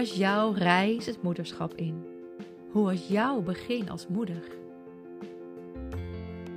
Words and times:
was 0.00 0.16
jouw 0.16 0.52
reis 0.52 1.06
het 1.06 1.22
moederschap 1.22 1.74
in? 1.74 2.04
Hoe 2.70 2.84
was 2.84 3.08
jouw 3.08 3.40
begin 3.40 3.90
als 3.90 4.06
moeder? 4.08 4.42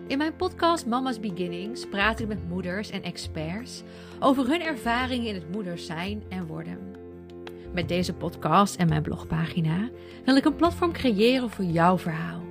In 0.08 0.18
mijn 0.18 0.36
podcast 0.36 0.86
Mama's 0.86 1.20
Beginnings 1.20 1.88
praat 1.88 2.20
ik 2.20 2.28
met 2.28 2.50
moeders 2.50 2.90
en 2.90 3.04
experts 3.04 3.84
over 4.20 4.48
hun 4.48 4.62
ervaringen 4.62 5.28
in 5.28 5.34
het 5.34 5.52
moeders 5.52 5.86
zijn 5.86 6.24
en 6.30 6.46
worden. 6.46 6.78
Met 7.74 7.88
deze 7.88 8.14
podcast 8.14 8.76
en 8.76 8.90
mijn 8.90 9.02
blogpagina 9.02 9.90
wil 10.26 10.36
ik 10.36 10.46
een 10.46 10.56
platform 10.56 10.92
creëren 10.92 11.50
voor 11.50 11.66
jouw 11.66 11.98
verhaal. 11.98 12.42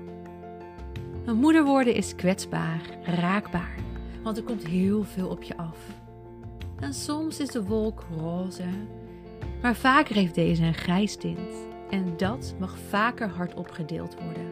Een 1.24 1.36
moeder 1.36 1.64
worden 1.64 1.94
is 1.94 2.14
kwetsbaar, 2.14 2.82
raakbaar, 3.04 3.76
want 4.22 4.36
er 4.36 4.42
komt 4.42 4.66
heel 4.66 5.04
veel 5.04 5.28
op 5.28 5.42
je 5.42 5.56
af. 5.56 5.78
En 6.80 6.94
soms 6.94 7.40
is 7.40 7.48
de 7.48 7.64
wolk 7.64 8.04
roze, 8.18 8.68
maar 9.62 9.74
vaker 9.74 10.14
heeft 10.14 10.34
deze 10.34 10.62
een 10.62 10.74
grijs 10.74 11.16
tint. 11.16 11.70
En 11.90 12.16
dat 12.16 12.54
mag 12.58 12.78
vaker 12.88 13.28
hardop 13.28 13.70
gedeeld 13.70 14.14
worden. 14.22 14.50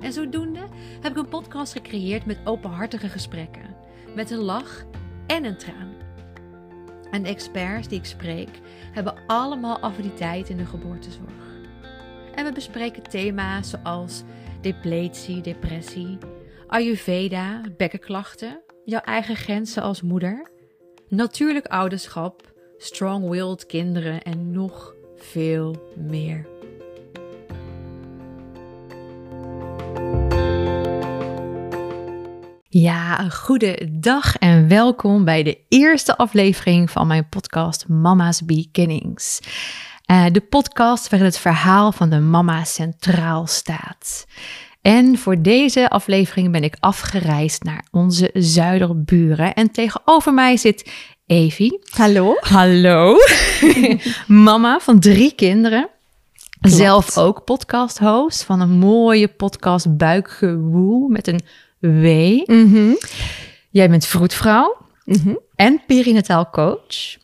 En 0.00 0.12
zodoende 0.12 0.66
heb 1.00 1.12
ik 1.12 1.18
een 1.18 1.28
podcast 1.28 1.72
gecreëerd 1.72 2.26
met 2.26 2.38
openhartige 2.44 3.08
gesprekken, 3.08 3.76
met 4.14 4.30
een 4.30 4.38
lach 4.38 4.84
en 5.26 5.44
een 5.44 5.58
traan. 5.58 5.94
En 7.10 7.22
de 7.22 7.28
experts 7.28 7.88
die 7.88 7.98
ik 7.98 8.04
spreek 8.04 8.60
hebben 8.92 9.14
allemaal 9.26 9.78
affiniteit 9.78 10.48
in 10.48 10.56
de 10.56 10.66
geboortezorg. 10.66 11.54
En 12.34 12.44
we 12.44 12.52
bespreken 12.52 13.02
thema's 13.02 13.70
zoals 13.70 14.22
depletie, 14.60 15.40
depressie, 15.40 16.18
Ayurveda, 16.66 17.60
bekkenklachten, 17.76 18.62
jouw 18.84 19.00
eigen 19.00 19.36
grenzen 19.36 19.82
als 19.82 20.02
moeder, 20.02 20.50
natuurlijk 21.08 21.66
ouderschap, 21.66 22.54
strong-willed 22.78 23.66
kinderen 23.66 24.22
en 24.22 24.50
nog 24.50 24.94
veel 25.16 25.92
meer. 25.96 26.46
Ja, 32.68 33.20
een 33.20 33.32
goede 33.32 33.88
dag 33.92 34.36
en 34.36 34.68
welkom 34.68 35.24
bij 35.24 35.42
de 35.42 35.58
eerste 35.68 36.16
aflevering 36.16 36.90
van 36.90 37.06
mijn 37.06 37.28
podcast 37.28 37.88
Mama's 37.88 38.44
Beginnings. 38.44 39.40
Uh, 40.10 40.26
de 40.32 40.40
podcast 40.40 41.08
waarin 41.08 41.28
het 41.28 41.38
verhaal 41.38 41.92
van 41.92 42.10
de 42.10 42.18
mama 42.18 42.64
centraal 42.64 43.46
staat. 43.46 44.26
En 44.80 45.18
voor 45.18 45.42
deze 45.42 45.88
aflevering 45.88 46.52
ben 46.52 46.64
ik 46.64 46.76
afgereisd 46.80 47.62
naar 47.62 47.86
onze 47.90 48.30
zuiderburen. 48.32 49.54
En 49.54 49.70
tegenover 49.70 50.34
mij 50.34 50.56
zit 50.56 50.90
Evie. 51.26 51.80
Hallo. 51.90 52.36
Hallo. 52.40 53.16
Mama 54.26 54.78
van 54.78 55.00
drie 55.00 55.32
kinderen. 55.34 55.88
Zelf 56.60 57.18
ook 57.18 57.44
podcast-host 57.44 58.44
van 58.44 58.60
een 58.60 58.70
mooie 58.70 59.28
podcast 59.28 59.96
Buikgewoel 59.96 61.08
met 61.08 61.26
een 61.26 61.40
W. 61.78 62.06
Jij 63.70 63.90
bent 63.90 64.06
vroedvrouw 64.06 64.76
en 65.54 65.82
perinataal 65.86 66.50
coach. 66.50 67.16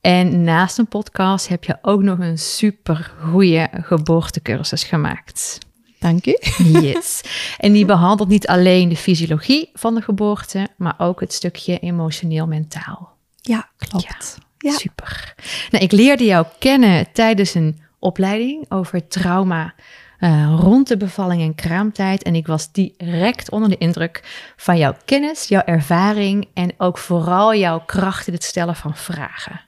En 0.00 0.44
naast 0.44 0.78
een 0.78 0.88
podcast 0.88 1.48
heb 1.48 1.64
je 1.64 1.78
ook 1.82 2.02
nog 2.02 2.18
een 2.18 2.38
super 2.38 3.12
goede 3.30 3.68
geboortecursus 3.72 4.84
gemaakt. 4.84 5.58
Dank 5.98 6.26
u. 6.26 6.36
Yes. 6.80 7.20
En 7.58 7.72
die 7.72 7.84
behandelt 7.84 8.28
niet 8.28 8.46
alleen 8.46 8.88
de 8.88 8.96
fysiologie 8.96 9.70
van 9.72 9.94
de 9.94 10.00
geboorte, 10.00 10.68
maar 10.76 10.94
ook 10.98 11.20
het 11.20 11.32
stukje 11.32 11.78
emotioneel-mentaal. 11.78 13.18
Ja, 13.40 13.68
klopt. 13.76 14.38
Ja, 14.58 14.72
Super. 14.72 15.34
Nou, 15.70 15.84
ik 15.84 15.92
leerde 15.92 16.24
jou 16.24 16.46
kennen 16.58 17.12
tijdens 17.12 17.54
een 17.54 17.80
opleiding 17.98 18.70
over 18.70 19.08
trauma 19.08 19.74
uh, 20.20 20.54
rond 20.58 20.88
de 20.88 20.96
bevalling 20.96 21.42
en 21.42 21.54
kraamtijd. 21.54 22.22
En 22.22 22.34
ik 22.34 22.46
was 22.46 22.72
direct 22.72 23.50
onder 23.50 23.68
de 23.68 23.78
indruk 23.78 24.22
van 24.56 24.78
jouw 24.78 24.94
kennis, 25.04 25.48
jouw 25.48 25.62
ervaring 25.64 26.48
en 26.54 26.72
ook 26.78 26.98
vooral 26.98 27.54
jouw 27.54 27.82
kracht 27.86 28.26
in 28.26 28.32
het 28.32 28.44
stellen 28.44 28.76
van 28.76 28.96
vragen. 28.96 29.60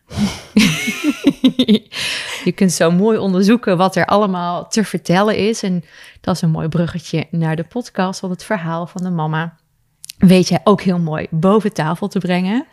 je 2.45 2.53
kunt 2.55 2.73
zo 2.73 2.91
mooi 2.91 3.19
onderzoeken 3.19 3.77
wat 3.77 3.97
er 3.97 4.07
allemaal 4.07 4.69
te 4.69 4.85
vertellen 4.85 5.37
is. 5.37 5.63
En 5.63 5.85
dat 6.21 6.35
is 6.35 6.43
een 6.43 6.51
mooi 6.51 6.69
bruggetje 6.69 7.27
naar 7.31 7.57
de 7.57 7.65
podcast, 7.65 8.21
want 8.21 8.33
het 8.33 8.45
verhaal 8.45 8.87
van 8.87 9.03
de 9.03 9.11
mama 9.11 9.57
weet 10.19 10.49
jij 10.49 10.61
ook 10.65 10.81
heel 10.81 10.99
mooi 10.99 11.27
boven 11.31 11.73
tafel 11.73 12.09
te 12.09 12.19
brengen. 12.19 12.67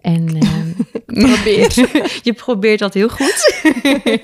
En 0.00 0.38
probeer. 1.06 1.74
je 2.22 2.32
probeert 2.36 2.78
dat 2.78 2.94
heel 2.94 3.08
goed. 3.08 3.64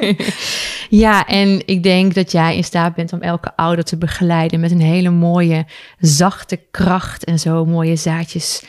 ja, 1.05 1.27
en 1.27 1.63
ik 1.67 1.83
denk 1.83 2.15
dat 2.15 2.33
jij 2.33 2.57
in 2.57 2.65
staat 2.65 2.95
bent 2.95 3.13
om 3.13 3.21
elke 3.21 3.57
ouder 3.57 3.85
te 3.85 3.97
begeleiden 3.97 4.61
met 4.61 4.71
een 4.71 4.81
hele 4.81 5.11
mooie, 5.11 5.67
zachte 5.99 6.61
kracht 6.71 7.25
en 7.25 7.39
zo 7.39 7.65
mooie 7.65 7.97
zaadjes 7.97 8.65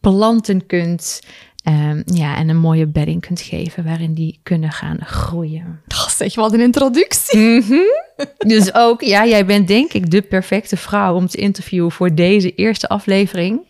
planten 0.00 0.66
kunt. 0.66 1.20
Um, 1.68 2.02
ja, 2.06 2.36
en 2.36 2.48
een 2.48 2.56
mooie 2.56 2.86
bedding 2.86 3.20
kunt 3.20 3.40
geven 3.40 3.84
waarin 3.84 4.14
die 4.14 4.40
kunnen 4.42 4.72
gaan 4.72 4.98
groeien. 5.00 5.80
Oh, 5.88 6.08
zeg, 6.08 6.34
wat 6.34 6.52
een 6.52 6.60
introductie. 6.60 7.38
Mm 7.38 7.62
-hmm. 7.62 8.26
dus 8.38 8.74
ook, 8.74 9.02
ja, 9.02 9.26
jij 9.26 9.46
bent 9.46 9.68
denk 9.68 9.92
ik 9.92 10.10
de 10.10 10.22
perfecte 10.22 10.76
vrouw 10.76 11.14
om 11.14 11.26
te 11.26 11.38
interviewen 11.38 11.92
voor 11.92 12.14
deze 12.14 12.54
eerste 12.54 12.88
aflevering. 12.88 13.60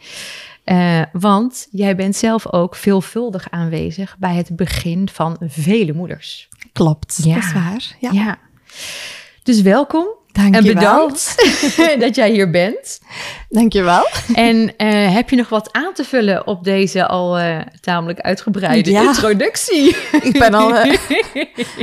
Uh, 0.64 1.02
want 1.12 1.68
jij 1.70 1.96
bent 1.96 2.16
zelf 2.16 2.52
ook 2.52 2.74
veelvuldig 2.74 3.50
aanwezig 3.50 4.16
bij 4.18 4.34
het 4.34 4.56
begin 4.56 5.08
van 5.08 5.36
vele 5.40 5.92
moeders. 5.92 6.48
Klopt, 6.72 7.20
ja. 7.24 7.34
dat 7.34 7.44
is 7.44 7.52
waar. 7.52 7.96
Ja. 8.00 8.10
ja. 8.10 8.38
Dus 9.42 9.62
welkom. 9.62 10.06
Dank 10.34 10.54
en 10.54 10.64
bedankt 10.64 11.34
dat 11.98 12.14
jij 12.14 12.30
hier 12.30 12.50
bent. 12.50 13.00
Dank 13.48 13.72
je 13.72 13.82
wel. 13.82 14.08
En 14.34 14.56
uh, 14.56 15.14
heb 15.14 15.30
je 15.30 15.36
nog 15.36 15.48
wat 15.48 15.72
aan 15.72 15.92
te 15.94 16.04
vullen 16.04 16.46
op 16.46 16.64
deze 16.64 17.06
al 17.06 17.38
uh, 17.40 17.58
tamelijk 17.80 18.20
uitgebreide 18.20 18.90
Ja. 18.90 19.02
introductie? 19.02 19.96
Ik 20.22 20.38
ben 20.38 20.54
al, 20.54 20.70
uh, 20.86 20.94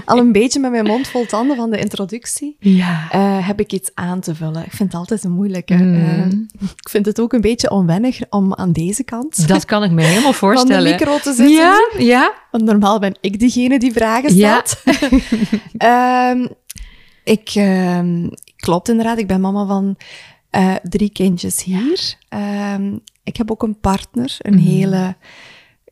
al 0.05 0.17
een 0.17 0.31
beetje 0.31 0.59
met 0.59 0.71
mijn 0.71 0.85
mond 0.85 1.07
vol 1.07 1.25
tanden 1.25 1.55
van 1.55 1.69
de 1.71 1.79
introductie. 1.79 2.55
Ja. 2.59 3.07
Heb 3.41 3.59
ik 3.59 3.71
iets 3.71 3.91
aan 3.93 4.19
te 4.19 4.35
vullen? 4.35 4.65
Ik 4.65 4.71
vind 4.71 4.91
het 4.91 4.99
altijd 5.01 5.23
een 5.23 5.31
moeilijke. 5.31 5.73
Mm. 5.73 6.47
ik 6.59 6.89
vind 6.89 7.05
het 7.05 7.19
ook 7.19 7.33
een 7.33 7.41
beetje 7.41 7.71
onwennig 7.71 8.19
om 8.29 8.53
aan 8.55 8.71
deze 8.71 9.03
kant 9.03 9.47
Dat 9.47 9.65
kan 9.65 9.83
ik 9.83 9.91
me 9.91 10.01
helemaal 10.03 10.21
van 10.33 10.33
voorstellen. 10.33 10.83
de 10.83 10.89
micro 10.89 11.17
te 11.17 11.33
zitten. 11.33 11.49
Ja, 11.55 11.89
ja. 11.97 12.33
Want 12.51 12.63
normaal 12.63 12.99
ben 12.99 13.17
ik 13.21 13.39
degene 13.39 13.79
die 13.79 13.91
vragen 13.93 14.29
stelt. 14.31 14.81
Ja. 15.77 16.33
Ik, 17.31 17.55
uh, 17.55 18.27
klopt 18.55 18.89
inderdaad, 18.89 19.17
ik 19.17 19.27
ben 19.27 19.41
mama 19.41 19.65
van 19.65 19.95
uh, 20.51 20.75
drie 20.83 21.09
kindjes 21.09 21.63
hier. 21.63 22.15
Ja. 22.29 22.73
Um, 22.73 22.99
ik 23.23 23.37
heb 23.37 23.51
ook 23.51 23.63
een 23.63 23.79
partner, 23.79 24.37
een 24.39 24.53
mm. 24.53 24.59
hele 24.59 25.15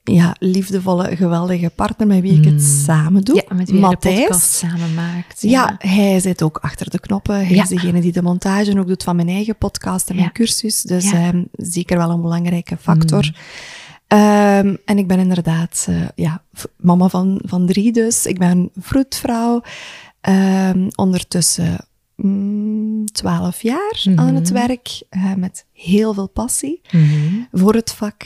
ja, 0.04 0.36
liefdevolle, 0.40 1.16
geweldige 1.16 1.72
partner 1.76 2.08
met 2.08 2.22
wie 2.22 2.38
ik 2.38 2.46
het 2.46 2.54
mm. 2.54 2.60
samen 2.60 3.24
doe. 3.24 3.36
Ja, 3.36 3.56
met 3.56 3.72
wie 3.72 3.80
podcast 3.80 4.52
samen 4.52 4.94
maakt. 4.94 5.42
Ja. 5.42 5.78
ja. 5.80 5.90
hij 5.90 6.20
zit 6.20 6.44
ook 6.44 6.58
achter 6.58 6.90
de 6.90 7.00
knoppen. 7.00 7.36
Hij 7.36 7.56
ja. 7.56 7.64
is 7.64 7.70
degene 7.70 8.02
die 8.02 8.12
de 8.12 8.22
montage 8.22 8.80
ook 8.80 8.88
doet 8.88 9.04
van 9.04 9.16
mijn 9.16 9.30
eigen 9.30 9.58
podcast 9.58 10.10
en 10.10 10.16
mijn 10.16 10.32
cursus. 10.32 10.82
Dus 10.82 11.12
um, 11.12 11.48
zeker 11.52 11.98
wel 11.98 12.10
een 12.10 12.22
belangrijke 12.22 12.78
factor. 12.78 13.24
Mm. 13.24 14.18
Um, 14.20 14.78
en 14.86 14.98
ik 14.98 15.08
ben 15.08 15.20
inderdaad 15.20 15.88
uh, 15.90 16.08
ja, 16.16 16.44
mama 16.76 17.08
van, 17.08 17.42
van 17.44 17.66
drie 17.66 17.92
dus. 17.92 18.26
Ik 18.26 18.40
ben 18.40 18.70
vroedvrouw. 18.80 19.62
Um, 20.30 20.88
ondertussen 20.96 21.78
mm, 22.16 23.06
twaalf 23.06 23.62
jaar 23.62 24.02
mm 24.04 24.18
-hmm. 24.18 24.28
aan 24.28 24.36
het 24.36 24.50
werk, 24.50 25.02
uh, 25.12 25.34
met 25.34 25.66
heel 25.74 26.14
veel 26.14 26.28
passie 26.28 26.82
mm 26.92 27.10
-hmm. 27.10 27.48
voor 27.52 27.74
het 27.74 27.92
vak. 27.92 28.24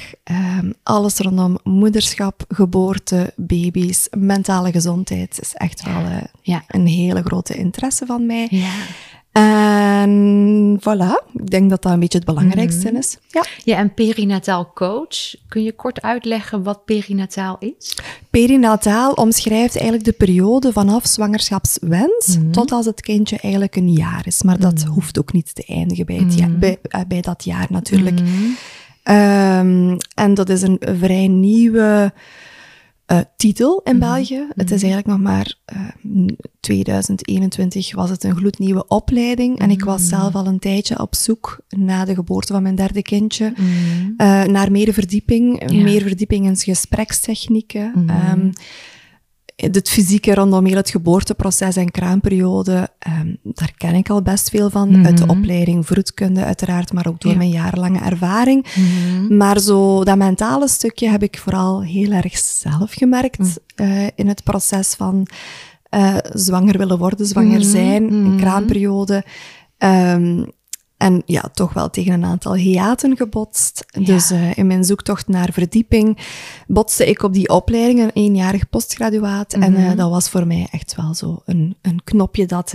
Um, 0.60 0.74
alles 0.84 1.18
rondom 1.18 1.58
moederschap, 1.64 2.46
geboorte, 2.48 3.34
baby's, 3.36 4.08
mentale 4.18 4.72
gezondheid 4.72 5.40
is 5.42 5.54
echt 5.54 5.84
wel 5.84 6.02
uh, 6.02 6.18
ja. 6.42 6.64
een 6.68 6.88
hele 6.88 7.22
grote 7.22 7.54
interesse 7.54 8.06
van 8.06 8.26
mij. 8.26 8.48
Ja. 8.50 8.74
En 9.34 10.80
voilà, 10.80 11.24
ik 11.34 11.50
denk 11.50 11.70
dat 11.70 11.82
dat 11.82 11.92
een 11.92 12.00
beetje 12.00 12.18
het 12.18 12.28
belangrijkste 12.28 12.88
Mhm. 12.88 12.96
is. 12.98 13.18
Ja. 13.28 13.46
Ja, 13.64 13.78
en 13.78 13.94
perinataal 13.94 14.72
coach. 14.74 15.36
Kun 15.48 15.64
je 15.64 15.72
kort 15.76 16.02
uitleggen 16.02 16.64
wat 16.64 16.86
perinataal 16.86 17.58
is? 17.60 17.98
Perinataal 18.30 19.12
omschrijft 19.14 19.74
eigenlijk 19.76 20.06
de 20.06 20.12
periode 20.12 20.72
vanaf 20.72 21.06
zwangerschapswens 21.08 22.38
Mhm. 22.38 22.52
tot 22.52 22.72
als 22.72 22.86
het 22.86 23.02
kindje 23.02 23.38
eigenlijk 23.42 23.76
een 23.76 23.92
jaar 23.92 24.22
is. 24.26 24.44
Maar 24.44 24.60
dat 24.60 24.84
hoeft 24.84 25.20
ook 25.20 25.34
niet 25.34 25.56
te 25.56 25.64
eindigen 25.68 26.06
bij, 26.06 26.16
het 26.16 26.40
Mhm. 26.40 26.60
bij, 26.60 26.78
uh, 26.96 27.02
bij 27.08 27.22
dat 27.22 27.44
jaar 27.44 27.68
natuurlijk. 27.70 28.20
Mhm. 28.20 28.32
Um, 29.16 29.98
en 30.16 30.34
dat 30.34 30.50
is 30.50 30.62
een 30.62 30.82
vrij 31.00 31.28
nieuwe 31.28 32.14
uh, 33.12 33.20
titel 33.38 33.82
in 33.84 33.98
Mhm. 33.98 34.06
België. 34.14 34.48
Het 34.56 34.72
is 34.72 34.84
eigenlijk 34.84 35.08
nog 35.08 35.20
maar 35.20 35.56
uh, 35.76 36.28
2021 36.60 37.96
was 37.96 38.10
het 38.10 38.24
een 38.24 38.36
gloednieuwe 38.36 38.88
opleiding. 38.88 39.60
En 39.60 39.70
ik 39.72 39.84
was 39.84 40.00
Mhm. 40.02 40.10
zelf 40.10 40.36
al 40.36 40.46
een 40.46 40.60
tijdje 40.60 41.00
op 41.00 41.16
zoek 41.16 41.60
na 41.70 42.06
de 42.06 42.14
geboorte 42.16 42.54
van 42.54 42.62
mijn 42.64 42.76
derde 42.76 43.02
kindje 43.02 43.54
Mhm. 43.56 43.66
uh, 44.18 44.44
naar 44.44 44.72
meer 44.72 44.94
verdieping, 44.94 45.72
Ja. 45.72 45.82
meer 45.84 46.02
verdieping 46.02 46.46
in 46.46 46.56
gesprekstechnieken. 46.58 47.92
Mhm. 47.96 48.40
Um, 48.40 48.52
het 49.56 49.90
fysieke 49.90 50.34
rondom 50.34 50.66
heel 50.66 50.76
het 50.76 50.90
geboorteproces 50.90 51.76
en 51.76 51.92
kraamperiode, 51.92 52.90
um, 53.22 53.38
daar 53.44 53.74
ken 53.78 53.96
ik 53.96 54.10
al 54.10 54.22
best 54.22 54.50
veel 54.50 54.70
van. 54.70 54.90
Mhm. 54.90 55.06
Uit 55.06 55.18
de 55.18 55.28
opleiding 55.28 55.86
vroedkunde 55.86 56.44
uiteraard, 56.44 56.94
maar 56.94 57.08
ook 57.08 57.22
door 57.22 57.32
Ja. 57.32 57.38
mijn 57.38 57.50
jarenlange 57.50 58.00
ervaring. 58.00 58.66
Mhm. 58.76 59.38
Maar 59.38 59.60
zo 59.60 60.04
dat 60.04 60.18
mentale 60.18 60.68
stukje 60.68 61.10
heb 61.10 61.24
ik 61.24 61.38
vooral 61.38 61.84
heel 61.84 62.12
erg 62.12 62.38
zelf 62.38 62.92
gemerkt 62.94 63.40
Mhm. 63.40 63.50
eh, 63.76 64.08
in 64.16 64.28
het 64.28 64.44
proces 64.44 64.94
van 64.94 65.28
eh, 65.90 66.16
zwanger 66.34 66.78
willen 66.78 66.98
worden, 66.98 67.26
zwanger 67.26 67.60
Mhm, 67.60 67.70
zijn, 67.70 68.12
een 68.14 68.38
kraamperiode. 68.38 69.24
Ehm, 69.78 70.44
en 71.04 71.22
ja, 71.26 71.42
toch 71.54 71.74
wel 71.74 71.90
tegen 71.90 72.14
een 72.14 72.26
aantal 72.26 72.56
hiaten 72.56 73.18
gebotst. 73.18 73.86
Ja. 73.88 74.06
Dus 74.06 74.32
eh, 74.32 74.58
in 74.58 74.68
mijn 74.68 74.84
zoektocht 74.84 75.28
naar 75.28 75.50
verdieping 75.52 76.18
botste 76.68 77.08
ik 77.10 77.24
op 77.24 77.34
die 77.34 77.50
opleiding, 77.50 78.00
een 78.00 78.12
eenjarig 78.14 78.70
postgraduaat. 78.70 79.54
En 79.54 79.62
eh, 79.64 79.70
Mhm. 79.88 79.96
dat 79.96 80.10
was 80.10 80.30
voor 80.30 80.48
mij 80.48 80.68
echt 80.72 80.96
wel 80.96 81.14
zo 81.14 81.42
een, 81.46 81.76
een 81.82 82.02
knopje 82.04 82.46
dat 82.46 82.74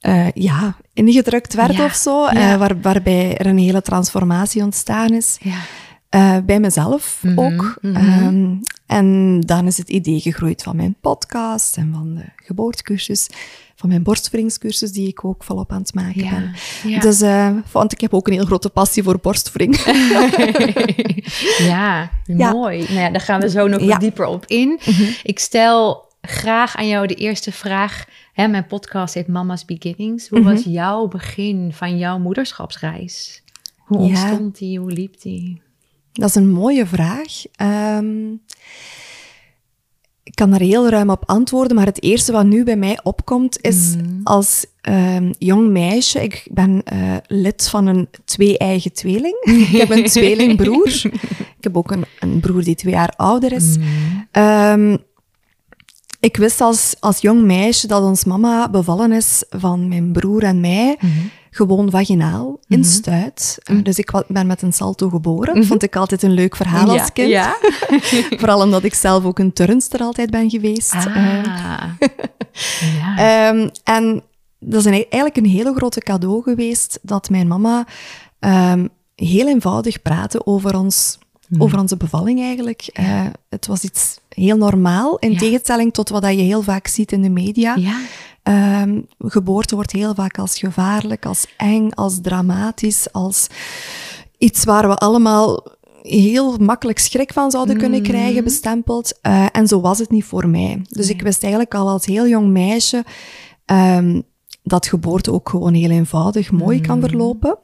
eh, 0.00 0.28
ja, 0.34 0.76
ingedrukt 0.92 1.54
werd 1.54 1.74
Ja, 1.76 1.84
of 1.84 1.94
zo. 1.94 2.26
ja. 2.32 2.58
waar, 2.58 2.80
waarbij 2.80 3.36
er 3.36 3.46
een 3.46 3.58
hele 3.58 3.82
transformatie 3.82 4.62
ontstaan 4.62 5.10
is. 5.14 5.38
Ja. 5.40 5.58
Eh, 6.08 6.36
bij 6.46 6.60
mezelf 6.60 7.18
Mhm, 7.22 7.38
ook. 7.40 7.78
mhm. 7.82 7.96
Ehm, 7.96 8.54
en 8.86 9.40
dan 9.40 9.66
is 9.66 9.78
het 9.78 9.88
idee 9.88 10.20
gegroeid 10.20 10.62
van 10.62 10.76
mijn 10.76 10.96
podcast 11.00 11.76
en 11.76 11.90
van 11.94 12.14
de 12.14 12.24
geboortecursus, 12.36 13.26
van 13.76 13.88
mijn 13.88 14.02
borstvoedingscursus, 14.02 14.92
die 14.92 15.08
ik 15.08 15.24
ook 15.24 15.44
volop 15.44 15.72
aan 15.72 15.80
het 15.80 15.94
maken 15.94 16.24
Ja, 16.24 16.30
ben. 16.30 16.52
ja. 16.90 16.98
Dus, 17.00 17.20
eh, 17.20 17.50
want 17.72 17.92
ik 17.92 18.00
heb 18.00 18.14
ook 18.14 18.26
een 18.26 18.32
heel 18.32 18.44
grote 18.44 18.68
passie 18.70 19.02
voor 19.02 19.18
borstvoeding. 19.22 19.76
ja, 21.58 22.10
Ja. 22.24 22.50
mooi. 22.52 22.78
Nou 22.78 22.92
ja, 23.00 23.10
daar 23.10 23.20
gaan 23.20 23.40
we 23.40 23.50
zo 23.50 23.66
nog. 23.66 23.80
Mhm. 23.80 23.88
wat 23.88 24.00
dieper 24.00 24.26
op 24.26 24.44
in. 24.46 24.80
Ik 25.22 25.38
stel 25.38 26.06
graag 26.20 26.76
aan 26.76 26.88
jou 26.88 27.06
de 27.06 27.14
eerste 27.14 27.52
vraag. 27.52 28.04
Hè, 28.32 28.48
mijn 28.48 28.66
podcast 28.66 29.14
heet 29.14 29.28
Mama's 29.28 29.64
Beginnings. 29.64 30.28
Hoe 30.28 30.40
Mhm. 30.40 30.48
was 30.54 30.64
jouw 30.64 31.08
begin 31.08 31.70
van 31.72 31.98
jouw 31.98 32.18
moederschapsreis? 32.18 33.42
Hoe 33.78 33.98
ontstond 33.98 34.58
die? 34.58 34.78
Hoe 34.78 34.92
liep 34.92 35.20
die? 35.20 35.62
Dat 36.18 36.28
is 36.28 36.34
een 36.34 36.50
mooie 36.50 36.86
vraag. 36.86 37.32
Ehm, 37.56 38.32
ik 40.22 40.34
kan 40.34 40.50
daar 40.50 40.60
heel 40.60 40.88
ruim 40.88 41.10
op 41.10 41.22
antwoorden, 41.26 41.76
maar 41.76 41.86
het 41.86 42.02
eerste 42.02 42.32
wat 42.32 42.44
nu 42.46 42.64
bij 42.64 42.76
mij 42.76 42.98
opkomt 43.02 43.58
is 43.62 43.94
Mhm. 43.96 44.20
als 44.22 44.66
ehm, 44.80 45.32
jong 45.38 45.68
meisje. 45.70 46.22
Ik 46.22 46.46
ben 46.50 46.82
eh, 46.84 47.16
lid 47.26 47.68
van 47.68 47.86
een 47.86 48.08
twee-eigen 48.24 48.92
tweeling. 48.92 49.36
ik 49.70 49.76
heb 49.76 49.90
een 49.90 50.04
tweelingbroer. 50.16 50.88
Ik 51.58 51.64
heb 51.64 51.76
ook 51.76 51.90
een, 51.90 52.04
een 52.20 52.40
broer 52.40 52.62
die 52.64 52.74
twee 52.74 52.92
jaar 52.92 53.12
ouder 53.16 53.52
is. 53.52 53.76
Mhm. 53.76 53.86
Ehm, 54.30 54.96
ik 56.28 56.36
wist 56.36 56.60
als, 56.60 56.94
als 57.00 57.20
jong 57.20 57.42
meisje 57.42 57.86
dat 57.86 58.02
ons 58.02 58.24
mama 58.24 58.68
bevallen 58.68 59.12
is 59.12 59.44
van 59.50 59.88
mijn 59.88 60.12
broer 60.12 60.42
en 60.42 60.60
mij. 60.60 60.96
Mhm. 61.00 61.12
Gewoon 61.50 61.90
vaginaal, 61.90 62.58
in 62.66 62.84
stuit. 62.84 63.58
Uh, 63.70 63.82
Dus 63.82 63.98
ik 63.98 64.22
ben 64.28 64.46
met 64.46 64.62
een 64.62 64.72
salto 64.72 65.08
geboren. 65.08 65.64
Vond 65.64 65.82
ik 65.82 65.96
altijd 65.96 66.22
een 66.22 66.32
leuk 66.32 66.56
verhaal 66.56 66.98
als 66.98 67.12
kind. 67.12 67.28
Ja. 67.28 67.56
Vooral 68.40 68.62
omdat 68.62 68.84
ik 68.84 68.94
zelf 68.94 69.24
ook 69.24 69.38
een 69.38 69.52
turnster 69.52 70.00
altijd 70.00 70.30
ben 70.30 70.50
geweest. 70.50 70.94
Ah. 70.94 71.16
Uh, 71.16 71.44
ja. 72.98 73.16
Ehm, 73.16 73.68
en 73.84 74.22
dat 74.58 74.80
is 74.80 74.84
een, 74.84 74.92
eigenlijk 74.92 75.36
een 75.36 75.46
hele 75.46 75.74
grote 75.74 76.00
cadeau 76.00 76.42
geweest 76.42 76.98
dat 77.02 77.30
mijn 77.30 77.46
mama 77.46 77.86
ehm, 78.38 78.86
heel 79.14 79.48
eenvoudig 79.48 80.02
praatte 80.02 80.46
over, 80.46 80.78
ons, 80.78 81.18
Hmm. 81.48 81.62
over 81.62 81.78
onze 81.78 81.96
bevalling 81.96 82.40
eigenlijk. 82.40 82.90
Eh, 82.92 83.26
het 83.48 83.66
was 83.66 83.82
iets 83.84 84.18
heel 84.28 84.56
normaal, 84.56 85.18
in 85.18 85.32
Ja. 85.32 85.38
tegenstelling 85.38 85.92
tot 85.92 86.08
wat 86.08 86.22
je 86.22 86.28
heel 86.30 86.62
vaak 86.62 86.86
ziet 86.86 87.12
in 87.12 87.22
de 87.22 87.28
media. 87.30 87.74
ja. 87.76 88.00
Ehm, 88.42 89.00
geboorte 89.18 89.74
wordt 89.74 89.92
heel 89.92 90.14
vaak 90.14 90.38
als 90.38 90.58
gevaarlijk, 90.58 91.26
als 91.26 91.46
eng, 91.56 91.90
als 91.90 92.20
dramatisch, 92.22 93.12
als 93.12 93.46
iets 94.38 94.64
waar 94.64 94.88
we 94.88 94.96
allemaal 94.96 95.64
heel 96.02 96.56
makkelijk 96.56 96.98
schrik 96.98 97.32
van 97.32 97.50
zouden 97.50 97.76
kunnen 97.78 98.00
Mhm. 98.00 98.08
krijgen, 98.10 98.44
bestempeld. 98.44 99.18
Eh, 99.22 99.46
en 99.52 99.66
zo 99.66 99.80
was 99.80 99.98
het 99.98 100.10
niet 100.10 100.24
voor 100.24 100.48
mij. 100.48 100.80
Dus 100.88 101.06
Nee. 101.06 101.14
ik 101.14 101.22
wist 101.22 101.42
eigenlijk 101.42 101.74
al 101.74 101.88
als 101.88 102.06
heel 102.06 102.26
jong 102.28 102.48
meisje 102.50 103.04
ehm, 103.64 104.20
dat 104.62 104.86
geboorte 104.86 105.32
ook 105.32 105.48
gewoon 105.48 105.74
heel 105.74 105.90
eenvoudig 105.90 106.50
mooi 106.50 106.80
kan 106.80 106.98
Mhm. 106.98 107.08
verlopen. 107.08 107.58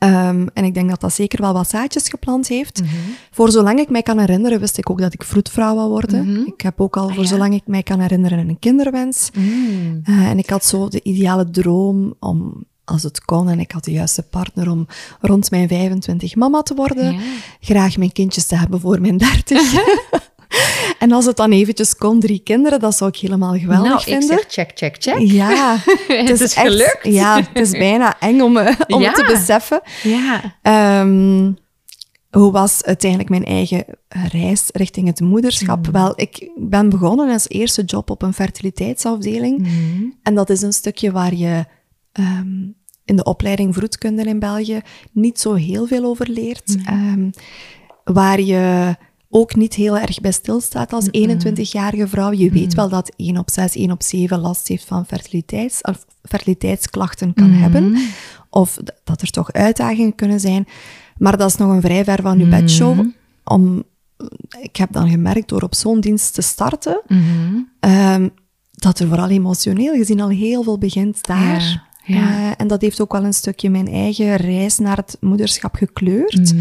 Ehm, 0.00 0.46
en 0.54 0.64
ik 0.64 0.74
denk 0.74 0.88
dat 0.88 1.00
dat 1.00 1.12
zeker 1.12 1.40
wel 1.40 1.52
wat 1.52 1.68
zaadjes 1.70 2.08
geplant 2.08 2.48
heeft. 2.48 2.80
Mhm. 2.82 2.90
Voor 3.30 3.50
zolang 3.50 3.78
ik 3.78 3.90
mij 3.90 4.02
kan 4.02 4.18
herinneren, 4.18 4.60
wist 4.60 4.78
ik 4.78 4.90
ook 4.90 5.00
dat 5.00 5.12
ik 5.14 5.22
vroedvrouw 5.24 5.74
wou 5.74 5.88
worden. 5.88 6.26
Mhm. 6.32 6.46
Ik 6.46 6.60
heb 6.60 6.80
ook 6.80 6.96
al 6.96 7.08
Ah, 7.08 7.14
voor 7.14 7.22
ja. 7.22 7.28
zolang 7.28 7.54
ik 7.54 7.62
mij 7.66 7.82
kan 7.82 8.00
herinneren 8.00 8.38
een 8.48 8.58
kinderwens. 8.58 9.30
Mm. 9.34 10.00
Eh, 10.04 10.28
en 10.28 10.38
ik 10.38 10.50
had 10.50 10.64
zo 10.64 10.88
de 10.88 11.02
ideale 11.02 11.50
droom 11.50 12.14
om, 12.20 12.64
als 12.84 13.02
het 13.02 13.24
kon, 13.24 13.48
en 13.48 13.60
ik 13.60 13.70
had 13.72 13.84
de 13.84 13.92
juiste 13.92 14.22
partner 14.22 14.70
om 14.70 14.86
rond 15.20 15.50
mijn 15.50 15.68
25 15.68 16.34
mama 16.36 16.62
te 16.62 16.74
worden. 16.74 17.12
Ja. 17.12 17.20
Graag 17.60 17.96
mijn 17.96 18.12
kindjes 18.12 18.46
te 18.46 18.56
hebben 18.56 18.80
voor 18.80 19.00
mijn 19.00 19.16
30. 19.16 19.72
en 20.98 21.12
als 21.12 21.24
het 21.24 21.36
dan 21.36 21.50
eventjes 21.52 21.96
kon, 21.96 22.20
drie 22.20 22.38
kinderen, 22.44 22.80
dat 22.80 22.96
zou 22.96 23.10
ik 23.10 23.16
helemaal 23.16 23.58
geweldig 23.58 23.88
nou, 23.88 24.00
ik 24.00 24.06
vinden. 24.06 24.28
zeg 24.28 24.44
check, 24.48 24.70
check, 24.74 24.96
check. 24.98 25.18
Ja, 25.18 25.76
het 26.08 26.40
is, 26.40 26.54
gelukt. 26.54 26.98
Ja, 27.02 27.36
het 27.36 27.48
is 27.66 27.70
bijna 27.70 28.16
eng 28.20 28.40
om, 28.40 28.56
eh, 28.56 28.76
om 28.86 29.00
Ja. 29.00 29.06
het 29.06 29.16
te 29.16 29.32
beseffen. 29.32 29.80
Ja. 30.02 30.56
Ehm, 30.62 31.52
hoe 32.30 32.52
was 32.52 32.84
uiteindelijk 32.84 33.30
mijn 33.30 33.44
eigen 33.44 33.84
reis 34.08 34.64
richting 34.72 35.06
het 35.06 35.20
moederschap? 35.20 35.86
Mm. 35.86 35.92
Wel, 35.92 36.12
ik 36.16 36.50
ben 36.56 36.88
begonnen 36.88 37.32
als 37.32 37.48
eerste 37.48 37.82
job 37.82 38.10
op 38.10 38.22
een 38.22 38.34
fertiliteitsafdeling. 38.34 39.58
Mhm. 39.58 40.04
En 40.22 40.34
dat 40.34 40.50
is 40.50 40.62
een 40.62 40.72
stukje 40.72 41.12
waar 41.12 41.34
je 41.34 41.64
ehm, 42.12 42.68
in 43.04 43.16
de 43.16 43.24
opleiding 43.24 43.74
vroedkunde 43.74 44.22
in 44.22 44.38
België 44.38 44.80
niet 45.12 45.40
zo 45.40 45.54
heel 45.54 45.86
veel 45.86 46.04
over 46.04 46.28
leert. 46.28 46.76
Ehm, 46.84 47.30
waar 48.04 48.40
je 48.40 48.96
ook 49.30 49.54
niet 49.54 49.74
heel 49.74 49.98
erg 49.98 50.20
bij 50.20 50.32
stilstaat 50.32 50.92
als 50.92 51.06
21-jarige 51.06 52.08
vrouw. 52.08 52.32
Je 52.32 52.50
weet 52.50 52.74
wel 52.74 52.88
dat 52.88 53.12
1 53.16 53.36
op 53.38 53.50
6, 53.50 53.74
1 53.74 53.90
op 53.90 54.02
7 54.02 54.38
last 54.38 54.68
heeft 54.68 54.84
van 54.84 55.06
fertiliteits, 55.06 55.80
of 55.80 56.04
fertiliteitsklachten 56.22 57.34
kan 57.34 57.50
hebben. 57.50 57.96
Of 58.50 58.78
dat 59.04 59.22
er 59.22 59.30
toch 59.30 59.52
uitdagingen 59.52 60.14
kunnen 60.14 60.40
zijn. 60.40 60.66
Maar 61.18 61.36
dat 61.36 61.50
is 61.50 61.56
nog 61.56 61.70
een 61.70 61.80
vrij 61.80 62.04
ver 62.04 62.22
van 62.22 62.38
je 62.38 62.46
bedshow. 62.46 63.06
Om, 63.44 63.82
ik 64.60 64.76
heb 64.76 64.92
dan 64.92 65.08
gemerkt 65.10 65.48
door 65.48 65.62
op 65.62 65.74
zo'n 65.74 66.00
dienst 66.00 66.34
te 66.34 66.42
starten, 66.42 67.00
Mhm. 67.06 67.58
Ehm, 67.80 68.28
dat 68.70 68.98
er 68.98 69.08
vooral 69.08 69.28
emotioneel 69.28 69.94
gezien 69.94 70.20
al 70.20 70.28
heel 70.28 70.62
veel 70.62 70.78
begint 70.78 71.26
daar. 71.26 71.60
Ja, 71.60 71.82
ja. 72.04 72.28
Eh, 72.30 72.50
en 72.56 72.66
dat 72.66 72.80
heeft 72.80 73.00
ook 73.00 73.12
wel 73.12 73.24
een 73.24 73.32
stukje 73.34 73.70
mijn 73.70 73.88
eigen 73.88 74.36
reis 74.36 74.78
naar 74.78 74.96
het 74.96 75.16
moederschap 75.20 75.74
gekleurd. 75.74 76.54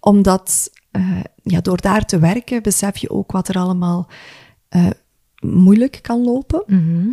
Omdat 0.00 0.70
eh, 0.96 1.20
ja, 1.42 1.60
door 1.60 1.80
daar 1.80 2.04
te 2.06 2.18
werken 2.18 2.62
besef 2.62 2.96
je 2.96 3.10
ook 3.10 3.32
wat 3.32 3.48
er 3.48 3.56
allemaal 3.56 4.08
eh, 4.68 4.90
moeilijk 5.40 5.98
kan 6.02 6.24
lopen. 6.24 6.62
Mhm. 6.66 7.08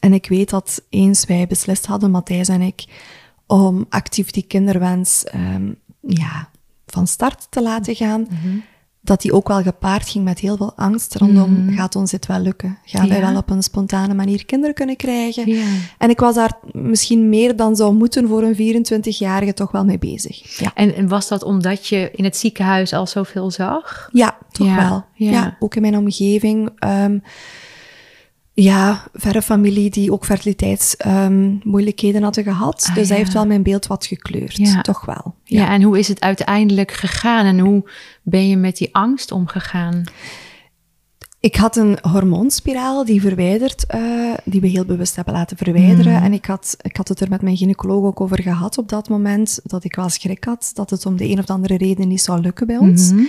En 0.00 0.12
ik 0.12 0.28
weet 0.28 0.50
dat 0.50 0.82
eens 0.88 1.24
wij 1.24 1.46
beslist 1.46 1.86
hadden, 1.86 2.10
Matthijs 2.10 2.48
en 2.48 2.60
ik, 2.60 2.84
om 3.46 3.86
actief 3.88 4.30
die 4.30 4.42
kinderwens 4.42 5.24
ehm, 5.24 5.72
ja, 6.00 6.48
van 6.86 7.06
start 7.06 7.46
te 7.50 7.62
laten 7.62 7.94
gaan, 7.94 8.26
Mhm. 8.30 8.58
Dat 9.08 9.20
die 9.22 9.32
ook 9.32 9.48
wel 9.48 9.62
gepaard 9.62 10.08
ging 10.08 10.24
met 10.24 10.38
heel 10.38 10.56
veel 10.56 10.72
angst 10.76 11.14
rondom, 11.14 11.70
gaat 11.76 11.96
ons 11.96 12.10
dit 12.10 12.26
wel 12.26 12.38
lukken? 12.40 12.78
Gaan 12.84 13.08
wij 13.08 13.18
Ja. 13.20 13.26
wel 13.30 13.36
op 13.40 13.50
een 13.50 13.62
spontane 13.62 14.14
manier 14.14 14.44
kinderen 14.46 14.74
kunnen 14.74 14.96
krijgen? 14.96 15.46
Ja. 15.54 15.64
En 15.98 16.10
ik 16.10 16.18
was 16.20 16.34
daar 16.34 16.52
misschien 16.72 17.28
meer 17.28 17.56
dan 17.56 17.76
zou 17.76 17.94
moeten 17.94 18.28
voor 18.28 18.42
een 18.42 18.54
24-jarige 18.84 19.54
toch 19.54 19.70
wel 19.70 19.84
mee 19.84 19.98
bezig. 19.98 20.58
Ja, 20.58 20.70
En, 20.74 20.94
en 20.94 21.08
was 21.08 21.28
dat 21.28 21.42
omdat 21.42 21.86
je 21.86 22.10
in 22.14 22.24
het 22.24 22.36
ziekenhuis 22.36 22.92
al 22.92 23.06
zoveel 23.06 23.50
zag? 23.50 24.08
ja 24.12 24.38
toch 24.52 24.74
wel. 24.74 25.04
ja. 25.14 25.30
Ja. 25.30 25.56
ook 25.60 25.74
in 25.74 25.82
mijn 25.82 25.96
omgeving. 25.96 26.70
ehm, 26.78 27.18
ja, 28.62 29.08
verre 29.12 29.42
familie 29.42 29.90
die 29.90 30.12
ook 30.12 30.24
fertiliteitsmoeilijkheden 30.24 32.22
hadden 32.22 32.44
gehad. 32.44 32.86
Ah, 32.88 32.94
dus 32.94 33.02
ja. 33.02 33.08
dat 33.08 33.18
heeft 33.18 33.32
wel 33.32 33.46
mijn 33.46 33.62
beeld 33.62 33.86
wat 33.86 34.06
gekleurd. 34.06 34.56
Ja. 34.56 34.80
Toch 34.80 35.04
wel. 35.04 35.34
Ja. 35.44 35.70
en 35.70 35.82
hoe 35.82 35.98
is 35.98 36.08
het 36.08 36.20
uiteindelijk 36.20 36.92
gegaan? 36.92 37.46
En 37.46 37.58
hoe 37.58 37.90
ben 38.22 38.48
je 38.48 38.56
met 38.56 38.76
die 38.76 38.94
angst 38.94 39.32
omgegaan? 39.32 40.04
Ik 41.40 41.56
had 41.56 41.76
een 41.76 41.98
hormoonspiraal 42.02 43.04
die 43.04 43.20
verwijderd, 43.20 43.86
eh, 43.86 44.00
die 44.44 44.60
we 44.60 44.66
heel 44.66 44.84
bewust 44.84 45.16
hebben 45.16 45.34
laten 45.34 45.56
verwijderen. 45.56 46.12
Mhm. 46.12 46.24
En 46.24 46.32
ik 46.32 46.44
had, 46.44 46.76
ik 46.82 46.96
had 46.96 47.08
het 47.08 47.20
er 47.20 47.28
met 47.28 47.42
mijn 47.42 47.56
gynaecoloog 47.56 48.04
ook 48.04 48.20
over 48.20 48.42
gehad 48.42 48.78
op 48.78 48.88
dat 48.88 49.08
moment, 49.08 49.60
dat 49.62 49.84
ik 49.84 49.94
wel 49.94 50.08
schrik 50.08 50.44
had 50.44 50.70
dat 50.74 50.90
het 50.90 51.06
om 51.06 51.16
de 51.16 51.28
een 51.28 51.38
of 51.38 51.46
andere 51.46 51.76
reden 51.76 52.08
niet 52.08 52.22
zou 52.22 52.40
lukken 52.40 52.66
bij 52.66 52.76
ons. 52.76 53.12
Mhm. 53.12 53.22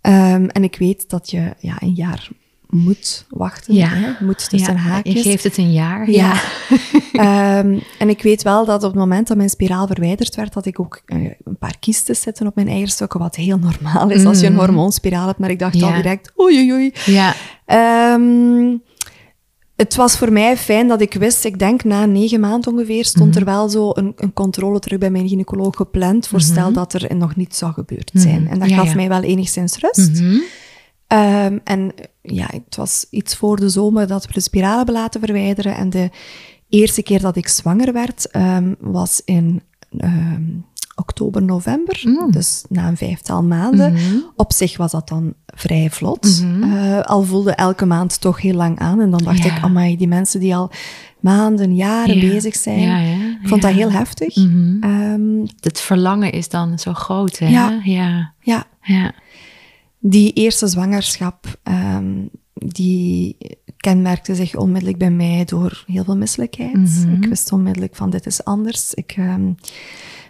Ehm, 0.00 0.44
en 0.44 0.64
ik 0.64 0.76
weet 0.76 1.10
dat 1.10 1.30
je 1.30 1.54
ja, 1.58 1.76
een 1.80 1.94
jaar 1.94 2.30
moet 2.70 3.24
wachten. 3.28 3.74
Ja. 3.74 3.88
Hè? 3.88 4.24
Moet 4.24 4.48
tussen 4.50 4.74
Ja, 4.74 4.78
haakjes. 4.80 5.14
Je 5.14 5.22
geeft 5.30 5.44
het 5.44 5.56
een 5.56 5.72
jaar. 5.72 6.10
Ja. 6.10 6.32
Ehm, 7.12 7.78
en 7.98 8.08
ik 8.08 8.22
weet 8.22 8.42
wel 8.42 8.64
dat 8.64 8.82
op 8.82 8.90
het 8.90 8.98
moment 8.98 9.26
dat 9.28 9.36
mijn 9.36 9.48
spiraal 9.50 9.86
verwijderd 9.86 10.34
werd, 10.34 10.52
dat 10.52 10.66
ik 10.66 10.80
ook 10.80 11.02
eh, 11.06 11.18
een 11.44 11.58
paar 11.58 11.78
kiestes 11.80 12.20
zette 12.20 12.46
op 12.46 12.54
mijn 12.54 12.68
eierstokken, 12.68 13.20
wat 13.20 13.36
heel 13.36 13.58
normaal 13.58 14.10
is 14.10 14.24
als 14.24 14.40
je 14.40 14.46
een 14.46 14.52
Mhm. 14.52 14.60
hormoonspiraal 14.64 15.26
hebt. 15.26 15.38
Maar 15.38 15.50
ik 15.50 15.58
dacht 15.58 15.82
al 15.82 15.92
direct, 15.94 16.32
oei, 16.40 16.56
oei, 16.58 16.72
oei. 16.72 16.92
Ja. 17.04 17.34
Ehm, 17.64 18.76
het 19.76 19.94
was 19.96 20.16
voor 20.16 20.32
mij 20.32 20.56
fijn 20.56 20.88
dat 20.88 21.00
ik 21.00 21.14
wist, 21.14 21.44
ik 21.44 21.58
denk 21.58 21.84
na 21.84 22.04
negen 22.06 22.40
maanden 22.40 22.72
ongeveer, 22.72 23.04
stond 23.04 23.30
Mhm. 23.30 23.38
er 23.38 23.44
wel 23.44 23.68
zo 23.68 23.90
een, 23.94 24.12
een 24.16 24.32
controle 24.32 24.78
terug 24.78 24.98
bij 24.98 25.10
mijn 25.10 25.28
gynaecoloog 25.28 25.76
gepland, 25.76 26.28
voor 26.28 26.40
stel 26.40 26.72
dat 26.72 26.92
er 26.92 27.16
nog 27.16 27.36
niets 27.36 27.58
zou 27.58 27.72
gebeurd 27.72 28.10
zijn. 28.14 28.42
Mhm. 28.42 28.52
En 28.52 28.58
dat 28.58 28.68
Ja, 28.68 28.76
gaf 28.76 28.88
ja. 28.88 28.94
mij 28.94 29.08
wel 29.08 29.22
enigszins 29.22 29.78
rust. 29.78 30.20
Mhm. 30.20 30.36
Ehm, 31.06 31.58
en 31.64 31.92
ja, 32.22 32.46
het 32.52 32.76
was 32.76 33.06
iets 33.10 33.36
voor 33.36 33.56
de 33.56 33.68
zomer 33.68 34.06
dat 34.06 34.26
we 34.26 34.32
de 34.32 34.40
spiraal 34.40 34.76
hebben 34.76 34.94
laten 34.94 35.20
verwijderen. 35.20 35.74
En 35.76 35.90
de 35.90 36.10
eerste 36.68 37.02
keer 37.02 37.20
dat 37.20 37.36
ik 37.36 37.48
zwanger 37.48 37.92
werd, 37.92 38.30
ehm, 38.30 38.74
was 38.80 39.22
in 39.24 39.62
ehm, 39.98 40.42
oktober, 40.94 41.42
november. 41.42 42.00
Mm. 42.04 42.30
Dus 42.30 42.64
na 42.68 42.88
een 42.88 42.96
vijftal 42.96 43.42
maanden. 43.42 43.92
Mhm. 43.92 44.16
Op 44.36 44.52
zich 44.52 44.76
was 44.76 44.90
dat 44.92 45.08
dan 45.08 45.34
vrij 45.46 45.90
vlot. 45.90 46.42
Mhm. 46.42 46.62
Eh, 46.76 47.00
al 47.00 47.22
voelde 47.22 47.52
elke 47.52 47.86
maand 47.86 48.20
toch 48.20 48.40
heel 48.40 48.54
lang 48.54 48.78
aan. 48.78 49.00
En 49.00 49.10
dan 49.10 49.22
dacht 49.24 49.42
Ja. 49.44 49.56
ik, 49.56 49.62
amai, 49.62 49.96
die 49.96 50.08
mensen 50.08 50.40
die 50.40 50.56
al 50.56 50.70
maanden, 51.20 51.74
jaren 51.74 52.14
Ja. 52.20 52.28
bezig 52.32 52.54
zijn. 52.56 52.80
Ja. 52.80 52.98
Ik 53.42 53.48
vond 53.48 53.62
dat 53.62 53.70
heel 53.70 53.90
heftig. 53.92 54.36
Mhm. 54.36 54.82
Ehm, 54.82 55.46
Het 55.60 55.80
verlangen 55.80 56.32
is 56.32 56.48
dan 56.48 56.78
zo 56.78 56.92
groot, 56.92 57.38
hè? 57.38 57.48
Ja. 57.48 57.80
ja, 57.84 58.32
Ja. 58.40 59.12
Die 59.98 60.32
eerste 60.32 60.66
zwangerschap, 60.66 61.46
ehm, 61.62 62.14
die 62.54 63.36
kenmerkte 63.76 64.34
zich 64.34 64.56
onmiddellijk 64.56 64.98
bij 64.98 65.10
mij 65.10 65.44
door 65.44 65.84
heel 65.86 66.04
veel 66.04 66.16
misselijkheid. 66.16 66.74
Mhm. 66.76 67.12
Ik 67.22 67.28
wist 67.28 67.52
onmiddellijk 67.52 67.94
van 67.96 68.10
dit 68.10 68.26
is 68.26 68.44
anders. 68.44 68.94
Ik, 68.94 69.14
ehm, 69.16 69.52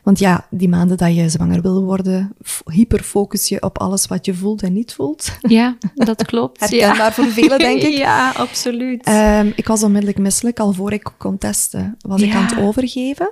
want 0.03 0.19
ja, 0.19 0.47
die 0.51 0.69
maanden 0.69 0.97
dat 0.97 1.15
je 1.15 1.29
zwanger 1.29 1.63
wil 1.63 1.83
worden, 1.85 2.37
hyperfocus 2.73 3.49
je 3.49 3.63
op 3.63 3.79
alles 3.79 4.07
wat 4.07 4.25
je 4.27 4.35
voelt 4.35 4.63
en 4.63 4.73
niet 4.73 4.93
voelt. 4.95 5.39
Ja, 5.49 5.77
dat 5.95 6.25
klopt. 6.25 6.61
Herkenbaar 6.61 7.13
voor 7.13 7.25
velen, 7.27 7.59
denk 7.59 7.83
ik. 7.83 7.97
Ja, 8.07 8.31
absoluut. 8.37 9.05
Ehm, 9.05 9.51
ik 9.57 9.67
was 9.67 9.83
onmiddellijk 9.83 10.19
misselijk, 10.19 10.61
al 10.61 10.73
voor 10.73 10.93
ik 10.93 11.11
kon 11.19 11.39
testen, 11.39 11.97
was 11.99 12.23
ik 12.23 12.29
Ja. 12.33 12.37
aan 12.37 12.45
het 12.47 12.59
overgeven. 12.59 13.31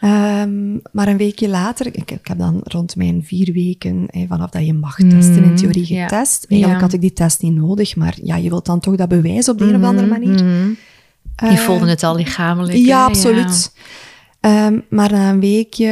Ehm, 0.00 0.72
maar 0.92 1.08
een 1.08 1.16
weekje 1.16 1.48
later, 1.48 1.86
ik, 1.86 2.10
ik 2.10 2.26
heb 2.28 2.38
dan 2.38 2.60
rond 2.64 2.96
mijn 2.96 3.24
vier 3.24 3.52
weken, 3.52 4.06
eh, 4.08 4.22
vanaf 4.28 4.50
dat 4.50 4.66
je 4.66 4.72
mag 4.74 4.96
testen, 4.96 5.44
in 5.44 5.56
theorie 5.56 5.86
Mm, 5.90 5.96
ja. 5.96 6.02
getest. 6.08 6.44
Eigenlijk 6.48 6.80
had 6.80 6.92
ik 6.92 7.00
die 7.00 7.12
test 7.12 7.42
niet 7.42 7.54
nodig, 7.54 7.96
maar 7.96 8.16
ja, 8.22 8.36
je 8.36 8.48
wilt 8.48 8.66
dan 8.66 8.80
toch 8.80 8.96
dat 8.96 9.08
bewijs 9.08 9.48
op 9.48 9.58
de 9.58 9.64
een 9.64 9.76
of 9.76 9.82
andere 9.82 10.06
manier. 10.06 10.44
Mhm. 10.44 10.68
Je 10.68 10.76
Eh, 11.36 11.56
voelde 11.56 11.88
het 11.88 12.02
al 12.02 12.16
lichamelijk. 12.16 12.72
hè? 12.72 12.78
Ja, 12.78 13.04
absoluut. 13.04 13.72
Ehm, 14.40 14.80
maar 14.90 15.12
na 15.12 15.30
een 15.30 15.40
weekje, 15.40 15.88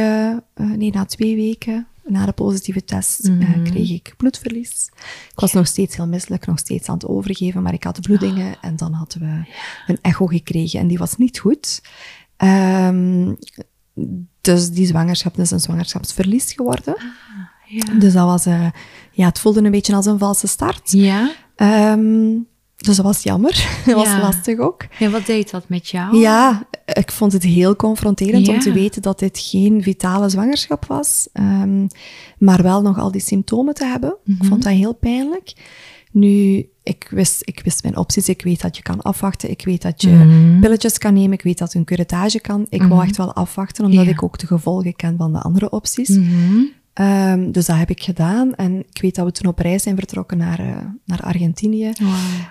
eh, 0.53 0.65
nee, 0.71 0.91
na 0.91 1.05
twee 1.05 1.35
weken, 1.35 1.87
na 2.05 2.25
de 2.25 2.31
positieve 2.31 2.83
test, 2.83 3.19
eh, 3.39 3.63
kreeg 3.63 3.89
ik 3.91 4.13
bloedverlies. 4.17 4.89
Ik 5.33 5.39
was 5.39 5.53
nog 5.53 5.67
steeds 5.67 5.95
heel 5.95 6.07
misselijk, 6.07 6.45
nog 6.45 6.59
steeds 6.59 6.87
aan 6.87 6.93
het 6.95 7.05
overgeven, 7.07 7.61
maar 7.61 7.73
ik 7.73 7.83
had 7.83 8.01
bloedingen 8.01 8.47
Ah. 8.51 8.57
en 8.61 8.75
dan 8.75 8.93
hadden 8.93 9.19
we 9.19 9.51
een 9.93 9.97
echo 10.01 10.25
gekregen 10.25 10.79
en 10.79 10.87
die 10.87 10.97
was 10.97 11.15
niet 11.17 11.39
goed. 11.39 11.81
Ehm, 12.37 13.33
dus 14.41 14.69
die 14.69 14.85
zwangerschap 14.87 15.37
is 15.37 15.51
een 15.51 15.59
zwangerschapsverlies 15.59 16.53
geworden. 16.53 16.95
Ja. 17.65 17.93
Dus 17.99 18.13
dat 18.13 18.25
was, 18.25 18.45
eh, 18.45 18.67
ja, 19.11 19.25
het 19.27 19.39
voelde 19.39 19.63
een 19.63 19.71
beetje 19.71 19.95
als 19.95 20.05
een 20.05 20.19
valse 20.19 20.47
start. 20.47 20.91
Ja? 20.91 21.31
Ehm, 21.55 22.29
dus 22.75 22.95
dat 22.95 23.05
was 23.05 23.23
jammer. 23.23 23.67
dat 23.85 23.95
was 23.95 24.07
Ja. 24.07 24.19
lastig 24.19 24.59
ook. 24.59 24.85
ja, 24.99 25.09
wat 25.09 25.25
deed 25.25 25.51
dat 25.51 25.69
met 25.69 25.89
jou? 25.89 26.17
Ja, 26.17 26.67
ik 26.85 27.11
vond 27.11 27.33
het 27.33 27.43
heel 27.43 27.75
confronterend 27.75 28.47
om 28.47 28.59
te 28.59 28.71
weten 28.71 29.01
dat 29.01 29.19
dit 29.19 29.39
geen 29.39 29.83
vitale 29.83 30.29
zwangerschap 30.29 30.85
was, 30.85 31.27
ehm, 31.33 31.87
maar 32.37 32.63
wel 32.63 32.81
nog 32.81 32.99
al 32.99 33.11
die 33.11 33.21
symptomen 33.21 33.73
te 33.73 33.85
hebben. 33.85 34.15
Ik 34.25 34.45
vond 34.45 34.63
dat 34.63 34.73
heel 34.73 34.93
pijnlijk. 34.93 35.53
Nu, 36.19 36.65
ik 36.83 37.07
wist, 37.09 37.41
ik 37.45 37.61
wist 37.63 37.83
mijn 37.83 37.97
opties. 37.97 38.29
Ik 38.29 38.41
weet 38.41 38.61
dat 38.61 38.77
je 38.77 38.83
kan 38.83 39.01
afwachten. 39.01 39.49
Ik 39.49 39.65
weet 39.65 39.81
dat 39.81 40.01
je 40.01 40.09
Mhm. 40.09 40.59
pilletjes 40.59 40.97
kan 40.97 41.13
nemen. 41.13 41.31
Ik 41.33 41.41
weet 41.41 41.57
dat 41.57 41.73
een 41.73 41.83
curettage 41.85 42.39
kan. 42.39 42.65
Ik 42.69 42.83
wou 42.83 43.03
echt 43.03 43.17
wel 43.17 43.33
afwachten, 43.33 43.85
omdat 43.85 44.05
Ja. 44.05 44.11
ik 44.11 44.23
ook 44.23 44.37
de 44.37 44.47
gevolgen 44.47 44.95
ken 44.95 45.17
van 45.17 45.33
de 45.33 45.39
andere 45.41 45.69
opties. 45.69 46.09
Mhm. 46.09 46.59
Ehm, 46.93 47.51
dus 47.51 47.65
dat 47.65 47.77
heb 47.77 47.89
ik 47.89 48.03
gedaan. 48.03 48.55
En 48.55 48.79
ik 48.91 49.01
weet 49.01 49.15
dat 49.15 49.25
we 49.25 49.31
toen 49.31 49.51
op 49.51 49.59
reis 49.59 49.83
zijn 49.83 49.95
vertrokken 49.95 50.37
naar, 50.37 50.59
eh, 50.59 50.75
naar 51.05 51.21
Argentinië. 51.21 51.91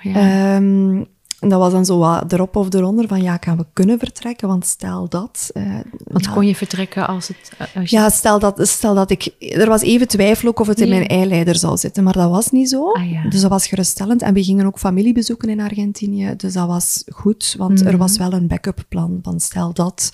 Ja. 0.02 0.54
Ehm, 0.56 1.02
en 1.40 1.48
dat 1.48 1.58
was 1.58 1.72
dan 1.72 1.84
zo 1.84 1.98
wat 1.98 2.32
erop 2.32 2.56
of 2.56 2.74
eronder 2.74 3.08
van, 3.08 3.22
ja, 3.22 3.36
gaan 3.40 3.56
we 3.56 3.66
kunnen 3.72 3.98
vertrekken? 3.98 4.48
Want 4.48 4.66
stel 4.66 5.08
dat... 5.08 5.50
eh, 5.54 5.62
Want 6.04 6.24
ja, 6.24 6.30
kon 6.32 6.46
je 6.46 6.54
vertrekken 6.54 7.06
als 7.06 7.28
het... 7.28 7.50
eh, 7.58 7.66
Als 7.80 7.90
je... 7.90 7.96
Ja, 7.96 8.08
stel 8.10 8.38
dat, 8.38 8.68
stel 8.68 8.94
dat 8.94 9.10
ik... 9.10 9.34
Er 9.38 9.68
was 9.68 9.82
even 9.82 10.08
twijfel 10.08 10.48
ook 10.48 10.60
of 10.60 10.66
het 10.66 10.80
in 10.80 10.88
mijn 10.88 11.06
eileider 11.06 11.56
zou 11.56 11.76
zitten, 11.76 12.04
maar 12.04 12.12
dat 12.12 12.30
was 12.30 12.50
niet 12.50 12.68
zo. 12.68 12.92
Ah, 12.92 13.10
ja. 13.10 13.28
Dus 13.28 13.40
dat 13.40 13.50
was 13.50 13.66
geruststellend. 13.66 14.22
En 14.22 14.34
we 14.34 14.42
gingen 14.44 14.66
ook 14.66 14.78
familie 14.78 15.12
bezoeken 15.14 15.48
in 15.48 15.60
Argentinië, 15.60 16.34
dus 16.36 16.52
dat 16.52 16.66
was 16.66 17.04
goed, 17.12 17.54
want 17.58 17.80
er 17.80 17.86
Mhm. 17.86 17.96
was 17.96 18.18
wel 18.18 18.32
een 18.32 18.46
backup 18.46 18.84
plan 18.88 19.18
van 19.22 19.40
stel 19.40 19.72
dat 19.72 20.12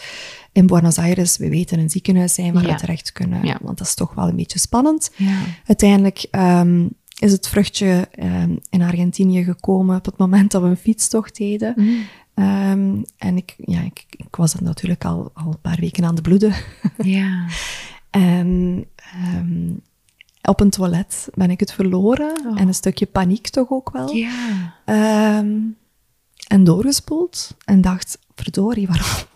in 0.52 0.66
Buenos 0.66 0.98
Aires, 0.98 1.36
we 1.36 1.48
weten, 1.48 1.78
een 1.78 1.90
ziekenhuis 1.90 2.34
zijn 2.34 2.52
waar 2.52 2.66
Ja. 2.66 2.72
we 2.72 2.80
terecht 2.80 3.12
kunnen. 3.12 3.58
Want 3.62 3.78
dat 3.78 3.86
is 3.86 3.94
toch 3.94 4.14
wel 4.14 4.28
een 4.28 4.36
beetje 4.36 4.58
spannend. 4.58 5.10
Ja. 5.16 5.34
Uiteindelijk 5.66 6.26
ehm, 6.30 6.86
is 7.22 7.32
het 7.32 7.48
vruchtje 7.48 8.08
ehm, 8.10 8.56
in 8.70 8.82
Argentinië 8.82 9.44
gekomen 9.44 9.96
op 9.96 10.04
het 10.04 10.16
moment 10.16 10.50
dat 10.50 10.62
we 10.62 10.68
een 10.68 10.76
fietstocht 10.76 11.36
deden. 11.36 11.72
Mhm. 11.76 11.88
Ehm, 12.34 13.02
en 13.18 13.36
ik, 13.36 13.54
ja, 13.58 13.80
ik, 13.80 14.04
ik 14.10 14.36
was 14.36 14.54
er 14.54 14.62
natuurlijk 14.62 15.04
al, 15.04 15.30
al 15.34 15.46
een 15.46 15.60
paar 15.60 15.80
weken 15.80 16.04
aan 16.04 16.14
de 16.14 16.22
bloeden. 16.22 16.54
Ja. 16.96 17.46
en 18.10 18.84
ehm, 18.96 19.70
op 20.42 20.60
een 20.60 20.70
toilet 20.70 21.28
ben 21.34 21.50
ik 21.50 21.60
het 21.60 21.72
verloren. 21.72 22.46
Oh. 22.46 22.60
En 22.60 22.68
een 22.68 22.74
stukje 22.74 23.06
paniek 23.06 23.48
toch 23.48 23.70
ook 23.70 23.90
wel. 23.90 24.14
Ja. 24.14 24.64
En 26.46 26.64
doorgespoeld. 26.64 27.56
En 27.64 27.80
dacht, 27.80 28.18
verdorie, 28.34 28.86
waarom? 28.86 29.30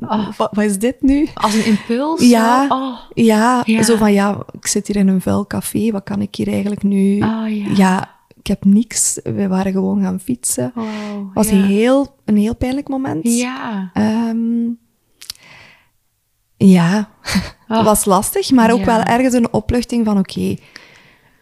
Oh. 0.00 0.28
Wat, 0.36 0.48
wat 0.54 0.64
is 0.64 0.78
dit 0.78 1.02
nu? 1.02 1.28
Als 1.34 1.54
een 1.54 1.64
impuls? 1.64 2.20
Ja. 2.20 2.66
zo? 2.68 2.74
Oh. 2.74 2.98
Ja, 3.14 3.62
Ja. 3.64 3.82
zo 3.82 3.96
van 3.96 4.12
ja, 4.12 4.38
ik 4.52 4.66
zit 4.66 4.86
hier 4.86 4.96
in 4.96 5.08
een 5.08 5.20
vuil 5.20 5.46
café. 5.46 5.90
Wat 5.90 6.02
kan 6.04 6.20
ik 6.20 6.34
hier 6.34 6.48
eigenlijk 6.48 6.82
nu? 6.82 7.14
Oh, 7.14 7.44
ja. 7.48 7.66
ja, 7.74 8.14
ik 8.38 8.46
heb 8.46 8.64
niks. 8.64 9.20
We 9.24 9.48
waren 9.48 9.72
gewoon 9.72 10.02
gaan 10.02 10.20
fietsen. 10.20 10.72
Wow, 10.74 10.84
Het 11.14 11.34
was 11.34 11.48
ja. 11.48 11.62
heel, 11.62 12.14
een 12.24 12.36
heel 12.36 12.56
pijnlijk 12.56 12.88
moment. 12.88 13.28
Ja. 13.28 13.90
Ehm, 13.92 14.68
ja, 16.56 17.10
het 17.66 17.84
was 17.84 18.04
lastig, 18.04 18.50
maar 18.50 18.72
ook 18.72 18.84
wel 18.84 19.00
ergens 19.02 19.34
een 19.34 19.52
opluchting 19.52 20.04
van 20.04 20.18
oké, 20.18 20.56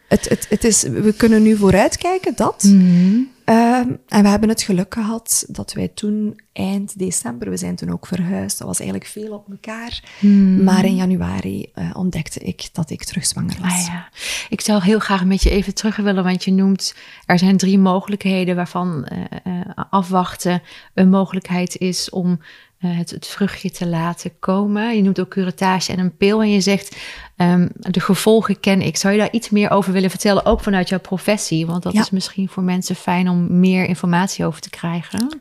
het, 0.08 0.28
het, 0.28 0.46
het 0.48 0.64
is, 0.64 0.82
we 0.82 1.12
kunnen 1.16 1.42
nu 1.42 1.56
vooruitkijken, 1.56 2.32
dat. 2.36 2.62
Mhm. 2.62 3.20
Ehm, 3.50 3.92
en 4.08 4.22
we 4.22 4.28
hebben 4.28 4.48
het 4.48 4.62
geluk 4.62 4.94
gehad 4.94 5.44
dat 5.48 5.72
wij 5.72 5.88
toen 5.88 6.40
eind 6.52 6.98
december, 6.98 7.50
we 7.50 7.56
zijn 7.56 7.76
toen 7.76 7.90
ook 7.90 8.06
verhuisd, 8.06 8.58
dat 8.58 8.66
was 8.66 8.78
eigenlijk 8.80 9.10
veel 9.10 9.32
op 9.32 9.50
elkaar. 9.50 10.02
Mhm. 10.20 10.64
Maar 10.64 10.84
in 10.84 10.94
januari 10.94 11.70
eh, 11.74 11.90
ontdekte 11.92 12.40
ik 12.40 12.68
dat 12.72 12.90
ik 12.90 13.04
terug 13.04 13.26
zwanger 13.26 13.56
was. 13.60 13.72
Ah, 13.72 13.86
ja. 13.86 14.08
Ik 14.48 14.60
zou 14.60 14.82
heel 14.82 14.98
graag 14.98 15.24
met 15.24 15.42
je 15.42 15.50
even 15.50 15.74
terug 15.74 15.96
willen, 15.96 16.24
want 16.24 16.44
je 16.44 16.52
noemt 16.52 16.94
er 17.26 17.38
zijn 17.38 17.56
drie 17.56 17.78
mogelijkheden 17.78 18.56
waarvan 18.56 19.04
eh, 19.04 19.20
eh, 19.44 19.68
afwachten 19.90 20.62
een 20.94 21.08
mogelijkheid 21.08 21.76
is 21.76 22.10
om 22.10 22.40
eh, 22.80 22.96
het, 22.96 23.10
het 23.10 23.26
vruchtje 23.26 23.70
te 23.70 23.86
laten 23.86 24.30
komen. 24.38 24.96
Je 24.96 25.02
noemt 25.02 25.20
ook 25.20 25.28
curettage 25.28 25.92
en 25.92 25.98
een 25.98 26.16
pil 26.16 26.42
en 26.42 26.50
je 26.50 26.60
zegt 26.60 26.96
ehm, 27.36 27.68
de 27.74 28.00
gevolgen 28.00 28.60
ken 28.60 28.82
ik. 28.82 28.96
Zou 28.96 29.12
je 29.14 29.18
daar 29.20 29.32
iets 29.32 29.50
meer 29.50 29.70
over 29.70 29.92
willen 29.92 30.10
vertellen, 30.10 30.44
ook 30.44 30.60
vanuit 30.60 30.88
jouw 30.88 31.00
professie? 31.00 31.66
Want 31.66 31.82
dat 31.82 31.92
Ja. 31.92 32.00
is 32.00 32.10
misschien 32.10 32.48
voor 32.48 32.62
mensen 32.62 32.94
fijn 32.96 33.28
om 33.28 33.60
meer 33.60 33.84
informatie 33.84 34.44
over 34.44 34.60
te 34.60 34.70
krijgen. 34.70 35.38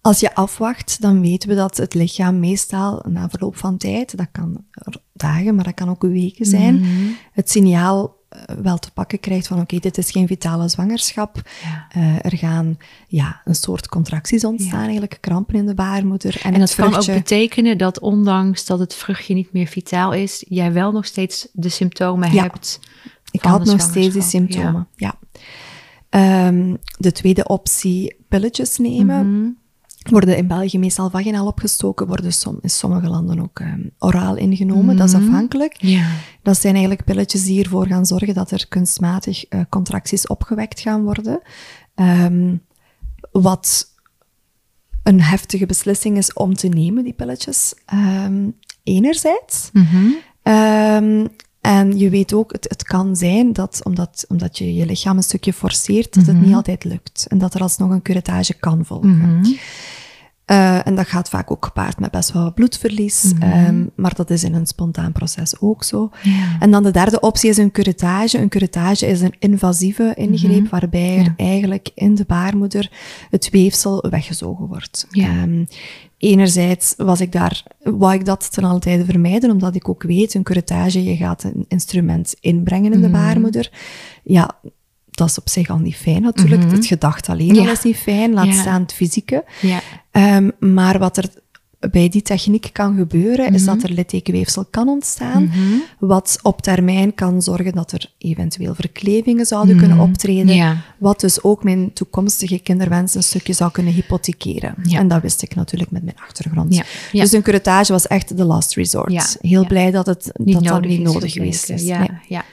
Als 0.00 0.20
je 0.20 0.34
afwacht, 0.34 1.00
dan 1.00 1.20
weten 1.20 1.48
we 1.48 1.54
dat 1.54 1.76
het 1.76 1.94
lichaam 1.94 2.38
meestal 2.40 3.02
na 3.08 3.28
verloop 3.28 3.56
van 3.56 3.76
tijd, 3.76 4.16
dat 4.16 4.28
kan 4.32 4.64
dagen, 5.12 5.54
maar 5.54 5.64
dat 5.64 5.74
kan 5.74 5.88
ook 5.90 6.02
weken 6.02 6.46
zijn, 6.46 6.74
Mhm. 6.80 6.88
het 7.32 7.50
signaal 7.50 8.15
wel 8.62 8.78
te 8.78 8.90
pakken 8.90 9.20
krijgt 9.20 9.46
van 9.46 9.60
oké, 9.60 9.78
dit 9.78 9.98
is 9.98 10.10
geen 10.10 10.26
vitale 10.26 10.68
zwangerschap. 10.68 11.42
Ja. 11.62 11.86
Eh, 11.90 12.24
er 12.24 12.36
gaan 12.36 12.78
ja, 13.08 13.40
een 13.44 13.54
soort 13.54 13.88
contracties 13.88 14.44
ontstaan, 14.44 14.78
Ja. 14.78 14.84
eigenlijk 14.84 15.18
krampen 15.20 15.54
in 15.54 15.66
de 15.66 15.74
baarmoeder. 15.74 16.40
En, 16.42 16.58
dat 16.58 16.74
kan 16.74 16.94
ook 16.94 17.06
betekenen 17.06 17.78
dat 17.78 18.00
ondanks 18.00 18.66
dat 18.66 18.78
het 18.78 18.94
vruchtje 18.94 19.34
niet 19.34 19.52
meer 19.52 19.66
vitaal 19.66 20.12
is, 20.12 20.44
jij 20.48 20.72
wel 20.72 20.92
nog 20.92 21.04
steeds 21.04 21.48
de 21.52 21.68
symptomen 21.68 22.32
Ja. 22.32 22.42
hebt. 22.42 22.80
Ik 23.30 23.42
had 23.42 23.64
nog 23.64 23.80
steeds 23.80 24.12
die 24.12 24.22
symptomen. 24.22 24.88
Ja. 24.96 25.14
Ehm, 26.08 26.74
de 26.98 27.12
tweede 27.12 27.46
optie, 27.48 28.16
pilletjes 28.28 28.78
nemen. 28.78 29.40
Mhm. 29.40 29.50
Worden 30.10 30.36
in 30.36 30.46
België 30.46 30.78
meestal 30.78 31.10
vaginaal 31.10 31.46
opgestoken, 31.46 32.06
worden 32.06 32.32
som, 32.32 32.58
in 32.60 32.70
sommige 32.70 33.08
landen 33.08 33.40
ook 33.40 33.60
ehm, 33.60 33.80
oraal 33.98 34.36
ingenomen. 34.36 34.96
Dat 34.96 35.08
is 35.08 35.14
Mhm. 35.14 35.24
afhankelijk. 35.24 35.74
Ja. 35.78 36.08
Dat 36.42 36.60
zijn 36.60 36.74
eigenlijk 36.74 37.04
pilletjes 37.04 37.44
die 37.44 37.62
ervoor 37.62 37.86
gaan 37.86 38.06
zorgen 38.06 38.34
dat 38.34 38.50
er 38.50 38.68
kunstmatig 38.68 39.44
eh, 39.44 39.60
contracties 39.68 40.26
opgewekt 40.26 40.80
gaan 40.80 41.02
worden. 41.04 41.40
Ehm, 41.94 42.56
wat 43.32 43.94
een 45.02 45.20
heftige 45.20 45.66
beslissing 45.66 46.16
is 46.16 46.32
om 46.32 46.54
te 46.54 46.68
nemen, 46.68 47.04
die 47.04 47.12
pilletjes. 47.12 47.74
Ehm, 47.86 48.48
enerzijds. 48.82 49.70
Mhm. 49.72 50.06
En 51.60 51.98
je 51.98 52.10
weet 52.10 52.32
ook, 52.32 52.52
het, 52.52 52.66
het 52.68 52.82
kan 52.82 53.16
zijn 53.16 53.52
dat 53.52 53.80
omdat, 53.84 54.24
omdat 54.28 54.58
je 54.58 54.74
je 54.74 54.86
lichaam 54.86 55.16
een 55.16 55.22
stukje 55.22 55.52
forceert, 55.52 56.14
dat 56.14 56.26
het 56.26 56.40
niet 56.40 56.54
altijd 56.54 56.84
lukt. 56.84 57.26
En 57.28 57.38
dat 57.38 57.54
er 57.54 57.60
alsnog 57.60 57.90
een 57.90 58.02
curettage 58.02 58.54
kan 58.54 58.84
volgen. 58.84 59.40
Mhm. 60.46 60.58
Eh, 60.58 60.86
en 60.86 60.94
dat 60.94 61.06
gaat 61.06 61.28
vaak 61.28 61.50
ook 61.50 61.64
gepaard 61.64 61.98
met 61.98 62.10
best 62.10 62.32
wel 62.32 62.42
wat 62.42 62.54
bloedverlies. 62.54 63.32
ehm, 63.40 63.86
maar 63.94 64.14
dat 64.14 64.30
is 64.30 64.44
in 64.44 64.54
een 64.54 64.66
spontaan 64.66 65.12
proces 65.12 65.60
ook 65.60 65.84
zo. 65.84 66.10
Ja. 66.22 66.56
En 66.58 66.70
dan 66.70 66.82
de 66.82 66.90
derde 66.90 67.20
optie 67.20 67.50
is 67.50 67.56
een 67.56 67.70
curettage. 67.70 68.38
Een 68.38 68.48
curettage 68.48 69.06
is 69.06 69.20
een 69.20 69.34
invasieve 69.38 70.12
ingreep 70.16 70.68
waarbij 70.68 71.18
er 71.18 71.34
eigenlijk 71.36 71.90
in 71.94 72.14
de 72.14 72.24
baarmoeder 72.26 72.90
het 73.30 73.50
weefsel 73.50 74.04
weggezogen 74.10 74.66
wordt. 74.66 75.06
Ja. 75.10 75.26
Ehm, 75.28 75.64
enerzijds 76.18 76.94
was 76.96 77.20
ik 77.20 77.32
daar, 77.32 77.62
wou 77.82 78.14
ik 78.14 78.24
dat 78.24 78.52
ten 78.52 78.64
alle 78.64 78.78
tijde 78.78 79.04
vermijden, 79.04 79.50
omdat 79.50 79.74
ik 79.74 79.88
ook 79.88 80.02
weet, 80.02 80.34
een 80.34 80.42
curettage, 80.42 81.04
je 81.04 81.16
gaat 81.16 81.44
een 81.44 81.64
instrument 81.68 82.34
inbrengen 82.40 82.92
in 82.92 83.00
de 83.00 83.08
baarmoeder. 83.08 83.70
Ja, 84.22 84.50
dat 85.16 85.28
is 85.28 85.38
op 85.38 85.48
zich 85.48 85.68
al 85.68 85.78
niet 85.78 85.96
fijn 85.96 86.22
natuurlijk. 86.22 86.70
Het 86.70 86.86
gedacht 86.86 87.28
alleen 87.28 87.54
Ja. 87.54 87.60
al 87.60 87.68
is 87.70 87.82
niet 87.82 87.96
fijn, 87.96 88.32
laat 88.32 88.46
Ja. 88.46 88.52
staan 88.60 88.82
het 88.82 88.92
fysieke. 88.92 89.44
Ja. 89.60 89.80
Ehm, 90.10 90.50
maar 90.60 90.98
wat 90.98 91.16
er 91.16 91.28
bij 91.90 92.08
die 92.08 92.22
techniek 92.22 92.70
kan 92.72 92.96
gebeuren, 92.96 93.54
is 93.54 93.62
Mhm. 93.64 93.74
dat 93.74 93.82
er 93.88 93.94
littekenweefsel 93.94 94.64
kan 94.70 94.88
ontstaan, 94.88 95.50
wat 95.98 96.38
op 96.42 96.62
termijn 96.62 97.14
kan 97.14 97.42
zorgen 97.42 97.72
dat 97.72 97.92
er 97.92 98.12
eventueel 98.18 98.74
verklevingen 98.74 99.46
zouden 99.46 99.76
kunnen 99.76 99.98
optreden, 100.00 100.44
Mhm. 100.46 100.54
Ja. 100.54 100.76
wat 100.98 101.20
dus 101.20 101.42
ook 101.42 101.64
mijn 101.64 101.92
toekomstige 101.92 102.58
kinderwens 102.58 103.14
een 103.14 103.22
stukje 103.22 103.52
zou 103.52 103.70
kunnen 103.70 103.92
hypothekeren. 103.92 104.74
Ja. 104.82 104.98
En 104.98 105.08
dat 105.08 105.22
wist 105.22 105.42
ik 105.42 105.54
natuurlijk 105.54 105.90
met 105.90 106.02
mijn 106.04 106.16
achtergrond. 106.26 106.74
Ja. 106.74 106.84
Dus 107.12 107.32
een 107.32 107.42
curettage 107.42 107.92
was 107.92 108.06
echt 108.06 108.36
de 108.36 108.44
last 108.44 108.74
resort. 108.74 109.36
Heel 109.40 109.66
blij 109.66 109.90
dat 109.90 110.06
het 110.06 110.30
Niet 110.34 110.54
dat 110.54 110.64
dat 110.64 110.84
niet 110.84 111.00
nodig 111.00 111.32
geweest 111.32 111.70
is. 111.70 111.82
Nee. 111.82 112.08
Ja. 112.28 112.44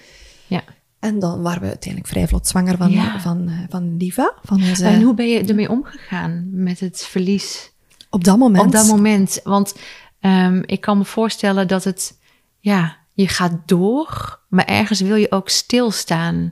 En 1.03 1.19
dan 1.19 1.41
waren 1.41 1.61
we 1.61 1.67
uiteindelijk 1.67 2.11
vrij 2.13 2.27
vlot 2.27 2.47
zwanger 2.47 2.77
van, 2.77 2.91
Ja. 2.91 3.19
van, 3.19 3.47
eh, 3.47 3.53
van 3.69 3.97
Liva, 3.97 4.33
van 4.43 4.63
onze... 4.63 4.85
En 4.85 5.01
hoe 5.01 5.13
ben 5.13 5.27
je 5.27 5.43
ermee 5.43 5.69
omgegaan 5.69 6.47
met 6.51 6.79
het 6.79 7.05
verlies 7.05 7.71
op 8.09 8.23
dat 8.23 8.37
moment... 8.37 8.65
op 8.65 8.71
dat 8.71 8.87
moment? 8.87 9.39
Want 9.43 9.75
ehm, 10.19 10.61
ik 10.65 10.81
kan 10.81 10.97
me 10.97 11.05
voorstellen 11.05 11.67
dat 11.67 11.83
het, 11.83 12.19
ja, 12.59 12.97
je 13.13 13.27
gaat 13.27 13.53
door, 13.65 14.39
maar 14.49 14.65
ergens 14.65 14.99
wil 15.01 15.15
je 15.15 15.31
ook 15.31 15.49
stilstaan. 15.49 16.51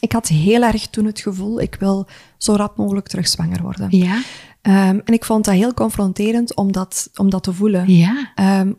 Ik 0.00 0.12
had 0.12 0.28
heel 0.28 0.62
erg 0.62 0.86
toen 0.86 1.04
het 1.04 1.20
gevoel, 1.20 1.60
ik 1.60 1.76
wil 1.78 2.08
zo 2.38 2.54
rap 2.54 2.76
mogelijk 2.76 3.08
terug 3.08 3.28
zwanger 3.28 3.62
worden. 3.62 3.86
Ja? 3.90 4.22
Ehm, 4.62 4.98
en 5.04 5.14
ik 5.14 5.24
vond 5.24 5.44
dat 5.44 5.54
heel 5.54 5.74
confronterend 5.74 6.54
om 6.54 6.72
dat, 6.72 7.10
om 7.14 7.30
dat 7.30 7.42
te 7.42 7.52
voelen. 7.52 7.92
Ja? 7.92 8.32
Ehm, 8.34 8.72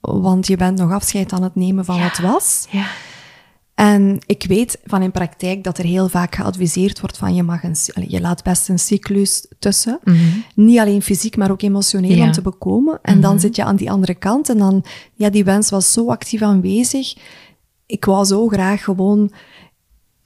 want 0.00 0.46
je 0.46 0.56
bent 0.56 0.78
nog 0.78 0.92
afscheid 0.92 1.32
aan 1.32 1.42
het 1.42 1.54
nemen 1.54 1.84
van 1.84 1.96
Ja. 1.96 2.02
wat 2.02 2.18
was. 2.18 2.66
Ja. 2.70 2.86
En 3.76 4.18
ik 4.26 4.44
weet 4.48 4.78
van 4.84 5.02
in 5.02 5.10
praktijk 5.10 5.64
dat 5.64 5.78
er 5.78 5.84
heel 5.84 6.08
vaak 6.08 6.34
geadviseerd 6.34 7.00
wordt 7.00 7.16
van 7.18 7.34
je 7.34 7.42
mag 7.42 7.62
een, 7.64 7.76
je 8.08 8.20
laat 8.20 8.42
best 8.42 8.68
een 8.68 8.78
cyclus 8.78 9.46
tussen. 9.58 9.98
Niet 10.54 10.78
alleen 10.78 11.02
fysiek, 11.02 11.36
maar 11.36 11.50
ook 11.50 11.62
emotioneel 11.62 12.10
Mhm. 12.10 12.18
Ja. 12.18 12.24
Mhm. 12.24 12.28
om 12.36 12.42
te 12.42 12.50
bekomen. 12.50 12.98
En 13.02 13.20
dan 13.20 13.40
zit 13.40 13.56
je 13.56 13.64
aan 13.64 13.76
die 13.76 13.90
andere 13.90 14.14
kant 14.14 14.48
en 14.48 14.58
dan, 14.58 14.84
ja, 15.14 15.30
die 15.30 15.44
wens 15.44 15.70
was 15.70 15.92
zo 15.92 16.08
actief 16.10 16.42
aanwezig. 16.42 17.14
Ik 17.86 18.04
wou 18.04 18.24
zo 18.24 18.48
graag 18.48 18.84
gewoon, 18.84 19.32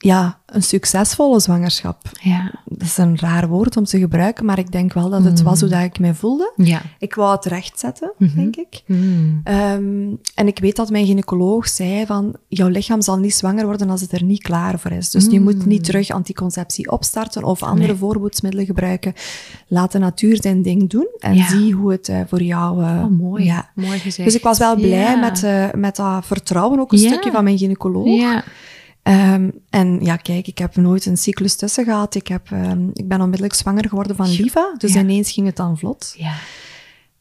ja, 0.03 0.39
een 0.45 0.63
succesvolle 0.63 1.39
zwangerschap. 1.39 2.01
Ja. 2.21 2.51
Dat 2.65 2.81
is 2.87 2.97
een 2.97 3.19
raar 3.19 3.47
woord 3.47 3.77
om 3.77 3.83
te 3.83 3.99
gebruiken, 3.99 4.45
maar 4.45 4.59
ik 4.59 4.71
denk 4.71 4.93
wel 4.93 5.09
dat 5.09 5.23
het 5.23 5.41
was 5.41 5.59
hoe 5.59 5.69
dat 5.69 5.81
ik 5.81 5.99
mij 5.99 6.13
voelde. 6.13 6.53
Ja. 6.55 6.81
Ik 6.99 7.15
wou 7.15 7.35
het 7.35 7.45
rechtzetten, 7.45 8.13
denk 8.35 8.55
ik. 8.55 8.81
Mm. 8.85 9.41
Ehm, 9.43 10.09
en 10.35 10.47
ik 10.47 10.59
weet 10.59 10.75
dat 10.75 10.89
mijn 10.89 11.05
gynaecoloog 11.05 11.67
zei 11.67 12.05
van, 12.05 12.35
jouw 12.47 12.67
lichaam 12.67 13.01
zal 13.01 13.17
niet 13.17 13.33
zwanger 13.35 13.65
worden 13.65 13.89
als 13.89 14.01
het 14.01 14.11
er 14.11 14.23
niet 14.23 14.41
klaar 14.41 14.79
voor 14.79 14.91
is. 14.91 15.09
Dus 15.09 15.25
je 15.29 15.39
moet 15.41 15.65
niet 15.65 15.83
terug 15.83 16.09
anticonceptie 16.09 16.91
opstarten 16.91 17.43
of 17.43 17.63
andere 17.63 17.87
Nee. 17.87 17.95
voorboedsmiddelen 17.95 18.65
gebruiken. 18.65 19.13
Laat 19.67 19.91
de 19.91 19.99
natuur 19.99 20.37
zijn 20.41 20.61
ding 20.61 20.89
doen 20.89 21.07
en 21.19 21.33
Ja. 21.35 21.47
zie 21.49 21.73
hoe 21.73 21.91
het 21.91 22.09
eh, 22.09 22.19
voor 22.27 22.41
jou... 22.41 22.83
eh, 22.83 22.89
Oh, 23.03 23.17
mooi. 23.19 23.43
Ja. 23.45 23.69
Mooi 23.75 23.99
gezegd. 23.99 24.27
Dus 24.27 24.37
ik 24.37 24.43
was 24.43 24.57
wel 24.57 24.75
blij 24.75 24.89
Ja. 24.89 25.15
met, 25.15 25.43
eh, 25.43 25.65
met 25.75 25.95
dat 25.95 26.25
vertrouwen, 26.25 26.79
ook 26.79 26.91
een 26.91 26.97
stukje 26.97 27.31
van 27.31 27.43
mijn 27.43 27.57
gynaecoloog. 27.57 28.05
Ja. 28.19 28.43
Ehm, 29.03 29.49
en 29.69 29.99
ja, 30.01 30.15
kijk, 30.15 30.47
ik 30.47 30.57
heb 30.57 30.75
nooit 30.75 31.05
een 31.05 31.17
cyclus 31.17 31.55
tussen 31.55 31.83
gehad. 31.83 32.15
Ik, 32.15 32.27
heb, 32.27 32.51
ehm, 32.51 32.87
ik 32.93 33.07
ben 33.07 33.21
onmiddellijk 33.21 33.53
zwanger 33.53 33.87
geworden 33.89 34.15
van 34.15 34.29
Liva, 34.29 34.73
dus 34.77 34.93
Ja. 34.93 34.99
ineens 34.99 35.31
ging 35.31 35.45
het 35.45 35.55
dan 35.55 35.77
vlot. 35.77 36.13
Ja. 36.17 36.33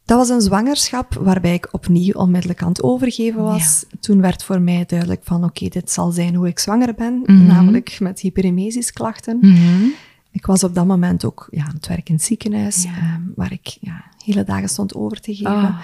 Dat 0.04 0.18
was 0.18 0.28
een 0.28 0.40
zwangerschap 0.40 1.14
waarbij 1.14 1.54
ik 1.54 1.68
opnieuw 1.70 2.12
onmiddellijk 2.12 2.62
aan 2.62 2.68
het 2.68 2.82
overgeven 2.82 3.42
was. 3.42 3.84
Toen 4.00 4.20
werd 4.20 4.44
voor 4.44 4.60
mij 4.60 4.84
duidelijk 4.86 5.20
van, 5.24 5.44
oké, 5.44 5.68
dit 5.68 5.90
zal 5.90 6.10
zijn 6.10 6.34
hoe 6.34 6.48
ik 6.48 6.58
zwanger 6.58 6.94
ben, 6.94 7.22
namelijk 7.46 8.00
met 8.00 8.20
hyperemesis-klachten. 8.20 9.38
Mhm. 9.40 9.84
Ik 10.32 10.46
was 10.46 10.64
op 10.64 10.74
dat 10.74 10.86
moment 10.86 11.24
ook 11.24 11.48
ja, 11.50 11.64
aan 11.64 11.74
het 11.74 11.86
werk 11.86 12.08
in 12.08 12.14
het 12.14 12.24
ziekenhuis, 12.24 12.84
ehm, 12.84 13.20
waar 13.34 13.52
ik 13.52 13.76
ja, 13.80 14.04
hele 14.24 14.44
dagen 14.44 14.68
stond 14.68 14.94
over 14.94 15.20
te 15.20 15.34
geven. 15.34 15.52
Oh. 15.52 15.78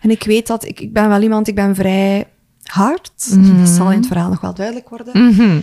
En 0.00 0.10
ik 0.10 0.22
weet 0.22 0.46
dat, 0.46 0.64
ik, 0.64 0.80
ik 0.80 0.92
ben 0.92 1.08
wel 1.08 1.22
iemand, 1.22 1.48
ik 1.48 1.54
ben 1.54 1.74
vrij 1.74 2.26
hard. 2.66 3.10
Dat 3.58 3.68
zal 3.68 3.90
in 3.92 3.98
het 3.98 4.06
verhaal 4.06 4.28
nog 4.30 4.40
wel 4.40 4.54
duidelijk 4.54 4.88
worden. 4.88 5.26
Mhm. 5.34 5.60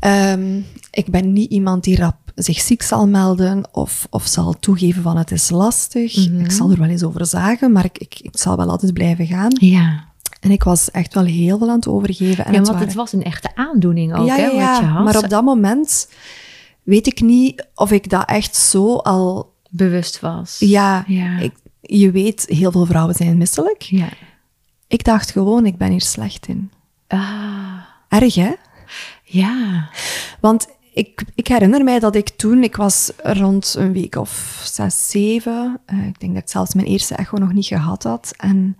Ehm, 0.00 0.60
ik 0.90 1.06
ben 1.10 1.32
niet 1.32 1.50
iemand 1.50 1.84
die 1.84 1.96
rap 1.96 2.16
zich 2.34 2.60
ziek 2.60 2.82
zal 2.82 3.08
melden 3.08 3.68
of, 3.72 4.06
of 4.10 4.26
zal 4.26 4.54
toegeven 4.60 5.02
van 5.02 5.16
het 5.16 5.30
is 5.30 5.50
lastig. 5.50 6.28
Mhm. 6.28 6.40
Ik 6.40 6.50
zal 6.50 6.70
er 6.70 6.78
wel 6.78 6.88
eens 6.88 7.02
over 7.02 7.26
zagen, 7.26 7.72
maar 7.72 7.84
ik, 7.84 7.98
ik, 7.98 8.18
ik 8.20 8.38
zal 8.38 8.56
wel 8.56 8.70
altijd 8.70 8.92
blijven 8.92 9.26
gaan. 9.26 9.56
Ja. 9.60 10.04
En 10.40 10.50
ik 10.50 10.62
was 10.62 10.90
echt 10.90 11.14
wel 11.14 11.24
heel 11.24 11.58
veel 11.58 11.68
aan 11.68 11.76
het 11.76 11.88
overgeven. 11.88 12.44
En 12.44 12.52
ja, 12.52 12.58
het 12.58 12.66
want 12.66 12.66
waren- 12.66 12.86
het 12.86 12.96
was 12.96 13.12
een 13.12 13.22
echte 13.22 13.50
aandoening 13.54 14.14
ook, 14.16 14.26
ja, 14.26 14.34
hè, 14.36 14.46
ja, 14.46 14.70
wat 14.72 14.80
je 14.80 14.86
had. 14.86 15.04
maar 15.04 15.16
op 15.18 15.28
dat 15.28 15.44
moment 15.44 16.08
weet 16.82 17.06
ik 17.06 17.20
niet 17.20 17.66
of 17.74 17.90
ik 17.90 18.10
dat 18.10 18.28
echt 18.28 18.56
zo 18.56 18.96
al... 18.96 19.54
Bewust 19.70 20.20
was. 20.20 20.56
Ja, 20.58 21.04
Ja. 21.06 21.38
Ik, 21.38 21.52
je 21.80 22.10
weet, 22.10 22.44
heel 22.48 22.70
veel 22.70 22.86
vrouwen 22.86 23.14
zijn 23.14 23.36
misselijk. 23.36 23.82
Ja. 23.82 24.08
Ik 24.88 25.04
dacht 25.04 25.30
gewoon, 25.30 25.66
ik 25.66 25.76
ben 25.76 25.90
hier 25.90 26.00
slecht 26.00 26.46
in. 26.46 26.70
Ah. 27.08 27.78
Erg, 28.08 28.34
hè? 28.34 28.52
Ja. 29.22 29.90
Want 30.40 30.66
ik, 30.92 31.24
ik 31.34 31.48
herinner 31.48 31.84
mij 31.84 31.98
dat 31.98 32.14
ik 32.14 32.28
toen, 32.28 32.62
ik 32.62 32.76
was 32.76 33.10
rond 33.16 33.74
een 33.78 33.92
week 33.92 34.16
of 34.16 34.60
zes, 34.64 35.10
zeven. 35.10 35.80
eh, 35.86 36.06
ik 36.06 36.20
denk 36.20 36.34
dat 36.34 36.42
ik 36.42 36.48
zelfs 36.50 36.74
mijn 36.74 36.86
eerste 36.86 37.14
echo 37.14 37.36
nog 37.38 37.52
niet 37.52 37.66
gehad 37.66 38.02
had. 38.02 38.32
En 38.36 38.76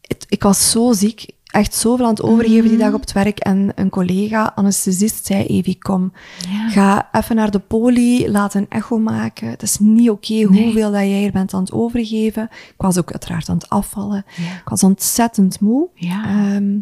het, 0.00 0.26
ik 0.28 0.42
was 0.42 0.70
zo 0.70 0.92
ziek, 0.92 1.26
echt 1.54 1.74
zoveel 1.74 2.04
aan 2.04 2.10
het 2.10 2.22
overgeven 2.22 2.68
die 2.68 2.78
dag 2.78 2.92
op 2.92 3.00
het 3.00 3.12
werk. 3.12 3.38
En 3.38 3.72
een 3.74 3.88
collega, 3.90 4.52
anesthesist, 4.54 5.26
zei, 5.26 5.44
Evie, 5.44 5.78
kom, 5.78 6.12
Ja. 6.48 6.68
ga 6.68 7.08
even 7.12 7.36
naar 7.36 7.50
de 7.50 7.58
poli, 7.58 8.30
laat 8.30 8.54
een 8.54 8.66
echo 8.68 8.98
maken. 8.98 9.48
Het 9.48 9.62
is 9.62 9.78
niet 9.78 10.10
oké 10.10 10.42
hoeveel 10.42 10.90
dat 10.90 11.00
jij 11.00 11.18
hier 11.18 11.32
bent 11.32 11.54
aan 11.54 11.60
het 11.60 11.72
overgeven. 11.72 12.42
Ik 12.52 12.74
was 12.76 12.98
ook 12.98 13.10
uiteraard 13.12 13.48
aan 13.48 13.56
het 13.56 13.68
afvallen. 13.68 14.24
Ja. 14.36 14.42
Ik 14.44 14.68
was 14.68 14.82
ontzettend 14.82 15.60
moe. 15.60 15.88
Ja. 15.94 16.24
Ehm, 16.24 16.78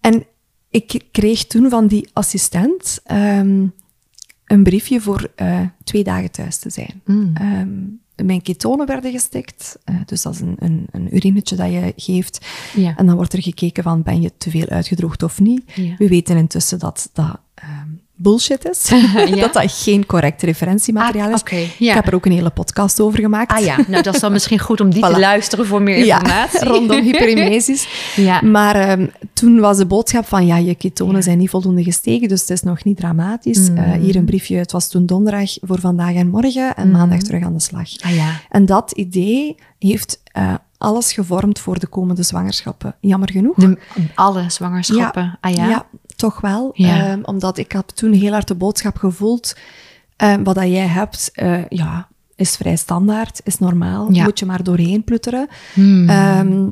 en 0.00 0.24
ik 0.70 1.02
kreeg 1.10 1.46
toen 1.46 1.70
van 1.70 1.86
die 1.86 2.08
assistent 2.12 3.00
ehm, 3.04 3.66
een 4.44 4.62
briefje 4.62 5.00
voor 5.00 5.30
eh, 5.36 5.60
twee 5.84 6.04
dagen 6.04 6.30
thuis 6.30 6.58
te 6.58 6.70
zijn. 6.70 7.00
Mm. 7.04 7.30
Ehm, 7.34 7.68
mijn 8.24 8.42
ketonen 8.42 8.86
werden 8.86 9.12
gestikt, 9.12 9.78
eh, 9.84 9.94
dus 10.06 10.22
dat 10.22 10.34
is 10.34 10.40
een, 10.40 10.56
een, 10.58 10.86
een 10.90 11.14
urinetje 11.14 11.56
dat 11.56 11.70
je 11.72 11.92
geeft. 11.96 12.46
Ja. 12.76 12.96
En 12.96 13.06
dan 13.06 13.16
wordt 13.16 13.32
er 13.32 13.42
gekeken 13.42 13.82
van, 13.82 14.02
ben 14.02 14.20
je 14.20 14.32
te 14.36 14.50
veel 14.50 14.66
uitgedroogd 14.66 15.22
of 15.22 15.40
niet? 15.40 15.62
Ja. 15.74 15.94
We 15.98 16.08
weten 16.08 16.36
intussen 16.36 16.78
dat 16.78 17.10
dat 17.12 17.40
ehm, 17.54 17.88
bullshit 18.22 18.68
is. 18.70 18.88
Ja. 19.30 19.36
dat 19.36 19.52
dat 19.52 19.72
geen 19.72 20.06
correct 20.06 20.42
referentiemateriaal 20.42 21.32
Ah, 21.32 21.52
is. 21.52 21.74
ja. 21.78 21.88
Ik 21.88 21.94
heb 21.94 22.06
er 22.06 22.14
ook 22.14 22.26
een 22.26 22.32
hele 22.32 22.50
podcast 22.50 23.00
over 23.00 23.20
gemaakt. 23.20 23.52
Ah 23.52 23.64
ja, 23.64 23.76
nou 23.88 24.02
dat 24.02 24.14
is 24.14 24.20
dan 24.20 24.32
misschien 24.32 24.58
goed 24.58 24.80
om 24.80 24.90
die 24.90 25.02
Voilà. 25.06 25.12
te 25.12 25.18
luisteren 25.18 25.66
voor 25.66 25.82
meer 25.82 25.96
informatie. 25.96 26.58
Ja, 26.60 26.72
rondom 26.72 27.00
hyperemesis. 27.00 27.88
Ja. 28.16 28.40
Maar 28.42 28.74
ehm, 28.74 29.06
toen 29.32 29.60
was 29.60 29.76
de 29.76 29.86
boodschap 29.86 30.26
van, 30.26 30.46
ja, 30.46 30.56
je 30.56 30.74
ketonen 30.74 31.22
zijn 31.22 31.38
niet 31.38 31.50
voldoende 31.50 31.82
gestegen, 31.82 32.28
dus 32.28 32.40
het 32.40 32.50
is 32.50 32.62
nog 32.62 32.84
niet 32.84 32.96
dramatisch. 32.96 33.70
Mm. 33.70 33.76
Eh, 33.76 33.92
hier 33.92 34.16
een 34.16 34.24
briefje, 34.24 34.56
het 34.56 34.72
was 34.72 34.88
toen 34.88 35.06
donderdag 35.06 35.50
voor 35.60 35.80
vandaag 35.80 36.14
en 36.14 36.28
morgen 36.28 36.76
en 36.76 36.90
maandag 36.90 37.18
terug 37.18 37.44
aan 37.44 37.52
de 37.54 37.60
slag. 37.60 37.88
Ah 38.00 38.14
ja. 38.14 38.40
En 38.48 38.66
dat 38.66 38.90
idee 38.92 39.54
heeft 39.78 40.20
eh, 40.24 40.54
alles 40.78 41.12
gevormd 41.12 41.58
voor 41.58 41.78
de 41.78 41.86
komende 41.86 42.22
zwangerschappen. 42.22 42.94
Jammer 43.00 43.30
genoeg. 43.30 43.54
De, 43.56 43.78
alle 44.14 44.44
zwangerschappen. 44.50 45.38
ah 45.40 45.54
ja? 45.54 45.86
Toch 46.20 46.40
wel. 46.40 46.70
Ja. 46.74 47.10
Ehm, 47.10 47.20
omdat 47.22 47.58
ik 47.58 47.72
had 47.72 47.96
toen 47.96 48.12
heel 48.12 48.32
hard 48.32 48.48
de 48.48 48.54
boodschap 48.54 48.96
gevoeld, 48.96 49.56
ehm, 50.16 50.42
wat 50.42 50.54
dat 50.54 50.64
jij 50.64 50.86
hebt, 50.86 51.30
eh, 51.32 51.68
ja, 51.68 52.08
is 52.36 52.56
vrij 52.56 52.76
standaard, 52.76 53.40
is 53.44 53.58
normaal. 53.58 54.12
Ja. 54.12 54.24
Moet 54.24 54.38
je 54.38 54.46
maar 54.46 54.62
doorheen 54.62 55.04
plutteren. 55.04 55.48
Hmm. 55.72 56.08
Ehm, 56.08 56.68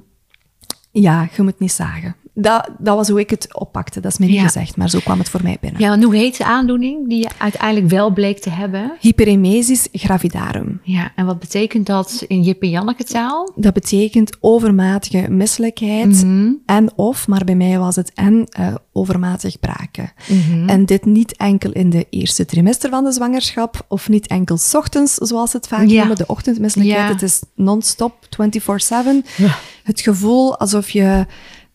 ja, 0.90 1.28
je 1.36 1.42
moet 1.42 1.58
niet 1.58 1.72
zagen. 1.72 2.16
Dat, 2.40 2.68
dat 2.78 2.96
was 2.96 3.08
hoe 3.08 3.20
ik 3.20 3.30
het 3.30 3.54
oppakte. 3.54 4.00
Dat 4.00 4.12
is 4.12 4.18
mij 4.18 4.28
niet 4.28 4.36
Ja. 4.36 4.42
gezegd, 4.42 4.76
maar 4.76 4.90
zo 4.90 4.98
kwam 4.98 5.18
het 5.18 5.28
voor 5.28 5.42
mij 5.42 5.56
binnen. 5.60 5.80
Ja, 5.80 5.92
en 5.92 6.02
hoe 6.02 6.16
heet 6.16 6.36
de 6.36 6.44
aandoening 6.44 7.08
die 7.08 7.18
je 7.18 7.28
uiteindelijk 7.38 7.90
wel 7.90 8.10
bleek 8.10 8.38
te 8.40 8.50
hebben? 8.50 8.92
Hyperemesis 9.00 9.88
gravidarum. 9.92 10.80
Ja, 10.82 11.12
en 11.16 11.26
wat 11.26 11.38
betekent 11.38 11.86
dat 11.86 12.24
in 12.28 12.42
Jip 12.42 12.62
en 12.62 12.70
Janneke 12.70 13.04
taal? 13.04 13.52
Dat 13.56 13.72
betekent 13.74 14.36
overmatige 14.40 15.26
misselijkheid 15.30 16.24
Mhm. 16.24 16.52
en 16.66 16.90
of, 16.96 17.26
maar 17.28 17.44
bij 17.44 17.54
mij 17.54 17.78
was 17.78 17.96
het 17.96 18.12
en 18.14 18.46
eh, 18.48 18.74
overmatig 18.92 19.60
braken. 19.60 20.12
Mhm. 20.28 20.68
En 20.68 20.86
dit 20.86 21.04
niet 21.04 21.36
enkel 21.36 21.72
in 21.72 21.90
de 21.90 22.06
eerste 22.10 22.44
trimester 22.44 22.90
van 22.90 23.04
de 23.04 23.12
zwangerschap, 23.12 23.84
of 23.88 24.08
niet 24.08 24.26
enkel 24.26 24.56
's 24.56 24.74
ochtends, 24.74 25.14
zoals 25.14 25.52
het 25.52 25.68
vaak 25.68 25.86
Ja. 25.86 25.98
noemen, 25.98 26.16
de 26.16 26.26
ochtendmisselijkheid. 26.26 27.06
Ja. 27.06 27.12
Het 27.12 27.22
is 27.22 27.42
non-stop, 27.54 28.14
24-7. 28.30 29.24
Ja. 29.36 29.56
Het 29.82 30.00
gevoel 30.00 30.58
alsof 30.58 30.90
je 30.90 31.26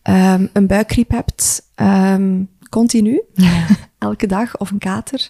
ehm, 0.04 0.46
een 0.52 0.66
buikgriep 0.66 1.10
hebt, 1.10 1.62
ehm, 1.74 2.42
continu, 2.70 3.22
Ja. 3.34 3.66
elke 3.98 4.26
dag, 4.26 4.56
of 4.58 4.70
een 4.70 4.78
kater. 4.78 5.28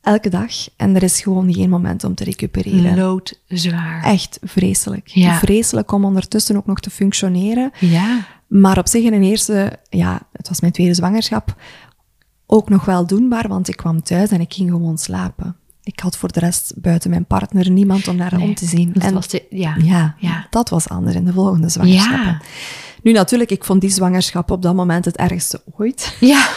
Elke 0.00 0.28
dag. 0.28 0.52
En 0.76 0.94
er 0.94 1.02
is 1.02 1.20
gewoon 1.20 1.52
geen 1.54 1.70
moment 1.70 2.04
om 2.04 2.14
te 2.14 2.24
recupereren. 2.24 2.96
Loodzwaar. 2.96 4.02
Echt 4.04 4.38
vreselijk. 4.42 5.06
Ja. 5.08 5.38
Vreselijk 5.38 5.92
om 5.92 6.04
ondertussen 6.04 6.56
ook 6.56 6.66
nog 6.66 6.80
te 6.80 6.90
functioneren. 6.90 7.70
Ja. 7.78 8.26
Maar 8.46 8.78
op 8.78 8.88
zich 8.88 9.04
in 9.04 9.12
een 9.12 9.22
eerste, 9.22 9.78
ja, 9.90 10.20
het 10.32 10.48
was 10.48 10.60
mijn 10.60 10.72
tweede 10.72 10.94
zwangerschap, 10.94 11.54
ook 12.46 12.68
nog 12.68 12.84
wel 12.84 13.06
doenbaar, 13.06 13.48
want 13.48 13.68
ik 13.68 13.76
kwam 13.76 14.02
thuis 14.02 14.30
en 14.30 14.40
ik 14.40 14.52
ging 14.52 14.70
gewoon 14.70 14.98
slapen. 14.98 15.56
Ik 15.82 16.00
had 16.00 16.16
voor 16.16 16.32
de 16.32 16.40
rest 16.40 16.72
buiten 16.76 17.10
mijn 17.10 17.24
partner 17.26 17.70
niemand 17.70 18.08
om 18.08 18.16
naar 18.16 18.36
Nee, 18.36 18.48
om 18.48 18.54
te 18.54 18.66
zien. 18.66 18.92
Dat 18.92 19.02
en 19.02 19.14
was 19.14 19.28
de, 19.28 19.46
ja. 19.50 19.74
ja, 19.82 20.14
Ja. 20.18 20.46
dat 20.50 20.68
was 20.68 20.88
anders 20.88 21.16
in 21.16 21.24
de 21.24 21.32
volgende 21.32 21.68
zwangerschappen. 21.68 22.26
Ja. 22.26 22.40
Nu 23.02 23.12
natuurlijk, 23.12 23.50
ik 23.50 23.64
vond 23.64 23.80
die 23.80 23.90
zwangerschap 23.90 24.50
op 24.50 24.62
dat 24.62 24.74
moment 24.74 25.04
het 25.04 25.16
ergste 25.16 25.62
ooit. 25.78 26.16
Ja. 26.20 26.48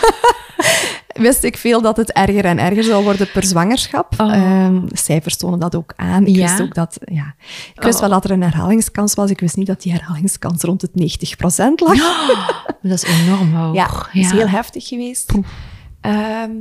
Wist 1.13 1.43
ik 1.43 1.57
veel 1.57 1.81
dat 1.81 1.97
het 1.97 2.11
erger 2.11 2.45
en 2.45 2.59
erger 2.59 2.83
zou 2.83 3.03
worden 3.03 3.31
per 3.31 3.43
zwangerschap. 3.43 4.13
Oh. 4.17 4.33
Ehm, 4.33 4.81
cijfers 4.91 5.37
tonen 5.37 5.59
dat 5.59 5.75
ook 5.75 5.93
aan. 5.95 6.25
Ik 6.25 6.35
Ja? 6.35 6.41
wist 6.47 6.61
ook 6.61 6.73
dat, 6.75 6.97
ja. 7.05 7.35
Ik 7.75 7.81
wist 7.81 7.93
Oh. 7.95 7.99
wel 8.01 8.09
dat 8.09 8.23
er 8.23 8.31
een 8.31 8.41
herhalingskans 8.43 9.13
was. 9.13 9.29
Ik 9.29 9.39
wist 9.39 9.55
niet 9.55 9.67
dat 9.67 9.81
die 9.81 9.91
herhalingskans 9.91 10.61
rond 10.63 10.81
het 10.81 10.91
90% 10.95 11.79
lag. 11.79 11.97
Dat 12.81 12.91
is 12.91 13.03
enorm 13.03 13.53
hoog. 13.55 13.75
Ja, 13.75 13.87
dat 13.87 14.07
is 14.13 14.31
heel 14.31 14.47
heftig 14.47 14.87
geweest. 14.87 15.31
Ehm, 16.01 16.51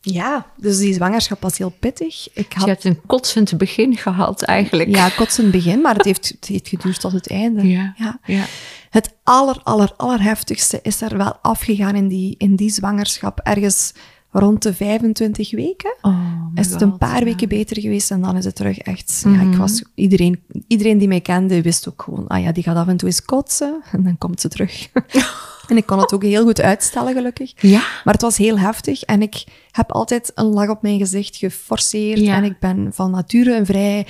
ja, 0.00 0.46
dus 0.56 0.78
die 0.78 0.94
zwangerschap 0.94 1.42
was 1.42 1.58
heel 1.58 1.74
pittig. 1.80 2.28
Ik 2.32 2.34
Dus 2.34 2.44
had 2.54 2.64
je 2.64 2.70
hebt 2.70 2.84
een 2.84 3.00
kotsend 3.06 3.58
begin 3.58 3.96
gehad 3.96 4.42
eigenlijk. 4.42 4.94
ja, 4.96 5.08
kotsend 5.08 5.50
begin, 5.50 5.80
maar 5.80 5.94
het 5.94 6.04
heeft, 6.04 6.28
het 6.28 6.44
heeft 6.48 6.68
geduurd 6.68 7.00
tot 7.00 7.12
het 7.12 7.28
einde. 7.30 7.68
Ja. 7.68 7.94
Ja. 7.96 8.18
Ja. 8.24 8.44
Het 8.92 9.14
aller, 9.22 9.60
aller, 9.62 9.92
allerheftigste 9.96 10.78
is 10.82 11.00
er 11.00 11.16
wel 11.16 11.36
afgegaan 11.42 11.94
in 11.94 12.08
die, 12.08 12.34
in 12.38 12.56
die 12.56 12.70
zwangerschap. 12.70 13.40
Ergens 13.40 13.92
rond 14.30 14.62
de 14.62 14.74
25 14.74 15.50
weken. 15.50 15.94
Oh 16.02 16.42
is 16.54 16.70
het 16.70 16.80
een 16.80 16.98
paar 16.98 17.18
ja. 17.18 17.24
weken 17.24 17.48
beter 17.48 17.80
geweest 17.80 18.10
en 18.10 18.20
dan 18.20 18.36
is 18.36 18.44
het 18.44 18.54
terug 18.54 18.78
echt... 18.78 19.20
Ja, 19.24 19.30
Mhm. 19.30 19.50
ik 19.50 19.56
was, 19.58 19.84
iedereen, 19.94 20.42
iedereen 20.66 20.98
die 20.98 21.08
mij 21.08 21.20
kende 21.20 21.62
wist 21.62 21.88
ook 21.88 22.02
gewoon, 22.02 22.26
ah 22.26 22.42
ja, 22.42 22.52
die 22.52 22.62
gaat 22.62 22.76
af 22.76 22.88
en 22.88 22.96
toe 22.96 23.08
eens 23.08 23.24
kotsen 23.24 23.82
en 23.92 24.02
dan 24.02 24.18
komt 24.18 24.40
ze 24.40 24.48
terug. 24.48 24.88
en 25.68 25.76
ik 25.76 25.86
kon 25.86 25.98
het 25.98 26.12
ook 26.12 26.22
heel 26.22 26.44
goed 26.44 26.60
uitstellen, 26.60 27.12
gelukkig. 27.12 27.52
Ja. 27.56 27.82
Maar 28.04 28.14
het 28.14 28.22
was 28.22 28.36
heel 28.36 28.58
heftig 28.58 29.02
en 29.02 29.22
ik 29.22 29.44
heb 29.70 29.92
altijd 29.92 30.32
een 30.34 30.46
lach 30.46 30.68
op 30.68 30.82
mijn 30.82 30.98
gezicht 30.98 31.36
geforceerd. 31.36 32.18
Ja. 32.18 32.36
En 32.36 32.44
ik 32.44 32.58
ben 32.58 32.90
van 32.92 33.10
nature 33.10 33.56
een 33.56 33.66
vrij 33.66 34.06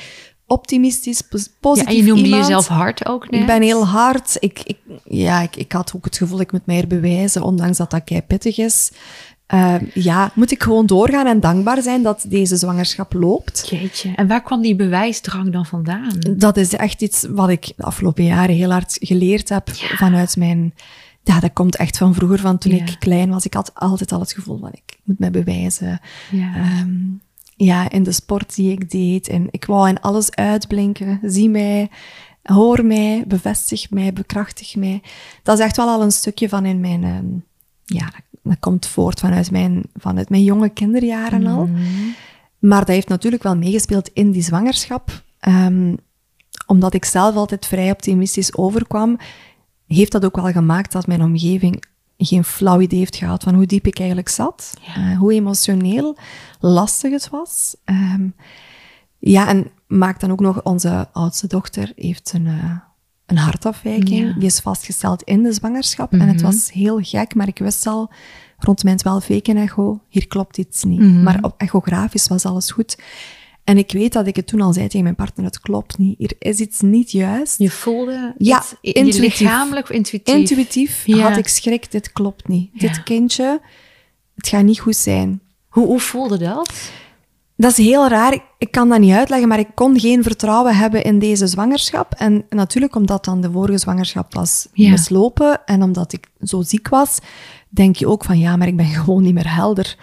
optimistisch, 0.53 1.21
pos- 1.21 1.45
ja. 1.45 1.51
positief 1.61 1.88
En 1.91 1.97
je 1.97 2.03
noemde 2.03 2.23
iemand. 2.25 2.43
jezelf 2.47 2.67
hard 2.67 3.07
ook 3.07 3.31
net. 3.31 3.41
Ik 3.41 3.47
ben 3.47 3.62
heel 3.62 3.87
hard. 3.87 4.37
Ik, 4.41 4.61
ik, 4.65 4.77
ja, 5.05 5.41
ik, 5.41 5.57
ik 5.57 5.73
had 5.73 5.93
ook 5.97 6.05
het 6.05 6.17
gevoel, 6.17 6.41
ik 6.41 6.53
moet 6.53 6.67
mij 6.67 6.81
er 6.81 6.87
bewijzen, 6.87 7.43
ondanks 7.43 7.77
dat 7.79 7.91
dat 7.91 8.05
kei 8.05 8.23
pittig 8.23 8.59
is. 8.59 8.93
Eh, 9.47 9.75
ja, 9.95 10.31
moet 10.35 10.51
ik 10.51 10.62
gewoon 10.62 10.87
doorgaan 10.87 11.27
en 11.27 11.41
dankbaar 11.41 11.83
zijn 11.83 12.03
dat 12.03 12.25
deze 12.29 12.57
zwangerschap 12.57 13.12
loopt. 13.12 13.67
Jeetje. 13.71 14.12
En 14.17 14.27
waar 14.27 14.43
kwam 14.43 14.62
die 14.62 14.77
bewijsdrang 14.77 15.53
dan 15.53 15.67
vandaan? 15.67 16.12
Dat 16.37 16.57
is 16.57 16.73
echt 16.73 17.03
iets 17.03 17.27
wat 17.31 17.49
ik 17.49 17.73
de 17.77 17.83
afgelopen 17.83 18.25
jaren 18.25 18.55
heel 18.55 18.71
hard 18.71 18.97
geleerd 19.01 19.49
heb 19.49 19.69
vanuit 19.75 20.37
mijn... 20.37 20.75
Ja, 21.25 21.41
dat 21.41 21.53
komt 21.53 21.77
echt 21.77 21.97
van 21.99 22.15
vroeger, 22.15 22.38
van 22.38 22.59
toen 22.59 22.75
Ja. 22.77 22.83
ik 22.85 22.97
klein 22.99 23.31
was. 23.31 23.45
Ik 23.45 23.55
had 23.55 23.71
altijd 23.75 24.12
al 24.12 24.21
het 24.21 24.33
gevoel 24.33 24.59
van, 24.59 24.69
ik 24.73 24.99
moet 25.05 25.19
mij 25.19 25.31
bewijzen. 25.31 26.01
Ja. 26.31 26.55
Ehm, 26.57 26.91
ja, 27.57 27.91
in 27.91 28.03
de 28.03 28.12
sport 28.12 28.55
die 28.55 28.73
ik 28.73 28.91
deed. 28.91 29.29
En 29.29 29.49
ik 29.51 29.65
wou 29.65 29.88
in 29.88 30.01
alles 30.01 30.35
uitblinken. 30.35 31.21
Zie 31.23 31.51
mij, 31.51 31.91
hoor 32.43 32.85
mij, 32.85 33.25
bevestig 33.27 33.91
mij, 33.91 34.12
bekrachtig 34.12 34.77
mij. 34.77 35.03
Dat 35.43 35.59
is 35.59 35.65
echt 35.65 35.77
wel 35.77 35.88
al 35.88 36.03
een 36.03 36.12
stukje 36.12 36.49
van 36.49 36.65
in 36.65 36.81
mijn... 36.81 37.05
ehm, 37.05 37.27
ja, 37.85 38.12
dat, 38.43 38.59
komt 38.61 38.87
voort 38.87 39.21
vanuit 39.21 39.51
mijn, 39.51 39.83
vanuit 39.97 40.29
mijn 40.29 40.43
jonge 40.43 40.69
kinderjaren 40.69 41.47
al. 41.47 41.69
Maar 42.59 42.79
dat 42.79 42.88
heeft 42.88 43.09
natuurlijk 43.09 43.43
wel 43.43 43.57
meegespeeld 43.57 44.11
in 44.12 44.31
die 44.31 44.43
zwangerschap. 44.43 45.23
Ehm, 45.41 45.95
omdat 46.67 46.95
ik 46.95 47.05
zelf 47.05 47.35
altijd 47.35 47.67
vrij 47.67 47.91
optimistisch 47.91 48.57
overkwam, 48.57 49.19
heeft 49.87 50.12
dat 50.12 50.25
ook 50.25 50.37
wel 50.37 50.53
gemaakt 50.53 50.93
dat 50.93 51.07
mijn 51.07 51.23
omgeving 51.23 51.85
geen 52.18 52.44
flauw 52.44 52.81
idee 52.81 52.98
heeft 52.98 53.16
gehad 53.16 53.42
van 53.42 53.55
hoe 53.55 53.66
diep 53.66 53.87
ik 53.87 53.98
eigenlijk 53.98 54.29
zat. 54.29 54.75
Ja. 54.81 54.94
eh, 55.11 55.18
hoe 55.18 55.33
emotioneel 55.33 56.16
lastig 56.61 57.11
het 57.12 57.29
was. 57.31 57.77
Ehm, 57.85 58.29
ja, 59.18 59.48
en 59.48 59.70
maakt 59.87 60.20
dan 60.20 60.31
ook 60.31 60.40
nog, 60.40 60.62
onze 60.62 61.09
oudste 61.12 61.46
dochter 61.46 61.92
heeft 61.96 62.33
een, 62.35 62.46
eh, 62.46 62.77
een 63.27 63.37
hartafwijking. 63.38 64.27
Ja. 64.27 64.33
Die 64.33 64.44
is 64.46 64.61
vastgesteld 64.61 65.22
in 65.22 65.42
de 65.42 65.53
zwangerschap. 65.53 66.12
En 66.12 66.20
het 66.29 66.37
Mhm. 66.37 66.44
was 66.44 66.72
heel 66.72 66.98
gek, 67.03 67.35
maar 67.35 67.48
ik 67.48 67.59
wist 67.59 67.87
al 67.87 68.11
rond 68.59 68.85
mijn 68.85 68.96
12 68.96 69.27
weken 69.27 69.57
echo, 69.57 70.01
hier 70.09 70.27
klopt 70.27 70.59
iets 70.59 70.85
niet. 70.85 71.01
Mhm. 71.01 71.22
Maar 71.22 71.38
op 71.42 71.55
echografisch 71.57 72.29
was 72.29 72.44
alles 72.44 72.70
goed. 72.70 72.98
En 73.64 73.79
ik 73.79 73.92
weet 73.92 74.12
dat 74.12 74.27
ik 74.27 74.37
het 74.37 74.46
toen 74.46 74.61
al 74.61 74.72
zei 74.72 74.87
tegen 74.87 75.03
mijn 75.03 75.14
partner, 75.14 75.44
het 75.44 75.61
klopt 75.61 75.98
niet. 75.98 76.18
Hier 76.18 76.33
is 76.38 76.59
iets 76.59 76.81
niet 76.81 77.11
juist. 77.11 77.59
Je 77.59 77.70
voelde 77.70 78.35
Ja, 78.38 78.57
het 78.59 78.77
je 78.81 78.92
intuïtief. 78.92 79.38
lichamelijk 79.40 79.88
of 79.88 79.94
intuïtief? 79.96 80.35
Intuïtief 80.35 81.07
Ja. 81.07 81.29
had 81.29 81.37
ik 81.37 81.48
schrik, 81.48 81.90
dit 81.90 82.12
klopt 82.12 82.48
niet. 82.48 82.70
Ja. 82.72 82.79
Dit 82.88 83.03
kindje, 83.03 83.61
het 84.35 84.48
gaat 84.48 84.62
niet 84.64 84.81
goed 84.81 84.96
zijn. 84.96 85.40
Hoe, 85.68 85.87
hoe 85.87 86.01
voelde 86.01 86.38
dat? 86.38 86.72
Dat 87.57 87.70
is 87.70 87.77
heel 87.77 88.09
raar. 88.09 88.33
Ik, 88.33 88.42
ik 88.59 88.70
kan 88.70 88.88
dat 88.88 88.98
niet 89.01 89.12
uitleggen, 89.14 89.48
maar 89.48 89.59
ik 89.59 89.68
kon 89.75 90.01
geen 90.01 90.22
vertrouwen 90.22 90.77
hebben 90.77 91.05
in 91.05 91.18
deze 91.18 91.46
zwangerschap. 91.46 92.12
En 92.12 92.44
natuurlijk, 92.48 92.94
omdat 92.96 93.25
dan 93.25 93.40
de 93.40 93.51
vorige 93.51 93.79
zwangerschap 93.79 94.35
was 94.35 94.68
Ja. 94.72 94.90
mislopen 94.90 95.64
en 95.64 95.83
omdat 95.83 96.12
ik 96.12 96.27
zo 96.40 96.62
ziek 96.62 96.88
was, 96.88 97.18
denk 97.68 97.96
je 97.96 98.07
ook 98.09 98.25
van 98.25 98.38
ja, 98.38 98.57
maar 98.57 98.66
ik 98.68 98.77
ben 98.77 98.87
gewoon 99.05 99.22
niet 99.22 99.35
meer 99.35 99.55
helder. 99.55 99.96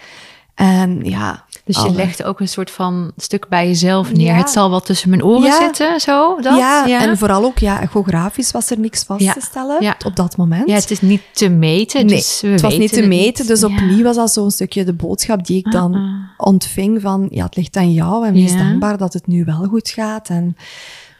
En 0.54 1.04
ja. 1.04 1.44
Dus 1.72 1.82
je 1.82 1.88
alle- 1.88 1.96
legde 1.96 2.24
ook 2.24 2.40
een 2.40 2.48
soort 2.48 2.70
van 2.70 3.12
stuk 3.16 3.48
bij 3.48 3.66
jezelf 3.66 4.12
neer. 4.12 4.26
Ja. 4.26 4.34
Het 4.36 4.50
zal 4.50 4.70
wel 4.70 4.80
tussen 4.80 5.08
mijn 5.10 5.24
oren 5.24 5.42
Ja. 5.42 5.58
zitten, 5.60 6.00
zo? 6.00 6.40
Dat? 6.40 6.58
Ja, 6.58 7.00
en 7.02 7.18
vooral 7.18 7.44
ook, 7.44 7.58
ja, 7.58 7.80
echografisch 7.80 8.50
was 8.50 8.70
er 8.70 8.78
niks 8.78 9.02
vast 9.04 9.32
te 9.32 9.40
stellen 9.40 9.96
op 10.04 10.16
dat 10.16 10.36
moment. 10.36 10.68
Ja, 10.68 10.74
het 10.74 10.90
is 10.90 11.00
niet 11.00 11.22
te 11.32 11.48
meten. 11.48 12.06
Nee, 12.06 12.14
dus 12.16 12.40
we 12.40 12.48
het 12.48 12.60
was 12.60 12.76
niet 12.78 12.92
te 12.92 13.06
meten, 13.06 13.46
dus 13.46 13.64
opnieuw 13.64 14.02
was 14.02 14.16
dat 14.16 14.32
zo'n 14.32 14.50
stukje 14.50 14.84
de 14.84 14.92
boodschap 14.92 15.46
die 15.46 15.58
ik 15.58 15.72
dan 15.72 15.94
Ah, 15.94 16.00
ah. 16.00 16.46
ontving 16.48 17.00
van, 17.00 17.28
ja, 17.30 17.44
het 17.44 17.56
ligt 17.56 17.76
aan 17.76 17.92
jou 17.92 18.26
en 18.26 18.32
wees 18.32 18.56
dankbaar 18.56 18.96
dat 18.98 19.12
het 19.12 19.26
nu 19.26 19.44
wel 19.44 19.64
goed 19.68 19.88
gaat. 19.88 20.28
En 20.28 20.56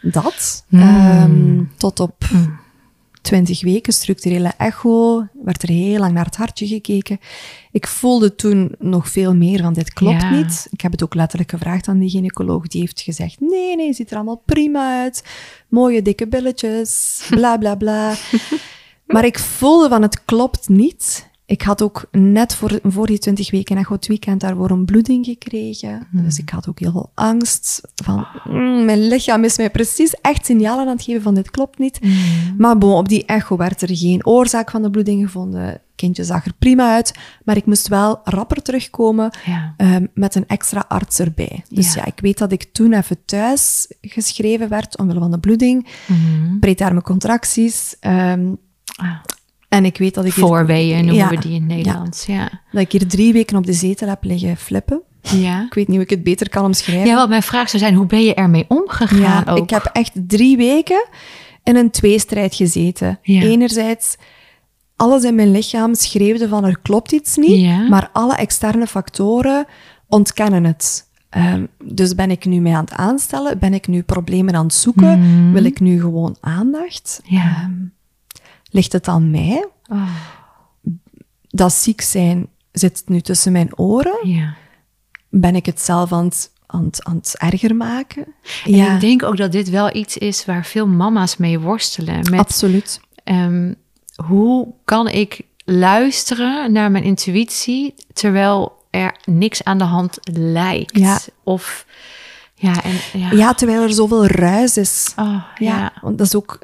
dat, 0.03 0.65
Hmm. 0.69 0.81
ehm, 0.81 1.63
tot 1.77 2.01
op 2.01 2.25
20 3.21 3.63
weken, 3.63 3.93
structurele 3.93 4.53
echo, 4.59 5.27
werd 5.43 5.63
er 5.63 5.69
heel 5.69 5.99
lang 5.99 6.13
naar 6.13 6.25
het 6.25 6.37
hartje 6.37 6.67
gekeken. 6.67 7.21
Ik 7.73 7.87
voelde 7.87 8.35
toen 8.35 8.75
nog 8.79 9.09
veel 9.09 9.35
meer 9.35 9.61
van, 9.63 9.73
dit 9.73 9.93
klopt 9.93 10.23
Ja. 10.23 10.31
niet. 10.31 10.67
Ik 10.71 10.81
heb 10.81 10.93
het 10.93 11.03
ook 11.03 11.15
letterlijk 11.15 11.51
gevraagd 11.51 11.89
aan 11.89 11.99
die 11.99 12.11
gynaecoloog, 12.11 12.67
die 12.67 12.81
heeft 12.81 13.01
gezegd, 13.01 13.41
nee, 13.41 13.77
nee, 13.77 13.93
ziet 13.93 14.11
er 14.11 14.17
allemaal 14.17 14.43
prima 14.47 15.01
uit. 15.03 15.25
Mooie 15.69 16.03
dikke 16.03 16.29
billetjes, 16.29 17.21
bla, 17.31 17.57
bla, 17.57 17.75
bla. 17.75 18.15
Maar 19.07 19.25
ik 19.25 19.39
voelde 19.39 19.89
van, 19.89 20.03
het 20.03 20.25
klopt 20.25 20.69
niet. 20.69 21.29
Ik 21.51 21.63
had 21.63 21.83
ook 21.83 22.05
net 22.13 22.55
voor, 22.55 22.79
voor 22.83 23.07
die 23.07 23.19
20 23.19 23.51
weken 23.51 23.77
echo 23.77 23.95
het 23.95 24.07
weekend 24.07 24.41
daarvoor 24.41 24.71
een 24.71 24.85
bloeding 24.85 25.25
gekregen. 25.25 26.07
Dus 26.11 26.39
ik 26.39 26.51
had 26.51 26.69
ook 26.69 26.79
heel 26.79 26.91
veel 26.93 27.11
angst 27.15 27.81
van, 27.95 28.27
mm, 28.45 28.85
mijn 28.85 29.07
lichaam 29.09 29.45
is 29.45 29.57
mij 29.57 29.71
precies 29.71 30.15
echt 30.21 30.47
signalen 30.47 30.87
aan 30.87 30.93
het 30.97 31.03
geven 31.03 31.23
van 31.23 31.35
dit 31.35 31.51
klopt 31.51 31.79
niet. 31.79 31.99
Maar 32.59 32.79
bon, 32.79 32.93
op 32.93 33.09
die 33.09 33.25
echo 33.25 33.57
werd 33.57 33.83
er 33.83 33.97
geen 33.97 34.27
oorzaak 34.27 34.71
van 34.71 34.83
de 34.83 34.91
bloeding 34.91 35.23
gevonden. 35.23 35.81
Kindje 35.95 36.25
zag 36.25 36.45
er 36.47 36.53
prima 36.59 36.95
uit, 36.95 37.15
maar 37.45 37.57
ik 37.57 37.67
moest 37.67 37.89
wel 37.89 38.21
rapper 38.25 38.63
terugkomen 38.63 39.31
Ja. 39.47 39.75
ehm, 39.77 40.07
met 40.15 40.35
een 40.35 40.47
extra 40.47 40.85
arts 40.89 41.19
erbij. 41.19 41.65
Dus 41.69 41.95
Ja. 41.95 42.01
ja. 42.01 42.07
ik 42.13 42.21
weet 42.21 42.39
dat 42.39 42.53
ik 42.53 42.63
toen 42.73 42.93
even 42.93 43.25
thuis 43.25 43.93
geschreven 44.01 44.69
werd 44.69 44.99
omwille 44.99 45.21
van 45.21 45.31
de 45.31 45.39
bloeding, 45.39 45.87
Mhm. 46.09 46.59
preterme 46.59 47.03
contracties. 47.03 47.97
Ah. 48.01 48.39
En 49.71 49.85
ik 49.85 49.99
weet 49.99 50.15
dat 50.15 50.25
ik, 50.25 50.35
hier, 50.35 50.45
Voorweeën 50.45 50.97
noemen 51.05 51.15
Ja. 51.15 51.29
we 51.29 51.39
die 51.39 51.53
in 51.55 51.63
het 51.63 51.71
Nederlands. 51.77 52.27
Ja. 52.27 52.51
dat 52.73 52.81
ik 52.83 52.93
hier 52.93 53.07
drie 53.07 53.33
weken 53.33 53.57
op 53.57 53.67
de 53.67 53.73
zetel 53.73 54.09
heb 54.09 54.25
liggen 54.25 54.57
flippen. 54.57 55.03
Ja. 55.23 55.65
Ik 55.67 55.75
weet 55.75 55.87
niet 55.89 55.97
hoe 55.97 56.05
ik 56.05 56.11
het 56.11 56.23
beter 56.23 56.49
kan 56.49 56.65
omschrijven. 56.65 57.07
ja, 57.07 57.15
wat 57.15 57.29
mijn 57.29 57.43
vraag 57.43 57.69
zou 57.71 57.83
zijn, 57.83 57.95
hoe 57.95 58.07
ben 58.07 58.25
je 58.25 58.35
ermee 58.35 58.65
omgegaan 58.69 59.19
Ja, 59.21 59.45
ook? 59.53 59.59
ik 59.59 59.71
heb 59.71 59.91
echt 59.93 60.13
drie 60.15 60.57
weken 60.57 61.09
in 61.65 61.77
een 61.77 61.91
tweestrijd 61.91 62.55
gezeten. 62.55 63.19
Ja. 63.23 63.43
Enerzijds 63.43 64.17
alles 64.97 65.25
in 65.25 65.35
mijn 65.35 65.51
lichaam 65.51 65.95
schreeuwde 65.95 66.49
van 66.49 66.65
er 66.65 66.79
klopt 66.83 67.13
iets 67.13 67.37
niet, 67.37 67.61
Ja. 67.61 67.89
maar 67.89 68.11
alle 68.13 68.35
externe 68.35 68.87
factoren 68.87 69.67
ontkennen 70.09 70.65
het. 70.65 71.09
Ehm, 71.31 71.65
dus 71.85 72.15
ben 72.15 72.31
ik 72.31 72.45
nu 72.45 72.61
mij 72.61 72.75
aan 72.75 72.85
het 72.85 72.93
aanstellen? 72.95 73.59
Ben 73.59 73.75
ik 73.75 73.87
nu 73.89 74.03
problemen 74.03 74.55
aan 74.55 74.65
het 74.65 74.75
zoeken? 74.75 75.53
Wil 75.53 75.65
ik 75.65 75.81
nu 75.81 76.01
gewoon 76.01 76.37
aandacht? 76.41 77.21
Mhm. 77.25 77.35
Ja. 77.35 77.43
Ehm, 77.63 77.73
ligt 78.71 78.93
het 78.93 79.09
aan 79.09 79.31
mij? 79.31 79.67
Oh, 79.91 80.17
Dat 81.49 81.73
ziek 81.73 82.01
zijn 82.01 82.49
zit 82.73 83.03
nu 83.07 83.21
tussen 83.21 83.53
mijn 83.53 83.79
oren. 83.79 84.29
ja. 84.29 84.55
Ben 85.33 85.55
ik 85.57 85.67
het 85.67 85.81
zelf 85.81 86.13
aan 86.13 86.25
het, 86.25 86.51
aan 86.67 86.85
het, 86.85 87.05
aan 87.05 87.17
het 87.17 87.35
erger 87.39 87.77
maken? 87.77 88.27
En 88.65 88.95
ik 88.95 89.01
denk 89.01 89.23
ook 89.23 89.37
dat 89.37 89.53
dit 89.53 89.71
wel 89.71 89.95
iets 89.97 90.17
is 90.17 90.45
waar 90.45 90.65
veel 90.67 90.87
mama's 90.87 91.37
mee 91.37 91.59
worstelen. 91.61 92.31
Met 92.31 92.41
absoluut. 92.41 93.01
ehm, 93.25 93.75
hoe 94.25 94.75
kan 94.85 95.09
ik 95.09 95.41
luisteren 95.65 96.73
naar 96.73 96.91
mijn 96.91 97.05
intuïtie 97.05 97.95
terwijl 98.13 98.85
er 98.91 99.17
niks 99.25 99.65
aan 99.65 99.79
de 99.79 99.85
hand 99.85 100.19
lijkt? 100.33 100.99
Ja. 100.99 101.19
Of 101.45 101.87
ja, 102.55 102.83
en 102.83 103.21
ja. 103.21 103.31
Ja, 103.33 103.55
terwijl 103.55 103.83
er 103.83 103.93
zoveel 103.93 104.27
ruis 104.27 104.77
is. 104.77 105.13
Oh, 105.17 105.27
Ja, 105.27 105.45
ja. 105.79 105.93
want 106.03 106.19
dat 106.19 106.27
is 106.27 106.35
ook 106.37 106.59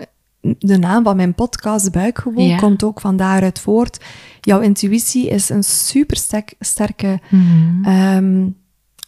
de 0.58 0.78
naam 0.78 1.04
van 1.04 1.16
mijn 1.16 1.34
podcast, 1.34 1.92
Buikgevoel, 1.92 2.44
Ja. 2.44 2.56
komt 2.56 2.82
ook 2.84 3.00
van 3.00 3.16
daaruit 3.16 3.58
voort. 3.58 4.04
Jouw 4.40 4.60
intuïtie 4.60 5.28
is 5.28 5.48
een 5.48 5.64
super 5.64 6.16
sterk- 6.16 6.54
sterke, 6.60 7.18
Mhm. 7.30 7.84
ehm, 7.84 8.40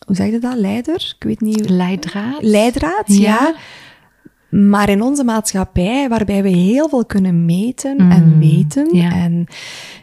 hoe 0.06 0.16
zeg 0.16 0.30
je 0.30 0.38
dat, 0.38 0.54
leider? 0.56 1.14
Ik 1.18 1.24
weet 1.26 1.40
niet. 1.40 1.68
Leidraad. 1.70 2.42
Leidraad, 2.42 3.02
Ja. 3.06 3.16
ja. 3.16 3.54
Maar 4.50 4.88
in 4.88 5.02
onze 5.02 5.24
maatschappij, 5.24 6.08
waarbij 6.08 6.42
we 6.42 6.48
heel 6.48 6.88
veel 6.88 7.04
kunnen 7.06 7.44
meten 7.44 7.98
en 7.98 8.24
Mm, 8.32 8.38
weten, 8.38 8.96
ja. 8.96 9.10
en 9.12 9.46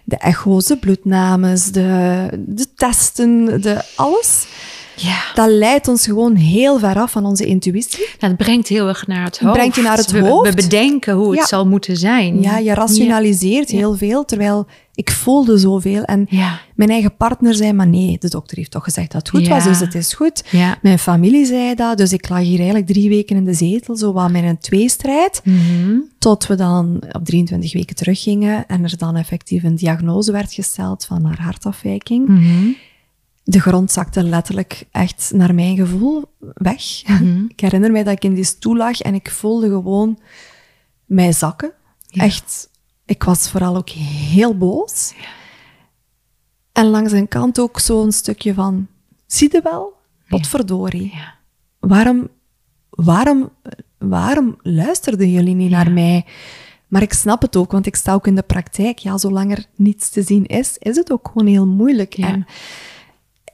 de 0.03 0.17
echo's, 0.17 0.65
de 0.65 0.77
bloednames, 0.77 1.71
de, 1.71 2.27
de 2.47 2.73
testen, 2.75 3.61
de, 3.61 3.83
alles, 3.95 4.47
ja. 4.95 5.21
dat 5.33 5.49
leidt 5.49 5.87
ons 5.87 6.05
gewoon 6.05 6.35
heel 6.35 6.79
ver 6.79 6.95
af 6.99 7.11
van 7.11 7.25
onze 7.25 7.45
intuïtie. 7.45 8.07
Het 8.19 8.37
brengt 8.37 8.67
heel 8.67 8.87
erg 8.87 9.07
naar 9.07 9.23
het 9.23 9.39
hoofd. 9.39 9.53
brengt 9.53 9.75
je 9.75 9.81
naar 9.81 9.97
het 9.97 10.11
we, 10.11 10.21
We 10.21 10.27
hoofd. 10.27 10.55
bedenken 10.55 11.13
hoe 11.13 11.37
het 11.37 11.47
zal 11.47 11.67
moeten 11.67 11.97
zijn. 11.97 12.41
Ja, 12.41 12.57
je 12.57 12.73
rationaliseert 12.73 13.69
heel 13.69 13.95
veel, 13.95 14.25
terwijl 14.25 14.67
ik 14.95 15.11
voelde 15.11 15.57
zoveel. 15.57 16.03
En 16.03 16.27
mijn 16.75 16.89
eigen 16.89 17.15
partner 17.15 17.55
zei, 17.55 17.73
maar 17.73 17.87
nee, 17.87 18.17
de 18.19 18.29
dokter 18.29 18.57
heeft 18.57 18.71
toch 18.71 18.83
gezegd 18.83 19.11
dat 19.11 19.21
het 19.21 19.29
goed 19.29 19.47
was, 19.47 19.63
dus 19.63 19.79
het 19.79 19.95
is 19.95 20.13
goed. 20.13 20.43
Mijn 20.81 20.99
familie 20.99 21.45
zei 21.45 21.75
dat, 21.75 21.97
dus 21.97 22.13
ik 22.13 22.29
lag 22.29 22.39
hier 22.39 22.57
eigenlijk 22.57 22.87
drie 22.87 23.09
weken 23.09 23.35
in 23.35 23.45
de 23.45 23.53
zetel, 23.53 23.95
zo 23.95 24.13
wat 24.13 24.31
met 24.31 24.43
een 24.43 24.57
tweestrijd. 24.57 25.41
Mhm. 25.43 25.97
Tot 26.19 26.47
we 26.47 26.55
dan 26.55 27.03
op 27.11 27.25
23 27.25 27.73
weken 27.73 27.95
teruggingen 27.95 28.65
en 28.67 28.83
er 28.83 28.97
dan 28.97 29.15
effectief 29.15 29.63
een 29.63 29.75
diagnose 29.75 30.31
werd 30.31 30.53
gesteld 30.53 31.05
van 31.05 31.25
haar 31.25 31.41
hartafwijking. 31.41 32.27
Mhm. 32.27 32.67
De 33.47 33.59
grond 33.59 33.91
zakte 33.91 34.23
letterlijk 34.23 34.87
echt 34.91 35.31
naar 35.35 35.53
mijn 35.53 35.75
gevoel 35.75 36.23
weg. 36.53 37.07
Mhm. 37.07 37.45
Ik 37.47 37.59
herinner 37.59 37.91
mij 37.91 38.03
dat 38.03 38.13
ik 38.13 38.23
in 38.23 38.33
die 38.33 38.43
stoel 38.43 38.75
lag 38.75 39.01
en 39.01 39.13
ik 39.13 39.31
voelde 39.31 39.67
gewoon 39.67 40.19
mij 41.05 41.31
zakken. 41.31 41.73
Echt, 42.09 42.69
ik 43.05 43.23
was 43.23 43.49
vooral 43.49 43.75
ook 43.75 43.89
heel 43.89 44.57
boos. 44.57 45.13
En 46.71 46.85
langs 46.85 47.11
een 47.11 47.27
kant 47.27 47.59
ook 47.59 47.79
zo'n 47.79 48.11
stukje 48.11 48.53
van, 48.53 48.87
zie 49.27 49.49
je 49.51 49.61
wel? 49.61 49.93
Potverdorie. 50.27 51.11
Ja. 51.13 51.33
Waarom, 51.79 52.27
waarom, 52.89 53.49
waarom 53.97 54.57
luisterden 54.61 55.31
jullie 55.31 55.55
niet 55.55 55.71
naar 55.71 55.91
mij? 55.91 56.25
Maar 56.87 57.01
ik 57.01 57.13
snap 57.13 57.41
het 57.41 57.55
ook, 57.55 57.71
want 57.71 57.85
ik 57.85 57.95
sta 57.95 58.13
ook 58.13 58.27
in 58.27 58.35
de 58.35 58.41
praktijk. 58.41 58.97
Ja, 58.97 59.17
zolang 59.17 59.51
er 59.51 59.65
niets 59.75 60.09
te 60.09 60.21
zien 60.21 60.45
is, 60.45 60.77
is 60.77 60.95
het 60.95 61.11
ook 61.11 61.27
gewoon 61.27 61.47
heel 61.47 61.67
moeilijk. 61.67 62.17
En 62.17 62.45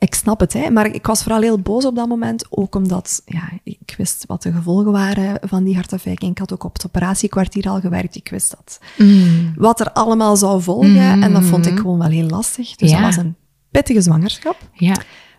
ik 0.03 0.15
snap 0.15 0.39
het, 0.39 0.53
hè, 0.53 0.69
maar 0.69 0.85
ik 0.85 1.05
was 1.07 1.23
vooral 1.23 1.41
heel 1.41 1.59
boos 1.59 1.85
op 1.85 1.95
dat 1.95 2.07
moment. 2.07 2.45
Ook 2.49 2.75
omdat 2.75 3.21
ja, 3.25 3.49
ik 3.63 3.93
wist 3.97 4.23
wat 4.27 4.41
de 4.41 4.51
gevolgen 4.51 4.91
waren 4.91 5.37
van 5.49 5.63
die 5.63 5.75
hartafwijking. 5.75 6.31
Ik 6.31 6.37
had 6.37 6.53
ook 6.53 6.63
op 6.63 6.73
het 6.73 6.85
operatiekwartier 6.85 7.69
al 7.69 7.79
gewerkt. 7.79 8.15
Ik 8.15 8.29
wist 8.29 8.51
dat. 8.51 8.79
Mm. 8.97 9.53
Wat 9.55 9.79
er 9.79 9.91
allemaal 9.91 10.35
zou 10.35 10.61
volgen. 10.61 11.23
En 11.23 11.33
dat 11.33 11.43
vond 11.43 11.65
ik 11.65 11.77
gewoon 11.77 11.97
wel 11.99 12.09
heel 12.09 12.27
lastig. 12.27 12.75
Dus 12.75 12.89
Ja. 12.89 12.95
dat 12.95 13.05
was 13.05 13.23
een 13.23 13.35
pittige 13.71 14.01
zwangerschap. 14.01 14.57
Ja. 14.73 14.95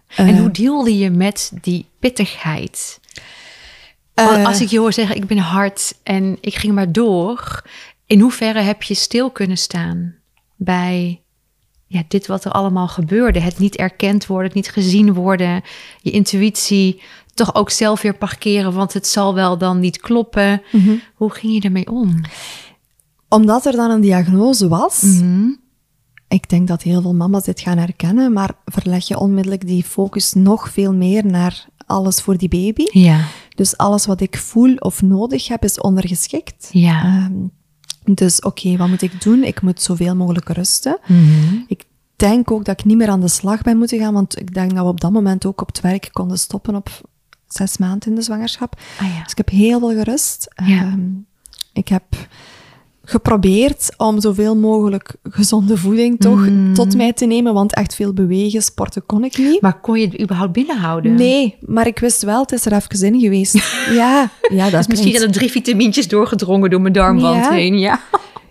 Eh, 0.06 0.28
en 0.28 0.38
hoe 0.38 0.50
deelde 0.50 0.96
je 0.98 1.10
met 1.10 1.52
die 1.62 1.86
pittigheid? 1.98 3.00
Eh, 4.14 4.46
Als 4.46 4.60
ik 4.60 4.68
je 4.68 4.78
hoor 4.78 4.92
zeggen, 4.92 5.16
ik 5.16 5.26
ben 5.26 5.38
hard 5.38 5.94
en 6.02 6.38
ik 6.40 6.54
ging 6.54 6.74
maar 6.74 6.92
door. 6.92 7.62
In 8.06 8.20
hoeverre 8.20 8.60
heb 8.60 8.82
je 8.82 8.94
stil 8.94 9.30
kunnen 9.30 9.58
staan 9.58 10.14
bij 10.56 11.21
ja, 11.92 12.02
dit 12.08 12.26
wat 12.26 12.44
er 12.44 12.50
allemaal 12.52 12.88
gebeurde? 12.88 13.40
Het 13.40 13.58
niet 13.58 13.76
erkend 13.76 14.26
worden, 14.26 14.46
het 14.46 14.54
niet 14.54 14.70
gezien 14.70 15.12
worden. 15.14 15.62
Je 16.00 16.10
intuïtie 16.10 17.00
toch 17.34 17.54
ook 17.54 17.70
zelf 17.70 18.02
weer 18.02 18.14
parkeren, 18.16 18.72
want 18.72 18.92
het 18.92 19.06
zal 19.06 19.34
wel 19.34 19.58
dan 19.58 19.80
niet 19.80 20.00
kloppen. 20.00 20.62
Mhm. 20.72 20.92
Hoe 21.14 21.30
ging 21.30 21.52
je 21.54 21.60
ermee 21.60 21.90
om? 21.90 22.20
Omdat 23.28 23.66
er 23.66 23.72
dan 23.72 23.90
een 23.90 24.00
diagnose 24.00 24.68
was, 24.68 25.00
Mhm. 25.02 25.48
ik 26.28 26.48
denk 26.48 26.68
dat 26.68 26.82
heel 26.82 27.02
veel 27.02 27.14
mama's 27.14 27.44
dit 27.44 27.60
gaan 27.60 27.78
herkennen, 27.78 28.32
maar 28.32 28.50
verleg 28.64 29.08
je 29.08 29.18
onmiddellijk 29.18 29.66
die 29.66 29.84
focus 29.84 30.32
nog 30.32 30.68
veel 30.70 30.94
meer 30.94 31.26
naar 31.26 31.66
alles 31.86 32.20
voor 32.20 32.36
die 32.36 32.48
baby. 32.48 32.84
Ja, 32.98 33.24
Dus 33.54 33.76
alles 33.76 34.06
wat 34.06 34.20
ik 34.20 34.36
voel 34.38 34.74
of 34.76 35.02
nodig 35.02 35.48
heb, 35.48 35.64
is 35.64 35.80
ondergeschikt. 35.80 36.68
ja. 36.72 37.04
Ehm, 37.04 37.32
dus 38.04 38.40
oké, 38.40 38.76
wat 38.76 38.88
moet 38.88 39.02
ik 39.02 39.22
doen? 39.22 39.44
Ik 39.44 39.62
moet 39.62 39.82
zoveel 39.82 40.16
mogelijk 40.16 40.48
rusten. 40.48 40.98
Mhm. 41.06 41.56
Ik 41.66 41.84
denk 42.16 42.50
ook 42.50 42.64
dat 42.64 42.78
ik 42.80 42.84
niet 42.84 42.96
meer 42.96 43.08
aan 43.08 43.20
de 43.20 43.28
slag 43.28 43.62
ben 43.62 43.78
moeten 43.78 43.98
gaan, 43.98 44.14
want 44.14 44.40
ik 44.40 44.54
denk 44.54 44.74
dat 44.74 44.84
we 44.84 44.90
op 44.90 45.00
dat 45.00 45.12
moment 45.12 45.46
ook 45.46 45.60
op 45.60 45.66
het 45.66 45.80
werk 45.80 46.08
konden 46.12 46.38
stoppen 46.38 46.74
op 46.74 47.00
zes 47.48 47.76
maanden 47.76 48.08
in 48.08 48.14
de 48.14 48.22
zwangerschap. 48.22 48.80
Ah 48.98 49.06
ja. 49.06 49.22
Dus 49.22 49.30
ik 49.30 49.36
heb 49.36 49.48
heel 49.48 49.78
veel 49.78 49.90
gerust. 49.90 50.48
Ja. 50.64 50.80
Ehm, 50.80 51.10
ik 51.72 51.88
heb 51.88 52.04
geprobeerd 53.04 53.94
om 53.96 54.20
zoveel 54.20 54.56
mogelijk 54.56 55.14
gezonde 55.22 55.76
voeding 55.76 56.20
toch 56.20 56.48
Mm. 56.48 56.74
tot 56.74 56.96
mij 56.96 57.12
te 57.12 57.26
nemen, 57.26 57.54
want 57.54 57.74
echt 57.74 57.94
veel 57.94 58.12
bewegen, 58.12 58.62
sporten 58.62 59.02
kon 59.06 59.24
ik 59.24 59.38
niet. 59.38 59.60
Maar 59.60 59.80
kon 59.80 59.98
je 60.00 60.06
het 60.06 60.20
überhaupt 60.20 60.52
binnenhouden? 60.52 61.14
Nee, 61.14 61.56
maar 61.60 61.86
ik 61.86 61.98
wist 61.98 62.22
wel, 62.22 62.40
het 62.40 62.52
is 62.52 62.66
er 62.66 62.72
even 62.72 63.12
in 63.14 63.20
geweest. 63.20 63.54
ja, 64.00 64.30
ja, 64.52 64.62
dat 64.64 64.72
Dus 64.72 64.86
misschien 64.86 65.12
zijn 65.12 65.22
er 65.22 65.32
drie 65.32 65.50
vitamintjes 65.50 66.08
doorgedrongen 66.08 66.70
door 66.70 66.80
mijn 66.80 66.92
darmwand 66.92 67.44
Ja. 67.44 67.50
heen. 67.52 67.78
Ja. 67.78 68.00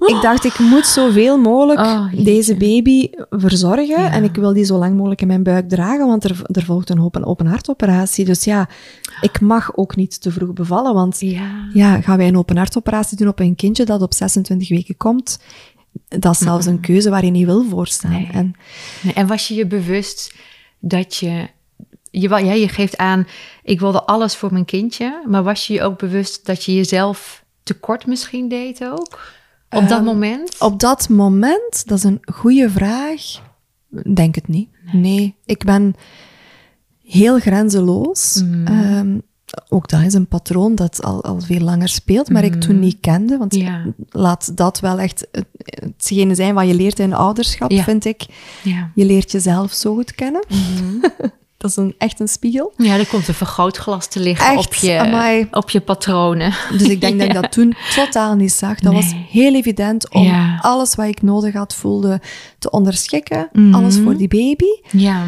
Ik 0.08 0.22
dacht, 0.22 0.44
ik 0.44 0.60
moet 0.60 0.86
zoveel 0.86 1.38
mogelijk 1.38 1.80
Oh, 1.80 2.14
deze 2.24 2.56
baby 2.56 3.10
verzorgen. 3.30 3.88
Ja. 3.88 4.12
En 4.12 4.24
ik 4.24 4.36
wil 4.36 4.54
die 4.54 4.64
zo 4.64 4.78
lang 4.78 4.96
mogelijk 4.96 5.22
in 5.22 5.28
mijn 5.28 5.44
buik 5.44 5.70
dragen, 5.70 6.08
want 6.08 6.24
er, 6.24 6.42
er 6.46 6.64
volgt 6.64 6.90
een 6.90 7.02
open, 7.02 7.26
open 7.26 7.46
hartoperatie. 7.46 8.26
Dus 8.26 8.44
ja, 8.44 8.70
ik 9.22 9.42
mag 9.42 9.76
ook 9.76 9.96
niet 9.96 10.22
te 10.22 10.32
vroeg 10.32 10.54
bevallen. 10.54 10.94
Want 10.94 11.20
Ja. 11.20 11.68
ja, 11.74 12.02
gaan 12.02 12.18
wij 12.18 12.28
een 12.28 12.38
open 12.38 12.58
hartoperatie 12.58 13.18
doen 13.18 13.28
op 13.28 13.40
een 13.40 13.56
kindje 13.56 13.86
dat 13.86 14.02
op 14.02 14.14
26 14.14 14.70
weken 14.70 14.98
komt? 14.98 15.40
Dat 16.08 16.34
is 16.34 16.40
zelfs 16.40 16.66
een 16.66 16.80
keuze 16.80 17.10
waar 17.10 17.26
je 17.26 17.32
niet 17.32 17.46
wil 17.46 17.64
voor 17.64 17.88
staan. 17.88 18.12
Nee. 18.12 18.30
En 18.32 18.56
En 19.16 19.28
was 19.28 19.48
je 19.48 19.54
je 19.54 19.68
bewust 19.68 20.36
dat 20.80 21.16
je, 21.16 21.48
je, 22.12 22.30
ja, 22.30 22.54
je 22.54 22.70
geeft 22.70 22.98
aan, 22.98 23.28
ik 23.64 23.80
wilde 23.80 24.04
alles 24.04 24.36
voor 24.36 24.52
mijn 24.52 24.66
kindje, 24.66 25.24
maar 25.28 25.44
was 25.44 25.68
je 25.68 25.74
je 25.74 25.82
ook 25.82 25.98
bewust 25.98 26.46
dat 26.46 26.64
je 26.64 26.76
jezelf 26.76 27.44
tekort 27.64 28.06
misschien 28.06 28.48
deed 28.48 28.86
ook? 28.86 29.20
Op 29.72 29.82
dat 29.88 29.92
Ehm, 29.98 30.04
moment? 30.04 30.56
op 30.60 30.80
dat 30.80 31.10
moment, 31.10 31.84
dat 31.88 31.98
is 31.98 32.04
een 32.04 32.20
goede 32.34 32.70
vraag, 32.70 33.22
denk 34.14 34.36
het 34.36 34.48
niet. 34.48 34.70
Nee, 34.92 35.36
ik 35.46 35.64
ben 35.64 35.94
heel 37.04 37.40
grenzeloos. 37.40 38.42
Mhm. 38.46 38.68
Ehm, 38.68 39.18
ook 39.70 39.88
dat 39.90 40.02
is 40.02 40.14
een 40.14 40.28
patroon 40.28 40.76
dat 40.76 41.04
al, 41.04 41.24
al 41.24 41.40
veel 41.42 41.60
langer 41.60 41.90
speelt, 41.90 42.30
maar 42.30 42.44
ik 42.44 42.62
toen 42.62 42.80
niet 42.80 42.98
kende. 43.02 43.38
Want. 43.38 43.56
Ja. 43.56 43.86
laat 44.10 44.58
dat 44.58 44.80
wel 44.80 45.00
echt 45.00 45.28
het- 45.32 45.46
hetgene 45.64 46.36
zijn 46.36 46.54
wat 46.56 46.68
je 46.68 46.74
leert 46.74 47.00
in 47.00 47.14
ouderschap, 47.14 47.72
Ja. 47.72 47.84
vind 47.84 48.06
ik. 48.06 48.26
Ja. 48.64 48.92
Je 48.96 49.06
leert 49.06 49.32
jezelf 49.32 49.72
zo 49.74 49.94
goed 49.96 50.16
kennen. 50.16 50.44
Mhm. 50.50 51.06
Dat 51.62 51.70
is 51.70 51.76
een, 51.76 51.96
echt 51.98 52.20
een 52.20 52.28
spiegel. 52.28 52.74
ja, 52.78 52.98
er 52.98 53.08
komt 53.08 53.28
een 53.28 53.34
vergrootglas 53.34 54.08
te 54.08 54.20
liggen 54.20 54.46
Echt, 54.56 54.66
op, 54.66 54.74
je, 54.74 55.00
amai. 55.00 55.48
op 55.52 55.70
je 55.70 55.82
patronen. 55.82 56.54
Dus 56.72 56.82
ik 56.88 57.02
denk 57.02 57.18
dat 57.20 57.28
ik 57.28 57.34
dat 57.34 57.52
toen 57.52 57.74
totaal 57.96 58.36
niet 58.36 58.52
zag. 58.52 58.80
Dat 58.80 58.94
was 58.94 59.14
heel 59.30 59.54
evident 59.56 60.14
om 60.14 60.24
Ja. 60.24 60.58
alles 60.62 60.96
wat 60.96 61.08
ik 61.08 61.22
nodig 61.22 61.54
had 61.54 61.76
voelde 61.76 62.22
te 62.60 62.70
onderschikken. 62.70 63.50
Mhm. 63.52 63.74
Alles 63.74 63.98
voor 64.00 64.18
die 64.18 64.28
baby. 64.28 64.66
Ja. 64.92 65.24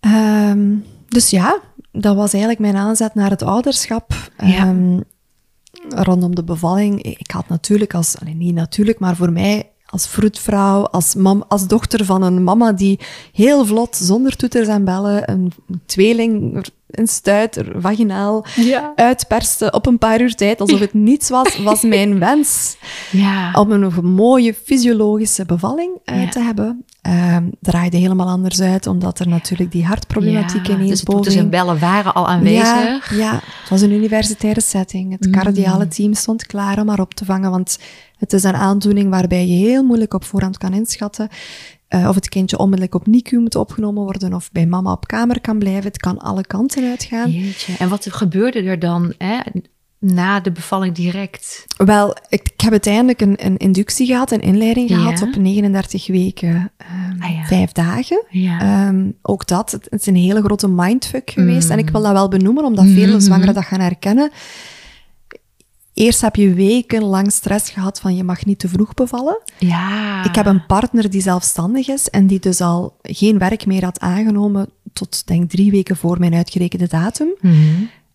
Ehm, 0.00 0.74
dus 1.08 1.30
ja, 1.30 1.60
dat 1.92 2.16
was 2.16 2.32
eigenlijk 2.32 2.62
mijn 2.62 2.76
aanzet 2.76 3.14
naar 3.14 3.30
het 3.30 3.42
ouderschap. 3.42 4.12
Ja. 4.38 4.46
Ehm, 4.46 5.00
rondom 5.88 6.34
de 6.34 6.44
bevalling. 6.44 7.02
Ik 7.02 7.30
had 7.30 7.48
natuurlijk 7.48 7.94
als, 7.94 8.16
niet 8.34 8.54
natuurlijk, 8.54 8.98
maar 8.98 9.16
voor 9.16 9.32
mij 9.32 9.70
als 9.96 10.06
vroedvrouw, 10.08 10.82
als, 10.86 11.14
mam, 11.14 11.44
als 11.48 11.66
dochter 11.66 12.04
van 12.04 12.22
een 12.22 12.44
mama 12.44 12.72
die 12.72 12.98
heel 13.32 13.66
vlot, 13.66 13.96
zonder 13.96 14.36
toeters 14.36 14.68
en 14.68 14.84
bellen, 14.84 15.30
een 15.30 15.52
tweeling 15.86 16.64
een 16.90 17.06
stuiter 17.08 17.72
vaginaal 17.80 18.44
Ja. 18.56 18.92
uitperste 18.96 19.70
op 19.70 19.86
een 19.86 19.98
paar 19.98 20.20
uur 20.20 20.34
tijd, 20.34 20.60
alsof 20.60 20.80
het 20.80 20.94
niets 20.94 21.28
was, 21.28 21.58
was 21.58 21.82
mijn 21.82 22.18
wens 22.28 22.76
Ja. 23.10 23.50
om 23.52 23.70
een 23.72 24.04
mooie 24.04 24.54
fysiologische 24.64 25.44
bevalling 25.44 25.90
Ja. 26.04 26.28
te 26.28 26.40
hebben. 26.40 26.84
Ehm 27.02 27.44
draaide 27.60 27.96
helemaal 27.96 28.28
anders 28.28 28.60
uit, 28.60 28.86
omdat 28.86 29.18
er 29.18 29.28
natuurlijk 29.28 29.72
die 29.72 29.84
hartproblematiek 29.84 30.66
Ja, 30.66 30.74
ineens 30.74 30.90
dus, 30.90 31.02
boven 31.02 31.22
dus 31.22 31.34
een 31.34 31.50
bellen 31.50 31.78
waren 31.78 32.14
al 32.14 32.28
aanwezig. 32.28 33.10
ja, 33.10 33.16
ja, 33.16 33.32
het 33.60 33.68
was 33.70 33.80
een 33.80 33.92
universitaire 33.92 34.60
setting. 34.60 35.12
Het 35.12 35.26
Mm. 35.26 35.32
cardiale 35.32 35.88
team 35.88 36.14
stond 36.14 36.46
klaar 36.46 36.80
om 36.80 36.88
haar 36.88 37.00
op 37.00 37.14
te 37.14 37.24
vangen, 37.24 37.50
want 37.50 37.78
het 38.16 38.32
is 38.32 38.42
een 38.42 38.54
aandoening 38.54 39.10
waarbij 39.10 39.46
je 39.46 39.56
heel 39.66 39.84
moeilijk 39.84 40.14
op 40.14 40.24
voorhand 40.24 40.58
kan 40.58 40.72
inschatten 40.72 41.28
eh, 41.88 42.08
of 42.08 42.14
het 42.14 42.28
kindje 42.28 42.58
onmiddellijk 42.58 42.94
op 42.94 43.06
NICU 43.06 43.38
moet 43.38 43.54
opgenomen 43.54 44.02
worden 44.02 44.34
of 44.34 44.52
bij 44.52 44.66
mama 44.66 44.92
op 44.92 45.06
kamer 45.06 45.40
kan 45.40 45.58
blijven. 45.58 45.84
Het 45.84 45.96
kan 45.98 46.18
alle 46.18 46.46
kanten 46.46 46.84
uitgaan. 46.90 47.30
Jeetje. 47.30 47.72
En 47.78 47.88
wat 47.88 48.06
gebeurde 48.10 48.62
er 48.62 48.78
dan 48.78 49.12
hè, 49.18 49.38
na 49.98 50.40
de 50.40 50.52
bevalling 50.52 50.94
direct? 50.94 51.64
Wel, 51.76 52.10
ik, 52.28 52.48
ik 52.54 52.60
heb 52.60 52.70
uiteindelijk 52.70 53.20
een, 53.20 53.34
een 53.46 53.56
inductie 53.56 54.06
gehad, 54.06 54.30
een 54.30 54.40
inleiding 54.40 54.88
Ja. 54.88 54.96
gehad 54.96 55.22
op 55.22 55.36
39 55.36 56.06
weken, 56.06 56.70
Ah, 57.20 57.30
ja. 57.30 57.44
vijf 57.44 57.72
dagen. 57.72 58.24
Ja. 58.30 58.60
Ehm, 58.60 59.10
ook 59.22 59.46
dat, 59.46 59.70
het, 59.70 59.86
is 60.00 60.06
een 60.06 60.16
hele 60.16 60.42
grote 60.42 60.68
mindfuck 60.68 61.30
geweest. 61.30 61.66
Mm. 61.66 61.72
En 61.72 61.78
ik 61.78 61.90
wil 61.90 62.02
dat 62.02 62.12
wel 62.12 62.28
benoemen, 62.28 62.64
omdat 62.64 62.84
vele 62.84 63.06
Mhm. 63.12 63.20
zwangeren 63.20 63.54
dat 63.54 63.64
gaan 63.64 63.80
herkennen. 63.80 64.30
Eerst 65.96 66.20
heb 66.20 66.36
je 66.36 66.54
wekenlang 66.54 67.32
stress 67.32 67.70
gehad 67.70 68.00
van 68.00 68.16
je 68.16 68.24
mag 68.24 68.44
niet 68.44 68.58
te 68.58 68.68
vroeg 68.68 68.94
bevallen. 68.94 69.42
ja. 69.58 70.24
Ik 70.24 70.34
heb 70.34 70.46
een 70.46 70.66
partner 70.66 71.10
die 71.10 71.20
zelfstandig 71.20 71.88
is 71.88 72.10
en 72.10 72.26
die 72.26 72.40
dus 72.40 72.60
al 72.60 72.96
geen 73.02 73.38
werk 73.38 73.66
meer 73.66 73.84
had 73.84 74.00
aangenomen 74.00 74.68
tot, 74.92 75.26
denk 75.26 75.50
drie 75.50 75.70
weken 75.70 75.96
voor 75.96 76.18
mijn 76.18 76.34
uitgerekende 76.34 76.88
datum. 76.88 77.28
Mhm. 77.40 77.54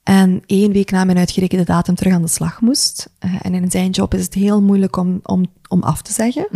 En 0.03 0.41
één 0.45 0.71
week 0.71 0.91
na 0.91 1.03
mijn 1.03 1.17
uitgerekende 1.17 1.65
datum 1.65 1.95
terug 1.95 2.13
aan 2.13 2.21
de 2.21 2.27
slag 2.27 2.61
moest. 2.61 3.09
Eh, 3.19 3.33
en 3.41 3.53
in 3.53 3.71
zijn 3.71 3.89
job 3.89 4.13
is 4.13 4.23
het 4.23 4.33
heel 4.33 4.61
moeilijk 4.61 4.97
om, 4.97 5.19
om, 5.23 5.45
om 5.67 5.83
af 5.83 6.01
te 6.01 6.13
zeggen. 6.13 6.47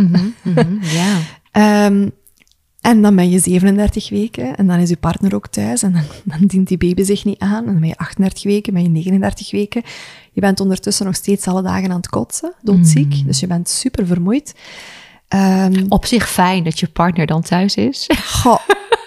Ja. 0.81 1.17
Ehm, 1.51 2.09
en 2.85 3.01
dan 3.01 3.15
ben 3.15 3.29
je 3.29 3.39
37 3.39 4.09
weken 4.09 4.55
en 4.55 4.67
dan 4.67 4.79
is 4.79 4.89
je 4.89 4.97
partner 4.97 5.35
ook 5.35 5.47
thuis 5.47 5.83
en 5.83 5.91
dan, 5.91 6.01
dan 6.23 6.47
dient 6.47 6.67
die 6.67 6.77
baby 6.77 7.03
zich 7.03 7.25
niet 7.25 7.39
aan. 7.39 7.57
En 7.65 7.71
dan 7.71 7.79
ben 7.79 7.87
je 7.89 7.97
38 7.97 8.43
weken, 8.43 8.73
ben 8.73 8.83
je 8.83 8.89
39 8.89 9.51
weken. 9.51 9.81
Je 10.31 10.41
bent 10.41 10.59
ondertussen 10.59 11.05
nog 11.05 11.15
steeds 11.15 11.47
alle 11.47 11.61
dagen 11.61 11.89
aan 11.89 11.95
het 11.97 12.09
kotsen, 12.09 12.53
doodziek. 12.61 13.25
Dus 13.25 13.39
je 13.39 13.47
bent 13.47 13.69
super 13.69 14.05
vermoeid. 14.07 14.55
Ehm, 15.27 15.85
Op 15.89 16.05
zich 16.05 16.29
fijn 16.29 16.63
dat 16.63 16.79
je 16.79 16.87
partner 16.87 17.25
dan 17.25 17.41
thuis 17.41 17.75
is. 17.75 18.09
goh, 18.25 18.57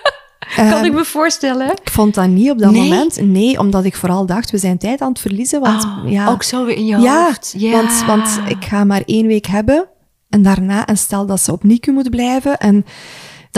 kan 0.57 0.67
ehm, 0.67 0.85
ik 0.85 0.93
me 0.93 1.05
voorstellen. 1.05 1.71
ik 1.71 1.91
vond 1.91 2.15
dat 2.15 2.29
niet 2.29 2.51
op 2.51 2.59
dat 2.59 2.71
Nee? 2.73 2.83
moment. 2.83 3.21
Nee, 3.21 3.59
omdat 3.59 3.85
ik 3.85 3.97
vooral 3.97 4.27
dacht, 4.27 4.51
we 4.51 4.59
zijn 4.59 4.79
tijd 4.79 5.01
aan 5.01 5.09
het 5.09 5.21
verliezen. 5.21 5.61
Want, 5.61 5.85
Ah, 5.85 6.11
ja, 6.11 6.29
Ook 6.29 6.43
zo 6.43 6.65
weer 6.65 6.77
in 6.77 6.87
je 6.87 6.97
ja, 6.99 7.25
hoofd. 7.25 7.55
Ja, 7.57 7.71
Want, 7.71 8.05
want 8.07 8.41
ik 8.49 8.65
ga 8.65 8.85
maar 8.85 9.03
één 9.07 9.27
week 9.27 9.47
hebben. 9.47 9.89
En 10.29 10.43
daarna, 10.43 10.87
en 10.87 10.97
stel 10.99 11.27
dat 11.27 11.41
ze 11.41 11.53
op 11.53 11.65
NICU 11.65 11.93
moet 11.93 12.11
blijven. 12.11 12.59
En 12.59 12.85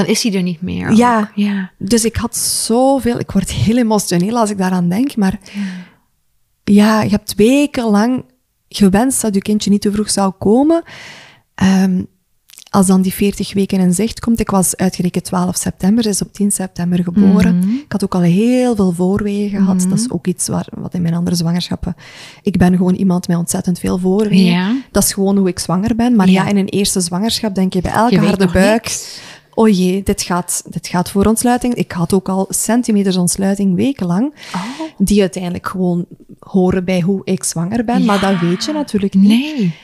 Dan 0.00 0.10
is 0.14 0.22
hij 0.22 0.32
er 0.34 0.42
niet 0.42 0.62
meer. 0.62 0.92
Ja. 0.92 1.30
ja. 1.34 1.70
Dus 1.78 2.04
ik 2.04 2.16
had 2.16 2.36
zoveel, 2.36 3.18
ik 3.18 3.30
word 3.30 3.50
heel 3.50 3.76
emotioneel 3.76 4.38
als 4.38 4.50
ik 4.50 4.58
daaraan 4.58 4.88
denk, 4.88 5.16
maar 5.16 5.38
ja, 6.64 7.02
je 7.02 7.10
hebt 7.10 7.34
wekenlang 7.34 8.24
gewenst 8.68 9.22
dat 9.22 9.34
je 9.34 9.42
kindje 9.42 9.70
niet 9.70 9.80
te 9.82 9.92
vroeg 9.92 10.10
zou 10.10 10.32
komen. 10.38 10.82
Ehm, 11.54 12.02
als 12.70 12.86
dan 12.86 13.02
die 13.02 13.14
40 13.14 13.52
weken 13.54 13.80
in 13.80 13.94
zicht 13.94 14.20
komt, 14.20 14.40
ik 14.40 14.50
was 14.50 14.76
uitgerekend 14.76 15.24
12 15.24 15.56
september, 15.56 16.02
ze 16.02 16.08
is 16.08 16.22
op 16.22 16.32
10 16.32 16.50
september 16.50 17.02
geboren. 17.02 17.58
Mhm. 17.58 17.68
Ik 17.68 17.92
had 17.92 18.04
ook 18.04 18.14
al 18.14 18.20
heel 18.20 18.74
veel 18.76 18.92
voorwegen 18.92 19.58
gehad. 19.58 19.86
Dat 19.88 19.98
is 19.98 20.10
ook 20.10 20.26
iets 20.26 20.48
waar, 20.48 20.66
wat 20.74 20.94
in 20.94 21.02
mijn 21.02 21.14
andere 21.14 21.36
zwangerschappen... 21.36 21.94
Ik 22.42 22.56
ben 22.56 22.76
gewoon 22.76 22.94
iemand 22.94 23.28
met 23.28 23.36
ontzettend 23.36 23.78
veel 23.78 23.98
voorwegen. 23.98 24.44
Ja. 24.44 24.76
Dat 24.90 25.02
is 25.02 25.12
gewoon 25.12 25.36
hoe 25.36 25.48
ik 25.48 25.58
zwanger 25.58 25.96
ben. 25.96 26.16
Maar 26.16 26.28
ja, 26.28 26.42
Ja. 26.44 26.48
in 26.48 26.56
een 26.56 26.68
eerste 26.68 27.00
zwangerschap 27.00 27.54
denk 27.54 27.72
je 27.72 27.80
bij 27.80 27.92
elke 27.92 28.14
Je 28.14 28.20
harde 28.20 28.46
buik... 28.52 28.82
niks. 28.82 29.20
Oh 29.54 29.68
jee, 29.68 30.02
dit 30.02 30.22
gaat, 30.22 30.62
dit 30.70 30.86
gaat 30.86 31.10
voor 31.10 31.24
ontsluiting. 31.26 31.74
Ik 31.74 31.92
had 31.92 32.12
ook 32.12 32.28
al 32.28 32.46
centimeters 32.48 33.16
ontsluiting 33.16 33.74
wekenlang, 33.74 34.34
Oh. 34.54 34.60
die 34.98 35.20
uiteindelijk 35.20 35.66
gewoon 35.68 36.06
horen 36.38 36.84
bij 36.84 37.00
hoe 37.00 37.20
ik 37.24 37.44
zwanger 37.44 37.84
ben. 37.84 38.04
Maar 38.04 38.20
dat 38.20 38.38
weet 38.40 38.64
je 38.64 38.72
natuurlijk 38.72 39.14
niet. 39.14 39.28
Nee. 39.28 39.74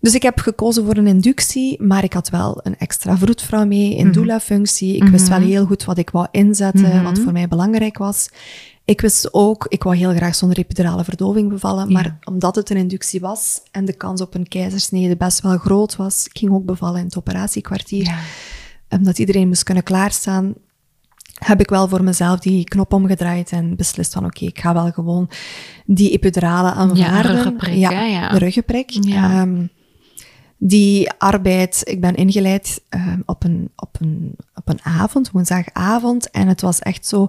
Dus 0.00 0.14
ik 0.14 0.22
heb 0.22 0.38
gekozen 0.38 0.84
voor 0.84 0.96
een 0.96 1.06
inductie, 1.06 1.82
maar 1.82 2.04
ik 2.04 2.12
had 2.12 2.28
wel 2.28 2.60
een 2.62 2.78
extra 2.78 3.16
vroedvrouw 3.18 3.66
mee 3.66 3.96
in 3.96 4.04
Mhm. 4.06 4.14
doula-functie. 4.14 4.96
Ik 4.96 5.02
wist 5.08 5.28
wel 5.28 5.40
heel 5.40 5.66
goed 5.66 5.84
wat 5.84 5.98
ik 5.98 6.10
wou 6.10 6.26
inzetten, 6.30 7.02
wat 7.02 7.18
voor 7.18 7.32
mij 7.32 7.48
belangrijk 7.48 7.98
was. 7.98 8.28
Ik 8.84 9.00
wist 9.00 9.34
ook, 9.34 9.66
ik 9.68 9.82
wou 9.82 9.96
heel 9.96 10.12
graag 10.14 10.34
zonder 10.34 10.58
epidurale 10.58 11.04
verdoving 11.04 11.48
bevallen, 11.48 11.92
maar 11.92 12.18
omdat 12.24 12.54
het 12.54 12.70
een 12.70 12.76
inductie 12.76 13.20
was 13.20 13.60
en 13.70 13.84
de 13.84 13.92
kans 13.92 14.20
op 14.20 14.34
een 14.34 14.48
keizersnede 14.48 15.16
best 15.16 15.40
wel 15.40 15.56
groot 15.58 15.96
was, 15.96 16.26
ik 16.26 16.38
ging 16.38 16.52
ook 16.52 16.64
bevallen 16.64 16.98
in 16.98 17.04
het 17.04 17.16
operatiekwartier 17.18 18.04
Ja. 18.04 18.18
Omdat 18.90 19.18
iedereen 19.18 19.48
moest 19.48 19.62
kunnen 19.62 19.82
klaarstaan, 19.82 20.54
heb 21.38 21.60
ik 21.60 21.70
wel 21.70 21.88
voor 21.88 22.04
mezelf 22.04 22.38
die 22.38 22.64
knop 22.64 22.92
omgedraaid 22.92 23.50
en 23.50 23.76
beslist 23.76 24.12
van 24.12 24.24
oké, 24.24 24.44
ik 24.44 24.60
ga 24.60 24.72
wel 24.72 24.90
gewoon 24.90 25.30
die 25.84 26.10
epidurale 26.10 26.72
aanvaarden. 26.72 27.32
ruggenprik, 27.32 27.74
ja, 27.74 28.04
ja. 28.04 28.28
de 28.28 28.38
ruggenprik. 28.38 28.90
Ja. 28.90 29.40
Ehm, 29.40 29.66
die 30.62 31.10
arbeid, 31.18 31.80
ik 31.84 32.00
ben 32.00 32.14
ingeleid 32.14 32.80
ehm, 32.88 33.20
op, 33.26 33.44
een, 33.44 33.70
op, 33.76 33.96
een, 34.00 34.36
op 34.54 34.68
een 34.68 34.78
avond, 34.82 35.30
woensdagavond. 35.30 36.30
En 36.30 36.48
het 36.48 36.60
was 36.60 36.78
echt 36.78 37.06
zo, 37.06 37.28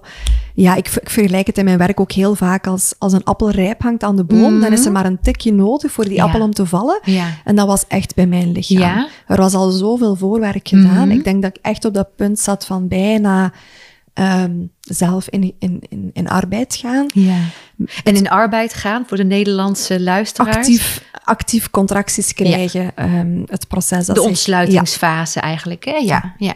ja, 0.54 0.74
ik, 0.74 0.88
ik 0.88 1.10
vergelijk 1.10 1.46
het 1.46 1.58
in 1.58 1.64
mijn 1.64 1.78
werk 1.78 2.00
ook 2.00 2.12
heel 2.12 2.34
vaak 2.34 2.66
als, 2.66 2.94
als 2.98 3.12
een 3.12 3.24
appel 3.24 3.50
rijp 3.50 3.82
hangt 3.82 4.02
aan 4.02 4.16
de 4.16 4.24
boom. 4.24 4.60
Dan 4.60 4.72
is 4.72 4.86
er 4.86 4.92
maar 4.92 5.06
een 5.06 5.20
tikje 5.20 5.52
nodig 5.52 5.92
voor 5.92 6.04
die 6.04 6.14
Ja. 6.14 6.24
appel 6.24 6.40
om 6.40 6.52
te 6.52 6.66
vallen. 6.66 7.00
Ja. 7.04 7.26
En 7.44 7.56
dat 7.56 7.66
was 7.66 7.86
echt 7.86 8.14
bij 8.14 8.26
mijn 8.26 8.52
lichaam. 8.52 8.78
Ja? 8.78 9.08
Er 9.26 9.36
was 9.36 9.54
al 9.54 9.70
zoveel 9.70 10.14
voorwerk 10.14 10.68
gedaan. 10.68 11.08
Mhm. 11.08 11.16
Ik 11.16 11.24
denk 11.24 11.42
dat 11.42 11.56
ik 11.56 11.62
echt 11.62 11.84
op 11.84 11.94
dat 11.94 12.16
punt 12.16 12.38
zat 12.38 12.66
van 12.66 12.88
bijna 12.88 13.52
ehm, 14.12 14.52
zelf 14.80 15.28
in, 15.28 15.54
in, 15.58 15.82
in, 15.88 16.10
in 16.12 16.28
arbeid 16.28 16.74
gaan. 16.74 17.06
Ja. 17.14 17.38
En 18.04 18.16
in 18.16 18.28
arbeid 18.28 18.74
gaan 18.74 19.04
voor 19.06 19.16
de 19.16 19.24
Nederlandse 19.24 20.00
luisteraars. 20.00 20.56
Actief, 20.56 21.02
actief 21.24 21.70
contracties 21.70 22.34
krijgen. 22.34 22.96
ehm, 22.96 23.42
het 23.46 23.68
proces 23.68 24.06
dat 24.06 24.16
De 24.16 24.22
ontsluitingsfase 24.22 25.40
eigenlijk. 25.40 25.84
Hè? 25.84 25.96
Ja. 25.96 26.34
ja. 26.38 26.54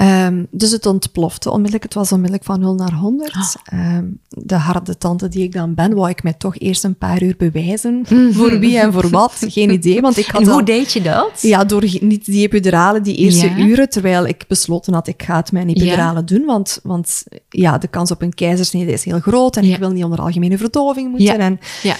Ehm, 0.00 0.44
dus 0.50 0.70
het 0.70 0.86
ontplofte 0.86 1.48
onmiddellijk. 1.50 1.82
Het 1.84 1.94
was 1.94 2.12
onmiddellijk 2.12 2.44
van 2.44 2.60
0 2.60 2.74
naar 2.74 2.92
100. 2.92 3.32
Ah. 3.34 3.54
Ehm, 3.64 4.04
de 4.28 4.54
harde 4.54 4.98
tante 4.98 5.28
die 5.28 5.42
ik 5.42 5.52
dan 5.52 5.74
ben, 5.74 5.94
wou 5.94 6.08
ik 6.08 6.22
mij 6.22 6.32
toch 6.32 6.58
eerst 6.58 6.84
een 6.84 6.96
paar 6.98 7.22
uur 7.22 7.34
bewijzen. 7.38 8.02
Voor 8.32 8.58
wie 8.58 8.78
en 8.78 8.92
voor 8.92 9.08
wat, 9.08 9.32
geen 9.48 9.70
idee. 9.72 10.00
Want 10.00 10.16
ik 10.16 10.26
had 10.26 10.40
En 10.40 10.46
hoe 10.46 10.56
al- 10.58 10.64
deed 10.64 10.92
je 10.92 11.02
dat? 11.02 11.42
Ja, 11.42 11.64
door 11.64 11.84
niet 12.00 12.24
die 12.24 12.42
epidurale, 12.46 13.00
die 13.00 13.16
eerste 13.16 13.46
Ja. 13.48 13.58
uren, 13.58 13.88
terwijl 13.90 14.26
ik 14.26 14.44
besloten 14.48 14.94
had, 14.94 15.06
ik 15.08 15.22
ga 15.22 15.36
het 15.36 15.52
mijn 15.52 15.68
epidurale 15.68 16.24
doen, 16.24 16.44
want, 16.44 16.80
want 16.82 17.24
ja, 17.48 17.78
de 17.78 17.88
kans 17.88 18.10
op 18.10 18.22
een 18.22 18.34
keizersnede 18.34 18.92
is 18.92 19.04
heel 19.04 19.20
groot 19.20 19.56
en 19.56 19.66
Ja. 19.66 19.72
ik 19.74 19.78
wil 19.80 19.90
niet 19.90 20.04
onder 20.04 20.20
algemene 20.20 20.58
verdoving 20.58 21.08
moeten. 21.10 21.26
Ja. 21.26 21.38
En 21.38 21.58
Ja. 21.82 21.96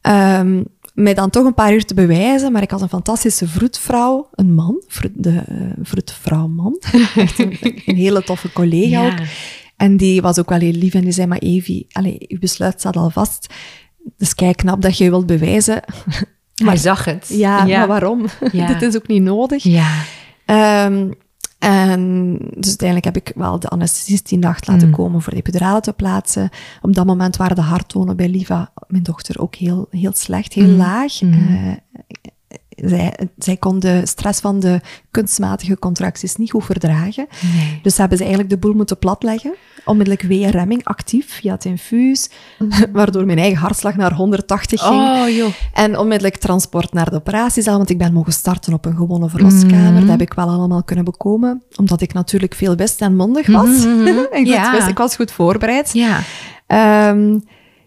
ehm, 0.00 0.62
mij 0.96 1.14
dan 1.14 1.30
toch 1.30 1.44
een 1.44 1.54
paar 1.54 1.72
uur 1.72 1.84
te 1.84 1.94
bewijzen, 1.94 2.52
maar 2.52 2.62
ik 2.62 2.70
had 2.70 2.80
een 2.82 2.88
fantastische 2.88 3.48
vroedvrouw, 3.48 4.28
een 4.34 4.54
man, 4.54 4.82
vroed, 4.86 5.10
de 5.14 5.42
eh, 5.48 5.56
vroedvrouw-man, 5.82 6.78
echt 7.16 7.38
een, 7.38 7.56
een 7.86 7.96
hele 7.96 8.22
toffe 8.22 8.52
collega 8.52 9.02
Ja. 9.02 9.06
ook. 9.06 9.18
En 9.76 9.96
die 9.96 10.22
was 10.22 10.38
ook 10.38 10.48
wel 10.48 10.58
heel 10.58 10.72
lief 10.72 10.94
en 10.94 11.00
die 11.00 11.12
zei, 11.12 11.26
maar 11.26 11.38
Evie, 11.38 11.86
allez, 11.92 12.16
uw 12.28 12.38
besluit 12.38 12.78
staat 12.80 12.96
al 12.96 13.10
vast, 13.10 13.54
dus 14.16 14.34
kijk 14.34 14.56
knap 14.56 14.82
dat 14.82 14.98
je 14.98 15.10
wilt 15.10 15.26
bewijzen. 15.26 15.82
Hij 16.64 16.76
zag 16.76 17.04
het. 17.04 17.26
Ja, 17.28 17.64
maar 17.64 17.86
waarom? 17.86 18.26
Dit 18.52 18.82
is 18.82 18.96
ook 18.96 19.06
niet 19.08 19.22
nodig. 19.22 19.62
Ja. 19.62 19.90
Ehm, 20.44 21.10
en 21.66 22.38
dus 22.54 22.66
uiteindelijk 22.68 23.04
heb 23.04 23.16
ik 23.16 23.32
wel 23.34 23.58
de 23.60 23.68
anesthesist 23.68 24.28
die 24.28 24.38
nacht 24.38 24.66
laten 24.66 24.88
Mm. 24.88 24.94
komen 24.94 25.22
voor 25.22 25.32
de 25.32 25.38
epidurale 25.38 25.80
te 25.80 25.92
plaatsen. 25.92 26.48
Op 26.82 26.94
dat 26.94 27.06
moment 27.06 27.36
waren 27.36 27.56
de 27.56 27.62
harttonen 27.62 28.16
bij 28.16 28.28
Liva, 28.28 28.72
mijn 28.88 29.02
dochter, 29.02 29.40
ook 29.40 29.54
heel, 29.54 29.86
heel 29.90 30.12
slecht, 30.14 30.52
heel 30.52 30.68
Mm. 30.70 30.76
laag. 30.76 31.20
Mm. 31.20 31.32
Eh, 31.32 31.72
zij, 32.76 33.14
zij 33.38 33.56
kon 33.56 33.78
de 33.78 34.00
stress 34.04 34.40
van 34.40 34.60
de 34.60 34.80
kunstmatige 35.10 35.78
contracties 35.78 36.36
niet 36.36 36.50
goed 36.50 36.64
verdragen. 36.64 37.26
Nee. 37.56 37.80
Dus 37.82 37.96
hebben 37.96 38.16
ze 38.16 38.24
eigenlijk 38.24 38.52
de 38.52 38.58
boel 38.58 38.74
moeten 38.74 38.98
platleggen. 38.98 39.54
Onmiddellijk 39.84 40.22
weerremming, 40.22 40.84
actief, 40.84 41.32
via 41.32 41.52
het 41.52 41.64
infuus. 41.64 42.30
Waardoor 42.92 43.26
mijn 43.26 43.38
eigen 43.38 43.58
hartslag 43.58 43.96
naar 43.96 44.12
180 44.12 44.80
ging. 44.80 44.94
Oh, 44.94 45.28
joh. 45.28 45.52
En 45.72 45.98
onmiddellijk 45.98 46.36
transport 46.36 46.92
naar 46.92 47.10
de 47.10 47.16
operatiezaal, 47.16 47.76
want 47.76 47.90
ik 47.90 47.98
ben 47.98 48.12
mogen 48.12 48.32
starten 48.32 48.72
op 48.72 48.84
een 48.84 48.96
gewone 48.96 49.28
verloskamer. 49.28 49.92
Mhm. 49.92 50.00
Dat 50.00 50.08
heb 50.08 50.20
ik 50.20 50.34
wel 50.34 50.48
allemaal 50.48 50.84
kunnen 50.84 51.04
bekomen, 51.04 51.62
omdat 51.76 52.00
ik 52.00 52.12
natuurlijk 52.12 52.54
veel 52.54 52.76
wist 52.76 53.00
en 53.00 53.16
mondig 53.16 53.46
was. 53.46 53.84
Mhm, 53.84 54.06
ik, 54.08 54.26
goed 54.30 54.46
ja. 54.46 54.72
wist, 54.72 54.88
ik 54.88 54.98
was 54.98 55.16
goed 55.16 55.32
voorbereid. 55.32 55.92
Ja. 55.92 56.20
Ehm, 56.66 57.38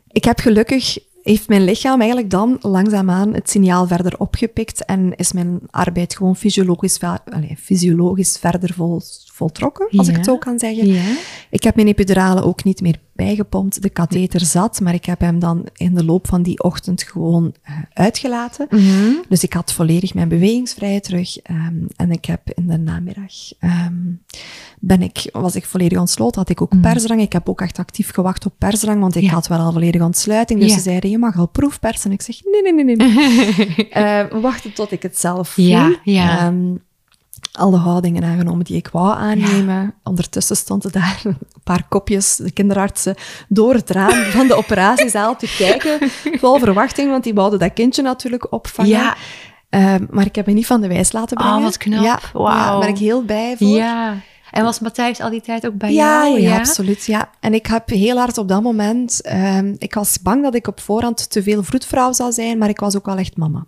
ik 0.07 0.23
heb 0.23 0.39
gelukkig, 0.39 0.97
heeft 1.29 1.47
mijn 1.47 1.63
lichaam 1.63 1.99
eigenlijk 1.99 2.29
dan 2.29 2.57
langzaamaan 2.61 3.33
het 3.33 3.49
signaal 3.49 3.87
verder 3.87 4.19
opgepikt 4.19 4.85
en 4.85 5.15
is 5.15 5.31
mijn 5.31 5.59
arbeid 5.69 6.15
gewoon 6.15 6.35
fysiologisch, 6.35 6.99
allee, 7.01 7.57
fysiologisch 7.57 8.37
verder 8.37 8.73
vol, 8.73 9.01
voltrokken, 9.39 9.87
als 9.97 10.07
ik 10.07 10.15
het 10.15 10.25
zo 10.25 10.37
kan 10.37 10.59
zeggen. 10.59 10.87
Ja. 10.87 11.01
Ik 11.49 11.63
heb 11.63 11.75
mijn 11.75 11.87
epidurale 11.87 12.43
ook 12.43 12.63
niet 12.63 12.81
meer 12.81 12.95
bijgepompt. 13.15 13.81
De 13.81 13.89
katheter 13.89 14.39
zat, 14.45 14.79
maar 14.79 14.93
ik 14.93 15.05
heb 15.05 15.19
hem 15.19 15.39
dan 15.39 15.65
in 15.75 15.95
de 15.95 16.05
loop 16.05 16.27
van 16.27 16.41
die 16.41 16.63
ochtend 16.63 17.03
gewoon 17.03 17.53
eh, 17.63 17.73
uitgelaten. 17.93 18.67
Mhm. 18.69 19.11
Dus 19.29 19.43
ik 19.43 19.53
had 19.53 19.73
volledig 19.73 20.13
mijn 20.13 20.27
bewegingsvrijheid 20.29 21.03
terug. 21.03 21.37
ehm, 21.37 21.75
en 21.95 22.11
ik 22.11 22.25
heb 22.25 22.41
in 22.53 22.67
de 22.67 22.77
namiddag 22.77 23.31
ehm, 23.59 23.93
ben 24.79 25.01
ik, 25.01 25.29
was 25.31 25.55
ik 25.55 25.65
volledig 25.65 25.97
ontsloten. 25.99 26.39
Had 26.41 26.49
ik 26.49 26.61
ook 26.61 26.81
persdrang. 26.81 27.21
Ik 27.21 27.33
heb 27.33 27.49
ook 27.49 27.61
echt 27.61 27.79
actief 27.79 28.11
gewacht 28.13 28.45
op 28.45 28.53
persdrang, 28.57 28.99
want 28.99 29.15
ik 29.15 29.21
Mhm. 29.21 29.29
Ja. 29.29 29.35
had 29.37 29.47
wel 29.47 29.59
al 29.59 29.71
volledige 29.71 30.03
ontsluiting. 30.03 30.59
Dus 30.59 30.73
ze 30.73 30.79
zeiden, 30.79 31.09
je 31.09 31.17
mag 31.17 31.37
al 31.37 31.47
proefpersen. 31.47 32.11
Ik 32.11 32.21
zeg, 32.21 32.35
nee, 32.51 32.73
nee, 32.73 32.83
nee, 32.83 32.95
nee. 32.95 33.13
we 34.31 34.39
wachten 34.41 34.73
tot 34.73 34.91
ik 34.91 35.01
het 35.01 35.19
zelf 35.19 35.49
voel. 35.49 35.65
Ja, 35.65 35.99
ja. 36.03 36.53
Ehm, 37.59 37.67
alle 37.67 37.77
houdingen 37.77 38.23
aangenomen 38.23 38.65
die 38.65 38.75
ik 38.75 38.87
wou 38.91 39.17
aannemen. 39.17 39.93
Ondertussen 40.03 40.55
stonden 40.55 40.91
daar 40.91 41.19
een 41.23 41.37
paar 41.63 41.83
kopjes, 41.89 42.35
de 42.35 42.51
kinderartsen, 42.51 43.15
door 43.47 43.73
het 43.73 43.89
raam 43.89 44.23
van 44.31 44.47
de 44.47 44.55
operatiezaal 44.55 45.35
te 45.35 45.55
kijken. 45.57 46.09
Vol 46.39 46.59
verwachting, 46.59 47.09
want 47.09 47.23
die 47.23 47.33
wouden 47.33 47.59
dat 47.59 47.73
kindje 47.73 48.01
natuurlijk 48.01 48.51
opvangen. 48.51 48.91
Ja. 48.91 49.15
Ehm, 49.69 50.05
maar 50.09 50.25
ik 50.25 50.35
heb 50.35 50.45
me 50.45 50.53
niet 50.53 50.65
van 50.65 50.81
de 50.81 50.87
wijs 50.87 51.11
laten 51.11 51.37
Oh, 51.37 51.43
brengen. 51.43 51.63
wat 51.63 51.77
knap. 51.77 52.03
Ja, 52.03 52.19
ja, 52.33 52.69
daar 52.69 52.79
ben 52.79 52.89
ik 52.89 52.97
heel 52.97 53.21
blij 53.21 53.55
voor. 53.57 53.67
Ja. 53.67 54.15
En 54.51 54.63
was 54.63 54.79
Matthijs 54.79 55.19
al 55.19 55.29
die 55.29 55.41
tijd 55.41 55.67
ook 55.67 55.77
bij 55.77 55.93
Ja, 55.93 56.23
jou? 56.27 56.39
ja, 56.39 56.57
absoluut. 56.57 57.05
Ja. 57.05 57.29
En 57.39 57.53
ik 57.53 57.65
heb 57.65 57.89
heel 57.89 58.17
hard 58.17 58.37
op 58.37 58.47
dat 58.47 58.61
moment... 58.63 59.21
ehm, 59.21 59.75
ik 59.77 59.93
was 59.93 60.21
bang 60.21 60.43
dat 60.43 60.55
ik 60.55 60.67
op 60.67 60.79
voorhand 60.79 61.29
te 61.29 61.43
veel 61.43 61.63
vroedvrouw 61.63 62.13
zou 62.13 62.31
zijn, 62.31 62.57
maar 62.57 62.69
ik 62.69 62.79
was 62.79 62.95
ook 62.95 63.05
wel 63.05 63.17
echt 63.17 63.37
mama. 63.37 63.65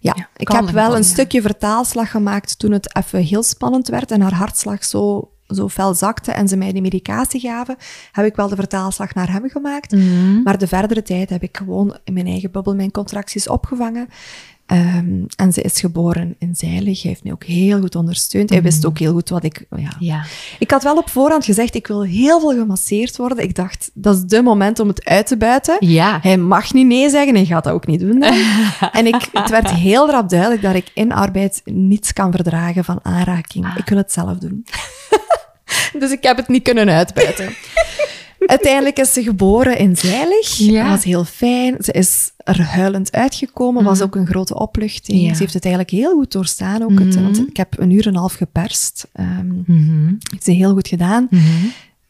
Ja, 0.00 0.14
ja, 0.16 0.28
ik 0.36 0.48
heb 0.48 0.70
wel 0.70 0.96
een 0.96 1.04
stukje 1.04 1.42
vertaalslag 1.42 2.10
gemaakt 2.10 2.58
toen 2.58 2.72
het 2.72 2.96
even 2.96 3.20
heel 3.22 3.42
spannend 3.42 3.88
werd 3.88 4.10
en 4.10 4.20
haar 4.20 4.34
hartslag 4.34 4.84
zo, 4.84 5.30
zo 5.46 5.68
fel 5.68 5.94
zakte 5.94 6.32
en 6.32 6.48
ze 6.48 6.56
mij 6.56 6.72
die 6.72 6.82
medicatie 6.82 7.40
gaven, 7.40 7.76
heb 8.12 8.24
ik 8.24 8.36
wel 8.36 8.48
de 8.48 8.56
vertaalslag 8.56 9.14
naar 9.14 9.32
hem 9.32 9.48
gemaakt. 9.48 9.92
Mhm. 9.92 10.42
Maar 10.42 10.58
de 10.58 10.66
verdere 10.66 11.02
tijd 11.02 11.30
heb 11.30 11.42
ik 11.42 11.56
gewoon 11.56 11.96
in 12.04 12.12
mijn 12.12 12.26
eigen 12.26 12.50
bubbel 12.50 12.74
mijn 12.74 12.90
contracties 12.90 13.48
opgevangen. 13.48 14.08
Ehm, 14.70 15.24
en 15.36 15.52
ze 15.52 15.62
is 15.62 15.80
geboren 15.80 16.34
in 16.38 16.54
Zeilig. 16.56 17.02
Hij 17.02 17.10
heeft 17.10 17.24
me 17.24 17.32
ook 17.32 17.44
heel 17.44 17.80
goed 17.80 17.94
ondersteund. 17.94 18.50
Hij 18.50 18.62
wist 18.62 18.86
ook 18.86 18.98
heel 18.98 19.12
goed 19.12 19.28
wat 19.28 19.44
ik... 19.44 19.66
Ja. 19.76 19.92
Ja. 19.98 20.24
Ik 20.58 20.70
had 20.70 20.82
wel 20.82 20.96
op 20.96 21.10
voorhand 21.10 21.44
gezegd, 21.44 21.74
ik 21.74 21.86
wil 21.86 22.02
heel 22.02 22.40
veel 22.40 22.50
gemasseerd 22.50 23.16
worden. 23.16 23.38
Ik 23.38 23.54
dacht, 23.54 23.90
dat 23.94 24.16
is 24.16 24.22
de 24.22 24.42
moment 24.42 24.78
om 24.78 24.88
het 24.88 25.04
uit 25.04 25.26
te 25.26 25.36
buiten. 25.36 25.76
Ja. 25.80 26.18
Hij 26.22 26.36
mag 26.36 26.72
niet 26.72 26.86
nee 26.86 27.10
zeggen, 27.10 27.34
hij 27.34 27.44
gaat 27.44 27.64
dat 27.64 27.72
ook 27.72 27.86
niet 27.86 28.00
doen. 28.00 28.18
dan. 28.20 28.32
en 28.92 29.06
ik, 29.06 29.28
het 29.32 29.50
werd 29.50 29.70
heel 29.70 30.10
rap 30.10 30.28
duidelijk 30.28 30.62
dat 30.62 30.74
ik 30.74 30.90
in 30.94 31.12
arbeid 31.12 31.62
niets 31.64 32.12
kan 32.12 32.32
verdragen 32.32 32.84
van 32.84 32.98
aanraking. 33.02 33.64
Ah. 33.64 33.76
Ik 33.76 33.88
wil 33.88 33.98
het 33.98 34.12
zelf 34.12 34.38
doen. 34.38 34.66
dus 36.00 36.10
ik 36.10 36.22
heb 36.22 36.36
het 36.36 36.48
niet 36.48 36.62
kunnen 36.62 36.88
uitbuiten. 36.88 37.54
Uiteindelijk 38.46 38.98
is 38.98 39.12
ze 39.12 39.22
geboren 39.22 39.78
in 39.78 39.96
Zeilig. 39.96 40.56
Ja. 40.56 40.82
Dat 40.82 40.90
was 40.92 41.04
heel 41.04 41.24
fijn. 41.24 41.76
Ze 41.80 41.92
is 41.92 42.30
er 42.36 42.62
huilend 42.62 43.12
uitgekomen. 43.12 43.84
Was 43.84 44.00
ook 44.02 44.14
een 44.16 44.26
grote 44.26 44.54
opluchting. 44.58 45.22
Ja. 45.22 45.34
Ze 45.34 45.40
heeft 45.40 45.54
het 45.54 45.64
eigenlijk 45.64 45.94
heel 45.94 46.12
goed 46.14 46.32
doorstaan. 46.32 46.82
Ook 46.82 46.98
het, 46.98 47.14
Mhm. 47.14 47.22
want 47.22 47.48
ik 47.48 47.56
heb 47.56 47.78
een 47.78 47.90
uur 47.90 48.06
en 48.06 48.12
een 48.12 48.18
half 48.18 48.34
geperst. 48.34 49.08
Ehm 49.12 49.46
Mhm. 49.66 50.12
heeft 50.30 50.44
ze 50.44 50.50
heel 50.52 50.72
goed 50.72 50.88
gedaan. 50.88 51.26
Mhm. 51.30 51.42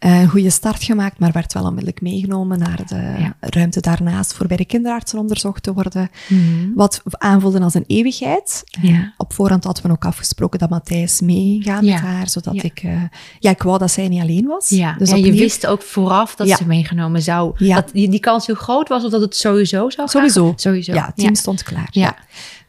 Een 0.01 0.29
goede 0.29 0.51
start 0.51 0.83
gemaakt, 0.85 1.19
maar 1.19 1.33
werd 1.33 1.53
wel 1.53 1.63
onmiddellijk 1.63 2.01
meegenomen 2.01 2.59
naar 2.59 2.81
de 2.87 2.95
Ja. 3.19 3.37
ruimte 3.41 3.81
daarnaast 3.81 4.33
voor 4.35 4.47
bij 4.47 4.57
de 4.57 4.65
kinderartsen 4.65 5.19
onderzocht 5.19 5.63
te 5.63 5.73
worden. 5.73 6.11
Mhm. 6.29 6.75
Wat 6.75 7.03
aanvoelde 7.11 7.61
als 7.61 7.75
een 7.75 7.85
eeuwigheid. 7.87 8.63
Ja. 8.83 8.91
Eh, 8.93 8.99
Op 9.17 9.33
voorhand 9.33 9.65
hadden 9.65 9.83
we 9.83 9.91
ook 9.91 10.05
afgesproken 10.05 10.59
dat 10.59 10.71
Matthijs 10.71 11.21
mee 11.21 11.37
ging 11.51 11.65
gaan 11.65 11.85
Ja. 11.85 11.93
met 11.93 12.03
haar, 12.03 12.29
zodat 12.29 12.55
Ja. 12.55 12.63
ik... 12.63 12.81
eh, 12.83 13.03
ja, 13.39 13.51
ik 13.51 13.63
wou 13.63 13.79
dat 13.79 13.91
zij 13.91 14.09
niet 14.09 14.21
alleen 14.23 14.47
was. 14.47 14.69
Ja, 14.69 14.95
dus 14.99 15.11
je 15.11 15.33
wist 15.33 15.67
ook 15.67 15.83
vooraf 15.83 16.35
dat 16.37 16.49
ze 16.49 16.67
meegenomen 16.67 17.23
zou. 17.23 17.53
Ja. 17.57 17.75
Dat 17.75 17.91
die, 17.93 18.09
die 18.09 18.21
kans 18.21 18.47
heel 18.47 18.55
groot 18.55 18.89
was 18.89 19.05
of 19.05 19.11
dat 19.11 19.21
het 19.21 19.37
sowieso 19.37 19.91
zou 19.91 20.09
gaan? 20.09 20.09
Sowieso. 20.09 20.53
Sowieso. 20.57 20.93
Ja, 20.93 21.07
het 21.07 21.17
team 21.17 21.35
stond 21.35 21.63
klaar. 21.63 21.89
Ja. 21.91 22.17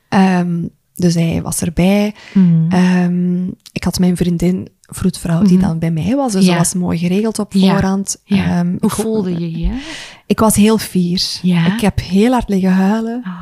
Ehm, 0.09 0.63
dus 0.95 1.13
hij 1.13 1.41
was 1.41 1.61
erbij. 1.61 2.15
Mhm. 2.34 2.71
Ehm, 2.71 3.43
ik 3.71 3.84
had 3.84 3.99
mijn 3.99 4.17
vriendin, 4.17 4.67
vroedvrouw, 4.95 5.41
die 5.41 5.57
dan 5.57 5.79
bij 5.79 5.91
mij 5.91 6.15
was. 6.15 6.31
Dus 6.31 6.43
Ja. 6.45 6.49
dat 6.49 6.57
was 6.57 6.73
mooi 6.73 6.97
geregeld 6.97 7.39
op 7.39 7.51
voorhand. 7.57 8.21
Ja. 8.23 8.45
Ehm, 8.59 8.75
Hoe 8.79 8.89
voelde 8.89 9.39
je 9.39 9.59
je? 9.59 9.79
Ik 10.25 10.39
was 10.39 10.55
heel 10.55 10.77
fier. 10.77 11.21
Ik 11.43 11.81
heb 11.81 11.99
heel 11.99 12.31
hard 12.31 12.49
liggen 12.49 12.71
huilen. 12.71 13.21
Ah. 13.23 13.41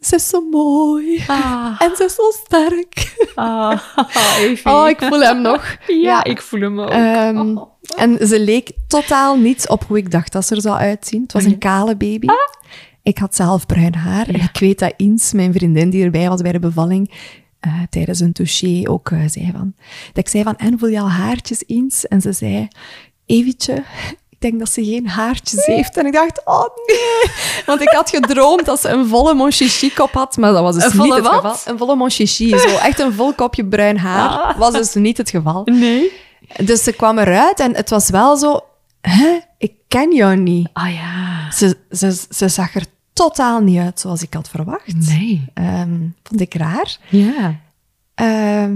Ze 0.00 0.14
is 0.14 0.28
zo 0.28 0.40
mooi. 0.50 1.24
Ah, 1.26 1.76
En 1.78 1.90
ze 1.96 2.04
is 2.04 2.14
zo 2.14 2.22
sterk. 2.44 3.26
ah, 3.34 3.80
Evie. 4.40 4.72
Oh, 4.72 4.88
ik 4.88 5.02
voel 5.02 5.20
hem 5.20 5.40
nog. 5.40 5.76
Ja, 6.02 6.24
ik 6.24 6.42
voel 6.42 6.60
hem 6.60 6.80
ook. 6.80 6.90
Ehm, 6.90 7.56
En 7.96 8.26
ze 8.28 8.40
leek 8.40 8.70
totaal 8.88 9.36
niet 9.36 9.68
op 9.68 9.84
hoe 9.84 9.96
ik 9.98 10.10
dacht 10.10 10.32
dat 10.32 10.46
ze 10.46 10.54
er 10.54 10.60
zou 10.60 10.76
uitzien. 10.78 11.22
Het 11.22 11.32
was 11.32 11.44
een 11.44 11.58
kale 11.58 11.96
baby. 11.96 12.26
Ik 13.02 13.18
had 13.18 13.34
zelf 13.36 13.66
bruin 13.66 13.94
haar. 13.94 14.28
En 14.28 14.34
ik 14.34 14.56
weet 14.60 14.78
dat 14.78 14.92
Ins, 14.96 15.32
mijn 15.32 15.52
vriendin 15.52 15.90
die 15.90 16.04
erbij 16.04 16.28
was 16.28 16.40
bij 16.40 16.52
de 16.52 16.58
bevalling, 16.58 17.10
eh, 17.60 17.72
tijdens 17.90 18.20
een 18.20 18.32
touché 18.32 18.82
ook 18.90 19.10
eh, 19.10 19.18
zei 19.26 19.50
van... 19.56 19.74
Dat 20.06 20.24
ik 20.24 20.28
zei 20.28 20.42
van, 20.42 20.56
en 20.56 20.78
voel 20.78 20.88
je 20.88 21.00
al 21.00 21.10
haartjes, 21.10 21.62
Ins? 21.62 22.06
En 22.06 22.20
ze 22.20 22.32
zei, 22.32 22.68
Evietje, 23.26 23.74
ik 24.30 24.36
denk 24.38 24.58
dat 24.58 24.72
ze 24.72 24.84
geen 24.84 25.08
haartjes 25.08 25.66
heeft. 25.66 25.96
En 25.96 26.06
ik 26.06 26.12
dacht, 26.12 26.40
oh 26.44 26.64
nee. 26.86 27.32
Want 27.66 27.80
ik 27.80 27.88
had 27.88 28.10
gedroomd 28.10 28.64
dat 28.64 28.80
ze 28.80 28.88
een 28.88 29.06
volle 29.06 29.34
mon 29.34 29.52
chichi 29.52 29.92
kop 29.92 30.12
had, 30.12 30.36
maar 30.36 30.52
dat 30.52 30.62
was 30.62 30.74
dus 30.74 30.92
Een 30.92 31.00
niet 31.02 31.14
het 31.14 31.22
wat? 31.24 31.34
geval. 31.34 31.56
Een 31.72 31.78
volle 31.78 31.96
mon 31.96 32.10
chichi, 32.10 32.58
zo 32.58 32.76
echt 32.76 32.98
een 32.98 33.12
vol 33.12 33.32
kopje 33.32 33.66
bruin 33.66 33.96
haar. 33.98 34.28
Ah. 34.28 34.58
Was 34.58 34.72
dus 34.72 34.94
niet 34.94 35.16
het 35.16 35.30
geval. 35.30 35.62
nee. 35.64 36.12
Dus 36.62 36.82
ze 36.82 36.92
kwam 36.92 37.18
eruit 37.18 37.60
en 37.60 37.74
het 37.76 37.90
was 37.90 38.10
wel 38.10 38.36
zo... 38.36 38.60
Hè? 39.00 39.38
Ik 39.58 39.72
ken 39.88 40.14
jou 40.14 40.36
niet. 40.36 40.68
Ah 40.72 40.92
ja. 40.94 41.50
Ze, 41.50 41.76
ze, 41.90 42.24
ze 42.30 42.48
zag 42.48 42.74
er 42.74 42.84
totaal 43.18 43.60
niet 43.60 43.78
uit 43.78 44.00
zoals 44.00 44.22
ik 44.22 44.34
had 44.34 44.48
verwacht. 44.48 45.08
Nee. 45.08 45.44
Ehm, 45.54 45.98
vond 46.22 46.40
ik 46.40 46.54
raar. 46.54 46.98
Ja. 47.08 47.60
Ehm, 48.14 48.72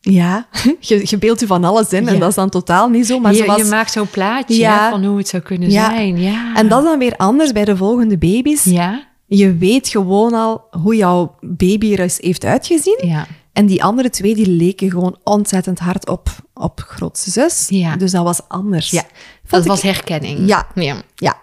ja, 0.00 0.46
je, 0.80 1.00
je 1.04 1.18
beeldt 1.18 1.40
je 1.40 1.46
van 1.46 1.64
alles 1.64 1.88
in 1.92 2.08
en 2.08 2.18
dat 2.18 2.28
is 2.28 2.34
dan 2.34 2.48
totaal 2.50 2.88
niet 2.88 3.06
zo. 3.06 3.18
Maar 3.18 3.34
je, 3.34 3.44
was... 3.44 3.56
je 3.56 3.64
maakt 3.64 3.92
zo'n 3.92 4.10
plaatje 4.10 4.56
Ja. 4.56 4.84
hè, 4.84 4.90
van 4.90 5.04
hoe 5.04 5.18
het 5.18 5.28
zou 5.28 5.42
kunnen 5.42 5.70
Ja. 5.70 5.90
zijn. 5.90 6.20
Ja. 6.20 6.54
En 6.56 6.68
dat 6.68 6.82
is 6.82 6.88
dan 6.88 6.98
weer 6.98 7.16
anders 7.16 7.52
bij 7.52 7.64
de 7.64 7.76
volgende 7.76 8.18
baby's. 8.18 8.64
Ja. 8.64 9.06
Je 9.26 9.56
weet 9.56 9.88
gewoon 9.88 10.32
al 10.34 10.64
hoe 10.70 10.96
jouw 10.96 11.34
baby 11.40 11.92
er 11.92 11.98
is, 11.98 12.22
heeft 12.22 12.44
uitgezien. 12.44 12.98
Ja. 13.02 13.26
En 13.52 13.66
die 13.66 13.84
andere 13.84 14.10
twee, 14.10 14.34
die 14.34 14.48
leken 14.48 14.90
gewoon 14.90 15.18
ontzettend 15.22 15.78
hard 15.78 16.08
op, 16.08 16.28
op 16.54 16.80
grootste 16.86 17.30
zus. 17.30 17.66
Ja. 17.68 17.96
Dus 17.96 18.10
dat 18.10 18.24
was 18.24 18.40
anders. 18.48 18.90
Ja. 18.90 19.02
Vond 19.02 19.50
Dat 19.50 19.62
ik- 19.62 19.68
was 19.68 19.82
herkenning. 19.82 20.48
Ja. 20.48 20.66
ja. 20.74 20.96
Ja, 21.14 21.36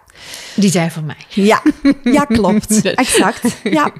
Die 0.54 0.70
zei 0.70 0.90
van 0.90 1.04
mij. 1.04 1.16
Ja, 1.28 1.62
ja 2.18 2.24
klopt. 2.24 2.82
Exact. 2.82 3.60
Ja. 3.64 3.92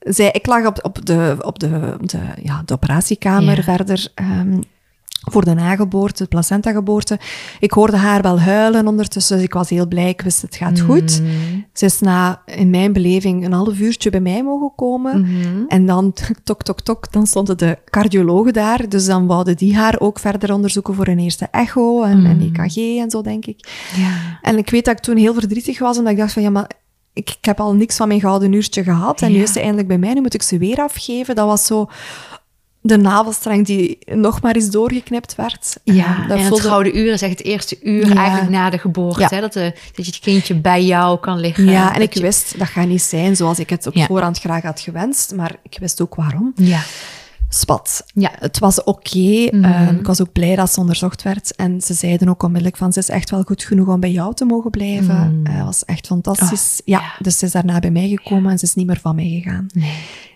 Zij, 0.00 0.30
ik 0.30 0.46
lag 0.46 0.66
op, 0.66 0.78
op, 0.82 1.06
de, 1.06 1.36
op 1.40 1.58
de, 1.58 1.96
de, 2.00 2.18
ja, 2.42 2.62
de 2.64 2.72
operatiekamer 2.74 3.56
Ja. 3.56 3.62
verder 3.62 4.06
ehm, 4.14 4.60
voor 5.24 5.44
de 5.44 5.54
nageboorte, 5.54 6.22
de 6.22 6.28
placentageboorte. 6.28 7.18
Ik 7.60 7.70
hoorde 7.70 7.96
haar 7.96 8.22
wel 8.22 8.40
huilen 8.40 8.86
ondertussen, 8.86 9.36
dus 9.36 9.44
ik 9.44 9.54
was 9.54 9.70
heel 9.70 9.86
blij. 9.86 10.08
Ik 10.08 10.20
wist, 10.20 10.42
het 10.42 10.56
gaat 10.56 10.80
goed. 10.80 11.20
Mm. 11.22 11.66
Ze 11.72 11.84
is 11.84 12.00
na, 12.00 12.42
in 12.46 12.70
mijn 12.70 12.92
beleving, 12.92 13.44
een 13.44 13.52
half 13.52 13.78
uurtje 13.78 14.10
bij 14.10 14.20
mij 14.20 14.42
mogen 14.42 14.72
komen. 14.76 15.20
Mhm. 15.20 15.64
En 15.68 15.86
dan, 15.86 16.12
tok, 16.44 16.62
tok, 16.62 16.80
tok, 16.80 17.12
dan 17.12 17.26
stonden 17.26 17.58
de 17.58 17.78
cardiologen 17.84 18.52
daar. 18.52 18.88
Dus 18.88 19.06
dan 19.06 19.26
wouden 19.26 19.56
die 19.56 19.76
haar 19.76 20.00
ook 20.00 20.18
verder 20.18 20.52
onderzoeken 20.52 20.94
voor 20.94 21.06
een 21.06 21.18
eerste 21.18 21.48
echo 21.50 22.02
en, 22.02 22.26
en 22.26 22.40
EKG 22.40 22.76
en 22.76 23.10
zo, 23.10 23.22
denk 23.22 23.46
ik. 23.46 23.68
Ja. 23.96 24.38
En 24.42 24.58
ik 24.58 24.70
weet 24.70 24.84
dat 24.84 24.96
ik 24.96 25.02
toen 25.02 25.16
heel 25.16 25.34
verdrietig 25.34 25.78
was, 25.78 25.98
omdat 25.98 26.12
ik 26.12 26.18
dacht 26.18 26.32
van, 26.32 26.42
ja, 26.42 26.50
maar 26.50 26.70
ik, 27.12 27.30
ik 27.30 27.44
heb 27.44 27.60
al 27.60 27.74
niks 27.74 27.96
van 27.96 28.08
mijn 28.08 28.20
gouden 28.20 28.52
uurtje 28.52 28.82
gehad. 28.82 29.22
En 29.22 29.32
nu 29.32 29.42
is 29.42 29.52
ze 29.52 29.60
eindelijk 29.60 29.88
bij 29.88 29.98
mij, 29.98 30.14
nu 30.14 30.20
moet 30.20 30.34
ik 30.34 30.42
ze 30.42 30.58
weer 30.58 30.78
afgeven. 30.78 31.34
Dat 31.34 31.46
was 31.46 31.66
zo 31.66 31.88
de 32.86 32.96
navelstreng 32.96 33.66
die 33.66 33.98
nog 34.04 34.42
maar 34.42 34.54
eens 34.54 34.70
doorgeknipt 34.70 35.34
werd. 35.34 35.76
Ja, 35.84 36.04
Eh, 36.22 36.28
dat 36.28 36.38
en 36.38 36.44
het 36.44 36.60
gouden 36.60 36.98
uur 36.98 37.12
is 37.12 37.22
echt 37.22 37.38
het 37.38 37.46
eerste 37.46 37.78
uur 37.82 38.06
Ja. 38.08 38.14
eigenlijk 38.14 38.50
na 38.50 38.70
de 38.70 38.78
geboorte. 38.78 39.20
Ja. 39.20 39.28
Hè? 39.30 39.40
Dat, 39.40 39.52
de, 39.52 39.72
dat 39.94 40.06
je 40.06 40.12
het 40.12 40.20
kindje 40.20 40.54
bij 40.60 40.84
jou 40.84 41.18
kan 41.20 41.38
liggen. 41.38 41.64
Ja, 41.64 41.94
en 41.94 42.00
ik 42.02 42.12
je- 42.14 42.20
wist, 42.20 42.58
dat 42.58 42.68
gaat 42.68 42.86
niet 42.86 43.02
zijn 43.02 43.36
zoals 43.36 43.58
ik 43.58 43.70
het 43.70 43.86
op 43.86 43.94
Ja. 43.94 44.06
voorhand 44.06 44.38
graag 44.38 44.62
had 44.62 44.80
gewenst. 44.80 45.34
Maar 45.34 45.56
ik 45.62 45.76
wist 45.80 46.00
ook 46.02 46.14
waarom. 46.14 46.52
Ja. 46.56 46.80
Spat. 47.48 48.04
Ja. 48.14 48.30
Het 48.38 48.58
was 48.58 48.82
oké. 48.84 49.18
Mhm. 49.50 49.64
Eh, 49.64 49.90
ik 49.90 50.06
was 50.06 50.20
ook 50.20 50.32
blij 50.32 50.56
dat 50.56 50.72
ze 50.72 50.80
onderzocht 50.80 51.22
werd. 51.22 51.56
En 51.56 51.80
ze 51.80 51.94
zeiden 51.94 52.28
ook 52.28 52.42
onmiddellijk 52.42 52.76
van, 52.76 52.92
ze 52.92 52.98
is 52.98 53.08
echt 53.08 53.30
wel 53.30 53.42
goed 53.42 53.62
genoeg 53.64 53.88
om 53.88 54.00
bij 54.00 54.10
jou 54.10 54.34
te 54.34 54.44
mogen 54.44 54.70
blijven. 54.70 55.40
Het 55.44 55.64
was 55.64 55.84
echt 55.84 56.06
fantastisch. 56.06 56.78
Oh, 56.80 56.86
ja, 56.86 56.98
ja. 57.00 57.12
dus 57.18 57.38
ze 57.38 57.44
is 57.46 57.52
daarna 57.52 57.78
bij 57.78 57.90
mij 57.90 58.08
gekomen 58.08 58.50
en 58.50 58.58
ze 58.58 58.64
is 58.64 58.74
niet 58.74 58.86
meer 58.86 59.00
van 59.02 59.14
mij 59.14 59.40
gegaan. 59.42 59.66
Nee. 59.74 59.92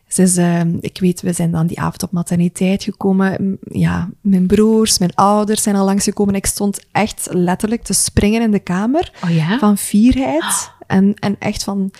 Ze 0.08 0.22
is, 0.22 0.36
ehm, 0.36 0.76
ik 0.80 0.98
weet, 1.00 1.20
we 1.20 1.32
zijn 1.32 1.50
dan 1.50 1.66
die 1.66 1.80
avond 1.80 2.02
op 2.02 2.12
materniteit 2.12 2.82
gekomen. 2.82 3.58
Ja, 3.62 4.08
mijn 4.20 4.46
broers, 4.46 4.98
mijn 4.98 5.14
ouders 5.14 5.62
zijn 5.62 5.76
al 5.76 5.84
langsgekomen. 5.84 6.34
Ik 6.34 6.46
stond 6.46 6.80
echt 6.92 7.28
letterlijk 7.30 7.82
te 7.82 7.92
springen 7.92 8.42
in 8.42 8.50
de 8.50 8.58
kamer 8.58 9.12
Oh 9.24 9.30
ja? 9.30 9.58
van 9.58 9.78
fierheid. 9.78 10.70
En, 10.86 11.14
en 11.14 11.36
echt 11.38 11.64
van 11.64 11.90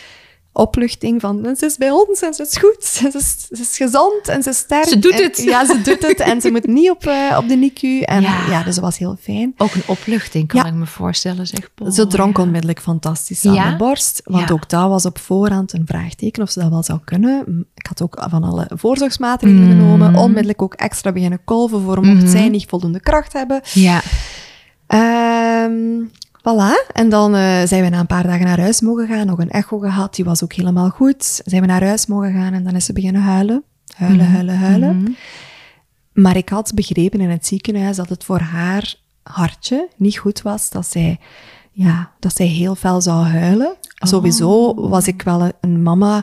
opluchting 0.58 1.20
van 1.20 1.54
ze 1.58 1.66
is 1.66 1.76
bij 1.76 1.90
ons 1.90 2.20
en 2.22 2.34
ze 2.34 2.42
is 2.42 2.56
goed, 2.56 2.84
ze 2.94 3.10
is, 3.12 3.46
ze 3.50 3.62
is 3.62 3.76
gezond 3.76 4.28
en 4.28 4.42
ze 4.42 4.50
is 4.50 4.56
sterk. 4.56 4.84
Ze 4.88 4.98
doet 4.98 5.12
En- 5.12 5.22
het. 5.22 5.36
ja, 5.42 5.66
ze 5.66 5.80
doet 5.82 6.06
het 6.06 6.20
en 6.20 6.40
ze 6.40 6.50
moet 6.50 6.66
niet 6.66 6.90
op, 6.90 7.06
eh, 7.06 7.36
op 7.38 7.48
de 7.48 7.54
NICU. 7.56 8.00
En 8.00 8.22
Ja. 8.22 8.46
ja. 8.50 8.62
dus 8.62 8.74
dat 8.74 8.84
was 8.84 8.98
heel 8.98 9.16
fijn. 9.20 9.54
Ook 9.56 9.74
een 9.74 9.82
opluchting, 9.86 10.48
kan 10.48 10.60
Ja. 10.62 10.66
ik 10.68 10.74
me 10.74 10.86
voorstellen, 10.86 11.46
zeg 11.46 11.70
Paul. 11.74 11.90
Ze 11.90 12.06
dronk 12.06 12.36
Ja. 12.36 12.42
onmiddellijk 12.42 12.80
fantastisch 12.80 13.46
aan 13.46 13.70
de 13.70 13.76
borst, 13.76 14.20
want 14.24 14.50
ook 14.52 14.68
dat 14.68 14.88
was 14.88 15.06
op 15.06 15.18
voorhand 15.18 15.72
een 15.72 15.86
vraagteken 15.86 16.42
of 16.42 16.50
ze 16.50 16.60
dat 16.60 16.70
wel 16.70 16.82
zou 16.82 16.98
kunnen. 17.04 17.66
Ik 17.74 17.86
had 17.86 18.02
ook 18.02 18.24
van 18.30 18.44
alle 18.44 18.70
voorzorgsmaatregelen 18.74 19.64
Mm. 19.64 19.70
genomen, 19.80 20.14
onmiddellijk 20.14 20.62
ook 20.62 20.74
extra 20.74 21.12
beginnen 21.12 21.40
kolven 21.44 21.80
voor 21.82 22.00
mocht 22.04 22.22
Mhm. 22.22 22.30
zij 22.30 22.48
niet 22.48 22.66
voldoende 22.68 23.00
kracht 23.00 23.32
hebben. 23.32 23.60
Ja. 23.72 24.00
Ehm 24.86 26.04
voilà. 26.38 26.92
En 26.92 27.08
dan 27.08 27.34
eh, 27.34 27.62
zijn 27.64 27.82
we 27.82 27.88
na 27.88 27.98
een 28.00 28.06
paar 28.06 28.22
dagen 28.26 28.46
naar 28.46 28.60
huis 28.60 28.80
mogen 28.80 29.06
gaan, 29.08 29.26
nog 29.26 29.38
een 29.38 29.50
echo 29.50 29.78
gehad, 29.78 30.14
die 30.14 30.24
was 30.24 30.42
ook 30.44 30.52
helemaal 30.52 30.90
goed. 30.90 31.40
Zijn 31.44 31.60
we 31.60 31.66
naar 31.66 31.84
huis 31.84 32.06
mogen 32.06 32.32
gaan 32.32 32.52
en 32.52 32.64
dan 32.64 32.74
is 32.74 32.84
ze 32.84 32.92
beginnen 32.92 33.22
huilen. 33.22 33.62
Huilen, 33.96 34.24
Mhm. 34.24 34.32
huilen, 34.34 34.58
huilen. 34.58 34.96
Mhm. 34.96 35.10
Maar 36.12 36.36
ik 36.36 36.48
had 36.48 36.72
begrepen 36.74 37.20
in 37.20 37.30
het 37.30 37.46
ziekenhuis 37.46 37.96
dat 37.96 38.08
het 38.08 38.24
voor 38.24 38.40
haar 38.40 38.94
hartje 39.22 39.88
niet 39.96 40.18
goed 40.18 40.42
was, 40.42 40.70
dat 40.70 40.86
zij, 40.86 41.18
ja, 41.72 42.10
dat 42.18 42.36
zij 42.36 42.46
heel 42.46 42.74
fel 42.74 43.00
zou 43.00 43.24
huilen. 43.26 43.74
Sowieso 43.94 44.74
was 44.88 45.06
ik 45.06 45.22
wel 45.22 45.40
een, 45.42 45.52
een 45.60 45.82
mama 45.82 46.22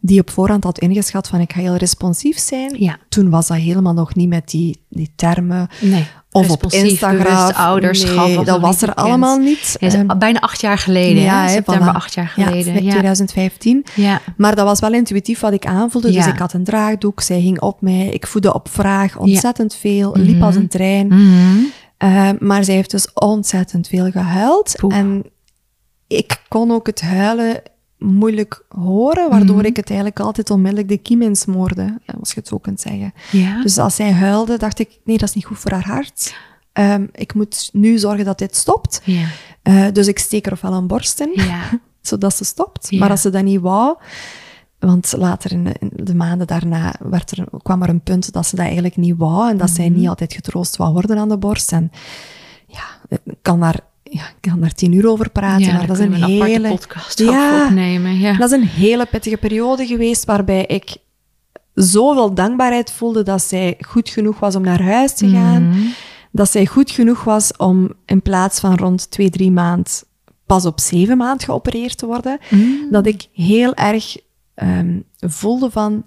die 0.00 0.20
op 0.20 0.30
voorhand 0.30 0.64
had 0.64 0.78
ingeschat 0.78 1.28
van 1.28 1.40
ik 1.40 1.52
ga 1.52 1.60
heel 1.60 1.76
responsief 1.76 2.38
zijn. 2.38 2.74
Ja. 2.78 2.98
Toen 3.08 3.30
was 3.30 3.46
dat 3.46 3.56
helemaal 3.56 3.92
nog 3.94 4.14
niet 4.14 4.28
met 4.28 4.48
die, 4.50 4.80
die 4.88 5.12
termen. 5.16 5.68
Nee. 5.80 6.06
Of 6.36 6.50
op 6.50 6.72
Instagram. 6.72 7.50
ouderschap. 7.50 8.26
Nee, 8.26 8.44
dat 8.44 8.60
was 8.60 8.82
er 8.82 8.86
bekend. 8.88 9.06
allemaal 9.06 9.38
niet. 9.38 9.76
Ja, 9.80 9.86
is 9.86 9.94
Ehm, 9.94 10.18
bijna 10.18 10.40
acht 10.40 10.60
jaar 10.60 10.78
geleden, 10.78 11.22
ja, 11.22 11.42
hè, 11.42 11.48
September 11.48 11.92
acht 11.94 12.14
jaar 12.14 12.32
Ja, 12.36 12.44
geleden. 12.46 12.84
Ja, 12.84 12.90
2015. 12.90 13.84
ja. 13.94 14.20
Maar 14.36 14.54
dat 14.56 14.64
was 14.66 14.80
wel 14.80 14.92
intuïtief 14.92 15.40
wat 15.40 15.52
ik 15.52 15.66
aanvoelde. 15.66 16.10
Dus 16.12 16.26
ik 16.26 16.38
had 16.38 16.52
een 16.52 16.64
draagdoek, 16.64 17.20
zij 17.20 17.38
hing 17.38 17.60
op 17.60 17.80
mij. 17.80 18.06
Ik 18.08 18.26
voedde 18.26 18.54
op 18.54 18.68
vraag 18.70 19.16
ontzettend 19.18 19.74
veel, 19.74 20.10
Mhm. 20.10 20.20
liep 20.20 20.42
als 20.42 20.54
een 20.56 20.68
trein. 20.68 21.06
Mhm. 21.06 21.56
Eh, 21.96 22.28
maar 22.38 22.64
zij 22.64 22.74
heeft 22.74 22.90
dus 22.90 23.12
ontzettend 23.14 23.88
veel 23.88 24.10
gehuild. 24.10 24.74
Poeh. 24.78 24.96
En 24.96 25.24
ik 26.06 26.40
kon 26.48 26.70
ook 26.72 26.86
het 26.86 27.00
huilen 27.00 27.62
moeilijk 27.98 28.64
horen, 28.68 29.30
waardoor 29.30 29.56
Mhm. 29.56 29.64
ik 29.66 29.76
het 29.76 29.86
eigenlijk 29.88 30.20
altijd 30.20 30.50
onmiddellijk 30.50 30.88
de 30.88 30.96
kiem 30.98 31.22
insmoorde, 31.22 31.98
eh, 32.06 32.14
als 32.20 32.32
je 32.32 32.38
het 32.40 32.48
zo 32.48 32.58
kunt 32.58 32.80
zeggen. 32.80 33.12
Ja. 33.32 33.62
Dus 33.62 33.78
als 33.78 33.94
zij 33.94 34.12
huilde, 34.12 34.58
dacht 34.58 34.78
ik, 34.78 34.98
nee, 35.04 35.18
dat 35.18 35.28
is 35.28 35.34
niet 35.34 35.44
goed 35.44 35.58
voor 35.58 35.70
haar 35.72 35.86
hart. 35.86 36.36
Ehm, 36.72 37.06
ik 37.12 37.34
moet 37.34 37.68
nu 37.72 37.98
zorgen 37.98 38.24
dat 38.24 38.38
dit 38.38 38.56
stopt. 38.56 39.00
ja. 39.04 39.26
Eh, 39.62 39.86
dus 39.92 40.06
ik 40.06 40.18
steek 40.18 40.46
er 40.46 40.52
ofwel 40.52 40.72
een 40.72 40.86
borst 40.86 41.20
in, 41.20 41.30
Ja. 41.34 41.60
zodat 42.00 42.36
ze 42.36 42.44
stopt. 42.44 42.90
Maar 42.92 43.10
als 43.10 43.20
ze 43.20 43.30
dat 43.30 43.42
niet 43.44 43.60
wou, 43.60 43.96
want 44.78 45.12
later 45.16 45.52
in 45.52 45.64
de, 45.64 45.74
in 45.78 45.90
de 45.94 46.14
maanden 46.14 46.46
daarna 46.46 46.94
werd 46.98 47.30
er, 47.30 47.44
kwam 47.62 47.82
er 47.82 47.88
een 47.88 48.00
punt 48.02 48.32
dat 48.32 48.46
ze 48.46 48.56
dat 48.56 48.64
eigenlijk 48.64 48.96
niet 48.96 49.16
wou 49.16 49.50
en 49.50 49.56
dat 49.56 49.70
zij 49.70 49.88
Mhm. 49.88 49.98
niet 49.98 50.08
altijd 50.08 50.32
getroost 50.32 50.76
wou 50.76 50.92
worden 50.92 51.18
aan 51.18 51.28
de 51.28 51.36
borst. 51.38 51.72
En 51.72 51.90
ja, 52.66 52.84
ik 53.08 53.20
kan 53.42 53.60
daar, 53.60 53.80
ja, 54.10 54.22
ik 54.28 54.36
kan 54.50 54.60
daar 54.60 54.72
tien 54.74 54.92
uur 54.92 55.08
over 55.08 55.30
praten, 55.30 55.66
ja, 55.66 55.72
maar 55.72 55.86
dat 55.86 55.98
is 55.98 56.04
een 56.04 56.12
hele... 56.24 56.68
podcast 56.68 57.18
Ja. 57.18 57.64
opnemen. 57.66 58.18
Ja. 58.18 58.36
Dat 58.36 58.50
is 58.52 58.58
een 58.58 58.66
hele 58.66 59.06
pittige 59.06 59.36
periode 59.36 59.86
geweest 59.86 60.24
waarbij 60.24 60.64
ik 60.66 60.96
zoveel 61.74 62.34
dankbaarheid 62.34 62.90
voelde 62.92 63.22
dat 63.22 63.42
zij 63.42 63.78
goed 63.86 64.08
genoeg 64.08 64.38
was 64.38 64.56
om 64.56 64.62
naar 64.62 64.82
huis 64.82 65.14
te 65.14 65.28
gaan. 65.28 65.68
Mhm. 65.68 65.78
Dat 66.32 66.50
zij 66.50 66.66
goed 66.66 66.90
genoeg 66.90 67.24
was 67.24 67.56
om 67.56 67.92
in 68.06 68.22
plaats 68.22 68.60
van 68.60 68.74
rond 68.76 69.10
twee, 69.10 69.30
drie 69.30 69.50
maand 69.50 70.04
pas 70.46 70.66
op 70.66 70.80
zeven 70.80 71.16
maand 71.16 71.44
geopereerd 71.44 71.98
te 71.98 72.06
worden. 72.06 72.38
Mhm. 72.50 72.90
Dat 72.90 73.06
ik 73.06 73.28
heel 73.32 73.74
erg 73.74 74.16
ehm, 74.54 75.00
voelde 75.18 75.70
van 75.70 76.04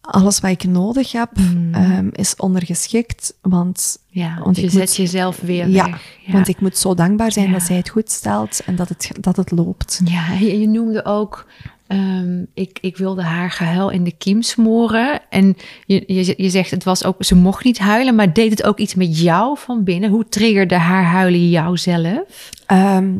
alles 0.00 0.40
wat 0.40 0.50
ik 0.50 0.64
nodig 0.64 1.12
heb 1.12 1.30
Mhm. 1.36 1.74
ehm, 1.74 2.08
is 2.12 2.36
ondergeschikt. 2.36 3.34
Want, 3.42 3.98
Ja, 4.14 4.40
want 4.44 4.56
je 4.56 4.68
zet 4.70 4.80
moet- 4.80 4.96
jezelf 4.96 5.40
weer 5.40 5.68
ja, 5.68 5.84
weg. 5.90 6.16
Ja. 6.26 6.32
want 6.32 6.48
ik 6.48 6.60
moet 6.60 6.76
zo 6.78 6.94
dankbaar 6.94 7.32
zijn 7.32 7.46
Ja. 7.46 7.52
dat 7.52 7.62
zij 7.62 7.76
het 7.76 7.88
goed 7.88 8.10
stelt 8.10 8.60
en 8.64 8.76
dat 8.76 8.88
het, 8.88 9.10
dat 9.20 9.36
het 9.36 9.50
loopt. 9.50 10.00
Ja, 10.04 10.32
je, 10.32 10.60
je 10.60 10.68
noemde 10.68 11.04
ook, 11.04 11.46
ehm, 11.86 12.44
ik, 12.54 12.78
ik 12.80 12.96
wilde 12.96 13.22
haar 13.22 13.50
gehuil 13.50 13.90
in 13.90 14.04
de 14.04 14.12
kiem 14.12 14.42
smoren. 14.42 15.20
En 15.30 15.56
je, 15.86 16.04
je, 16.06 16.34
je 16.36 16.50
zegt, 16.50 16.70
het 16.70 16.84
was 16.84 17.04
ook, 17.04 17.24
ze 17.24 17.34
mocht 17.34 17.64
niet 17.64 17.78
huilen, 17.78 18.14
maar 18.14 18.32
deed 18.32 18.50
het 18.50 18.62
ook 18.62 18.78
iets 18.78 18.94
met 18.94 19.18
jou 19.20 19.58
van 19.58 19.84
binnen? 19.84 20.10
Hoe 20.10 20.28
triggerde 20.28 20.76
haar 20.76 21.04
huilen 21.04 21.48
jou 21.50 21.76
zelf? 21.78 22.50
Ehm, 22.66 23.12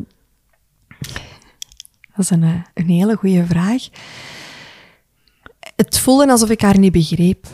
dat 2.15 2.25
is 2.25 2.31
een, 2.31 2.43
eh, 2.43 2.55
een 2.75 2.89
hele 2.89 3.17
goede 3.17 3.47
vraag. 3.47 3.83
Het 5.77 5.99
voelde 5.99 6.31
alsof 6.31 6.51
ik 6.51 6.61
haar 6.61 6.79
niet 6.79 6.93
begreep. 6.93 7.47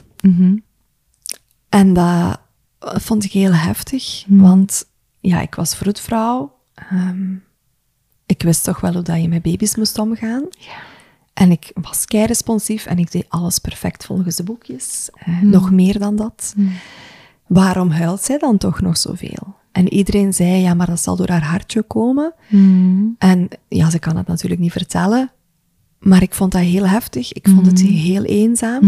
En 1.68 1.92
dat 1.92 2.40
vond 2.80 3.24
ik 3.24 3.32
heel 3.32 3.54
heftig, 3.54 4.24
Hmm. 4.26 4.40
want 4.40 4.84
ja, 5.20 5.40
ik 5.40 5.54
was 5.54 5.74
vroedvrouw. 5.74 6.56
Ehm, 6.74 7.34
ik 8.26 8.42
wist 8.42 8.64
toch 8.64 8.80
wel 8.80 8.92
hoe 8.92 9.02
dat 9.02 9.20
je 9.20 9.28
met 9.28 9.42
baby's 9.42 9.76
moest 9.76 9.98
omgaan. 9.98 10.44
Ja. 10.58 10.76
En 11.34 11.50
ik 11.50 11.70
was 11.74 12.04
kei 12.04 12.26
responsief 12.26 12.86
en 12.86 12.98
ik 12.98 13.12
deed 13.12 13.26
alles 13.28 13.58
perfect 13.58 14.04
volgens 14.04 14.36
de 14.36 14.42
boekjes. 14.42 15.08
Eh, 15.12 15.38
Hmm. 15.38 15.50
Nog 15.50 15.70
meer 15.70 15.98
dan 15.98 16.16
dat. 16.16 16.54
Waarom 17.46 17.90
huilt 17.90 18.22
zij 18.22 18.38
dan 18.38 18.58
toch 18.58 18.80
nog 18.80 18.96
zoveel? 18.96 19.56
En 19.72 19.92
iedereen 19.92 20.34
zei, 20.34 20.60
ja, 20.60 20.74
maar 20.74 20.86
dat 20.86 21.00
zal 21.00 21.16
door 21.16 21.28
haar 21.28 21.44
hartje 21.44 21.82
komen. 21.82 22.34
En 23.18 23.48
ja, 23.68 23.90
ze 23.90 23.98
kan 23.98 24.16
het 24.16 24.26
natuurlijk 24.26 24.60
niet 24.60 24.72
vertellen. 24.72 25.30
Maar 25.98 26.22
ik 26.22 26.34
vond 26.34 26.52
dat 26.52 26.60
heel 26.60 26.86
heftig. 26.86 27.32
Ik 27.32 27.48
vond 27.48 27.66
het 27.66 27.80
heel 27.80 28.24
eenzaam. 28.24 28.82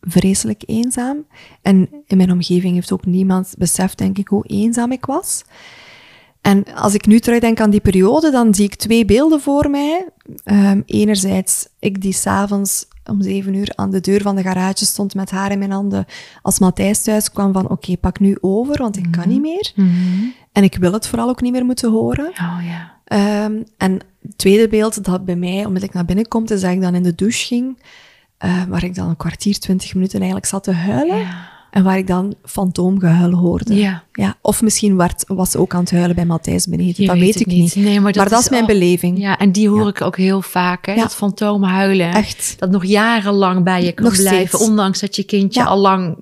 Vreselijk 0.00 0.62
eenzaam. 0.66 1.16
En 1.62 1.88
in 2.06 2.16
mijn 2.16 2.32
omgeving 2.32 2.74
heeft 2.74 2.92
ook 2.92 3.06
niemand 3.06 3.54
beseft, 3.58 3.98
denk 3.98 4.18
ik, 4.18 4.28
hoe 4.28 4.46
eenzaam 4.46 4.92
ik 4.92 5.04
was. 5.04 5.44
En 6.40 6.64
als 6.74 6.94
ik 6.94 7.06
nu 7.06 7.18
terugdenk 7.20 7.60
aan 7.60 7.70
die 7.70 7.80
periode, 7.80 8.30
dan 8.30 8.54
zie 8.54 8.64
ik 8.64 8.74
twee 8.74 9.04
beelden 9.04 9.40
voor 9.40 9.70
mij. 9.70 10.08
Ehm, 10.44 10.80
enerzijds, 10.86 11.68
ik 11.78 12.00
die 12.00 12.12
s'avonds 12.12 12.86
om 13.04 13.22
zeven 13.22 13.54
uur 13.54 13.72
aan 13.74 13.90
de 13.90 14.00
deur 14.00 14.22
van 14.22 14.36
de 14.36 14.42
garage 14.42 14.84
stond 14.84 15.14
met 15.14 15.30
haar 15.30 15.50
in 15.50 15.58
mijn 15.58 15.70
handen. 15.70 16.04
Als 16.42 16.58
Matthijs 16.58 17.02
thuis 17.02 17.30
kwam 17.30 17.52
van, 17.52 17.68
oké, 17.70 17.96
pak 17.96 18.20
nu 18.20 18.36
over, 18.40 18.76
want 18.78 18.96
ik 18.96 19.10
kan 19.10 19.28
niet 19.28 19.40
meer. 19.40 19.72
En 20.52 20.62
ik 20.62 20.76
wil 20.76 20.92
het 20.92 21.06
vooral 21.06 21.28
ook 21.28 21.40
niet 21.40 21.52
meer 21.52 21.64
moeten 21.64 21.90
horen. 21.90 22.26
Oh 22.28 22.58
ja. 22.62 22.93
Ehm, 23.14 23.62
en 23.76 23.92
het 24.22 24.38
tweede 24.38 24.68
beeld 24.68 25.04
dat 25.04 25.24
bij 25.24 25.36
mij 25.36 25.56
onmiddellijk 25.56 25.92
naar 25.92 26.04
binnen 26.04 26.28
komt, 26.28 26.50
is 26.50 26.60
dat 26.60 26.70
ik 26.70 26.80
dan 26.80 26.94
in 26.94 27.02
de 27.02 27.14
douche 27.14 27.46
ging, 27.46 27.78
eh, 28.38 28.62
waar 28.68 28.84
ik 28.84 28.94
dan 28.94 29.08
een 29.08 29.16
kwartier, 29.16 29.58
twintig 29.58 29.94
minuten 29.94 30.16
eigenlijk 30.16 30.48
zat 30.48 30.64
te 30.64 30.72
huilen. 30.72 31.18
Ja. 31.18 31.52
En 31.70 31.84
waar 31.84 31.98
ik 31.98 32.06
dan 32.06 32.34
fantoomgehuil 32.44 33.32
hoorde. 33.32 33.74
Ja. 33.74 34.02
Ja, 34.12 34.36
of 34.40 34.62
misschien 34.62 34.96
werd, 34.96 35.24
was 35.26 35.50
ze 35.50 35.58
ook 35.58 35.74
aan 35.74 35.80
het 35.80 35.90
huilen 35.90 36.14
bij 36.14 36.24
Matthijs 36.24 36.66
beneden. 36.66 36.94
Je 36.96 37.06
dat 37.06 37.18
weet 37.18 37.40
ik 37.40 37.46
niet. 37.46 37.74
Nee, 37.74 38.00
maar 38.00 38.12
dat 38.12 38.32
is 38.32 38.48
mijn 38.48 38.66
beleving. 38.66 39.18
Ja, 39.18 39.38
en 39.38 39.52
die 39.52 39.68
hoor 39.68 39.88
ik 39.88 40.00
ook 40.00 40.16
heel 40.16 40.42
vaak, 40.42 40.86
hè? 40.86 40.94
Dat 40.94 41.14
fantoomhuilen. 41.14 42.12
Echt. 42.12 42.54
Dat 42.58 42.70
nog 42.70 42.84
jarenlang 42.84 43.64
bij 43.64 43.84
je 43.84 43.92
kan 43.92 44.04
Nog 44.04 44.16
blijven, 44.16 44.48
steeds. 44.48 44.68
ondanks 44.68 45.00
dat 45.00 45.16
je 45.16 45.22
kindje 45.24 45.64
al 45.64 45.78
lang 45.78 46.16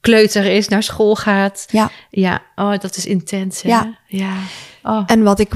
kleuter 0.00 0.44
is, 0.44 0.68
naar 0.68 0.82
school 0.82 1.14
gaat. 1.16 1.66
Ja. 1.70 1.90
Ja, 2.10 2.42
oh, 2.54 2.78
dat 2.78 2.96
is 2.96 3.06
intens, 3.06 3.62
hè? 3.62 3.68
Ja. 3.68 3.98
ja. 4.06 4.32
Oh. 4.82 5.02
En 5.06 5.22
wat 5.22 5.38
ik, 5.38 5.54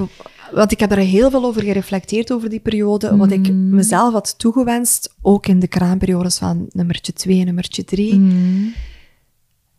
wat 0.52 0.72
ik 0.72 0.80
heb 0.80 0.90
er 0.90 0.98
heel 0.98 1.30
veel 1.30 1.44
over 1.44 1.62
gereflecteerd 1.62 2.32
over 2.32 2.48
die 2.48 2.60
periode. 2.60 3.16
Wat 3.16 3.30
ik 3.30 3.50
Mm. 3.52 3.68
mezelf 3.74 4.12
had 4.12 4.38
toegewenst, 4.38 5.14
ook 5.22 5.46
in 5.46 5.58
de 5.58 5.66
kraamperiodes 5.68 6.38
van 6.38 6.66
nummertje 6.72 7.12
2 7.12 7.38
en 7.38 7.44
nummertje 7.44 7.84
3. 7.84 8.14
Mm. 8.18 8.72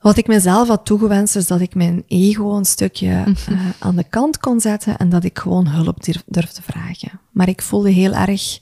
Wat 0.02 0.18
ik 0.18 0.28
mezelf 0.28 0.68
had 0.68 0.86
toegewenst, 0.86 1.36
is 1.36 1.48
dat 1.48 1.62
ik 1.62 1.76
mijn 1.76 2.04
ego 2.08 2.56
een 2.58 2.66
stukje 2.66 3.10
eh, 3.26 3.34
aan 3.80 3.96
de 3.96 4.04
kant 4.10 4.38
kon 4.38 4.60
zetten 4.60 4.98
en 4.98 5.10
dat 5.10 5.24
ik 5.24 5.40
gewoon 5.40 5.68
hulp 5.68 6.04
durf, 6.04 6.24
durfde 6.26 6.62
vragen. 6.62 7.20
Maar 7.32 7.48
ik 7.50 7.62
voelde 7.62 7.92
heel 7.92 8.14
erg 8.14 8.60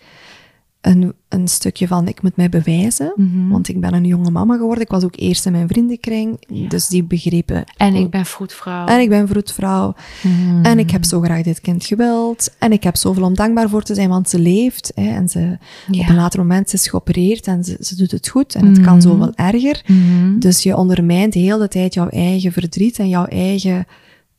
een, 0.81 1.13
een 1.29 1.47
stukje 1.47 1.87
van, 1.87 2.07
ik 2.07 2.21
moet 2.21 2.35
mij 2.35 2.49
bewijzen, 2.49 3.13
Mhm. 3.15 3.49
want 3.49 3.67
ik 3.67 3.79
ben 3.81 3.93
een 3.93 4.05
jonge 4.05 4.31
mama 4.31 4.55
geworden. 4.57 4.83
Ik 4.83 4.89
was 4.89 5.03
ook 5.03 5.15
eerst 5.15 5.45
in 5.45 5.51
mijn 5.51 5.67
vriendenkring, 5.67 6.39
dus 6.69 6.87
die 6.87 7.03
begrepen... 7.03 7.63
En 7.77 7.95
ik 7.95 8.09
ben 8.09 8.25
vroedvrouw. 8.25 8.85
En 8.87 8.99
ik 8.99 9.09
ben 9.09 9.27
vroedvrouw. 9.27 9.95
Mhm. 10.23 10.65
En 10.65 10.79
ik 10.79 10.91
heb 10.91 11.03
zo 11.05 11.21
graag 11.21 11.43
dit 11.43 11.61
kind 11.61 11.85
gewild. 11.85 12.55
En 12.59 12.71
ik 12.71 12.83
heb 12.83 12.95
zoveel 12.95 13.23
om 13.23 13.33
dankbaar 13.35 13.69
voor 13.69 13.83
te 13.83 13.93
zijn, 13.93 14.09
want 14.09 14.29
ze 14.29 14.39
leeft. 14.39 14.91
Hè, 14.95 15.09
en 15.09 15.29
ze, 15.29 15.57
Ja. 15.91 16.01
op 16.01 16.09
een 16.09 16.15
later 16.15 16.39
moment 16.39 16.69
ze 16.69 16.75
is 16.75 16.87
geopereerd 16.87 17.47
en 17.47 17.63
ze, 17.63 17.77
ze 17.79 17.95
doet 17.95 18.11
het 18.11 18.27
goed. 18.27 18.55
En 18.55 18.65
het 18.65 18.81
kan 18.81 19.01
zo 19.01 19.17
wel 19.17 19.31
erger. 19.35 19.81
Mhm. 19.87 20.39
Dus 20.39 20.63
je 20.63 20.75
ondermijnt 20.77 21.33
de 21.33 21.39
hele 21.39 21.67
tijd 21.67 21.93
jouw 21.93 22.07
eigen 22.07 22.51
verdriet 22.51 22.99
en 22.99 23.09
jouw 23.09 23.25
eigen 23.25 23.85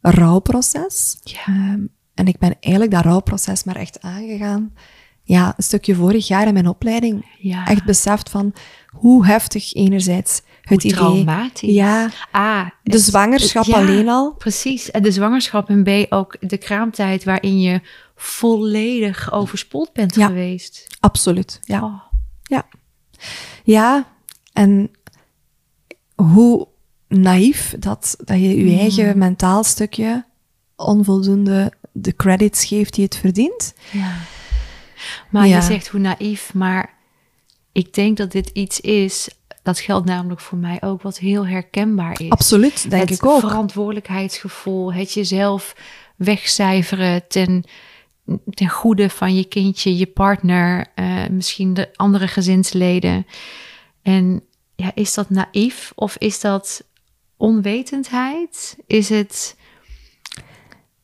rouwproces. 0.00 1.18
Ja. 1.22 1.38
Ehm, 1.46 1.80
en 2.14 2.26
ik 2.26 2.38
ben 2.38 2.56
eigenlijk 2.60 2.94
dat 2.94 3.04
rouwproces 3.04 3.64
maar 3.64 3.76
echt 3.76 4.00
aangegaan. 4.00 4.72
Ja, 5.30 5.54
een 5.56 5.62
stukje 5.62 5.94
vorig 5.94 6.26
jaar 6.28 6.46
in 6.46 6.52
mijn 6.52 6.68
opleiding. 6.68 7.26
Ja. 7.38 7.66
Echt 7.66 7.84
beseft 7.84 8.30
van 8.30 8.52
hoe 8.86 9.26
heftig 9.26 9.74
enerzijds 9.74 10.42
Het 10.60 10.82
Hoe 10.82 10.92
traumatisch. 10.92 11.74
Ja, 11.74 12.10
A, 12.36 12.64
de 12.82 12.92
het- 12.92 13.00
zwangerschap 13.00 13.64
het- 13.64 13.74
ja, 13.74 13.80
alleen 13.80 14.08
al. 14.08 14.32
Precies. 14.34 14.90
En 14.90 15.02
de 15.02 15.10
zwangerschap 15.12 15.68
en 15.68 15.82
B 15.82 16.12
ook 16.12 16.36
de 16.40 16.56
kraamtijd 16.58 17.24
waarin 17.24 17.60
je 17.60 17.80
volledig 18.16 19.32
overspoeld 19.32 19.92
bent 19.92 20.14
Ja. 20.14 20.26
geweest. 20.26 20.86
Absoluut, 21.00 21.58
ja. 21.62 21.82
Oh. 21.84 22.00
Ja, 23.64 24.06
en 24.52 24.90
hoe 26.14 26.68
naïef 27.08 27.74
dat, 27.78 28.16
dat 28.24 28.36
je 28.36 28.56
je 28.64 28.72
Mm. 28.72 28.78
eigen 28.78 29.18
mentaal 29.18 29.64
stukje 29.64 30.24
onvoldoende 30.76 31.72
de 31.92 32.16
credits 32.16 32.64
geeft 32.64 32.94
die 32.94 33.04
het 33.04 33.16
verdient. 33.16 33.74
Ja. 33.92 34.12
Maar 35.30 35.46
Ja. 35.46 35.56
je 35.56 35.62
zegt 35.62 35.88
hoe 35.88 36.00
naïef, 36.00 36.54
maar 36.54 36.94
ik 37.72 37.94
denk 37.94 38.16
dat 38.16 38.32
dit 38.32 38.48
iets 38.48 38.80
is, 38.80 39.28
dat 39.62 39.78
geldt 39.80 40.06
namelijk 40.06 40.40
voor 40.40 40.58
mij 40.58 40.78
ook, 40.82 41.02
wat 41.02 41.18
heel 41.18 41.46
herkenbaar 41.46 42.20
is. 42.20 42.30
Absoluut, 42.30 42.90
denk 42.90 43.08
het 43.08 43.18
ik 43.18 43.26
ook. 43.26 43.40
verantwoordelijkheidsgevoel, 43.40 44.92
het 44.92 45.12
jezelf 45.12 45.74
wegcijferen 46.16 47.28
ten, 47.28 47.64
ten 48.50 48.68
goede 48.68 49.10
van 49.10 49.34
je 49.36 49.44
kindje, 49.44 49.96
je 49.96 50.06
partner, 50.06 50.86
eh, 50.94 51.26
misschien 51.30 51.74
de 51.74 51.88
andere 51.96 52.28
gezinsleden. 52.28 53.26
En 54.02 54.42
ja, 54.76 54.90
is 54.94 55.14
dat 55.14 55.30
naïef 55.30 55.92
of 55.94 56.16
is 56.16 56.40
dat 56.40 56.82
onwetendheid? 57.36 58.76
Is 58.86 59.08
het 59.08 59.56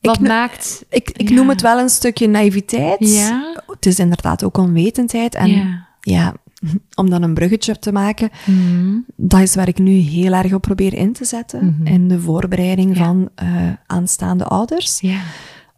wat 0.00 0.16
Ik 0.16 0.20
maakt... 0.28 0.84
Ik, 0.88 1.10
ik 1.10 1.28
Ja. 1.28 1.34
noem 1.34 1.48
het 1.48 1.60
wel 1.62 1.78
een 1.78 1.88
stukje 1.88 2.26
naïviteit. 2.28 2.96
Ja. 3.14 3.62
Het 3.86 3.94
is 3.94 4.00
inderdaad 4.04 4.44
ook 4.44 4.56
onwetendheid. 4.56 5.34
En 5.34 5.48
ja. 5.50 5.86
Ja. 6.00 6.34
om 7.00 7.10
dan 7.10 7.22
een 7.22 7.34
bruggetje 7.34 7.78
te 7.78 7.92
maken, 7.92 8.30
Mhm. 8.46 8.96
dat 9.16 9.40
is 9.40 9.54
waar 9.54 9.68
ik 9.68 9.78
nu 9.78 9.90
heel 9.92 10.32
erg 10.32 10.52
op 10.52 10.62
probeer 10.62 10.94
in 10.94 11.12
te 11.12 11.24
zetten. 11.24 11.64
Mhm. 11.78 11.86
In 11.86 12.08
de 12.08 12.20
voorbereiding 12.20 12.96
Ja. 12.96 13.04
van 13.04 13.28
eh, 13.34 13.48
aanstaande 13.86 14.44
ouders. 14.44 15.00
Ja. 15.00 15.20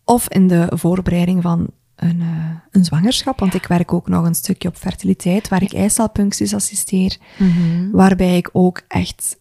Of 0.04 0.28
in 0.28 0.46
de 0.48 0.66
voorbereiding 0.74 1.42
van 1.42 1.66
een, 1.96 2.20
eh, 2.20 2.26
een 2.70 2.84
zwangerschap. 2.84 3.38
Want 3.38 3.54
ik 3.54 3.66
werk 3.66 3.92
ook 3.92 4.08
nog 4.08 4.24
een 4.26 4.34
stukje 4.34 4.68
op 4.68 4.76
fertiliteit, 4.76 5.48
waar 5.48 5.62
ik 5.62 5.72
eicelpuncties 5.72 6.54
assisteer. 6.54 7.16
Mhm. 7.38 7.90
Waarbij 7.90 8.36
ik 8.36 8.50
ook 8.52 8.80
echt 8.88 9.36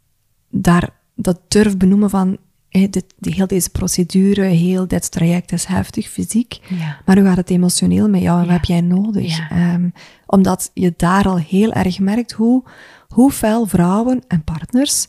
daar 0.49 0.89
dat 1.15 1.39
durf 1.47 1.77
benoemen 1.77 2.09
van... 2.09 2.37
hé, 2.69 2.87
dit, 2.89 3.05
die, 3.17 3.33
heel 3.33 3.47
deze 3.47 3.69
procedure, 3.69 4.41
heel 4.41 4.87
dit 4.87 5.11
traject 5.11 5.51
is 5.51 5.65
heftig, 5.65 6.07
fysiek. 6.07 6.59
Ja. 6.69 6.97
Maar 7.05 7.17
hoe 7.17 7.25
gaat 7.25 7.37
het 7.37 7.49
emotioneel 7.49 8.09
met 8.09 8.21
jou 8.21 8.39
en 8.39 8.45
Ja. 8.45 8.51
wat 8.51 8.59
heb 8.59 8.65
jij 8.65 8.81
nodig? 8.81 9.37
Ja. 9.37 9.49
Ehm, 9.49 9.89
omdat 10.25 10.71
je 10.73 10.93
daar 10.97 11.27
al 11.27 11.37
heel 11.37 11.73
erg 11.73 11.99
merkt 11.99 12.31
hoe, 12.31 12.63
hoe 13.07 13.31
fel 13.31 13.65
vrouwen 13.65 14.23
en 14.27 14.43
partners 14.43 15.07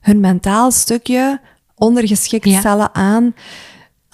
hun 0.00 0.20
mentaal 0.20 0.70
stukje 0.70 1.40
ondergeschikt 1.74 2.52
stellen 2.52 2.94
aan, 2.94 3.34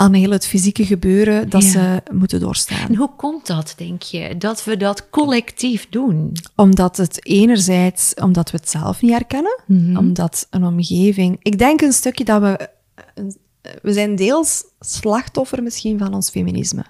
aan 0.02 0.12
heel 0.12 0.30
het 0.30 0.46
fysieke 0.46 0.86
gebeuren 0.86 1.48
dat 1.50 1.62
Ja. 1.64 1.70
ze 1.70 2.02
moeten 2.12 2.40
doorstaan. 2.40 2.88
En 2.88 2.94
hoe 2.96 3.10
komt 3.16 3.46
dat, 3.46 3.74
denk 3.76 4.02
je, 4.02 4.36
dat 4.38 4.64
we 4.64 4.76
dat 4.76 5.10
collectief 5.10 5.86
doen? 5.90 6.32
Omdat 6.56 6.96
het 6.96 7.26
enerzijds, 7.26 8.14
omdat 8.14 8.50
we 8.50 8.56
het 8.56 8.70
zelf 8.70 9.02
niet 9.02 9.10
herkennen, 9.10 9.60
Mhm. 9.66 9.96
omdat 9.96 10.46
een 10.50 10.64
omgeving... 10.64 11.36
Ik 11.42 11.58
denk 11.58 11.80
een 11.80 11.92
stukje 11.92 12.24
dat 12.24 12.40
we... 12.40 12.68
We 13.82 13.92
zijn 13.92 14.16
deels 14.16 14.64
slachtoffer 14.80 15.62
misschien 15.62 15.98
van 15.98 16.14
ons 16.14 16.30
feminisme. 16.30 16.84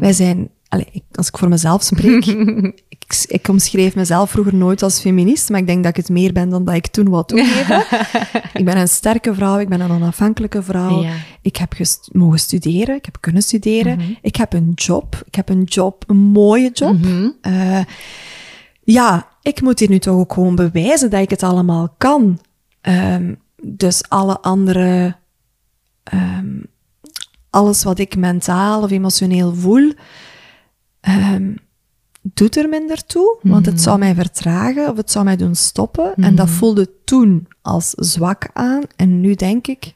Wij 0.00 0.12
zijn... 0.12 0.50
Ik- 0.78 1.02
als 1.12 1.28
ik 1.28 1.38
voor 1.38 1.48
mezelf 1.48 1.82
spreek, 1.82 2.26
ik, 2.94 3.24
ik 3.26 3.48
omschreef 3.48 3.94
mezelf 3.94 4.30
vroeger 4.30 4.54
nooit 4.54 4.82
als 4.82 5.00
feminist, 5.00 5.48
maar 5.50 5.60
ik 5.60 5.66
denk 5.66 5.82
dat 5.82 5.90
ik 5.90 5.96
het 5.96 6.08
meer 6.08 6.32
ben 6.32 6.48
dan 6.48 6.64
dat 6.64 6.74
ik 6.74 6.86
toen 6.86 7.08
wou 7.08 7.24
toegeven. 7.26 7.84
ik 8.60 8.64
ben 8.64 8.76
een 8.76 8.88
sterke 8.88 9.34
vrouw, 9.34 9.58
ik 9.58 9.68
ben 9.68 9.80
een 9.80 9.90
onafhankelijke 9.90 10.62
vrouw. 10.62 11.02
Ja. 11.02 11.12
Ik 11.42 11.56
heb 11.56 11.72
gest- 11.72 12.08
mogen 12.12 12.38
studeren, 12.38 12.94
ik 12.96 13.04
heb 13.04 13.16
kunnen 13.20 13.42
studeren. 13.42 13.96
Mhm. 13.96 14.10
Ik 14.22 14.36
heb 14.36 14.52
een 14.52 14.72
job, 14.74 15.22
ik 15.26 15.34
heb 15.34 15.48
een 15.48 15.62
job, 15.62 16.04
een 16.06 16.16
mooie 16.16 16.70
job. 16.72 16.98
Mhm. 16.98 17.28
Eh, 17.40 17.80
ja, 18.82 19.28
ik 19.42 19.60
moet 19.60 19.78
hier 19.78 19.88
nu 19.90 19.98
toch 19.98 20.14
ook 20.16 20.32
gewoon 20.32 20.54
bewijzen 20.54 21.10
dat 21.10 21.20
ik 21.22 21.30
het 21.30 21.42
allemaal 21.42 21.94
kan. 21.98 22.38
Ehm, 22.80 23.34
dus 23.62 24.08
alle 24.08 24.40
andere, 24.40 25.16
ehm, 26.02 26.46
alles 27.50 27.82
wat 27.84 27.98
ik 27.98 28.16
mentaal 28.16 28.82
of 28.82 28.90
emotioneel 28.90 29.54
voel, 29.54 29.92
ehm, 31.04 31.54
doet 32.22 32.56
er 32.56 32.68
minder 32.68 33.06
toe. 33.06 33.38
Want 33.42 33.66
het 33.66 33.80
zou 33.80 33.98
mij 33.98 34.14
vertragen 34.14 34.90
of 34.90 34.96
het 34.96 35.10
zou 35.10 35.24
mij 35.24 35.36
doen 35.36 35.54
stoppen. 35.54 36.14
En 36.14 36.34
dat 36.34 36.50
voelde 36.50 36.90
toen 37.04 37.46
als 37.62 37.90
zwak 37.90 38.48
aan. 38.52 38.82
En 38.96 39.20
nu 39.20 39.34
denk 39.34 39.66
ik, 39.66 39.94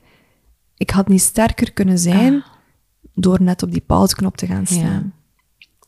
ik 0.77 0.91
had 0.91 1.09
niet 1.09 1.21
sterker 1.23 1.73
kunnen 1.73 1.99
zijn 1.99 2.43
door 3.15 3.43
net 3.43 3.63
op 3.63 3.71
die 3.73 3.81
pauzeknop 3.87 4.37
te 4.37 4.47
gaan 4.47 4.67
staan. 4.67 5.13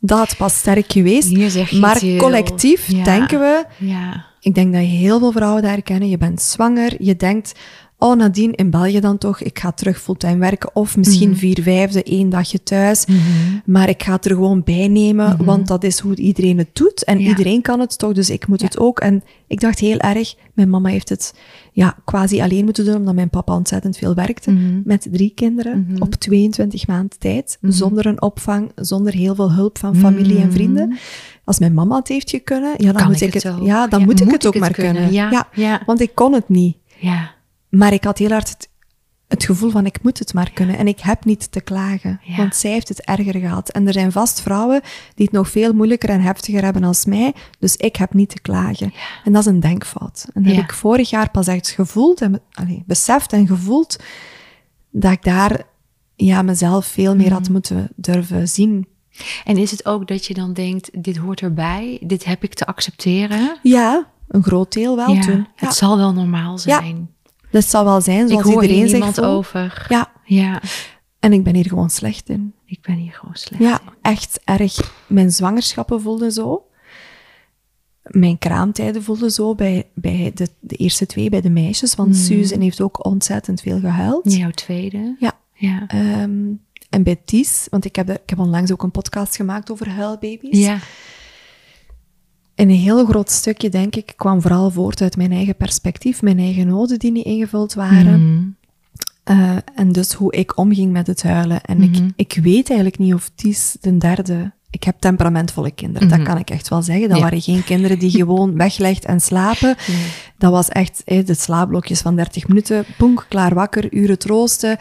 Dat 0.01 0.19
had 0.19 0.37
pas 0.37 0.59
sterk 0.59 0.93
geweest. 0.93 1.31
Maar 1.73 1.99
heel- 1.99 2.19
collectief 2.19 2.91
ja. 2.91 3.05
denken 3.05 3.39
we, 3.41 3.65
Ja. 3.79 4.25
ik 4.41 4.55
denk 4.55 4.73
dat 4.73 4.83
je 4.83 4.89
heel 4.89 5.19
veel 5.19 5.33
vrouwen 5.33 5.63
daar 5.63 5.73
herkennen. 5.73 6.09
Je 6.09 6.19
bent 6.19 6.43
zwanger, 6.43 7.03
je 7.03 7.17
denkt, 7.17 7.59
oh 8.01 8.17
nadien 8.17 8.55
in 8.55 8.71
België 8.71 9.01
dan 9.01 9.19
toch, 9.19 9.41
ik 9.41 9.59
ga 9.59 9.71
terug 9.73 10.01
fulltime 10.01 10.37
werken. 10.37 10.71
Of 10.75 10.97
misschien 10.97 11.37
vier 11.37 11.63
vijfde, 11.63 12.03
één 12.03 12.29
dagje 12.29 12.63
thuis. 12.63 13.05
Maar 13.65 13.89
ik 13.89 14.03
ga 14.03 14.13
het 14.13 14.25
er 14.25 14.31
gewoon 14.35 14.63
bij 14.65 14.89
nemen, 14.89 15.45
want 15.45 15.67
dat 15.67 15.85
is 15.85 15.99
hoe 15.99 16.17
iedereen 16.17 16.59
het 16.59 16.69
doet. 16.73 17.05
En 17.05 17.19
Ja. 17.21 17.29
iedereen 17.29 17.63
kan 17.63 17.81
het 17.81 17.99
toch, 17.99 18.13
dus 18.13 18.31
ik 18.31 18.47
moet 18.47 18.63
het 18.63 18.79
ook. 18.79 19.01
En 19.01 19.23
ik 19.47 19.61
dacht 19.61 19.79
heel 19.79 19.99
erg, 19.99 20.35
mijn 20.55 20.71
mama 20.71 20.89
heeft 20.89 21.09
het 21.09 21.35
ja, 21.73 21.97
quasi 22.05 22.41
alleen 22.41 22.65
moeten 22.65 22.85
doen, 22.85 22.97
omdat 22.97 23.15
mijn 23.15 23.31
papa 23.31 23.55
ontzettend 23.55 23.97
veel 23.97 24.15
werkte. 24.15 24.53
Met 24.85 25.09
drie 25.13 25.33
kinderen, 25.35 25.97
op 25.99 26.15
22 26.15 26.87
maanden 26.87 27.19
tijd. 27.19 27.59
Zonder 27.63 28.07
een 28.07 28.23
opvang, 28.23 28.73
zonder 28.75 29.13
heel 29.13 29.35
veel 29.35 29.53
hulp 29.53 29.79
van 29.79 29.97
familie 29.97 30.39
en 30.39 30.53
vrienden. 30.53 30.99
Als 31.45 31.59
mijn 31.59 31.75
mama 31.75 31.97
het 31.97 32.09
heeft 32.09 32.41
kunnen, 32.45 32.71
ja, 32.77 32.87
dan 32.93 32.95
Kan 32.95 33.07
moet 33.07 33.21
ik 33.21 33.33
het 33.35 33.43
ja, 33.43 33.87
dan 33.87 33.99
Ja, 34.01 34.05
moet 34.05 34.21
ik 34.21 34.25
moet 34.27 34.33
het 34.33 34.43
ik 34.43 34.47
ook 34.47 34.53
het 34.55 34.63
maar 34.63 34.73
kunnen? 34.73 34.95
kunnen. 34.95 35.13
Ja, 35.13 35.49
ja. 35.55 35.83
Want 35.87 36.01
ik 36.01 36.15
kon 36.15 36.33
het 36.33 36.49
niet. 36.49 36.77
Ja. 36.99 37.39
Maar 37.71 37.93
ik 37.93 38.05
had 38.05 38.19
heel 38.19 38.31
hard 38.31 38.49
het, 38.49 38.69
het 39.29 39.45
gevoel 39.45 39.71
van 39.71 39.87
ik 39.87 40.03
moet 40.03 40.19
het 40.19 40.35
maar 40.35 40.51
kunnen. 40.53 40.79
En 40.79 40.89
ik 40.89 41.01
heb 41.01 41.25
niet 41.25 41.53
te 41.53 41.61
klagen. 41.61 42.21
Ja. 42.23 42.37
Want 42.37 42.57
zij 42.57 42.71
heeft 42.71 42.89
het 42.89 43.01
erger 43.05 43.41
gehad. 43.41 43.69
En 43.71 43.87
er 43.87 43.93
zijn 43.93 44.13
vast 44.13 44.41
vrouwen 44.41 44.81
die 45.15 45.25
het 45.27 45.35
nog 45.35 45.49
veel 45.51 45.73
moeilijker 45.73 46.09
en 46.09 46.21
heftiger 46.21 46.63
hebben 46.65 46.85
als 46.85 47.05
mij. 47.05 47.35
Dus 47.59 47.77
ik 47.77 47.97
heb 47.97 48.15
niet 48.15 48.29
te 48.29 48.41
klagen. 48.41 48.93
En 49.25 49.33
dat 49.33 49.41
is 49.47 49.53
een 49.53 49.61
denkfout. 49.61 50.27
En 50.35 50.43
dat 50.43 50.53
Ja. 50.53 50.57
heb 50.61 50.71
ik 50.71 50.77
vorig 50.77 51.11
jaar 51.11 51.31
pas 51.31 51.47
echt 51.47 51.69
gevoeld 51.69 52.21
en 52.21 52.41
allee, 52.53 52.83
beseft 52.87 53.33
en 53.33 53.47
gevoeld 53.47 53.97
dat 54.91 55.13
ik 55.13 55.23
daar 55.23 55.63
ja, 56.17 56.43
mezelf 56.43 56.87
veel 56.87 57.17
meer 57.17 57.33
had 57.33 57.49
moeten 57.49 57.89
durven 57.97 58.49
zien. 58.49 58.87
En 59.45 59.57
is 59.57 59.71
het 59.71 59.87
ook 59.87 60.09
dat 60.09 60.27
je 60.27 60.35
dan 60.35 60.53
denkt, 60.53 60.91
dit 61.05 61.17
hoort 61.17 61.41
erbij, 61.41 61.99
dit 62.03 62.25
heb 62.25 62.43
ik 62.45 62.55
te 62.55 62.67
accepteren? 62.67 63.59
Ja, 63.63 64.07
een 64.29 64.43
groot 64.43 64.73
deel 64.73 64.97
wel 64.97 65.21
toen. 65.21 65.47
Het 65.55 65.75
zal 65.75 65.97
wel 65.97 66.13
normaal 66.13 66.59
zijn. 66.59 67.11
Dat 67.51 67.65
zal 67.65 67.85
wel 67.85 68.01
zijn 68.01 68.23
ik 68.25 68.29
zoals 68.29 68.45
hoor 68.45 68.65
iedereen 68.65 69.03
voelt. 69.03 69.21
over. 69.21 69.87
Ja, 69.89 70.13
ja, 70.25 70.61
en 71.21 71.33
ik 71.33 71.45
ben 71.45 71.55
hier 71.55 71.69
gewoon 71.69 71.91
slecht 71.91 72.29
in. 72.29 72.55
ik 72.65 72.81
ben 72.81 72.95
hier 72.95 73.13
gewoon 73.13 73.35
slecht. 73.35 73.63
Ja, 73.63 73.81
in. 73.81 73.93
echt 74.03 74.41
erg. 74.45 74.93
Mijn 75.07 75.31
zwangerschappen 75.31 76.01
voelden 76.01 76.33
zo. 76.33 76.65
Mijn 78.03 78.39
kraamtijden 78.39 79.03
voelden 79.03 79.31
zo 79.31 79.55
bij, 79.55 79.89
bij 79.95 80.31
de, 80.35 80.49
de 80.61 80.77
eerste 80.77 81.07
twee, 81.07 81.31
bij 81.31 81.41
de 81.41 81.51
meisjes. 81.51 81.95
Want 81.95 82.17
Susan 82.17 82.61
heeft 82.61 82.81
ook 82.81 83.05
ontzettend 83.05 83.61
veel 83.61 83.81
gehuild. 83.81 84.33
Jouw 84.33 84.51
tweede. 84.51 85.17
Ja. 85.19 85.33
Ja. 85.53 85.87
Ehm, 85.87 86.53
en 86.91 87.03
bij 87.03 87.21
Ties, 87.25 87.67
want 87.71 87.85
ik 87.85 87.97
heb, 87.97 88.07
de, 88.07 88.13
ik 88.13 88.31
heb 88.31 88.39
onlangs 88.39 88.73
ook 88.73 88.83
een 88.83 88.91
podcast 88.91 89.37
gemaakt 89.37 89.71
over 89.71 89.89
huilbaby's. 89.89 90.59
Ja. 90.59 90.79
En 92.61 92.69
een 92.69 92.77
heel 92.77 93.07
groot 93.07 93.31
stukje, 93.31 93.69
denk 93.69 93.97
ik, 93.97 94.13
kwam 94.17 94.41
vooral 94.41 94.71
voort 94.71 95.03
uit 95.03 95.17
mijn 95.17 95.33
eigen 95.33 95.57
perspectief. 95.57 96.23
Mijn 96.23 96.39
eigen 96.39 96.67
noden 96.67 96.99
die 96.99 97.13
niet 97.13 97.25
ingevuld 97.25 97.75
waren. 97.75 98.35
Mhm. 98.35 98.43
Eh, 99.25 99.57
en 99.75 99.93
dus 99.93 100.13
hoe 100.13 100.33
ik 100.33 100.57
omging 100.57 100.93
met 100.93 101.07
het 101.07 101.23
huilen. 101.23 101.61
En 101.61 101.83
ik, 101.83 101.99
ik 102.17 102.39
weet 102.43 102.69
eigenlijk 102.69 102.99
niet 102.99 103.15
of 103.15 103.31
Ties 103.35 103.77
de 103.81 103.99
derde... 103.99 104.53
Ik 104.71 104.85
heb 104.85 104.97
temperamentvolle 104.99 105.71
kinderen, 105.71 106.09
dat 106.09 106.23
kan 106.23 106.39
ik 106.39 106.51
echt 106.51 106.69
wel 106.69 106.83
zeggen. 106.83 107.09
Dat 107.09 107.17
Ja. 107.17 107.23
waren 107.23 107.41
geen 107.41 107.65
kinderen 107.65 107.99
die 107.99 108.11
gewoon 108.11 108.57
weglegt 108.67 109.05
en 109.05 109.21
slapen. 109.21 109.77
Dat 110.39 110.53
was 110.53 110.69
echt 110.69 111.03
eh, 111.05 111.27
de 111.27 111.35
slaapblokjes 111.35 112.01
van 112.01 112.17
30 112.17 112.49
minuten. 112.49 112.85
Poenk, 112.99 113.27
klaar 113.29 113.55
wakker, 113.55 113.93
uren 113.93 114.19
troosten. 114.19 114.79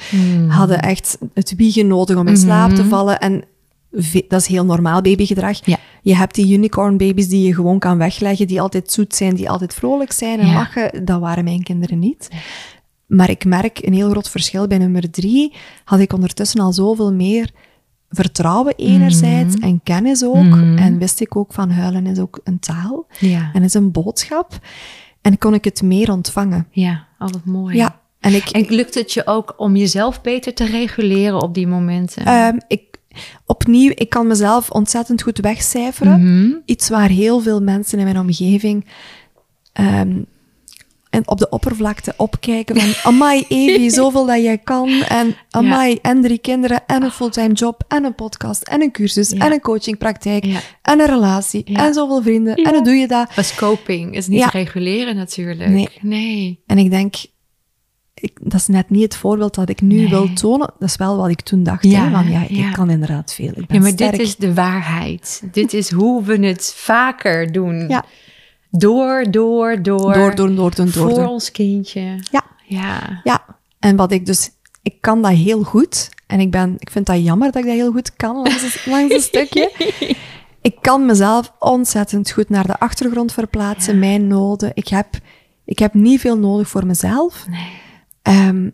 Hadden 0.48 0.80
echt 0.82 1.18
het 1.34 1.54
wiegen 1.56 1.88
nodig 1.88 2.18
om 2.18 2.28
in 2.28 2.38
slaap 2.38 2.72
te 2.72 2.86
vallen. 2.86 3.20
En 3.20 3.44
dat 4.28 4.42
is 4.42 4.48
heel 4.48 4.66
normaal 4.66 5.02
babygedrag. 5.02 5.66
Ja. 5.66 5.78
Je 6.02 6.16
hebt 6.16 6.36
die 6.36 6.54
unicorn 6.58 6.98
baby's 6.98 7.28
die 7.28 7.48
je 7.48 7.54
gewoon 7.54 7.80
kan 7.80 7.98
wegleggen, 7.98 8.48
die 8.48 8.62
altijd 8.62 8.92
zoet 8.92 9.16
zijn, 9.16 9.36
die 9.36 9.50
altijd 9.50 9.74
vrolijk 9.74 10.12
zijn 10.12 10.40
en 10.40 10.48
Ja. 10.48 10.54
lachen. 10.54 11.06
Dat 11.06 11.20
waren 11.20 11.44
mijn 11.44 11.64
kinderen 11.64 12.00
niet. 12.00 12.30
Maar 13.06 13.30
ik 13.30 13.46
merk 13.46 13.80
een 13.86 13.94
heel 13.94 14.10
groot 14.10 14.30
verschil. 14.30 14.68
Bij 14.68 14.78
nummer 14.78 15.12
drie 15.12 15.54
had 15.84 16.00
ik 16.00 16.14
ondertussen 16.14 16.60
al 16.60 16.74
zoveel 16.74 17.14
meer 17.14 17.50
vertrouwen 18.10 18.74
enerzijds 18.76 19.56
Mhm. 19.56 19.64
en 19.66 19.80
kennis 19.84 20.24
ook. 20.24 20.58
En 20.76 20.98
wist 20.98 21.20
ik 21.20 21.36
ook 21.36 21.54
van 21.54 21.70
huilen 21.70 22.06
is 22.08 22.20
ook 22.20 22.40
een 22.44 22.60
taal 22.60 23.08
Ja. 23.20 23.50
en 23.54 23.64
is 23.64 23.74
een 23.74 23.92
boodschap. 23.92 24.60
En 25.22 25.38
kon 25.38 25.54
ik 25.54 25.64
het 25.64 25.82
meer 25.82 26.12
ontvangen. 26.12 26.68
Ja, 26.72 27.08
wat 27.18 27.46
mooi. 27.46 27.76
Ja, 27.76 28.00
en 28.20 28.34
ik... 28.34 28.50
En 28.50 28.66
lukt 28.76 28.94
het 28.96 29.14
je 29.14 29.28
ook 29.28 29.54
om 29.58 29.76
jezelf 29.76 30.22
beter 30.22 30.54
te 30.54 30.66
reguleren 30.66 31.42
op 31.42 31.54
die 31.54 31.68
momenten? 31.68 32.26
Ehm, 32.26 32.58
ik, 32.68 32.82
opnieuw, 33.46 33.92
ik 33.96 34.10
kan 34.10 34.28
mezelf 34.28 34.70
ontzettend 34.70 35.22
goed 35.22 35.38
wegcijferen. 35.38 36.22
Mhm. 36.22 36.52
Iets 36.66 36.90
waar 36.90 37.10
heel 37.10 37.40
veel 37.40 37.62
mensen 37.62 37.98
in 37.98 38.04
mijn 38.04 38.20
omgeving 38.20 38.86
ehm, 39.74 40.18
en 41.10 41.28
op 41.28 41.38
de 41.38 41.50
oppervlakte 41.50 42.14
opkijken 42.18 42.82
van 42.82 42.94
amai 43.14 43.46
Evie, 43.48 43.90
zoveel 43.90 44.26
dat 44.26 44.42
jij 44.42 44.58
kan. 44.58 44.90
En 44.90 45.36
amai, 45.50 45.98
en 46.02 46.22
drie 46.22 46.38
kinderen, 46.38 46.82
en 46.88 47.04
een 47.04 47.12
fulltime 47.12 47.54
job, 47.54 47.84
en 47.88 48.04
een 48.04 48.16
podcast, 48.16 48.64
en 48.64 48.82
een 48.82 48.92
cursus, 48.92 49.30
Ja. 49.30 49.46
en 49.46 49.52
een 49.52 49.62
coachingpraktijk, 49.62 50.46
Ja. 50.46 50.60
en 50.82 51.00
een 51.00 51.06
relatie, 51.08 51.62
Ja. 51.66 51.86
en 51.88 51.94
zoveel 51.94 52.22
vrienden. 52.22 52.62
Ja. 52.62 52.64
En 52.70 52.74
hoe 52.76 52.84
doe 52.84 52.94
je 52.94 53.08
dat? 53.08 53.36
Was 53.36 53.56
coping 53.56 54.16
is 54.16 54.28
niet 54.28 54.40
Ja. 54.40 54.48
reguleren 54.48 55.16
natuurlijk. 55.16 55.70
Nee. 55.70 55.90
nee. 56.02 56.64
En 56.66 56.78
ik 56.78 56.90
denk, 56.90 57.16
ik, 58.22 58.38
dat 58.42 58.54
is 58.60 58.68
net 58.68 58.90
niet 58.90 59.04
het 59.04 59.16
voorbeeld 59.16 59.56
dat 59.56 59.70
ik 59.70 59.82
nu 59.82 59.96
Nee. 59.96 60.10
wil 60.10 60.34
tonen. 60.34 60.74
Dat 60.80 60.90
is 60.90 60.96
wel 60.96 61.18
wat 61.18 61.30
ik 61.30 61.42
toen 61.42 61.64
dacht. 61.64 61.84
Ja, 61.84 62.04
hè, 62.06 62.12
van, 62.12 62.30
ja, 62.30 62.46
ja. 62.50 62.68
ik 62.68 62.74
kan 62.74 62.90
inderdaad 62.90 63.34
veel. 63.34 63.48
Ik 63.56 63.66
ben 63.68 63.76
Ja, 63.76 63.82
maar 63.82 63.92
sterk. 63.92 64.12
dit 64.12 64.20
is 64.22 64.36
de 64.36 64.54
waarheid. 64.54 65.44
dit 65.52 65.74
is 65.74 65.92
hoe 65.92 66.24
we 66.24 66.46
het 66.46 66.74
vaker 66.76 67.52
doen. 67.52 67.88
Ja. 67.88 68.06
Door, 68.72 69.26
door, 69.32 69.82
door. 69.82 70.14
Door, 70.14 70.14
door, 70.14 70.56
door, 70.56 70.76
door, 70.76 70.92
door. 70.92 71.10
Voor 71.10 71.26
ons 71.28 71.52
kindje. 71.52 72.02
Ja. 72.32 72.44
Ja. 72.66 73.22
Ja, 73.24 73.46
en 73.80 73.96
wat 73.96 74.12
ik 74.12 74.26
dus, 74.26 74.50
ik 74.82 75.02
kan 75.02 75.22
dat 75.22 75.32
heel 75.32 75.64
goed. 75.64 76.10
En 76.28 76.40
ik, 76.40 76.52
ben, 76.52 76.76
ik 76.78 76.90
vind 76.90 77.06
dat 77.06 77.24
jammer 77.24 77.52
dat 77.52 77.62
ik 77.62 77.68
dat 77.68 77.78
heel 77.78 77.92
goed 77.92 78.16
kan 78.16 78.36
langs 78.36 78.64
een, 78.64 78.92
langs 78.94 79.14
een 79.14 79.22
stukje. 79.22 79.72
Ik 80.62 80.76
kan 80.82 81.06
mezelf 81.06 81.54
ontzettend 81.60 82.32
goed 82.32 82.50
naar 82.50 82.68
de 82.68 82.80
achtergrond 82.80 83.34
verplaatsen, 83.34 84.00
mijn 84.00 84.28
noden. 84.28 84.72
Ik 84.74 84.88
heb, 84.88 85.08
ik 85.66 85.80
heb 85.80 85.94
niet 85.94 86.20
veel 86.20 86.38
nodig 86.38 86.70
voor 86.70 86.86
mezelf. 86.86 87.46
Nee. 87.50 87.88
Ehm, 88.30 88.70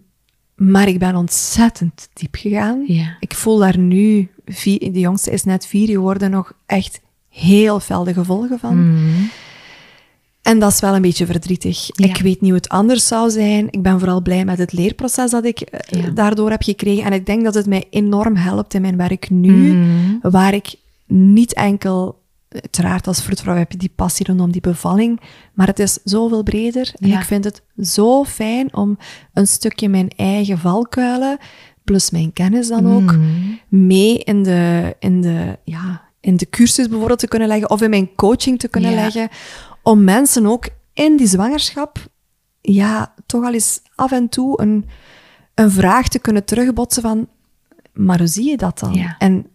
maar 0.55 0.87
ik 0.87 0.99
ben 0.99 1.15
ontzettend 1.15 2.09
diep 2.13 2.35
gegaan. 2.35 2.83
Ja. 2.87 3.17
Ik 3.19 3.33
voel 3.33 3.57
daar 3.57 3.77
nu, 3.77 4.29
vier, 4.45 4.79
de 4.79 4.99
jongste 4.99 5.31
is 5.31 5.43
net 5.43 5.65
vier 5.67 5.87
geworden, 5.87 6.31
nog 6.31 6.53
echt 6.65 7.01
heel 7.29 7.79
fel 7.79 8.03
de 8.03 8.13
gevolgen 8.13 8.59
van. 8.59 8.91
Mhm. 8.91 9.23
En 10.41 10.59
dat 10.59 10.71
is 10.71 10.79
wel 10.79 10.95
een 10.95 11.01
beetje 11.01 11.25
verdrietig. 11.25 11.87
Ja. 11.93 12.05
Ik 12.07 12.17
weet 12.17 12.41
niet 12.41 12.49
hoe 12.49 12.59
het 12.59 12.69
anders 12.69 13.07
zou 13.07 13.29
zijn. 13.29 13.67
Ik 13.71 13.81
ben 13.81 13.99
vooral 13.99 14.21
blij 14.21 14.45
met 14.45 14.57
het 14.57 14.73
leerproces 14.73 15.31
dat 15.31 15.45
ik 15.45 15.59
eh, 15.61 16.01
Ja. 16.01 16.09
daardoor 16.09 16.49
heb 16.49 16.63
gekregen. 16.63 17.03
En 17.03 17.13
ik 17.13 17.25
denk 17.25 17.43
dat 17.43 17.53
het 17.53 17.65
mij 17.65 17.83
enorm 17.89 18.35
helpt 18.35 18.73
in 18.73 18.81
mijn 18.81 18.97
werk 18.97 19.29
nu, 19.29 19.73
Mhm. 19.73 20.29
waar 20.31 20.53
ik 20.53 20.75
niet 21.07 21.53
enkel, 21.53 22.21
uiteraard 22.61 23.07
als 23.07 23.21
vroedvrouw 23.21 23.55
heb 23.55 23.71
je 23.71 23.77
die 23.77 23.91
passie 23.95 24.25
rondom 24.25 24.51
die 24.51 24.61
bevalling, 24.61 25.21
maar 25.53 25.67
het 25.67 25.79
is 25.79 25.99
zoveel 26.03 26.43
breder. 26.43 26.91
En 26.99 27.07
Ja. 27.09 27.19
ik 27.19 27.25
vind 27.25 27.43
het 27.43 27.61
zo 27.81 28.23
fijn 28.23 28.75
om 28.75 28.97
een 29.33 29.47
stukje 29.47 29.89
mijn 29.89 30.09
eigen 30.15 30.57
valkuilen, 30.57 31.37
plus 31.83 32.09
mijn 32.09 32.33
kennis 32.33 32.67
dan 32.67 32.91
ook, 32.93 33.11
Mhm. 33.15 33.21
mee 33.69 34.17
in 34.17 34.43
de, 34.43 34.95
in, 34.99 35.21
de, 35.21 35.57
ja, 35.63 36.01
in 36.19 36.37
de 36.37 36.49
cursus 36.49 36.87
bijvoorbeeld 36.89 37.19
te 37.19 37.27
kunnen 37.27 37.47
leggen 37.47 37.69
of 37.69 37.81
in 37.81 37.89
mijn 37.89 38.15
coaching 38.15 38.59
te 38.59 38.67
kunnen 38.67 38.91
Ja. 38.91 39.01
leggen. 39.01 39.29
Om 39.83 40.03
mensen 40.03 40.45
ook 40.45 40.67
in 40.93 41.17
die 41.17 41.27
zwangerschap, 41.27 41.97
ja, 42.61 43.13
toch 43.25 43.43
al 43.43 43.53
eens 43.53 43.81
af 43.95 44.11
en 44.11 44.29
toe 44.29 44.61
een, 44.61 44.85
een 45.53 45.71
vraag 45.71 46.07
te 46.07 46.19
kunnen 46.19 46.45
terugbotsen 46.45 47.01
van, 47.01 47.27
maar 47.93 48.17
hoe 48.17 48.27
zie 48.27 48.49
je 48.49 48.57
dat 48.57 48.79
dan? 48.79 48.93
Ja. 48.93 49.15
En 49.19 49.45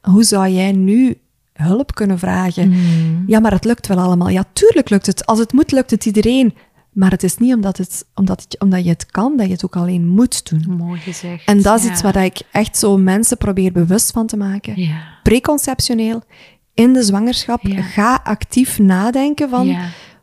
hoe 0.00 0.22
zou 0.24 0.48
jij 0.48 0.72
nu 0.72 1.18
hulp 1.60 1.94
kunnen 1.94 2.18
vragen? 2.18 2.68
Mhm. 2.68 3.22
Ja, 3.26 3.40
maar 3.40 3.52
het 3.52 3.64
lukt 3.64 3.86
wel 3.86 3.98
allemaal. 3.98 4.28
Ja, 4.28 4.44
tuurlijk 4.52 4.90
lukt 4.90 5.06
het. 5.06 5.26
Als 5.26 5.38
het 5.38 5.52
moet, 5.52 5.72
lukt 5.72 5.90
het 5.90 6.06
iedereen. 6.06 6.54
Maar 6.92 7.10
het 7.10 7.22
is 7.22 7.36
niet 7.36 7.54
omdat, 7.54 7.76
het, 7.76 8.06
omdat, 8.14 8.42
het, 8.42 8.60
omdat 8.60 8.84
je 8.84 8.88
het 8.90 9.06
kan, 9.06 9.36
dat 9.36 9.46
je 9.46 9.52
het 9.52 9.64
ook 9.64 9.76
alleen 9.76 10.08
moet 10.08 10.50
doen. 10.50 10.76
Mooi 10.76 11.00
gezegd. 11.00 11.44
En 11.46 11.62
dat 11.62 11.78
is 11.78 11.84
Ja. 11.84 11.90
iets 11.92 12.02
waar 12.02 12.24
ik 12.24 12.40
echt 12.52 12.76
zo 12.76 12.96
mensen 12.98 13.36
probeer 13.36 13.72
bewust 13.72 14.10
van 14.10 14.26
te 14.26 14.36
maken. 14.36 14.80
Ja. 14.80 14.98
Preconceptioneel, 15.22 16.22
in 16.74 16.92
de 16.92 17.02
zwangerschap, 17.02 17.62
Ja. 17.62 17.82
ga 17.82 18.20
actief 18.24 18.78
nadenken 18.78 19.48
van 19.48 19.76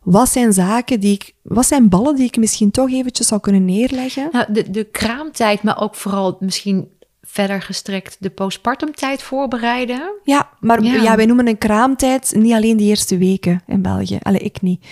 wat 0.04 0.30
zijn 0.30 0.54
zaken 0.54 1.00
die 1.00 1.14
ik, 1.14 1.34
wat 1.44 1.66
zijn 1.66 1.90
ballen 1.90 2.16
die 2.16 2.26
ik 2.26 2.38
misschien 2.38 2.72
toch 2.72 2.92
eventjes 2.92 3.28
zou 3.28 3.42
kunnen 3.42 3.66
neerleggen. 3.66 4.30
Nou, 4.32 4.54
de, 4.54 4.72
de 4.72 4.84
kraamtijd, 4.84 5.64
maar 5.64 5.82
ook 5.82 5.96
vooral 5.96 6.38
misschien 6.40 6.88
verder 7.30 7.62
gestrekt 7.62 8.18
de 8.20 8.30
postpartumtijd 8.30 9.22
voorbereiden. 9.22 10.02
Ja, 10.24 10.50
maar 10.60 10.84
Ja. 10.84 11.02
ja. 11.02 11.16
wij 11.16 11.26
noemen 11.26 11.48
een 11.48 11.58
kraamtijd 11.58 12.34
niet 12.36 12.54
alleen 12.54 12.78
die 12.78 12.88
eerste 12.90 13.18
weken 13.18 13.62
in 13.68 13.82
België. 13.82 14.18
Allee, 14.22 14.40
ik 14.40 14.62
niet. 14.62 14.86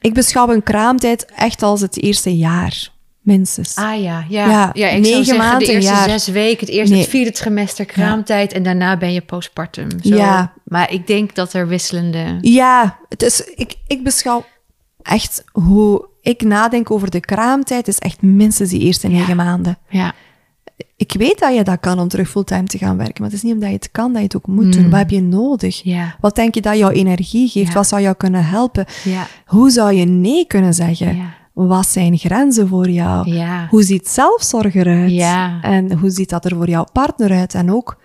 Ik 0.00 0.14
beschouw 0.14 0.48
een 0.48 0.62
kraamtijd 0.62 1.24
echt 1.36 1.62
als 1.62 1.80
het 1.80 2.02
eerste 2.02 2.36
jaar, 2.36 2.90
minstens. 3.20 3.76
Ah 3.76 4.02
ja, 4.02 4.24
ja. 4.28 4.48
Ja, 4.50 4.70
ja, 4.72 4.88
ik 4.88 5.00
negen 5.02 5.24
zou 5.24 5.38
maanden, 5.38 5.66
de 5.66 5.72
eerste 5.72 5.90
jaar. 5.92 6.08
zes 6.08 6.26
weken, 6.26 6.66
het 6.66 6.74
eerste 6.74 6.92
Nee. 6.92 7.02
het 7.02 7.10
vierde 7.10 7.32
trimester 7.32 7.84
kraamtijd 7.84 8.52
en 8.52 8.62
daarna 8.62 8.96
ben 8.96 9.12
je 9.12 9.20
postpartum. 9.20 9.88
Zo. 10.02 10.16
Ja. 10.16 10.52
Maar 10.64 10.92
ik 10.92 11.06
denk 11.06 11.34
dat 11.34 11.52
er 11.52 11.68
wisselende... 11.68 12.38
Ja, 12.40 12.98
het 13.08 13.22
is, 13.22 13.40
ik, 13.54 13.74
ik 13.86 14.04
beschouw 14.04 14.44
echt 15.02 15.44
hoe 15.52 16.06
ik 16.22 16.42
nadenk 16.42 16.90
over 16.90 17.10
de 17.10 17.20
kraamtijd, 17.20 17.88
is 17.88 17.98
echt 17.98 18.22
minstens 18.22 18.70
die 18.70 18.80
eerste 18.80 19.08
negen 19.08 19.36
maanden. 19.36 19.78
Ja, 19.88 20.14
Ik 20.96 21.12
weet 21.12 21.38
dat 21.38 21.54
je 21.54 21.64
dat 21.64 21.80
kan 21.80 21.98
om 21.98 22.08
terug 22.08 22.28
fulltime 22.28 22.64
te 22.64 22.78
gaan 22.78 22.96
werken, 22.96 23.14
maar 23.22 23.30
het 23.30 23.38
is 23.38 23.42
niet 23.42 23.52
omdat 23.54 23.68
je 23.68 23.74
het 23.74 23.90
kan 23.90 24.08
dat 24.08 24.16
je 24.16 24.22
het 24.22 24.36
ook 24.36 24.46
moet 24.46 24.72
doen. 24.72 24.90
Wat 24.90 24.98
heb 24.98 25.10
je 25.10 25.22
nodig? 25.22 25.84
Wat 26.20 26.34
denk 26.34 26.54
je 26.54 26.60
dat 26.60 26.78
jouw 26.78 26.90
energie 26.90 27.48
geeft? 27.48 27.74
Wat 27.74 27.86
zou 27.88 28.02
jou 28.02 28.14
kunnen 28.16 28.44
helpen? 28.44 28.84
Hoe 29.46 29.70
zou 29.70 29.92
je 29.92 30.04
nee 30.04 30.46
kunnen 30.46 30.74
zeggen? 30.74 31.16
Wat 31.52 31.86
zijn 31.86 32.18
grenzen 32.18 32.68
voor 32.68 32.90
jou? 32.90 33.30
Hoe 33.70 33.82
ziet 33.82 34.08
zelfzorg 34.08 34.74
eruit? 34.74 35.10
En 35.62 35.98
hoe 35.98 36.10
ziet 36.10 36.28
dat 36.30 36.44
er 36.44 36.56
voor 36.56 36.68
jouw 36.68 36.86
partner 36.92 37.30
uit? 37.30 37.54
En 37.54 37.72
ook, 37.72 38.00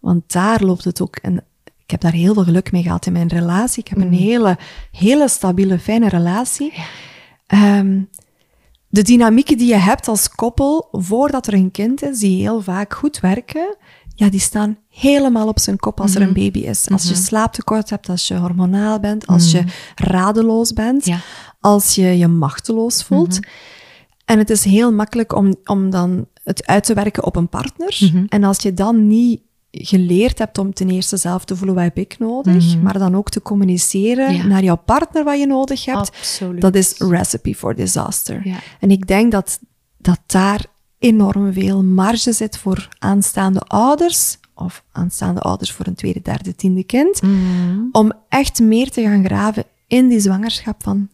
want 0.00 0.32
daar 0.32 0.62
loopt 0.62 0.84
het 0.84 1.00
ook. 1.02 1.16
En 1.16 1.44
ik 1.84 1.90
heb 1.90 2.00
daar 2.00 2.12
heel 2.12 2.34
veel 2.34 2.44
geluk 2.44 2.72
mee 2.72 2.82
gehad 2.82 3.06
in 3.06 3.12
mijn 3.12 3.28
relatie. 3.28 3.82
Ik 3.82 3.88
heb 3.88 3.98
een 3.98 4.12
hele, 4.12 4.58
hele 4.92 5.28
stabiele, 5.28 5.78
fijne 5.78 6.08
relatie. 6.08 6.72
Ehm, 7.46 7.98
de 8.96 9.02
dynamieken 9.02 9.58
die 9.58 9.68
je 9.68 9.74
hebt 9.76 10.08
als 10.08 10.30
koppel 10.30 10.88
voordat 10.92 11.46
er 11.46 11.54
een 11.54 11.70
kind 11.70 12.02
is, 12.02 12.18
die 12.18 12.40
heel 12.40 12.62
vaak 12.62 12.94
goed 12.94 13.20
werken, 13.20 13.76
ja, 14.14 14.30
die 14.30 14.40
staan 14.40 14.78
helemaal 14.88 15.48
op 15.48 15.58
zijn 15.58 15.76
kop 15.76 16.00
als 16.00 16.14
er 16.14 16.22
een 16.22 16.32
baby 16.32 16.58
is. 16.58 16.90
Als 16.90 17.08
je 17.08 17.14
slaaptekort 17.14 17.90
hebt, 17.90 18.08
als 18.08 18.28
je 18.28 18.36
hormonaal 18.36 19.00
bent, 19.00 19.26
als 19.26 19.50
je 19.50 19.64
radeloos 19.94 20.72
bent, 20.72 21.04
Ja. 21.06 21.18
als 21.60 21.94
je 21.94 22.18
je 22.18 22.26
machteloos 22.28 23.02
voelt. 23.02 23.38
En 24.24 24.38
het 24.38 24.50
is 24.50 24.64
heel 24.64 24.92
makkelijk 24.92 25.34
om, 25.34 25.54
om 25.64 25.90
dan 25.90 26.26
het 26.44 26.66
uit 26.66 26.84
te 26.84 26.94
werken 26.94 27.24
op 27.24 27.36
een 27.36 27.48
partner. 27.48 28.26
En 28.28 28.44
als 28.44 28.58
je 28.58 28.74
dan 28.74 29.06
niet 29.06 29.40
geleerd 29.82 30.38
hebt 30.38 30.58
om 30.58 30.72
ten 30.74 30.88
eerste 30.90 31.16
zelf 31.16 31.44
te 31.44 31.56
voelen 31.56 31.74
wat 31.74 31.84
heb 31.84 31.98
ik 31.98 32.18
nodig, 32.18 32.80
maar 32.82 32.98
dan 32.98 33.14
ook 33.16 33.28
te 33.30 33.42
communiceren 33.42 34.34
Ja. 34.34 34.46
naar 34.46 34.62
jouw 34.62 34.76
partner 34.84 35.24
wat 35.24 35.38
je 35.38 35.46
nodig 35.46 35.84
hebt, 35.84 35.98
Absoluut. 35.98 36.60
dat 36.60 36.74
is 36.74 36.98
recipe 36.98 37.54
for 37.54 37.74
disaster. 37.74 38.40
Ja. 38.44 38.56
En 38.80 38.90
ik 38.90 39.06
denk 39.06 39.32
dat, 39.32 39.60
dat 39.98 40.18
daar 40.26 40.64
enorm 40.98 41.52
veel 41.52 41.82
marge 41.84 42.32
zit 42.32 42.58
voor 42.58 42.88
aanstaande 42.98 43.60
ouders, 43.60 44.38
of 44.54 44.82
aanstaande 44.92 45.40
ouders 45.40 45.72
voor 45.72 45.86
een 45.86 45.94
tweede, 45.94 46.20
derde, 46.22 46.54
tiende 46.54 46.84
kind, 46.84 47.22
Mhm. 47.22 47.78
om 47.92 48.12
echt 48.28 48.60
meer 48.60 48.90
te 48.90 49.02
gaan 49.02 49.24
graven 49.24 49.64
in 49.86 50.08
die 50.08 50.20
zwangerschap 50.20 50.82
van, 50.82 51.08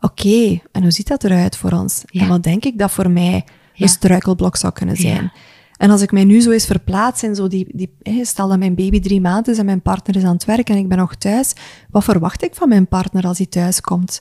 oké, 0.00 0.60
en 0.72 0.82
hoe 0.82 0.90
ziet 0.90 1.08
dat 1.08 1.24
eruit 1.24 1.56
voor 1.56 1.72
ons? 1.72 2.02
Ja. 2.06 2.22
En 2.22 2.28
wat 2.28 2.42
denk 2.42 2.64
ik 2.64 2.78
dat 2.78 2.90
voor 2.90 3.10
mij 3.10 3.44
een 3.76 3.88
struikelblok 3.88 4.56
zou 4.56 4.72
kunnen 4.72 4.96
zijn? 4.96 5.32
En 5.78 5.90
als 5.90 6.02
ik 6.02 6.12
mij 6.12 6.24
nu 6.24 6.40
zo 6.40 6.50
eens 6.50 6.66
verplaats 6.66 7.22
in 7.22 7.34
zo 7.34 7.46
die, 7.48 7.66
die 7.68 7.90
stel 8.24 8.48
dat 8.48 8.58
mijn 8.58 8.74
baby 8.74 9.00
drie 9.00 9.20
maanden 9.20 9.52
is 9.52 9.58
en 9.58 9.64
mijn 9.64 9.82
partner 9.82 10.16
is 10.16 10.24
aan 10.24 10.32
het 10.34 10.44
werk 10.44 10.68
en 10.70 10.76
ik 10.76 10.88
ben 10.88 10.98
nog 10.98 11.14
thuis, 11.14 11.52
wat 11.90 12.04
verwacht 12.04 12.42
ik 12.42 12.54
van 12.54 12.68
mijn 12.68 12.88
partner 12.88 13.24
als 13.26 13.36
hij 13.38 13.46
thuis 13.46 13.80
komt? 13.80 14.20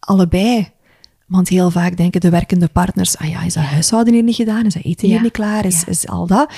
Allebei. 0.00 0.68
Want 1.26 1.48
heel 1.48 1.70
vaak 1.70 1.96
denken 1.96 2.20
de 2.20 2.30
werkende 2.30 2.68
partners, 2.68 3.18
ah 3.18 3.28
ja, 3.28 3.42
is 3.42 3.54
dat 3.54 3.62
huishouden 3.64 4.14
hier 4.14 4.22
niet 4.22 4.34
gedaan? 4.34 4.66
Is 4.66 4.74
dat 4.74 4.84
eten 4.84 5.08
Ja. 5.08 5.14
hier 5.14 5.22
niet 5.22 5.32
klaar? 5.32 5.64
Is, 5.64 5.80
Ja. 5.80 5.86
is 5.86 6.08
al 6.08 6.26
dat? 6.26 6.52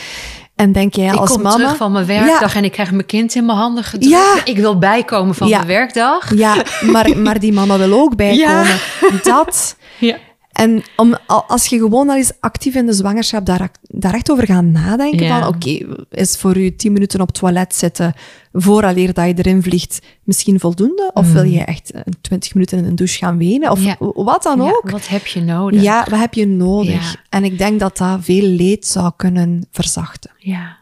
En 0.54 0.72
denk 0.72 0.94
jij 0.94 1.06
ik 1.06 1.14
als 1.14 1.30
kom 1.30 1.42
mama... 1.42 1.56
terug 1.56 1.76
van 1.76 1.92
mijn 1.92 2.06
werkdag 2.06 2.54
en 2.56 2.64
ik 2.64 2.72
krijg 2.72 2.90
mijn 2.90 3.06
kind 3.06 3.34
in 3.34 3.44
mijn 3.46 3.58
handen 3.58 3.84
gedrukt. 3.84 4.40
Ik 4.44 4.56
wil 4.56 4.78
bijkomen 4.78 5.34
van 5.34 5.48
mijn 5.50 5.66
werkdag. 5.66 6.34
Ja, 6.36 6.64
maar, 6.90 7.18
maar 7.18 7.40
die 7.40 7.52
mama 7.52 7.78
wil 7.78 7.92
ook 8.00 8.16
bijkomen. 8.26 8.76
Dat. 9.22 9.76
Ja. 9.98 10.16
En 10.54 10.82
om, 10.96 11.16
al- 11.26 11.44
als 11.44 11.66
je 11.66 11.78
gewoon 11.78 12.08
al 12.08 12.16
eens 12.16 12.32
actief 12.40 12.74
in 12.74 12.86
de 12.86 12.92
zwangerschap 12.92 13.46
daar, 13.46 13.70
daar 13.82 14.14
echt 14.14 14.30
over 14.30 14.46
gaat 14.46 14.64
nadenken 14.64 15.24
Ja. 15.26 15.38
van, 15.40 15.48
oké, 15.54 15.86
is 16.10 16.36
voor 16.36 16.56
u 16.56 16.76
tien 16.76 16.92
minuten 16.92 17.20
op 17.20 17.26
het 17.26 17.36
toilet 17.38 17.74
zitten 17.74 18.14
vooraleer 18.52 19.12
dat 19.12 19.26
je 19.26 19.34
erin 19.36 19.62
vliegt 19.62 19.98
misschien 20.22 20.60
voldoende? 20.60 21.10
Of 21.14 21.32
wil 21.32 21.42
je 21.42 21.60
echt 21.64 21.90
eh, 21.90 22.00
twintig 22.20 22.54
minuten 22.54 22.78
in 22.78 22.84
een 22.84 22.96
douche 22.96 23.18
gaan 23.18 23.38
wenen? 23.38 23.70
Of 23.70 23.78
Mm. 23.78 23.84
Ja. 23.86 23.96
wat 24.14 24.42
dan 24.42 24.62
Ja, 24.62 24.68
ook? 24.70 24.90
Wat 24.90 25.08
heb 25.08 25.26
je 25.26 25.40
nodig? 25.40 25.82
Ja, 25.82 26.06
wat 26.10 26.18
heb 26.20 26.34
je 26.34 26.46
nodig? 26.46 27.16
En 27.28 27.44
ik 27.44 27.58
denk 27.58 27.80
dat 27.80 27.96
dat 27.96 28.18
veel 28.20 28.42
leed 28.48 28.86
zou 28.86 29.12
kunnen 29.16 29.66
verzachten. 29.70 30.30
Ja, 30.38 30.76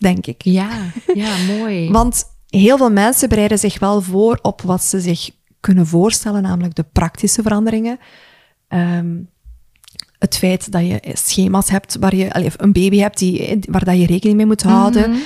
Denk 0.00 0.26
ik. 0.26 0.42
ja, 0.42 0.68
ja 1.14 1.36
mooi. 1.58 1.90
Want 1.98 2.24
heel 2.48 2.76
veel 2.76 2.90
mensen 2.90 3.28
bereiden 3.28 3.58
zich 3.58 3.78
wel 3.78 4.02
voor 4.02 4.38
op 4.42 4.62
wat 4.62 4.82
ze 4.84 5.00
zich 5.00 5.30
kunnen 5.60 5.86
voorstellen, 5.86 6.42
namelijk 6.42 6.74
de 6.74 6.84
praktische 6.92 7.42
veranderingen. 7.42 7.98
Ehm, 8.74 9.16
het 10.18 10.36
feit 10.36 10.72
dat 10.72 10.86
je 10.86 11.00
schema's 11.12 11.68
hebt 11.70 11.96
waar 12.00 12.14
je 12.14 12.28
een 12.56 12.72
baby 12.72 12.98
hebt 12.98 13.18
die, 13.18 13.58
waar 13.70 13.84
dat 13.84 13.96
je 13.98 14.06
rekening 14.06 14.36
mee 14.36 14.46
moet 14.46 14.62
houden. 14.62 15.10
Mhm. 15.10 15.18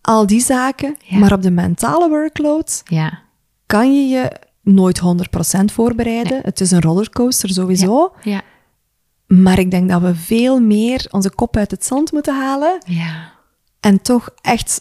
Al 0.00 0.26
die 0.26 0.40
zaken. 0.40 0.96
Ja. 1.04 1.18
Maar 1.18 1.32
op 1.32 1.42
de 1.42 1.50
mentale 1.50 2.08
workload 2.08 2.80
Ja. 2.84 3.18
kan 3.66 3.94
je 3.94 4.08
je 4.14 4.32
nooit 4.62 4.98
100% 4.98 5.72
voorbereiden. 5.72 6.40
Het 6.42 6.60
is 6.60 6.70
een 6.70 6.80
rollercoaster 6.82 7.48
sowieso. 7.48 8.12
Ja. 8.22 8.42
Maar 9.26 9.58
ik 9.58 9.70
denk 9.70 9.88
dat 9.88 10.00
we 10.00 10.14
veel 10.14 10.60
meer 10.60 11.06
onze 11.10 11.30
kop 11.30 11.56
uit 11.56 11.70
het 11.70 11.84
zand 11.84 12.12
moeten 12.12 12.34
halen. 12.34 12.78
Ja. 12.86 13.32
En 13.80 14.02
toch 14.02 14.28
echt 14.42 14.80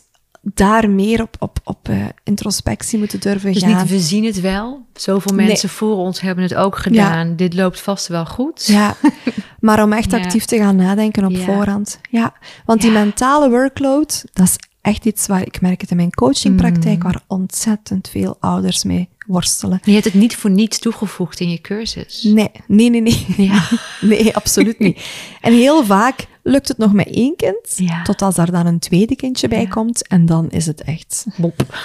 daar 0.54 0.90
meer 0.90 1.22
op, 1.22 1.36
op, 1.40 1.60
op 1.64 1.90
eh, 1.90 2.06
introspectie 2.24 3.00
moeten 3.00 3.20
durven 3.20 3.54
Dus 3.54 3.62
gaan. 3.64 3.78
niet, 3.78 3.90
we 3.90 4.00
zien 4.00 4.26
het 4.26 4.42
wel. 4.42 4.86
Zoveel 4.94 5.36
Nee. 5.36 5.48
mensen 5.48 5.70
voor 5.70 5.96
ons 5.96 6.22
hebben 6.22 6.44
het 6.44 6.56
ook 6.56 6.78
gedaan. 6.78 7.36
Dit 7.36 7.54
loopt 7.54 7.80
vast 7.82 8.08
wel 8.08 8.26
goed. 8.26 8.66
Ja, 8.66 8.96
maar 9.60 9.84
om 9.84 9.94
echt 9.94 10.12
Ja. 10.12 10.18
actief 10.18 10.46
te 10.46 10.58
gaan 10.58 10.76
nadenken 10.76 11.26
op 11.26 11.32
Ja. 11.32 11.38
voorhand. 11.46 12.00
Ja, 12.10 12.34
want 12.66 12.82
die 12.82 12.92
mentale 12.92 13.50
workload, 13.50 14.24
dat 14.34 14.46
is 14.48 14.56
echt 14.82 15.06
iets 15.06 15.28
waar 15.28 15.42
ik 15.46 15.62
merk 15.62 15.82
het 15.82 15.90
in 15.90 15.96
mijn 15.96 16.14
coachingpraktijk, 16.14 16.98
Mm. 16.98 17.04
waar 17.04 17.22
ontzettend 17.28 18.10
veel 18.10 18.38
ouders 18.40 18.84
mee 18.84 19.10
worstelen. 19.28 19.80
Je 19.84 19.92
hebt 19.92 20.06
het 20.06 20.14
niet 20.14 20.36
voor 20.36 20.50
niets 20.50 20.80
toegevoegd 20.80 21.40
in 21.40 21.50
je 21.50 21.62
cursus. 21.62 22.24
Nee, 22.24 22.52
nee, 22.68 22.90
nee, 22.90 23.02
nee. 23.02 23.26
Ja. 23.38 23.64
Nee, 24.02 24.36
absoluut 24.36 24.80
niet. 24.80 25.02
En 25.42 25.54
heel 25.54 25.86
vaak 25.86 26.26
lukt 26.48 26.68
het 26.68 26.78
nog 26.78 26.94
met 26.94 27.08
één 27.08 27.36
kind, 27.36 27.74
Ja. 27.76 28.02
tot 28.04 28.22
als 28.22 28.36
daar 28.36 28.52
dan 28.52 28.66
een 28.66 28.80
tweede 28.80 29.16
kindje 29.16 29.48
bij 29.48 29.62
Ja. 29.62 29.68
komt. 29.68 30.08
En 30.08 30.26
dan 30.26 30.50
is 30.50 30.66
het 30.66 30.82
echt... 30.82 31.26
Bop. 31.38 31.66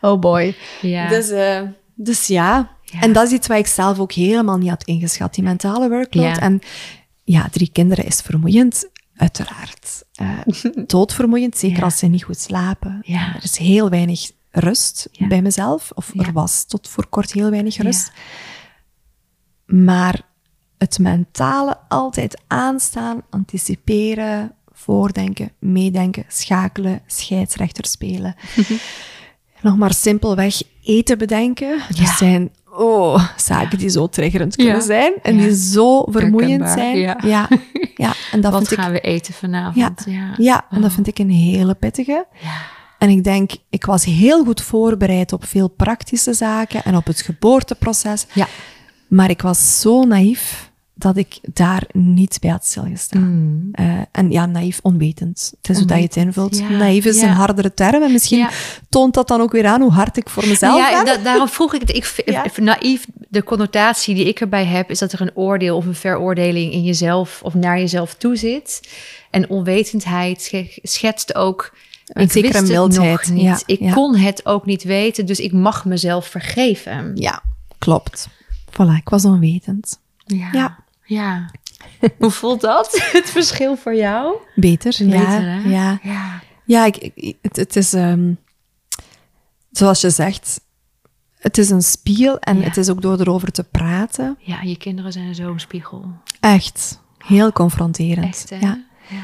Oh 0.00 0.20
boy. 0.20 0.54
Ja. 0.80 1.08
Dus, 1.08 1.30
eh, 1.30 1.62
dus 1.94 2.26
ja. 2.26 2.70
En 3.00 3.12
dat 3.12 3.26
is 3.26 3.32
iets 3.32 3.46
wat 3.46 3.58
ik 3.58 3.66
zelf 3.66 3.98
ook 3.98 4.12
helemaal 4.12 4.56
niet 4.58 4.68
had 4.68 4.84
ingeschat, 4.84 5.34
die 5.34 5.44
mentale 5.44 5.88
workload. 5.88 6.38
En 6.38 6.60
ja, 7.24 7.48
drie 7.50 7.70
kinderen 7.72 8.04
is 8.06 8.20
vermoeiend, 8.20 8.88
uiteraard. 9.16 10.04
Eh, 10.12 10.38
doodvermoeiend, 10.86 11.56
zeker 11.58 11.82
als 11.82 11.98
ze 11.98 12.06
niet 12.06 12.24
goed 12.24 12.38
slapen. 12.38 13.02
Er 13.06 13.40
is 13.42 13.56
heel 13.56 13.90
weinig 13.90 14.30
rust 14.50 15.08
bij 15.28 15.42
mezelf, 15.42 15.90
of 15.94 16.12
er 16.16 16.32
was 16.32 16.64
tot 16.64 16.88
voor 16.88 17.06
kort 17.06 17.32
heel 17.32 17.50
weinig 17.50 17.76
rust. 17.76 18.12
Maar 19.66 20.20
het 20.78 20.98
mentale 20.98 21.76
altijd 21.88 22.40
aanstaan, 22.46 23.22
anticiperen, 23.30 24.52
voordenken, 24.72 25.52
meedenken, 25.58 26.24
schakelen, 26.28 27.00
scheidsrechter 27.06 27.86
spelen. 27.86 28.34
Nog 29.60 29.76
maar 29.76 29.94
simpelweg 29.94 30.62
eten 30.82 31.18
bedenken. 31.18 31.68
Ja. 31.68 32.04
Dat 32.04 32.08
zijn 32.16 32.50
oh, 32.76 33.28
zaken 33.36 33.78
die 33.78 33.88
zo 33.88 34.06
triggerend 34.08 34.56
kunnen 34.56 34.74
Ja. 34.74 34.80
zijn 34.80 35.12
en 35.22 35.36
Ja. 35.36 35.42
die 35.42 35.54
zo 35.56 36.04
vermoeiend 36.10 36.62
Herkenbaar, 36.64 36.78
zijn. 36.78 36.98
ja. 36.98 37.18
Ja. 37.22 37.48
Ja. 37.96 38.12
en 38.32 38.40
dat 38.40 38.52
Wat 38.52 38.60
vind 38.60 38.72
ik, 38.78 38.84
gaan 38.84 38.92
we 38.92 39.00
eten 39.00 39.34
vanavond? 39.34 40.04
ja, 40.06 40.34
Ja. 40.36 40.66
en 40.70 40.80
dat 40.80 40.90
Oh. 40.90 40.94
vind 40.94 41.06
ik 41.06 41.18
een 41.18 41.30
hele 41.30 41.74
pittige. 41.74 42.26
Ja. 42.42 42.60
En 42.98 43.08
ik 43.08 43.24
denk, 43.24 43.50
ik 43.70 43.84
was 43.84 44.04
heel 44.04 44.44
goed 44.44 44.60
voorbereid 44.62 45.32
op 45.32 45.44
veel 45.44 45.68
praktische 45.68 46.32
zaken 46.34 46.84
en 46.84 46.96
op 46.96 47.06
het 47.06 47.20
geboorteproces. 47.20 48.26
Ja. 48.32 48.46
Maar 49.08 49.30
ik 49.30 49.42
was 49.42 49.80
zo 49.80 50.02
naïef 50.04 50.67
dat 50.98 51.16
ik 51.16 51.38
daar 51.52 51.82
niet 51.92 52.38
bij 52.40 52.50
had 52.50 52.64
stilgestaan. 52.66 53.22
Mm. 53.22 53.70
En 54.12 54.30
ja, 54.30 54.46
naïef, 54.46 54.78
onwetend. 54.82 55.52
Het 55.62 55.70
is 55.70 55.76
hoe 55.76 55.86
dat 55.86 55.96
je 55.96 56.02
het 56.02 56.16
invult. 56.16 56.58
Ja, 56.58 56.68
naïef 56.68 57.04
is 57.04 57.20
ja. 57.20 57.26
een 57.28 57.34
hardere 57.34 57.74
term. 57.74 58.02
En 58.02 58.12
misschien 58.12 58.38
Ja. 58.38 58.50
toont 58.88 59.14
dat 59.14 59.28
dan 59.28 59.40
ook 59.40 59.52
weer 59.52 59.66
aan 59.66 59.80
hoe 59.80 59.90
hard 59.92 60.16
ik 60.16 60.28
voor 60.28 60.46
mezelf 60.46 60.78
ja, 60.78 61.02
ben. 61.02 61.16
da- 61.16 61.22
daarom 61.22 61.48
vroeg 61.48 61.74
ik 61.74 61.80
het. 61.80 61.96
Ik 61.96 62.58
naïef, 62.58 63.06
de 63.28 63.42
connotatie 63.44 64.14
die 64.14 64.24
ik 64.24 64.40
erbij 64.40 64.64
heb, 64.64 64.90
is 64.90 64.98
dat 64.98 65.12
er 65.12 65.20
een 65.20 65.36
oordeel 65.36 65.76
of 65.76 65.86
een 65.86 65.94
veroordeling 65.94 66.72
in 66.72 66.82
jezelf 66.82 67.40
of 67.42 67.54
naar 67.54 67.78
jezelf 67.78 68.14
toe 68.14 68.36
zit. 68.36 68.88
En 69.30 69.48
onwetendheid 69.50 70.42
sch- 70.42 70.78
schetst 70.82 71.34
ook. 71.34 71.76
Een 72.06 72.22
ik 72.22 72.30
zekere 72.32 72.52
wist 72.52 72.64
het 72.64 72.72
mildheid, 72.72 73.26
nog 73.28 73.30
niet. 73.30 73.62
ik 73.66 73.90
kon 73.90 74.16
het 74.16 74.46
ook 74.46 74.66
niet 74.66 74.82
weten, 74.82 75.26
dus 75.26 75.40
ik 75.40 75.52
mag 75.52 75.84
mezelf 75.84 76.26
vergeven. 76.26 77.10
Ja, 77.14 77.42
klopt. 77.78 78.28
Voilà, 78.70 78.96
ik 79.00 79.08
was 79.08 79.24
onwetend. 79.24 79.98
Ja. 80.26 80.78
Ja. 81.08 81.50
Ja. 82.00 82.08
Hoe 82.18 82.30
voelt 82.30 82.60
dat? 82.60 83.00
Het 83.12 83.30
verschil 83.30 83.76
voor 83.76 83.94
jou? 83.94 84.36
Beter, 84.54 85.04
ja. 85.04 85.18
Beter, 85.18 85.42
hè? 85.42 85.68
ja. 85.68 85.98
Ja. 86.02 86.40
Ja, 86.64 86.84
ik, 86.84 86.96
ik- 86.96 87.36
het, 87.42 87.56
het 87.56 87.76
is, 87.76 87.92
ehm, 87.92 88.32
zoals 89.70 90.00
je 90.00 90.10
zegt, 90.10 90.60
het 91.38 91.58
is 91.58 91.70
een 91.70 91.82
spiegel 91.82 92.38
en 92.38 92.58
Ja. 92.58 92.64
het 92.64 92.76
is 92.76 92.88
ook 92.90 93.02
door 93.02 93.20
erover 93.20 93.52
te 93.52 93.64
praten 93.64 94.36
Ja, 94.40 94.60
je 94.62 94.76
kinderen 94.76 95.12
zijn 95.12 95.34
zo'n 95.34 95.58
spiegel. 95.58 96.12
echt 96.40 97.00
heel 97.26 97.52
confronterend. 97.52 98.26
Echt, 98.26 98.50
hè? 98.50 98.56
Ja. 98.58 98.84
Ja. 99.08 99.22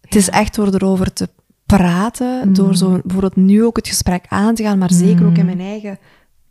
Het 0.00 0.14
is 0.14 0.28
echt 0.30 0.54
door 0.54 0.74
erover 0.74 1.12
te 1.12 1.28
praten, 1.66 2.48
Mm. 2.48 2.54
door 2.54 2.76
zo 2.76 2.90
bijvoorbeeld 3.04 3.36
nu 3.36 3.64
ook 3.64 3.76
het 3.76 3.88
gesprek 3.88 4.24
aan 4.28 4.54
te 4.54 4.62
gaan, 4.62 4.78
maar 4.78 4.92
zeker 4.92 5.26
ook 5.26 5.36
in 5.36 5.46
mijn 5.46 5.60
eigen 5.60 5.98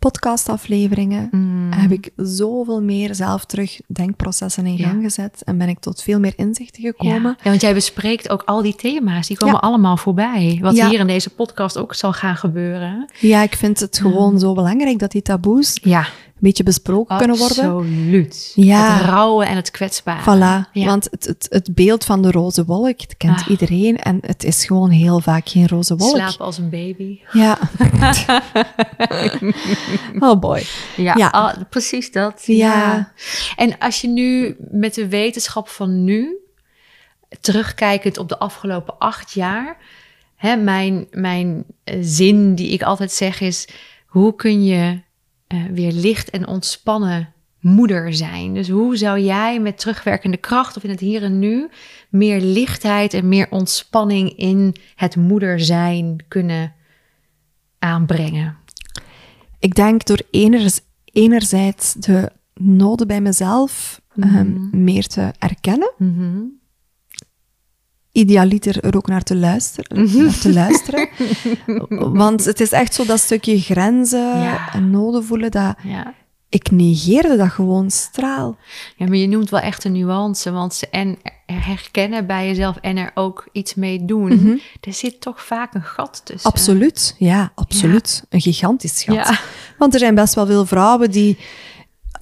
podcastafleveringen, 0.04 1.28
Mm. 1.32 1.72
heb 1.72 1.91
ik 1.91 2.10
zoveel 2.16 2.82
meer 2.82 3.16
zelf 3.16 3.45
terug 3.45 3.80
denkprocessen 3.88 4.66
in 4.66 4.76
Ja. 4.78 4.88
gang 4.88 5.04
gezet 5.04 5.41
en 5.43 5.58
ben 5.58 5.70
ik 5.70 5.80
tot 5.80 6.01
veel 6.01 6.20
meer 6.20 6.34
inzichten 6.36 6.84
gekomen. 6.84 7.38
ja, 7.43 7.49
want 7.49 7.62
jij 7.62 7.74
bespreekt 7.74 8.30
ook 8.30 8.41
al 8.45 8.62
die 8.62 8.76
thema's. 8.76 9.28
Die 9.28 9.38
komen 9.38 9.60
Ja. 9.62 9.68
allemaal 9.68 9.97
voorbij. 9.97 10.58
Wat 10.62 10.80
hier 10.82 10.99
in 10.99 11.08
deze 11.08 11.30
podcast 11.30 11.78
ook 11.78 11.93
zal 11.93 12.14
gaan 12.14 12.36
gebeuren. 12.36 13.10
Ja, 13.20 13.41
ik 13.43 13.56
vind 13.56 13.80
het 13.80 13.97
gewoon 13.99 14.39
zo 14.39 14.54
belangrijk 14.54 14.99
dat 14.99 15.12
die 15.12 15.22
taboes 15.22 15.80
beetje 16.44 16.64
besproken 16.64 17.18
kunnen 17.18 17.38
worden. 17.38 17.66
absoluut. 17.66 18.52
Ja. 18.56 18.94
Het 18.98 19.06
rauwe 19.06 19.46
en 19.46 19.56
het 19.56 19.72
kwetsbare. 19.72 20.22
Voilà, 20.22 20.70
Ja. 20.72 20.86
want 20.86 21.08
het, 21.12 21.26
het, 21.26 21.48
het 21.50 21.76
beeld 21.76 22.06
van 22.06 22.22
de 22.22 22.32
roze 22.32 22.66
wolk, 22.66 23.02
het 23.02 23.18
kent 23.18 23.39
Ah. 23.41 23.50
iedereen 23.50 23.98
en 23.98 24.18
het 24.22 24.44
is 24.44 24.66
gewoon 24.66 24.89
heel 24.89 25.20
vaak 25.20 25.50
geen 25.50 25.68
roze 25.68 25.96
wolk. 25.96 26.16
Slapen 26.16 26.46
als 26.46 26.58
een 26.58 26.70
baby. 26.70 27.20
Ja. 27.32 27.58
oh 30.20 30.39
boy. 30.39 30.64
Ja, 30.96 31.14
Ja. 31.18 31.28
al- 31.28 31.54
precies 31.70 32.12
dat. 32.12 32.44
Ja. 32.46 33.12
En 33.56 33.78
als 33.78 34.02
je 34.02 34.08
nu 34.08 34.56
met 34.72 34.94
de 34.94 35.08
wetenschap 35.08 35.70
van 35.70 36.04
nu, 36.04 36.38
terugkijkend 37.41 38.18
op 38.18 38.30
de 38.30 38.39
afgelopen 38.39 38.98
acht 38.98 39.32
jaar, 39.34 39.78
hè, 40.36 40.56
mijn, 40.56 41.08
mijn 41.12 41.64
eh, 41.84 41.98
zin 42.02 42.56
die 42.56 42.70
ik 42.70 42.84
altijd 42.84 43.12
zeg 43.12 43.41
is: 43.41 43.68
hoe 44.06 44.36
kun 44.36 44.64
je 44.64 45.02
eh, 45.54 45.64
weer 45.72 45.91
licht 45.91 46.30
en 46.30 46.47
ontspannen 46.47 47.34
moeder 47.60 48.14
zijn? 48.14 48.54
Dus 48.54 48.70
hoe 48.70 48.97
zou 48.97 49.20
jij 49.20 49.60
met 49.60 49.78
terugwerkende 49.78 50.38
kracht 50.38 50.78
of 50.78 50.84
in 50.84 50.89
het 50.89 50.99
hier 50.99 51.24
en 51.24 51.39
nu 51.39 51.70
meer 52.10 52.41
lichtheid 52.41 53.14
en 53.14 53.28
meer 53.28 53.47
ontspanning 53.49 54.38
in 54.38 54.76
het 54.95 55.16
moeder 55.16 55.60
zijn 55.60 56.26
kunnen 56.28 56.74
aanbrengen? 57.80 58.58
Ik 59.60 59.76
denk 59.76 60.06
door 60.06 60.22
eners, 60.32 60.80
enerzijds 61.06 61.93
de 61.93 62.32
noden 62.54 63.08
bij 63.08 63.22
mezelf 63.22 64.01
ehm, 64.16 64.84
meer 64.84 65.08
te 65.08 65.32
erkennen. 65.39 65.91
Mhm. 65.97 66.41
Idealiter 68.14 68.84
er 68.84 68.95
ook 68.95 69.07
naar 69.07 69.24
te 69.24 69.36
luisteren. 69.36 70.09
naar 70.24 70.39
te 70.39 70.53
luisteren. 70.53 71.09
Want 72.20 72.45
het 72.45 72.59
is 72.59 72.72
echt 72.72 72.93
zo 72.93 73.05
dat 73.05 73.20
stukje 73.20 73.59
grenzen 73.59 74.39
Ja. 74.39 74.74
en 74.74 74.89
noden 74.91 75.24
voelen, 75.26 75.51
dat 75.51 75.76
Ja. 75.84 76.14
ik 76.49 76.72
negeerde 76.72 77.38
dat 77.38 77.49
gewoon 77.49 77.91
straal. 77.91 78.57
Ja, 78.97 79.05
maar 79.07 79.18
je 79.18 79.28
noemt 79.28 79.49
wel 79.49 79.59
echt 79.59 79.84
een 79.84 79.91
nuance, 79.91 80.51
want 80.51 80.74
ze 80.74 80.88
en 80.89 81.18
er 81.45 81.66
herkennen 81.66 82.28
bij 82.28 82.47
jezelf 82.47 82.76
en 82.78 82.97
er 82.97 83.11
ook 83.14 83.47
iets 83.51 83.76
mee 83.76 84.05
doen. 84.05 84.61
Er 84.82 84.93
zit 84.93 85.22
toch 85.22 85.43
vaak 85.43 85.74
een 85.74 85.84
gat 85.84 86.22
tussen. 86.26 86.49
Absoluut, 86.51 87.16
ja, 87.18 87.51
absoluut. 87.55 88.24
Een 88.30 88.41
gigantisch. 88.41 89.03
Ja. 89.03 89.38
Want 89.78 89.93
er 89.93 89.99
zijn 89.99 90.16
best 90.16 90.34
wel 90.34 90.45
veel 90.45 90.66
vrouwen 90.66 91.11
die 91.11 91.38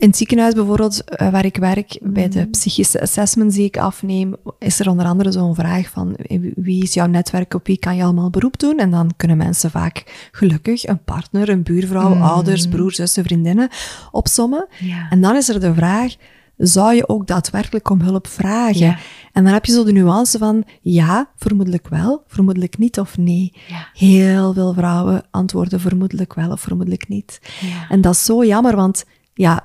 in 0.02 0.08
het 0.08 0.18
ziekenhuis 0.18 0.54
bijvoorbeeld, 0.54 1.04
eh, 1.04 1.30
waar 1.30 1.45
ik 1.45 1.58
werk, 1.58 1.99
bij 2.02 2.30
de 2.30 2.47
psychische 2.47 3.02
assessments 3.02 3.56
die 3.56 3.66
ik 3.66 3.78
afneem, 3.78 4.36
is 4.60 4.80
er 4.80 4.89
onder 4.89 5.06
andere 5.06 5.32
zo'n 5.32 5.56
vraag 5.56 5.89
van 5.89 6.16
eh, 6.16 6.39
wie 6.56 6.84
is 6.84 6.93
jouw 6.93 7.06
netwerk, 7.06 7.54
op 7.54 7.68
wie 7.68 7.78
kan 7.78 7.95
je 7.95 8.04
allemaal 8.04 8.30
beroep 8.30 8.60
doen? 8.60 8.78
En 8.78 8.91
dan 8.91 9.12
kunnen 9.18 9.38
mensen 9.38 9.72
vaak 9.72 10.30
gelukkig 10.32 10.88
een 10.88 11.04
partner, 11.04 11.49
een 11.49 11.64
buurvrouw, 11.64 12.16
ouders, 12.16 12.68
broers, 12.68 12.95
zussen, 12.95 13.24
vriendinnen 13.24 13.70
opsommen. 14.12 14.68
Ja. 14.80 15.08
En 15.10 15.22
dan 15.22 15.36
is 15.36 15.49
er 15.49 15.60
de 15.60 15.74
vraag, 15.74 16.16
zou 16.58 16.95
je 16.95 17.08
ook 17.08 17.28
daadwerkelijk 17.28 17.89
om 17.89 18.02
hulp 18.02 18.28
vragen? 18.28 18.80
Ja. 18.80 18.97
En 19.32 19.43
dan 19.43 19.54
heb 19.54 19.66
je 19.66 19.72
zo 19.72 19.84
de 19.84 19.91
nuance 19.91 20.38
van 20.38 20.64
ja, 20.82 21.30
vermoedelijk 21.36 21.88
wel, 21.88 22.24
vermoedelijk 22.28 22.78
niet 22.78 22.99
of 22.99 23.18
nee. 23.18 23.54
Ja. 23.68 23.88
Heel 23.93 24.54
veel 24.54 24.74
vrouwen 24.74 25.24
antwoorden 25.32 25.80
vermoedelijk 25.80 26.34
wel 26.34 26.52
of 26.52 26.62
vermoedelijk 26.62 27.08
niet. 27.08 27.41
En 27.89 28.02
dat 28.02 28.14
is 28.14 28.26
zo 28.26 28.45
jammer, 28.45 28.76
want 28.76 29.06
ja, 29.42 29.64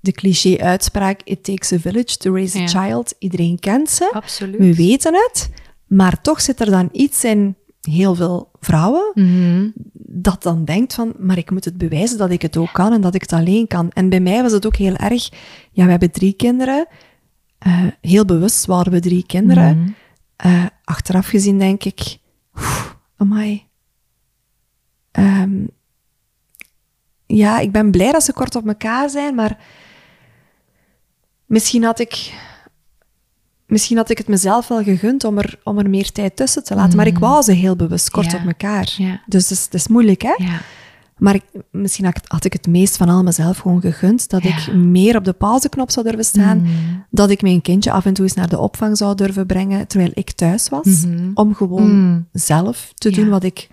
de 0.00 0.12
cliché-uitspraak 0.12 1.20
it 1.24 1.44
takes 1.44 1.72
a 1.72 1.78
village 1.78 2.16
to 2.16 2.32
raise 2.34 2.58
a 2.58 2.60
Ja. 2.60 2.66
child, 2.66 3.14
iedereen 3.18 3.58
kent 3.58 3.90
ze. 3.90 4.10
Absoluut. 4.12 4.58
We 4.58 4.74
weten 4.74 5.14
het, 5.14 5.50
maar 5.86 6.20
toch 6.22 6.40
zit 6.40 6.60
er 6.60 6.70
dan 6.70 6.88
iets 6.92 7.24
in 7.24 7.54
heel 7.80 8.14
veel 8.14 8.50
vrouwen, 8.60 9.10
Mhm. 9.14 9.68
dat 9.94 10.42
dan 10.42 10.64
denkt 10.64 10.94
van, 10.94 11.14
maar 11.18 11.38
ik 11.38 11.50
moet 11.50 11.64
het 11.64 11.78
bewijzen 11.78 12.18
dat 12.18 12.30
ik 12.30 12.42
het 12.42 12.56
ook 12.56 12.72
kan 12.72 12.92
en 12.92 13.00
dat 13.00 13.14
ik 13.14 13.20
het 13.20 13.32
alleen 13.32 13.66
kan. 13.66 13.90
En 13.90 14.08
bij 14.08 14.20
mij 14.20 14.42
was 14.42 14.52
het 14.52 14.66
ook 14.66 14.76
heel 14.76 14.96
erg, 14.96 15.28
ja, 15.72 15.84
we 15.84 15.90
hebben 15.90 16.10
drie 16.10 16.32
kinderen. 16.32 16.86
Eh, 17.58 17.84
heel 18.00 18.24
bewust 18.24 18.66
waren 18.66 18.92
we 18.92 19.00
drie 19.00 19.24
kinderen. 19.26 19.78
Mhm. 19.78 19.90
Eh, 20.36 20.64
achteraf 20.84 21.26
gezien 21.26 21.58
denk 21.58 21.84
ik, 21.84 22.18
oef, 22.54 22.96
amai. 23.16 23.62
Ehm, 25.10 25.64
ja, 27.36 27.58
ik 27.58 27.72
ben 27.72 27.90
blij 27.90 28.12
dat 28.12 28.22
ze 28.22 28.32
kort 28.32 28.54
op 28.56 28.66
elkaar 28.68 29.10
zijn, 29.10 29.34
maar 29.34 29.58
misschien 31.46 31.84
had 31.84 31.98
ik, 31.98 32.32
misschien 33.66 33.96
had 33.96 34.10
ik 34.10 34.18
het 34.18 34.28
mezelf 34.28 34.68
wel 34.68 34.82
gegund 34.82 35.24
om 35.24 35.38
er, 35.38 35.58
om 35.64 35.78
er 35.78 35.90
meer 35.90 36.12
tijd 36.12 36.36
tussen 36.36 36.64
te 36.64 36.74
laten. 36.74 36.96
Maar 36.96 37.06
ik 37.06 37.18
wou 37.18 37.42
ze 37.42 37.52
heel 37.52 37.76
bewust 37.76 38.10
kort 38.10 38.30
Ja. 38.30 38.38
op 38.38 38.46
elkaar. 38.46 38.94
Ja. 38.96 39.20
Dus 39.26 39.42
het 39.48 39.58
is, 39.58 39.64
het 39.64 39.74
is 39.74 39.88
moeilijk, 39.88 40.22
hè? 40.22 40.34
Ja. 40.36 40.60
Maar 41.18 41.34
ik, 41.34 41.44
misschien 41.70 42.04
had 42.04 42.16
ik, 42.16 42.22
had 42.26 42.44
ik 42.44 42.52
het 42.52 42.66
meest 42.66 42.96
van 42.96 43.08
al 43.08 43.22
mezelf 43.22 43.58
gewoon 43.58 43.80
gegund 43.80 44.28
dat 44.28 44.44
ik 44.44 44.72
meer 44.74 45.16
op 45.16 45.24
de 45.24 45.32
pauzeknop 45.32 45.90
zou 45.90 46.06
durven 46.06 46.24
staan. 46.24 46.58
Mm. 46.58 47.04
Dat 47.10 47.30
ik 47.30 47.42
mijn 47.42 47.62
kindje 47.62 47.92
af 47.92 48.04
en 48.06 48.12
toe 48.14 48.24
eens 48.24 48.34
naar 48.34 48.48
de 48.48 48.58
opvang 48.58 48.96
zou 48.96 49.14
durven 49.14 49.46
brengen 49.46 49.86
terwijl 49.86 50.10
ik 50.14 50.30
thuis 50.32 50.68
was. 50.68 50.86
Mhm. 50.86 51.30
Om 51.34 51.54
gewoon 51.54 51.90
Mm. 51.90 52.28
zelf 52.32 52.92
te 52.94 53.10
doen 53.10 53.28
wat 53.28 53.42
ik 53.42 53.68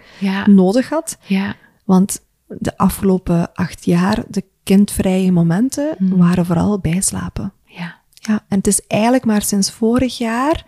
nodig 0.46 0.90
had. 0.90 1.18
Ja. 1.26 1.56
Want 1.86 2.20
de 2.48 2.78
afgelopen 2.78 3.54
acht 3.54 3.86
jaar, 3.86 4.24
de 4.30 4.44
kindvrije 4.64 5.32
momenten, 5.32 5.96
Mm. 5.98 6.18
waren 6.18 6.46
vooral 6.46 6.80
bijslapen. 6.80 7.54
Ja. 7.66 7.96
Ja, 8.14 8.44
en 8.48 8.58
het 8.58 8.68
is 8.68 8.82
eigenlijk 8.88 9.26
maar 9.26 9.42
sinds 9.42 9.72
vorig 9.72 10.18
jaar, 10.18 10.66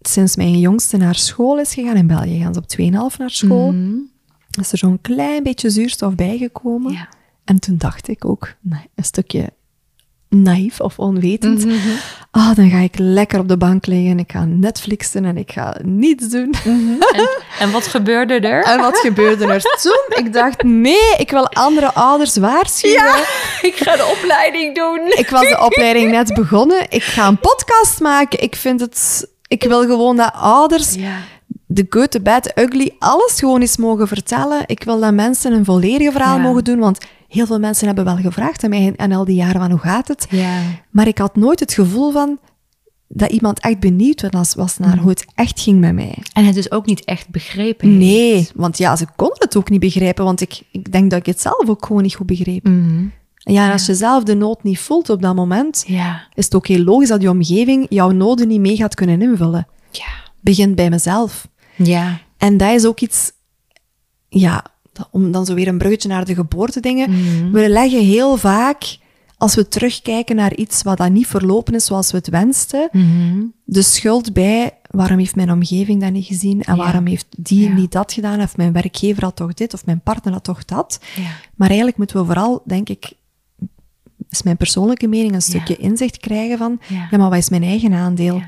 sinds 0.00 0.36
mijn 0.36 0.58
jongste 0.58 0.96
naar 0.96 1.14
school 1.14 1.58
is 1.58 1.74
gegaan, 1.74 1.96
in 1.96 2.06
België 2.06 2.40
gaan 2.40 2.54
ze 2.54 2.60
op 2.60 2.68
2,5 2.68 3.18
naar 3.18 3.30
school, 3.30 3.72
Mhm. 3.72 3.94
is 4.60 4.72
er 4.72 4.78
zo'n 4.78 5.00
klein 5.00 5.42
beetje 5.42 5.70
zuurstof 5.70 6.14
bijgekomen. 6.14 6.92
Ja. 6.92 7.08
En 7.44 7.58
toen 7.58 7.76
dacht 7.76 8.08
ik 8.08 8.24
ook, 8.24 8.54
nee, 8.60 8.88
een 8.94 9.04
stukje 9.04 9.52
naïef 10.28 10.80
of 10.80 10.98
onwetend, 10.98 11.64
Mhm. 11.64 11.76
ah, 12.30 12.54
dan 12.54 12.70
ga 12.70 12.78
ik 12.78 12.94
lekker 12.98 13.38
op 13.40 13.48
de 13.48 13.56
bank 13.56 13.86
liggen, 13.86 14.18
ik 14.18 14.32
ga 14.32 14.44
Netflixen 14.44 15.24
en 15.24 15.36
ik 15.36 15.52
ga 15.52 15.76
niets 15.82 16.28
doen. 16.28 16.54
En, 16.64 17.28
en 17.58 17.70
wat 17.70 17.86
gebeurde 17.86 18.34
er? 18.40 18.64
En 18.64 18.80
wat 18.80 18.98
gebeurde 18.98 19.46
er 19.46 19.62
toen? 19.82 20.24
Ik 20.24 20.32
dacht, 20.32 20.62
nee, 20.62 21.14
ik 21.18 21.30
wil 21.30 21.48
andere 21.48 21.94
ouders 21.94 22.36
waarschuwen. 22.36 23.14
ik 23.62 23.74
ga 23.76 23.96
de 23.96 24.14
opleiding 24.18 24.74
doen. 24.76 25.00
Ik 25.16 25.28
was 25.30 25.48
de 25.48 25.60
opleiding 25.64 26.10
net 26.10 26.34
begonnen. 26.34 26.86
Ik 26.88 27.02
ga 27.02 27.26
een 27.26 27.38
podcast 27.38 28.00
maken. 28.00 28.42
Ik 28.42 28.56
vind 28.56 28.80
het... 28.80 29.28
Ik 29.46 29.62
wil 29.64 29.80
gewoon 29.80 30.16
dat 30.16 30.32
ouders 30.34 30.94
Ja. 30.94 31.16
de 31.66 31.86
good, 31.90 32.10
the 32.10 32.20
bad, 32.20 32.52
ugly, 32.58 32.94
alles 32.98 33.38
gewoon 33.38 33.60
eens 33.60 33.76
mogen 33.76 34.08
vertellen. 34.08 34.62
Ik 34.66 34.82
wil 34.84 35.00
dat 35.00 35.12
mensen 35.12 35.52
een 35.52 35.64
volledige 35.64 36.12
verhaal 36.12 36.36
Ja. 36.36 36.42
mogen 36.42 36.64
doen, 36.64 36.78
want 36.78 36.98
heel 37.28 37.46
veel 37.46 37.58
mensen 37.58 37.86
hebben 37.86 38.04
wel 38.04 38.16
gevraagd 38.16 38.64
aan 38.64 38.70
mij 38.70 38.92
en 38.96 39.12
al 39.12 39.24
die 39.24 39.34
jaren 39.34 39.60
van 39.60 39.70
hoe 39.70 39.80
gaat 39.80 40.08
het? 40.08 40.26
Ja. 40.30 40.60
Maar 40.90 41.06
ik 41.06 41.18
had 41.18 41.36
nooit 41.36 41.60
het 41.60 41.72
gevoel 41.72 42.12
van 42.12 42.38
dat 43.08 43.30
iemand 43.30 43.60
echt 43.60 43.78
benieuwd 43.80 44.30
was, 44.30 44.54
was 44.54 44.78
naar 44.78 44.98
hoe 44.98 45.10
het 45.10 45.24
echt 45.34 45.60
ging 45.60 45.80
met 45.80 45.94
mij. 45.94 46.18
En 46.32 46.44
het 46.44 46.54
dus 46.54 46.70
ook 46.70 46.86
niet 46.86 47.04
echt 47.04 47.28
begrepen 47.28 47.88
heeft. 47.88 48.00
Nee, 48.00 48.48
want 48.54 48.78
ja, 48.78 48.96
ze 48.96 49.06
konden 49.16 49.38
het 49.38 49.56
ook 49.56 49.70
niet 49.70 49.80
begrijpen, 49.80 50.24
want 50.24 50.40
ik, 50.40 50.62
ik 50.72 50.92
denk 50.92 51.10
dat 51.10 51.18
ik 51.18 51.26
het 51.26 51.40
zelf 51.40 51.68
ook 51.68 51.86
gewoon 51.86 52.02
niet 52.02 52.14
goed 52.14 52.26
begreep. 52.26 52.64
Mhm. 52.68 53.06
Ja, 53.34 53.66
en 53.66 53.72
als 53.72 53.86
je 53.86 53.94
zelf 53.94 54.24
de 54.24 54.34
nood 54.34 54.62
niet 54.62 54.78
voelt 54.78 55.10
op 55.10 55.22
dat 55.22 55.34
moment, 55.34 55.84
Ja. 55.86 56.26
is 56.34 56.44
het 56.44 56.54
ook 56.54 56.66
heel 56.66 56.84
logisch 56.84 57.08
dat 57.08 57.22
je 57.22 57.30
omgeving 57.30 57.86
jouw 57.88 58.10
noden 58.10 58.48
niet 58.48 58.60
mee 58.60 58.76
gaat 58.76 58.94
kunnen 58.94 59.22
invullen. 59.22 59.66
Ja. 59.90 60.06
Begint 60.40 60.74
bij 60.74 60.90
mezelf. 60.90 61.48
Ja. 61.76 62.20
En 62.36 62.56
dat 62.56 62.70
is 62.74 62.86
ook 62.86 63.00
iets, 63.00 63.32
ja, 64.28 64.64
om 65.10 65.32
dan 65.32 65.46
zo 65.46 65.54
weer 65.54 65.68
een 65.68 65.78
bruggetje 65.78 66.08
naar 66.08 66.24
de 66.24 66.34
geboortedingen. 66.34 67.10
Mhm. 67.10 67.50
We 67.50 67.68
leggen 67.68 68.04
heel 68.04 68.36
vaak, 68.36 68.98
als 69.36 69.54
we 69.54 69.68
terugkijken 69.68 70.36
naar 70.36 70.54
iets 70.54 70.82
wat 70.82 70.96
dan 70.96 71.12
niet 71.12 71.26
verlopen 71.26 71.74
is 71.74 71.84
zoals 71.84 72.10
we 72.10 72.16
het 72.16 72.28
wensten, 72.28 72.88
Mhm. 72.92 73.44
de 73.64 73.82
schuld 73.82 74.32
bij 74.32 74.72
waarom 74.90 75.18
heeft 75.18 75.36
mijn 75.36 75.52
omgeving 75.52 76.00
dat 76.00 76.12
niet 76.12 76.26
gezien 76.26 76.62
en 76.62 76.76
Ja. 76.76 76.82
waarom 76.82 77.06
heeft 77.06 77.26
die 77.36 77.68
Ja. 77.68 77.74
niet 77.74 77.92
dat 77.92 78.12
gedaan 78.12 78.40
of 78.40 78.56
mijn 78.56 78.72
werkgever 78.72 79.22
had 79.24 79.36
toch 79.36 79.54
dit 79.54 79.74
of 79.74 79.86
mijn 79.86 80.00
partner 80.00 80.32
had 80.32 80.44
toch 80.44 80.64
dat. 80.64 81.00
Ja. 81.16 81.22
Maar 81.54 81.68
eigenlijk 81.68 81.98
moeten 81.98 82.16
we 82.18 82.24
vooral, 82.24 82.62
denk 82.64 82.88
ik, 82.88 83.12
is 84.30 84.42
mijn 84.42 84.56
persoonlijke 84.56 85.06
mening, 85.06 85.34
een 85.34 85.42
stukje 85.42 85.76
inzicht 85.76 86.16
krijgen 86.18 86.58
van, 86.58 86.80
Ja. 86.88 87.18
maar 87.18 87.30
wat 87.30 87.38
is 87.38 87.48
mijn 87.48 87.62
eigen 87.62 87.92
aandeel? 87.92 88.42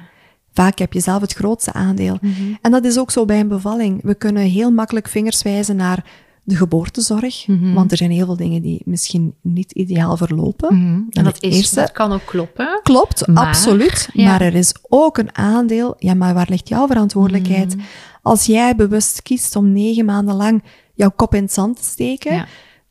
Vaak 0.53 0.79
heb 0.79 0.93
je 0.93 1.01
zelf 1.01 1.21
het 1.21 1.33
grootste 1.33 1.73
aandeel. 1.73 2.19
En 2.61 2.71
dat 2.71 2.85
is 2.85 2.99
ook 2.99 3.11
zo 3.11 3.25
bij 3.25 3.41
een 3.41 3.49
bevalling. 3.49 4.01
We 4.03 4.15
kunnen 4.15 4.43
heel 4.43 4.71
makkelijk 4.71 5.09
vingers 5.09 5.43
wijzen 5.43 5.77
naar 5.77 6.05
de 6.43 6.57
geboortezorg, 6.57 7.47
want 7.75 7.91
er 7.91 7.97
zijn 7.97 8.11
heel 8.11 8.25
veel 8.27 8.37
dingen 8.37 8.63
die 8.63 8.83
misschien 8.85 9.35
niet 9.43 9.73
ideaal 9.73 10.17
verlopen. 10.17 10.75
Mhm. 10.77 10.87
En 10.95 11.07
En 11.11 11.25
dat, 11.25 11.43
eerste- 11.43 11.75
dat 11.81 11.93
kan 11.93 12.13
ook 12.13 12.25
kloppen. 12.25 12.81
Klopt, 12.83 13.27
Maar, 13.27 13.47
absoluut. 13.47 14.09
ja. 14.13 14.25
Maar 14.25 14.41
er 14.41 14.55
is 14.55 14.75
ook 14.89 15.19
een 15.19 15.37
aandeel. 15.37 15.95
Ja, 15.99 16.15
maar 16.15 16.35
waar 16.35 16.47
ligt 16.51 16.69
jouw 16.69 16.87
verantwoordelijkheid? 16.87 17.77
Mhm. 17.77 17.85
Als 18.23 18.47
jij 18.47 18.77
bewust 18.77 19.23
kiest 19.23 19.57
om 19.57 19.73
negen 19.73 20.05
maanden 20.05 20.35
lang 20.35 20.63
jouw 20.95 21.11
kop 21.17 21.35
in 21.35 21.43
het 21.43 21.53
zand 21.53 21.77
te 21.77 21.85
steken, 21.85 22.35
Ja. 22.35 22.47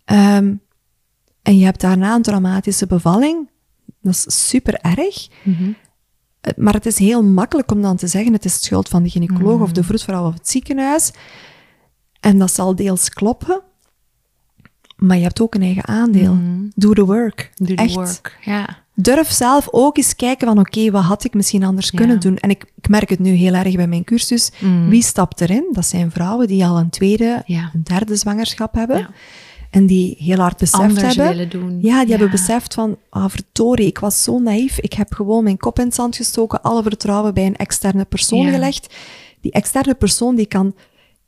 ehm, 0.06 0.54
en 1.41 1.58
je 1.58 1.66
hebt 1.66 1.82
daarna 1.82 2.16
een 2.16 2.22
traumatische 2.22 2.88
bevalling, 2.88 3.50
dat 4.02 4.14
is 4.14 4.47
super 4.50 4.74
erg. 4.74 5.28
Mhm. 5.43 5.64
Eh, 6.41 6.54
Maar 6.58 6.74
het 6.74 6.86
is 6.86 6.97
heel 6.97 7.24
makkelijk 7.24 7.72
om 7.72 7.82
dan 7.82 7.95
te 7.97 8.08
zeggen, 8.08 8.34
het 8.34 8.45
is 8.45 8.54
de 8.60 8.66
schuld 8.66 8.89
van 8.89 9.04
de 9.04 9.10
gynaecoloog 9.10 9.54
Mhm. 9.54 9.64
of 9.64 9.72
de 9.72 9.84
vroedvrouw 9.84 10.28
of 10.28 10.34
het 10.34 10.50
ziekenhuis. 10.50 11.12
En 12.20 12.38
dat 12.40 12.54
zal 12.54 12.76
deels 12.76 13.10
kloppen. 13.10 13.62
Maar 14.98 15.18
je 15.18 15.24
hebt 15.24 15.42
ook 15.42 15.56
een 15.56 15.62
eigen 15.62 15.88
aandeel. 15.88 16.38
Do 16.76 16.94
the 16.94 17.06
work. 17.06 17.52
Mhm. 17.56 17.68
Do 17.70 17.76
the 17.76 17.82
Echt. 17.84 17.94
work. 17.94 18.38
Ja. 18.42 18.78
Durf 18.94 19.32
zelf 19.32 19.68
ook 19.72 19.98
eens 19.98 20.16
kijken 20.16 20.48
van, 20.48 20.60
oké, 20.60 20.92
wat 20.92 21.04
had 21.04 21.24
ik 21.24 21.34
misschien 21.34 21.64
anders 21.64 21.90
Ja. 21.90 21.98
kunnen 21.98 22.20
doen? 22.20 22.38
En 22.38 22.50
ik, 22.50 22.66
ik 22.82 22.90
merk 22.90 23.10
het 23.10 23.20
nu 23.20 23.32
heel 23.32 23.54
erg 23.54 23.76
bij 23.76 23.88
mijn 23.88 24.04
cursus. 24.04 24.52
Wie 24.88 25.04
stapt 25.04 25.42
erin? 25.42 25.68
Dat 25.72 25.86
zijn 25.86 26.12
vrouwen 26.12 26.48
die 26.48 26.66
al 26.66 26.78
een 26.80 26.90
tweede, 26.90 27.44
Mm. 27.48 27.56
Ja. 27.56 27.70
een 27.74 27.84
derde 27.84 28.16
zwangerschap 28.16 28.74
hebben. 28.74 28.98
Ja. 28.98 29.10
En 29.70 29.86
die 29.86 30.16
heel 30.20 30.38
hard 30.38 30.58
beseft 30.58 30.84
Anders 30.84 31.02
hebben. 31.16 31.28
willen 31.28 31.50
doen. 31.50 31.80
Ja, 31.82 32.02
die 32.02 32.10
hebben 32.10 32.32
beseft 32.32 32.74
van, 32.74 32.98
ah, 33.10 33.30
verdorie, 33.30 33.88
ik 33.88 34.00
was 34.00 34.24
zo 34.24 34.40
naïef. 34.40 34.80
Ik 34.80 34.94
heb 34.94 35.14
gewoon 35.14 35.44
mijn 35.44 35.58
kop 35.58 35.80
in 35.80 35.86
het 35.86 35.96
zand 35.96 36.16
gestoken, 36.16 36.62
alle 36.62 36.84
vertrouwen 36.84 37.34
bij 37.34 37.46
een 37.46 37.56
externe 37.56 38.06
persoon 38.06 38.50
gelegd. 38.50 38.94
Die 39.42 39.52
externe 39.52 39.94
persoon, 39.96 40.36
die 40.36 40.46
kan, 40.46 40.76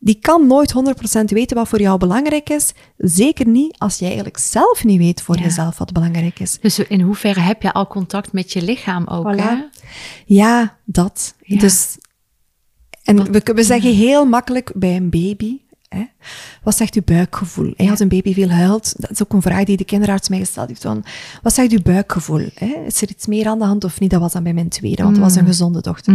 die 0.03 0.19
kan 0.21 0.47
nooit 0.47 0.73
100% 1.19 1.23
weten 1.25 1.57
wat 1.57 1.67
voor 1.67 1.79
jou 1.81 1.97
belangrijk 1.97 2.49
is. 2.49 2.73
Zeker 2.97 3.47
niet 3.47 3.75
als 3.77 3.97
jij 3.97 4.07
eigenlijk 4.07 4.37
zelf 4.37 4.83
niet 4.83 4.97
weet 4.97 5.21
voor 5.21 5.35
Ja. 5.37 5.41
jezelf 5.43 5.77
wat 5.77 5.91
belangrijk 5.93 6.39
is. 6.39 6.57
Dus 6.61 6.79
in 6.79 7.01
hoeverre 7.01 7.39
heb 7.39 7.61
je 7.61 7.73
al 7.73 7.87
contact 7.87 8.33
met 8.33 8.53
je 8.53 8.61
lichaam 8.61 9.07
ook, 9.07 9.33
Voilà. 9.33 9.37
hè? 9.43 9.55
Ja, 10.25 10.77
dat. 10.85 11.33
Ja. 11.41 11.59
Dus, 11.59 11.97
en 13.03 13.31
we, 13.31 13.41
we 13.55 13.63
zeggen 13.63 13.93
heel 13.95 14.25
makkelijk 14.25 14.71
bij 14.75 14.95
een 14.95 15.09
baby, 15.09 15.59
hè, 15.89 16.03
wat 16.63 16.75
zegt 16.75 16.95
uw 16.95 17.01
buikgevoel? 17.05 17.73
Hè, 17.77 17.89
Als 17.89 17.99
een 17.99 18.07
baby 18.07 18.33
veel 18.33 18.49
huilt, 18.49 18.93
dat 18.97 19.09
is 19.11 19.21
ook 19.23 19.33
een 19.33 19.41
vraag 19.41 19.63
die 19.63 19.77
de 19.77 19.85
kinderarts 19.85 20.29
mij 20.29 20.39
gesteld 20.39 20.67
heeft, 20.67 20.81
van, 20.81 21.03
wat 21.41 21.53
zegt 21.53 21.71
uw 21.71 21.81
buikgevoel? 21.81 22.49
Hè? 22.55 22.83
Is 22.85 23.01
er 23.01 23.09
iets 23.09 23.25
meer 23.25 23.47
aan 23.47 23.59
de 23.59 23.65
hand 23.65 23.83
of 23.83 23.99
niet? 23.99 24.09
Dat 24.11 24.19
was 24.21 24.31
dan 24.33 24.43
bij 24.43 24.53
mijn 24.53 24.69
tweede, 24.69 25.03
want 25.03 25.15
het 25.15 25.25
was 25.25 25.35
een 25.35 25.45
gezonde 25.45 25.81
dochter. 25.81 26.13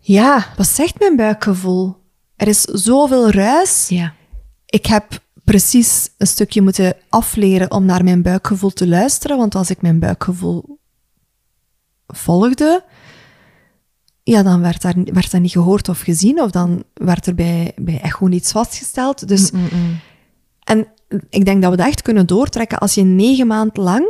Ja, 0.00 0.46
wat 0.56 0.66
zegt 0.66 0.98
mijn 0.98 1.16
buikgevoel? 1.16 1.96
Er 2.38 2.48
is 2.48 2.60
zoveel 2.62 3.30
ruis. 3.30 3.88
Ja. 3.88 4.14
Ik 4.66 4.86
heb 4.86 5.22
precies 5.44 6.10
een 6.18 6.26
stukje 6.26 6.62
moeten 6.62 6.96
afleren 7.08 7.70
om 7.70 7.84
naar 7.84 8.04
mijn 8.04 8.22
buikgevoel 8.22 8.70
te 8.70 8.86
luisteren, 8.86 9.36
want 9.36 9.54
als 9.54 9.70
ik 9.70 9.82
mijn 9.82 9.98
buikgevoel 9.98 10.78
volgde, 12.06 12.84
ja, 14.22 14.42
dan 14.42 14.60
werd, 14.60 14.82
daar, 14.82 14.94
werd 15.04 15.30
dat 15.30 15.40
niet 15.40 15.52
gehoord 15.52 15.88
of 15.88 16.00
gezien, 16.00 16.40
of 16.40 16.50
dan 16.50 16.84
werd 16.94 17.26
er 17.26 17.34
bij, 17.34 17.72
bij 17.76 18.00
echo 18.00 18.26
niets 18.26 18.52
vastgesteld. 18.52 19.28
Dus, 19.28 19.50
en 20.64 20.86
ik 21.30 21.44
denk 21.44 21.62
dat 21.62 21.70
we 21.70 21.76
dat 21.76 21.86
echt 21.86 22.02
kunnen 22.02 22.26
doortrekken 22.26 22.78
als 22.78 22.94
je 22.94 23.02
negen 23.02 23.46
maanden 23.46 23.82
lang 23.82 24.08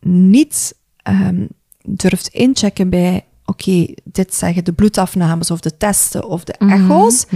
niet 0.00 0.74
ehm, 0.96 1.46
durft 1.82 2.28
inchecken 2.28 2.90
bij, 2.90 3.24
oké, 3.50 3.86
dit 4.04 4.34
zeggen 4.34 4.64
de 4.64 4.72
bloedafnames 4.72 5.50
of 5.50 5.60
de 5.60 5.76
testen 5.76 6.28
of 6.28 6.44
de 6.44 6.52
echo's, 6.52 7.26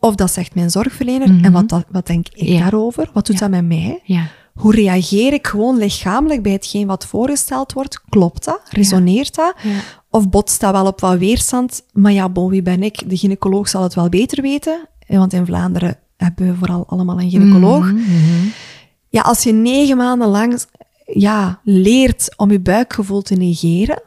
of 0.00 0.14
dat 0.14 0.32
zegt 0.32 0.54
mijn 0.54 0.70
zorgverlener, 0.70 1.44
en 1.44 1.52
wat, 1.52 1.68
dat, 1.68 1.84
wat 1.90 2.06
denk 2.06 2.26
ik 2.28 2.48
Ja. 2.48 2.60
daarover? 2.60 3.10
Wat 3.12 3.26
doet 3.26 3.38
dat 3.38 3.50
met 3.50 3.66
mij? 3.66 4.00
Ja. 4.04 4.26
Hoe 4.54 4.74
reageer 4.74 5.32
ik 5.32 5.46
gewoon 5.46 5.76
lichamelijk 5.76 6.42
bij 6.42 6.52
hetgeen 6.52 6.86
wat 6.86 7.06
voorgesteld 7.06 7.72
wordt? 7.72 8.00
Klopt 8.08 8.44
dat? 8.44 8.60
Resoneert 8.70 9.34
dat? 9.34 9.54
Of 10.10 10.28
botst 10.28 10.60
dat 10.60 10.72
wel 10.72 10.86
op 10.86 11.00
wat 11.00 11.18
weerstand? 11.18 11.82
Maar 11.92 12.12
ja, 12.12 12.28
bon, 12.28 12.50
wie 12.50 12.62
ben 12.62 12.82
ik? 12.82 13.10
De 13.10 13.16
gynaecoloog 13.16 13.68
zal 13.68 13.82
het 13.82 13.94
wel 13.94 14.08
beter 14.08 14.42
weten. 14.42 14.88
Want 15.06 15.32
in 15.32 15.46
Vlaanderen 15.46 15.96
hebben 16.16 16.46
we 16.46 16.54
vooral 16.54 16.84
allemaal 16.88 17.20
een 17.20 17.30
gynaecoloog. 17.30 17.92
Ja, 19.08 19.20
als 19.20 19.42
je 19.42 19.52
negen 19.52 19.96
maanden 19.96 20.28
lang 20.28 20.62
ja, 21.04 21.60
leert 21.64 22.34
om 22.36 22.50
je 22.50 22.60
buikgevoel 22.60 23.22
te 23.22 23.34
negeren, 23.34 24.02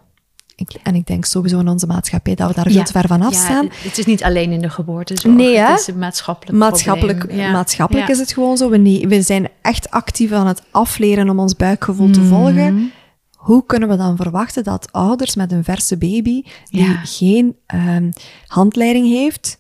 ik, 0.70 0.80
en 0.84 0.96
ik 0.96 1.06
denk 1.08 1.26
sowieso 1.26 1.60
in 1.60 1.68
onze 1.68 1.88
maatschappij 1.88 2.36
dat 2.36 2.48
we 2.48 2.54
daar 2.56 2.72
veel 2.72 2.84
te 2.84 2.92
ver 2.92 3.08
van 3.08 3.22
afstaan. 3.22 3.64
Ja, 3.66 3.72
het 3.90 3.98
is 3.98 4.06
niet 4.06 4.24
alleen 4.24 4.52
in 4.52 4.62
de 4.62 4.70
geboortezorg. 4.70 5.36
Nee, 5.36 5.58
hè? 5.58 5.66
Het 5.66 5.80
is 5.80 5.88
een 5.88 5.98
maatschappelijk 5.98 6.58
Maatschappelijk. 6.58 7.32
Ja. 7.32 7.52
maatschappelijk 7.52 8.08
Ja. 8.08 8.14
is 8.14 8.20
het 8.20 8.34
gewoon 8.34 8.58
zo. 8.58 8.70
We, 8.70 9.06
we 9.08 9.22
zijn 9.22 9.48
echt 9.62 9.90
actief 9.92 10.32
aan 10.32 10.48
het 10.48 10.62
afleren 10.72 11.30
om 11.30 11.40
ons 11.40 11.56
buikgevoel 11.56 12.10
te 12.12 12.20
Mhm. 12.20 12.30
volgen. 12.30 12.92
Hoe 13.36 13.66
kunnen 13.66 13.90
we 13.90 13.96
dan 13.96 14.16
verwachten 14.16 14.64
dat 14.64 14.92
ouders 14.92 15.36
met 15.36 15.52
een 15.52 15.64
verse 15.64 15.98
baby, 15.98 16.44
die 16.70 16.84
Ja. 16.84 17.00
geen 17.04 17.56
ehm, 17.66 18.12
handleiding 18.48 19.08
heeft, 19.08 19.58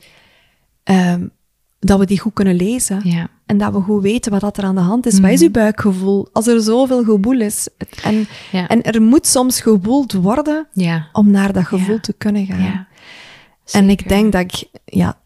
ehm, 0.83 1.27
dat 1.79 1.99
we 1.99 2.05
die 2.05 2.19
goed 2.19 2.33
kunnen 2.33 2.55
lezen? 2.55 2.99
Ja. 3.03 3.27
En 3.51 3.57
dat 3.57 3.73
we 3.73 3.79
goed 3.81 4.01
weten 4.01 4.31
wat 4.31 4.41
dat 4.41 4.57
er 4.57 4.63
aan 4.63 4.75
de 4.75 4.81
hand 4.81 5.05
is. 5.05 5.19
Wat 5.19 5.29
is 5.31 5.41
uw 5.41 5.51
buikgevoel? 5.51 6.27
Als 6.33 6.47
er 6.47 6.61
zoveel 6.61 7.03
geboel 7.03 7.39
is. 7.41 7.67
En, 8.03 8.27
Ja. 8.51 8.67
en 8.67 8.81
er 8.83 9.01
moet 9.01 9.27
soms 9.27 9.61
geboeld 9.61 10.13
worden 10.13 10.67
Ja. 10.73 11.07
om 11.13 11.31
naar 11.31 11.53
dat 11.53 11.65
gevoel 11.65 11.95
Ja. 11.95 11.99
te 12.01 12.13
kunnen 12.13 12.45
gaan. 12.45 12.61
Ja. 12.63 12.87
en 13.71 13.89
ik 13.89 14.09
denk 14.09 14.31
dat 14.31 14.41
ik 14.41 14.67
ja, 14.85 15.17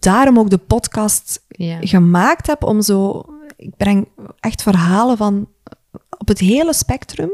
daarom 0.00 0.38
ook 0.38 0.50
de 0.50 0.58
podcast 0.58 1.44
gemaakt 1.80 2.46
heb 2.46 2.64
om 2.64 2.82
zo... 2.82 3.24
Ik 3.56 3.76
breng 3.76 4.08
echt 4.40 4.62
verhalen 4.62 5.16
van 5.16 5.48
op 6.18 6.28
het 6.28 6.38
hele 6.38 6.74
spectrum. 6.74 7.30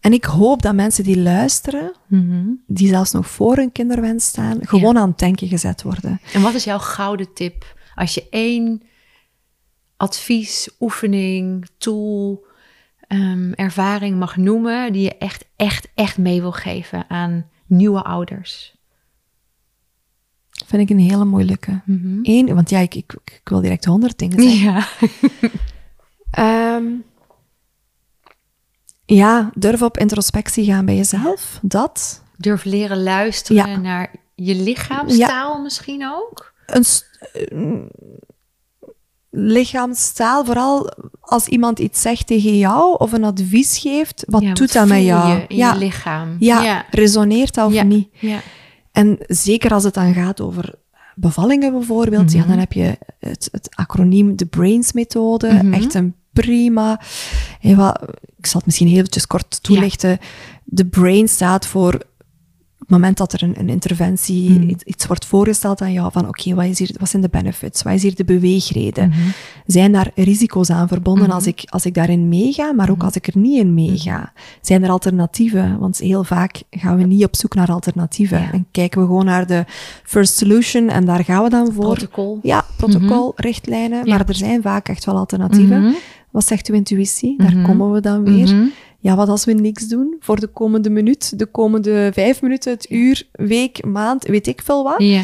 En 0.00 0.12
ik 0.12 0.24
hoop 0.24 0.62
dat 0.62 0.74
mensen 0.74 1.04
die 1.04 1.18
luisteren, 1.20 1.92
Mhm. 2.06 2.44
die 2.66 2.88
zelfs 2.88 3.12
nog 3.12 3.26
voor 3.26 3.56
hun 3.56 3.72
kinderwens 3.72 4.26
staan, 4.26 4.58
gewoon 4.60 4.98
aan 4.98 5.08
het 5.08 5.18
denken 5.18 5.48
gezet 5.48 5.82
worden. 5.82 6.20
En 6.32 6.42
wat 6.42 6.54
is 6.54 6.64
jouw 6.64 6.78
gouden 6.78 7.32
tip? 7.34 7.75
Als 7.96 8.14
je 8.14 8.26
één 8.30 8.82
advies, 9.96 10.68
oefening, 10.80 11.66
tool, 11.78 12.46
ehm, 13.00 13.52
ervaring 13.52 14.18
mag 14.18 14.36
noemen... 14.36 14.92
die 14.92 15.02
je 15.02 15.18
echt, 15.18 15.44
echt, 15.56 15.88
echt 15.94 16.18
mee 16.18 16.40
wil 16.40 16.52
geven 16.52 17.10
aan 17.10 17.50
nieuwe 17.66 18.02
ouders. 18.02 18.74
Vind 20.66 20.82
ik 20.82 20.90
een 20.90 21.02
hele 21.02 21.24
moeilijke. 21.24 21.80
Mhm. 21.84 22.18
Eén, 22.22 22.54
want 22.54 22.70
ja, 22.70 22.78
ik, 22.78 22.94
ik, 22.94 23.12
ik 23.24 23.40
wil 23.44 23.60
direct 23.60 23.84
honderd 23.84 24.18
dingen 24.18 24.42
zeggen. 24.42 24.72
Ja. 24.72 24.86
Ehm, 26.30 26.84
ja, 29.04 29.50
durf 29.54 29.82
op 29.82 29.98
introspectie 29.98 30.64
gaan 30.64 30.84
bij 30.84 30.96
jezelf. 30.96 31.58
Dat. 31.62 32.22
Durf 32.36 32.64
leren 32.64 33.02
luisteren 33.02 33.70
Ja. 33.70 33.76
naar 33.78 34.14
je 34.34 34.54
lichaamstaal 34.54 35.62
misschien 35.62 36.06
ook. 36.06 36.54
Een 36.66 36.84
lichaamstaal, 39.30 40.44
vooral 40.44 40.90
als 41.20 41.46
iemand 41.46 41.78
iets 41.78 42.00
zegt 42.00 42.26
tegen 42.26 42.58
jou 42.58 42.96
of 42.98 43.12
een 43.12 43.24
advies 43.24 43.78
geeft, 43.78 44.24
wat 44.28 44.42
Ja, 44.42 44.48
doet 44.48 44.58
wat 44.58 44.72
dat 44.72 44.86
met 44.96 45.02
jou? 45.04 45.28
je 45.30 45.44
in 45.48 45.56
ja, 45.56 45.72
je 45.72 45.78
lichaam. 45.78 46.36
ja, 46.38 46.62
ja. 46.62 46.84
resoneert 46.90 47.54
dat 47.54 47.66
of 47.66 47.72
Ja. 47.72 47.82
niet? 47.82 48.08
Ja. 48.12 48.40
En 48.92 49.18
zeker 49.26 49.72
als 49.72 49.84
het 49.84 49.94
dan 49.94 50.14
gaat 50.14 50.40
over 50.40 50.74
bevallingen 51.14 51.72
bijvoorbeeld, 51.72 52.32
ja, 52.32 52.38
Mhm. 52.38 52.48
dan 52.48 52.58
heb 52.58 52.72
je 52.72 52.98
het, 53.20 53.48
het 53.52 53.68
acroniem 53.74 54.36
de 54.36 54.46
BRAINS-methode. 54.46 55.52
Mhm. 55.52 55.72
Echt 55.72 55.94
een 55.94 56.14
prima... 56.32 57.00
Wat, 57.62 58.00
ik 58.36 58.46
zal 58.46 58.56
het 58.56 58.64
misschien 58.66 58.86
heel 58.88 58.96
eventjes 58.98 59.26
kort 59.26 59.62
toelichten. 59.62 60.18
De 60.64 60.86
BRAIN 60.86 61.28
staat 61.28 61.66
voor 61.66 62.02
het 62.86 62.94
moment 62.96 63.16
dat 63.16 63.32
er 63.32 63.42
een, 63.42 63.54
een 63.58 63.68
interventie, 63.68 64.50
Mhm. 64.50 64.68
iets, 64.68 64.82
iets 64.84 65.06
wordt 65.06 65.24
voorgesteld 65.26 65.80
aan 65.80 65.92
jou, 65.92 66.12
van 66.12 66.28
oké, 66.28 66.54
wat 66.54 66.64
is 66.64 66.78
hier, 66.78 66.90
wat 66.98 67.08
zijn 67.08 67.22
de 67.22 67.28
benefits? 67.28 67.82
Wat 67.82 67.92
is 67.92 68.02
hier 68.02 68.14
de 68.14 68.24
beweegreden? 68.24 69.08
Mhm. 69.08 69.18
Zijn 69.66 69.92
daar 69.92 70.10
risico's 70.14 70.70
aan 70.70 70.88
verbonden 70.88 71.24
Mhm. 71.24 71.32
als, 71.34 71.46
ik, 71.46 71.62
als 71.66 71.86
ik 71.86 71.94
daarin 71.94 72.28
meega, 72.28 72.72
maar 72.72 72.90
ook 72.90 73.02
als 73.02 73.14
ik 73.14 73.26
er 73.26 73.38
niet 73.38 73.58
in 73.60 73.74
meega? 73.74 74.32
Zijn 74.60 74.82
er 74.84 74.90
alternatieven? 74.90 75.78
Want 75.78 75.98
heel 75.98 76.24
vaak 76.24 76.62
gaan 76.70 76.96
we 76.96 77.04
niet 77.04 77.24
op 77.24 77.36
zoek 77.36 77.54
naar 77.54 77.68
alternatieven. 77.72 78.40
Ja. 78.40 78.52
En 78.52 78.66
kijken 78.70 79.00
we 79.00 79.06
gewoon 79.06 79.24
naar 79.24 79.46
de 79.46 79.64
first 80.04 80.36
solution 80.36 80.88
en 80.88 81.04
daar 81.04 81.24
gaan 81.24 81.42
we 81.42 81.50
dan 81.50 81.72
voor. 81.72 81.84
Protocol. 81.84 82.38
Ja, 82.42 82.64
protocol, 82.76 83.32
richtlijnen, 83.36 84.06
Ja. 84.06 84.16
maar 84.16 84.28
er 84.28 84.34
zijn 84.34 84.62
vaak 84.62 84.88
echt 84.88 85.04
wel 85.04 85.16
alternatieven. 85.16 85.80
Mhm. 85.82 85.92
Wat 86.30 86.46
zegt 86.46 86.68
uw 86.68 86.74
intuïtie? 86.74 87.34
Daar 87.38 87.56
Mhm. 87.56 87.66
komen 87.66 87.92
we 87.92 88.00
dan 88.00 88.24
weer. 88.24 88.70
Ja, 88.98 89.16
wat 89.16 89.28
als 89.28 89.44
we 89.44 89.52
niks 89.52 89.88
doen 89.88 90.16
voor 90.20 90.40
de 90.40 90.46
komende 90.46 90.90
minuut, 90.90 91.38
de 91.38 91.46
komende 91.46 92.10
vijf 92.12 92.42
minuten, 92.42 92.72
het 92.72 92.90
uur, 92.90 93.28
week, 93.32 93.84
maand, 93.84 94.24
weet 94.26 94.46
ik 94.46 94.62
veel 94.62 94.84
wat. 94.84 94.94
Ja. 94.98 95.22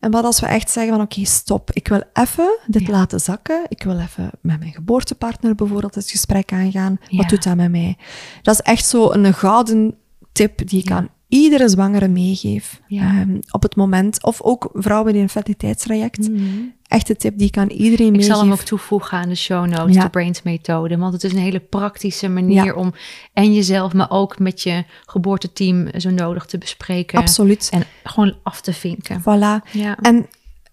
En 0.00 0.10
wat 0.10 0.24
als 0.24 0.40
we 0.40 0.46
echt 0.46 0.70
zeggen 0.70 0.92
van 0.94 1.02
oké, 1.02 1.24
stop, 1.24 1.70
ik 1.72 1.88
wil 1.88 2.02
even 2.12 2.58
dit 2.66 2.86
Ja. 2.86 2.90
laten 2.92 3.20
zakken. 3.20 3.62
Ik 3.68 3.82
wil 3.82 3.98
even 3.98 4.30
met 4.40 4.58
mijn 4.58 4.72
geboortepartner 4.72 5.54
bijvoorbeeld 5.54 5.94
het 5.94 6.10
gesprek 6.10 6.52
aangaan. 6.52 6.98
Ja. 7.08 7.16
Wat 7.16 7.28
doet 7.28 7.42
dat 7.42 7.56
met 7.56 7.70
mij? 7.70 7.96
Dat 8.42 8.54
is 8.54 8.60
echt 8.60 8.86
zo 8.86 9.10
een 9.12 9.34
gouden 9.34 9.94
tip 10.32 10.68
die 10.68 10.80
ik 10.82 10.90
aan 10.90 11.08
iedere 11.34 11.68
zwangere 11.68 12.08
meegeef. 12.08 12.80
Ja. 12.86 13.02
Ehm, 13.02 13.38
op 13.50 13.62
het 13.62 13.76
moment, 13.76 14.22
of 14.24 14.42
ook 14.42 14.70
vrouwen 14.72 15.14
in 15.14 15.22
een 15.22 15.28
fertiliteitstraject. 15.28 16.30
Mhm. 16.30 16.42
Echt 16.86 17.08
een 17.10 17.16
tip 17.16 17.38
die 17.38 17.46
ik 17.46 17.56
aan 17.58 17.68
iedereen 17.70 18.06
Ik 18.06 18.12
meegeef. 18.12 18.30
zal 18.30 18.40
hem 18.40 18.52
ook 18.52 18.60
toevoegen 18.60 19.18
aan 19.18 19.28
de 19.28 19.34
show 19.34 19.66
notes, 19.66 19.94
Ja. 19.94 20.02
de 20.02 20.10
Brains 20.10 20.42
methode. 20.42 20.96
Want 20.96 21.12
het 21.12 21.24
is 21.24 21.32
een 21.32 21.38
hele 21.38 21.60
praktische 21.60 22.28
manier 22.28 22.64
Ja. 22.64 22.74
om 22.74 22.92
en 23.32 23.54
jezelf, 23.54 23.92
maar 23.92 24.10
ook 24.10 24.38
met 24.38 24.62
je 24.62 24.84
geboorteteam 25.06 25.88
zo 26.00 26.10
nodig 26.10 26.44
te 26.46 26.58
bespreken. 26.58 27.18
Absoluut. 27.18 27.68
En 27.72 27.84
gewoon 28.04 28.34
af 28.42 28.60
te 28.60 28.72
vinken. 28.72 29.20
Voilà. 29.20 29.70
Ja. 29.72 29.96
En 30.02 30.26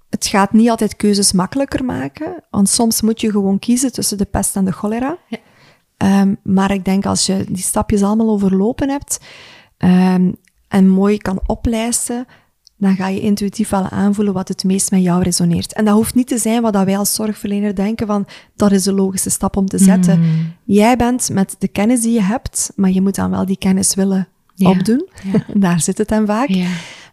het 0.09 0.28
gaat 0.28 0.53
niet 0.53 0.70
altijd 0.70 0.95
keuzes 0.95 1.32
makkelijker 1.32 1.86
maken, 1.86 2.43
want 2.49 2.70
soms 2.70 3.01
moet 3.01 3.22
je 3.22 3.32
gewoon 3.32 3.59
kiezen 3.59 3.91
tussen 3.91 4.18
de 4.18 4.26
pest 4.26 4.55
en 4.55 4.66
de 4.66 4.72
cholera. 4.72 5.18
Ehm, 5.97 6.36
maar 6.43 6.72
ik 6.72 6.86
denk 6.86 7.05
als 7.05 7.26
je 7.26 7.45
die 7.49 7.64
stapjes 7.64 8.03
allemaal 8.03 8.30
overlopen 8.30 8.89
hebt 8.89 9.20
ehm, 9.78 10.32
en 10.72 10.88
mooi 10.88 11.17
kan 11.17 11.39
oplijsten, 11.45 12.26
dan 12.78 12.95
ga 12.95 13.07
je 13.07 13.19
intuïtief 13.19 13.69
wel 13.69 13.89
aanvoelen 13.89 14.34
wat 14.34 14.47
het 14.47 14.63
meest 14.63 14.91
met 14.91 15.01
jou 15.01 15.24
resoneert. 15.24 15.74
En 15.74 15.86
dat 15.86 15.93
hoeft 15.95 16.15
niet 16.15 16.28
te 16.28 16.38
zijn 16.38 16.61
wat 16.61 16.84
wij 16.84 16.97
als 16.97 17.13
zorgverlener 17.13 17.76
denken 17.76 18.07
van 18.07 18.26
dat 18.55 18.72
is 18.72 18.84
de 18.84 18.93
logische 18.93 19.30
stap 19.30 19.57
om 19.57 19.65
te 19.65 19.78
zetten. 19.78 20.19
Mm. 20.19 20.53
Jij 20.63 20.95
bent 20.97 21.30
met 21.30 21.55
de 21.59 21.67
kennis 21.67 22.01
die 22.01 22.13
je 22.13 22.22
hebt, 22.22 22.72
maar 22.76 22.89
je 22.91 23.01
moet 23.01 23.15
dan 23.15 23.30
wel 23.30 23.45
die 23.45 23.57
kennis 23.57 23.95
willen 23.95 24.28
Ja. 24.55 24.69
opdoen. 24.69 25.09
Ja. 25.32 25.43
Daar 25.67 25.82
zit 25.82 25.97
het 25.97 26.07
dan 26.07 26.26
vaak. 26.26 26.47
Ja. 26.47 26.67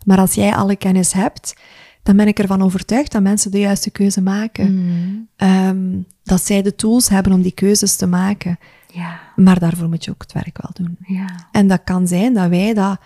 Maar 0.05 0.19
als 0.19 0.35
jij 0.35 0.53
alle 0.55 0.77
kennis 0.77 1.13
hebt, 1.13 1.55
dan 2.03 2.17
ben 2.17 2.29
ik 2.29 2.39
ervan 2.39 2.63
overtuigd 2.63 3.13
dat 3.13 3.23
mensen 3.23 3.51
de 3.51 3.59
juiste 3.59 3.91
keuze 3.91 4.21
maken. 4.21 4.75
Mm. 4.75 5.29
Ehm, 5.37 5.87
dat 6.23 6.45
zij 6.45 6.63
de 6.63 6.75
tools 6.75 7.09
hebben 7.09 7.33
om 7.33 7.43
die 7.43 7.53
keuzes 7.53 7.97
te 7.97 8.07
maken. 8.07 8.59
Ja. 8.93 9.21
Maar 9.37 9.59
daarvoor 9.59 9.89
moet 9.89 10.05
je 10.05 10.11
ook 10.11 10.23
het 10.23 10.33
werk 10.33 10.59
wel 10.63 10.71
doen. 10.87 10.97
Ja. 11.07 11.49
En 11.53 11.67
dat 11.67 11.81
kan 11.85 12.07
zijn 12.09 12.35
dat 12.35 12.49
wij 12.49 12.75
dat 12.75 12.99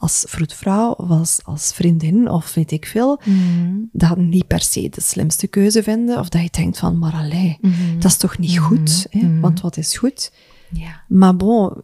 als 0.00 0.24
vroedvrouw 0.28 0.90
of 0.92 1.08
als, 1.10 1.40
als 1.44 1.72
vriendin 1.72 2.28
of 2.30 2.54
weet 2.54 2.70
ik 2.70 2.86
veel, 2.86 3.20
Mm. 3.24 3.88
dat 3.92 4.16
niet 4.16 4.46
per 4.46 4.60
se 4.60 4.88
de 4.88 5.00
slimste 5.00 5.46
keuze 5.46 5.82
vinden. 5.82 6.18
Of 6.18 6.28
dat 6.28 6.42
je 6.42 6.48
denkt 6.50 6.78
van, 6.78 6.98
maar 6.98 7.12
allee, 7.12 7.58
Mhm. 7.60 7.94
dat 7.98 8.10
is 8.10 8.16
toch 8.16 8.38
niet 8.38 8.58
goed? 8.58 9.06
Hè? 9.10 9.20
Mhm. 9.20 9.40
Want 9.40 9.60
wat 9.60 9.76
is 9.76 9.96
goed? 9.96 10.32
Ja. 10.72 11.02
Maar 11.08 11.36
bon, 11.36 11.82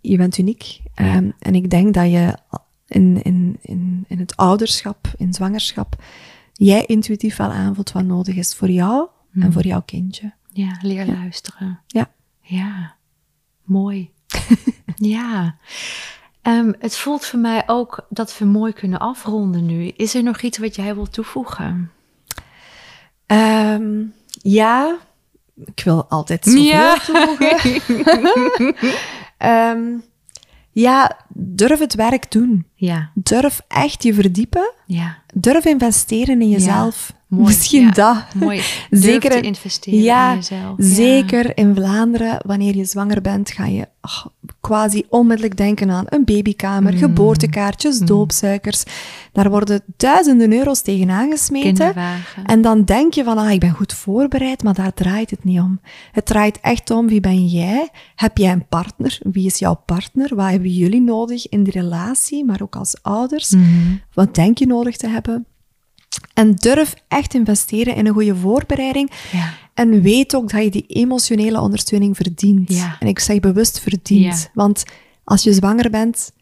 je 0.00 0.16
bent 0.16 0.38
uniek. 0.38 0.80
Ehm, 0.94 1.30
en 1.38 1.54
ik 1.54 1.70
denk 1.70 1.94
dat 1.94 2.10
je 2.10 2.36
in, 2.86 3.22
in, 3.22 3.58
in, 3.62 4.04
in 4.08 4.18
het 4.18 4.36
ouderschap, 4.36 5.12
in 5.18 5.34
zwangerschap, 5.34 6.02
jij 6.52 6.84
intuïtief 6.86 7.36
wel 7.36 7.50
aanvoelt 7.52 7.92
wat 7.92 8.04
nodig 8.04 8.34
is 8.36 8.54
voor 8.54 8.70
jou 8.70 9.08
en 9.34 9.52
voor 9.52 9.66
jouw 9.66 9.82
kindje. 9.82 10.32
Ja, 10.52 10.78
leer 10.82 11.06
luisteren. 11.06 11.80
Ja. 11.86 12.10
Ja, 12.40 12.94
mooi. 13.64 14.10
ja. 15.14 15.56
Ehm, 16.42 16.72
het 16.78 16.96
voelt 16.96 17.24
voor 17.26 17.38
mij 17.38 17.62
ook 17.66 18.06
dat 18.08 18.38
we 18.38 18.44
mooi 18.44 18.72
kunnen 18.72 18.98
afronden 18.98 19.66
nu. 19.66 19.86
Is 19.96 20.14
er 20.14 20.22
nog 20.22 20.40
iets 20.40 20.58
wat 20.58 20.76
jij 20.76 20.94
wilt 20.94 21.12
toevoegen? 21.12 21.90
Ehm, 23.26 24.02
ja, 24.42 24.96
ik 25.64 25.80
wil 25.84 26.06
altijd 26.08 26.44
zoveel 26.44 26.62
Ja. 26.62 26.98
toevoegen. 26.98 27.80
Ehm, 29.38 29.82
ja, 30.70 31.16
durf 31.28 31.78
het 31.78 31.94
werk 31.94 32.30
doen. 32.30 32.66
Ja, 32.74 33.10
Durf 33.14 33.60
echt 33.68 34.02
je 34.02 34.14
verdiepen. 34.14 34.72
ja, 34.86 35.18
Durf 35.34 35.64
investeren 35.64 36.42
in 36.42 36.48
jezelf. 36.48 37.12
Mooi. 37.32 37.44
Misschien 37.46 37.82
Ja, 37.84 37.90
dat. 37.90 38.24
mooi. 38.34 38.58
Zeker 38.90 38.98
Zeker 39.02 39.30
te 39.30 39.36
in- 39.36 39.42
investeren 39.42 40.00
ja, 40.02 40.30
in 40.30 40.36
jezelf. 40.36 40.74
Ja. 40.76 40.84
Zeker 40.94 41.56
in 41.56 41.74
Vlaanderen, 41.74 42.42
wanneer 42.46 42.76
je 42.76 42.84
zwanger 42.84 43.20
bent, 43.20 43.50
ga 43.50 43.66
je 43.66 43.88
ach, 44.00 44.28
quasi 44.60 45.02
onmiddellijk 45.08 45.56
denken 45.56 45.90
aan 45.90 46.04
een 46.08 46.24
babykamer, 46.24 46.92
Mm. 46.92 46.98
geboortekaartjes, 46.98 47.98
doopsuikers. 47.98 48.82
Daar 49.32 49.50
worden 49.50 49.82
duizenden 49.96 50.52
euro's 50.52 50.80
tegen 50.82 51.10
aangesmeten. 51.10 51.94
En 52.44 52.62
dan 52.62 52.84
denk 52.84 53.14
je 53.14 53.24
van, 53.24 53.38
ah, 53.38 53.50
ik 53.50 53.60
ben 53.60 53.70
goed 53.70 53.92
voorbereid, 53.92 54.62
maar 54.62 54.74
daar 54.74 54.94
draait 54.94 55.30
het 55.30 55.44
niet 55.44 55.60
om. 55.60 55.80
Het 56.12 56.26
draait 56.26 56.58
echt 56.60 56.90
om, 56.90 57.06
wie 57.08 57.20
ben 57.20 57.46
jij? 57.46 57.88
Heb 58.14 58.38
jij 58.38 58.52
een 58.52 58.66
partner? 58.68 59.18
Wie 59.32 59.46
is 59.46 59.58
jouw 59.58 59.82
partner? 59.86 60.34
Wat 60.34 60.50
hebben 60.50 60.70
jullie 60.72 61.00
nodig 61.00 61.48
in 61.48 61.64
de 61.64 61.70
relatie, 61.70 62.44
maar 62.44 62.60
ook 62.62 62.76
als 62.76 62.96
ouders? 63.02 63.50
Mhm. 63.50 63.64
Wat 64.14 64.34
denk 64.34 64.58
je 64.58 64.66
nodig 64.66 64.96
te 64.96 65.08
hebben? 65.08 65.46
En 66.34 66.54
durf 66.54 66.94
echt 67.08 67.34
investeren 67.34 67.94
in 67.94 68.06
een 68.06 68.12
goede 68.12 68.36
voorbereiding. 68.36 69.10
Ja. 69.32 69.54
En 69.74 70.02
weet 70.02 70.34
ook 70.34 70.50
dat 70.50 70.62
je 70.62 70.70
die 70.70 70.86
emotionele 70.86 71.60
ondersteuning 71.60 72.16
verdient. 72.16 72.72
Ja. 72.72 72.96
En 73.00 73.06
ik 73.06 73.18
zeg 73.18 73.40
bewust 73.40 73.80
verdient. 73.80 74.40
Ja. 74.42 74.50
Want 74.54 74.82
als 75.24 75.42
je 75.42 75.52
zwanger 75.52 75.90
bent, 75.90 76.32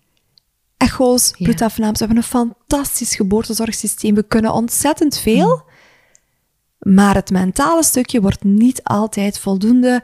echo's, 0.76 1.30
bloedafnames. 1.38 1.98
We 1.98 2.05
hebben 2.05 2.22
een 2.22 2.55
fantastisch 2.59 3.14
geboortezorgsysteem. 3.14 4.14
We 4.14 4.22
kunnen 4.22 4.52
ontzettend 4.52 5.18
veel. 5.18 5.56
Mm. 5.56 6.94
Maar 6.94 7.14
het 7.14 7.30
mentale 7.30 7.84
stukje 7.84 8.20
wordt 8.20 8.44
niet 8.44 8.82
altijd 8.82 9.38
voldoende 9.38 10.02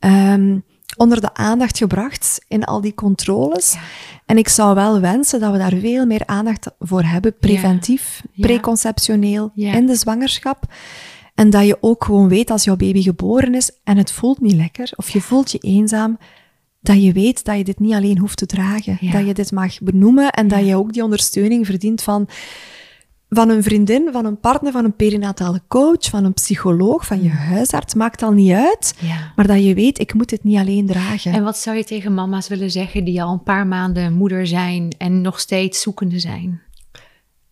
um, 0.00 0.64
onder 0.96 1.20
de 1.20 1.34
aandacht 1.34 1.78
gebracht 1.78 2.44
in 2.48 2.64
al 2.64 2.80
die 2.80 2.94
controles. 2.94 3.76
En 4.26 4.38
ik 4.38 4.48
zou 4.48 4.74
wel 4.74 5.00
wensen 5.00 5.40
dat 5.40 5.52
we 5.52 5.58
daar 5.58 5.74
veel 5.74 6.06
meer 6.06 6.22
aandacht 6.26 6.70
voor 6.78 7.02
hebben, 7.02 7.36
preventief, 7.38 8.22
preconceptioneel, 8.36 9.52
in 9.54 9.86
de 9.86 9.94
zwangerschap. 9.94 10.64
En 11.34 11.50
dat 11.50 11.66
je 11.66 11.76
ook 11.80 12.04
gewoon 12.04 12.28
weet 12.28 12.50
als 12.50 12.64
jouw 12.64 12.76
baby 12.76 13.02
geboren 13.02 13.54
is 13.54 13.70
en 13.84 13.96
het 13.96 14.12
voelt 14.12 14.40
niet 14.40 14.54
lekker, 14.54 14.92
of 14.96 15.10
je 15.10 15.20
voelt 15.20 15.52
je 15.52 15.58
eenzaam, 15.58 16.18
dat 16.80 17.02
je 17.02 17.12
weet 17.12 17.44
dat 17.44 17.56
je 17.56 17.64
dit 17.64 17.78
niet 17.78 17.94
alleen 17.94 18.18
hoeft 18.18 18.36
te 18.36 18.46
dragen. 18.46 18.98
Dat 19.00 19.26
je 19.26 19.34
dit 19.34 19.52
mag 19.52 19.80
benoemen 19.80 20.30
en 20.30 20.48
dat 20.48 20.66
je 20.66 20.76
ook 20.76 20.92
die 20.92 21.02
ondersteuning 21.02 21.66
verdient 21.66 22.02
van 22.02 22.28
van 23.34 23.48
een 23.48 23.62
vriendin, 23.62 24.08
van 24.12 24.24
een 24.24 24.40
partner, 24.40 24.72
van 24.72 24.84
een 24.84 24.96
perinatale 24.96 25.60
coach, 25.68 26.04
van 26.04 26.24
een 26.24 26.34
psycholoog, 26.34 27.06
van 27.06 27.22
je 27.22 27.28
mm. 27.28 27.34
huisarts, 27.34 27.94
maakt 27.94 28.22
al 28.22 28.32
niet 28.32 28.52
uit. 28.52 28.94
Maar 29.36 29.46
dat 29.46 29.64
je 29.64 29.74
weet, 29.74 29.98
ik 29.98 30.14
moet 30.14 30.28
dit 30.28 30.44
niet 30.44 30.58
alleen 30.58 30.86
dragen. 30.86 31.32
En 31.32 31.44
wat 31.44 31.58
zou 31.58 31.76
je 31.76 31.84
tegen 31.84 32.14
mama's 32.14 32.48
willen 32.48 32.70
zeggen 32.70 33.04
die 33.04 33.22
al 33.22 33.32
een 33.32 33.42
paar 33.42 33.66
maanden 33.66 34.12
moeder 34.12 34.46
zijn 34.46 34.94
en 34.98 35.20
nog 35.20 35.40
steeds 35.40 35.80
zoekende 35.80 36.18
zijn? 36.18 36.62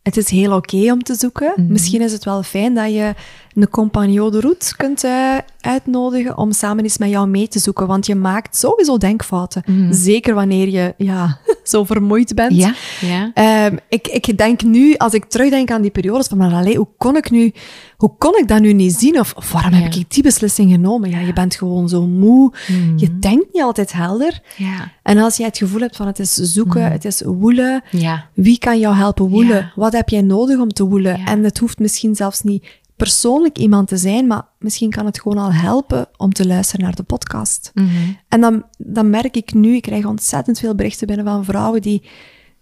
Het 0.02 0.16
is 0.16 0.30
heel 0.30 0.56
oké 0.56 0.92
om 0.92 1.02
te 1.02 1.14
zoeken. 1.14 1.52
Mhm. 1.56 1.72
Misschien 1.72 2.00
is 2.00 2.12
het 2.12 2.24
wel 2.24 2.42
fijn 2.42 2.74
dat 2.74 2.92
je 2.92 3.14
een 3.54 3.70
compagnon 3.70 4.30
de 4.30 4.40
route 4.40 4.76
kunt 4.76 5.04
uh, 5.04 5.36
uitnodigen 5.60 6.38
om 6.38 6.52
samen 6.52 6.84
eens 6.84 6.98
met 6.98 7.10
jou 7.10 7.28
mee 7.28 7.48
te 7.48 7.58
zoeken. 7.58 7.86
Want 7.86 8.06
je 8.06 8.14
maakt 8.14 8.56
sowieso 8.56 8.98
denkfouten. 8.98 9.62
Mhm. 9.66 9.92
Zeker 9.92 10.34
wanneer 10.34 10.68
je 10.68 10.94
ja, 10.96 11.38
zo 11.62 11.84
vermoeid 11.84 12.34
bent. 12.34 12.54
Ja, 12.54 12.74
ja. 13.00 13.66
Um, 13.66 13.78
ik, 13.88 14.08
ik 14.08 14.38
denk 14.38 14.62
nu, 14.62 14.94
als 14.94 15.12
ik 15.12 15.24
terugdenk 15.24 15.70
aan 15.70 15.82
die 15.82 15.90
periodes, 15.90 16.26
van 16.26 16.38
maar 16.38 16.52
allee, 16.52 16.76
hoe 16.76 16.88
kon 16.96 17.16
ik 17.16 17.30
nu, 17.30 17.52
hoe 17.96 18.14
kon 18.18 18.38
ik 18.38 18.48
dat 18.48 18.60
nu 18.60 18.72
niet 18.72 18.94
zien? 18.94 19.18
Of, 19.18 19.32
of 19.36 19.52
waarom 19.52 19.72
heb 19.72 19.94
ik 19.94 20.10
die 20.10 20.22
beslissing 20.22 20.70
genomen? 20.70 21.10
Ja, 21.10 21.18
je 21.18 21.32
bent 21.32 21.54
gewoon 21.54 21.88
zo 21.88 22.06
moe. 22.06 22.52
Mhm. 22.68 22.98
Je 22.98 23.18
denkt 23.18 23.52
niet 23.52 23.62
altijd 23.62 23.92
helder. 23.92 24.40
Ja. 24.56 24.92
En 25.02 25.18
als 25.18 25.36
jij 25.36 25.46
het 25.46 25.58
gevoel 25.58 25.80
hebt 25.80 25.96
van 25.96 26.06
het 26.06 26.18
is 26.18 26.34
zoeken, 26.34 26.92
het 26.92 27.04
is 27.04 27.22
woelen. 27.24 27.82
Ja. 27.90 28.28
Wie 28.34 28.58
kan 28.58 28.78
jou 28.78 28.94
helpen 28.94 29.28
woelen? 29.28 29.72
Wat 29.74 29.92
heb 29.92 30.08
jij 30.08 30.22
nodig 30.22 30.58
om 30.58 30.72
te 30.72 30.84
woelen? 30.84 31.20
En 31.24 31.44
het 31.44 31.58
hoeft 31.58 31.78
misschien 31.78 32.14
zelfs 32.14 32.40
niet 32.40 32.64
persoonlijk 33.02 33.58
iemand 33.58 33.88
te 33.88 33.96
zijn, 33.96 34.26
maar 34.26 34.42
misschien 34.58 34.90
kan 34.90 35.06
het 35.06 35.20
gewoon 35.20 35.38
al 35.38 35.52
helpen 35.52 36.08
om 36.16 36.32
te 36.32 36.46
luisteren 36.46 36.84
naar 36.84 36.94
de 36.94 37.02
podcast. 37.02 37.70
Mhm. 37.74 37.88
En 38.28 38.40
dan, 38.40 38.64
dan 38.78 39.10
merk 39.10 39.36
ik 39.36 39.54
nu, 39.54 39.74
ik 39.74 39.82
krijg 39.82 40.04
ontzettend 40.04 40.58
veel 40.58 40.74
berichten 40.74 41.06
binnen 41.06 41.26
van 41.26 41.44
vrouwen 41.44 41.82
die 41.82 42.02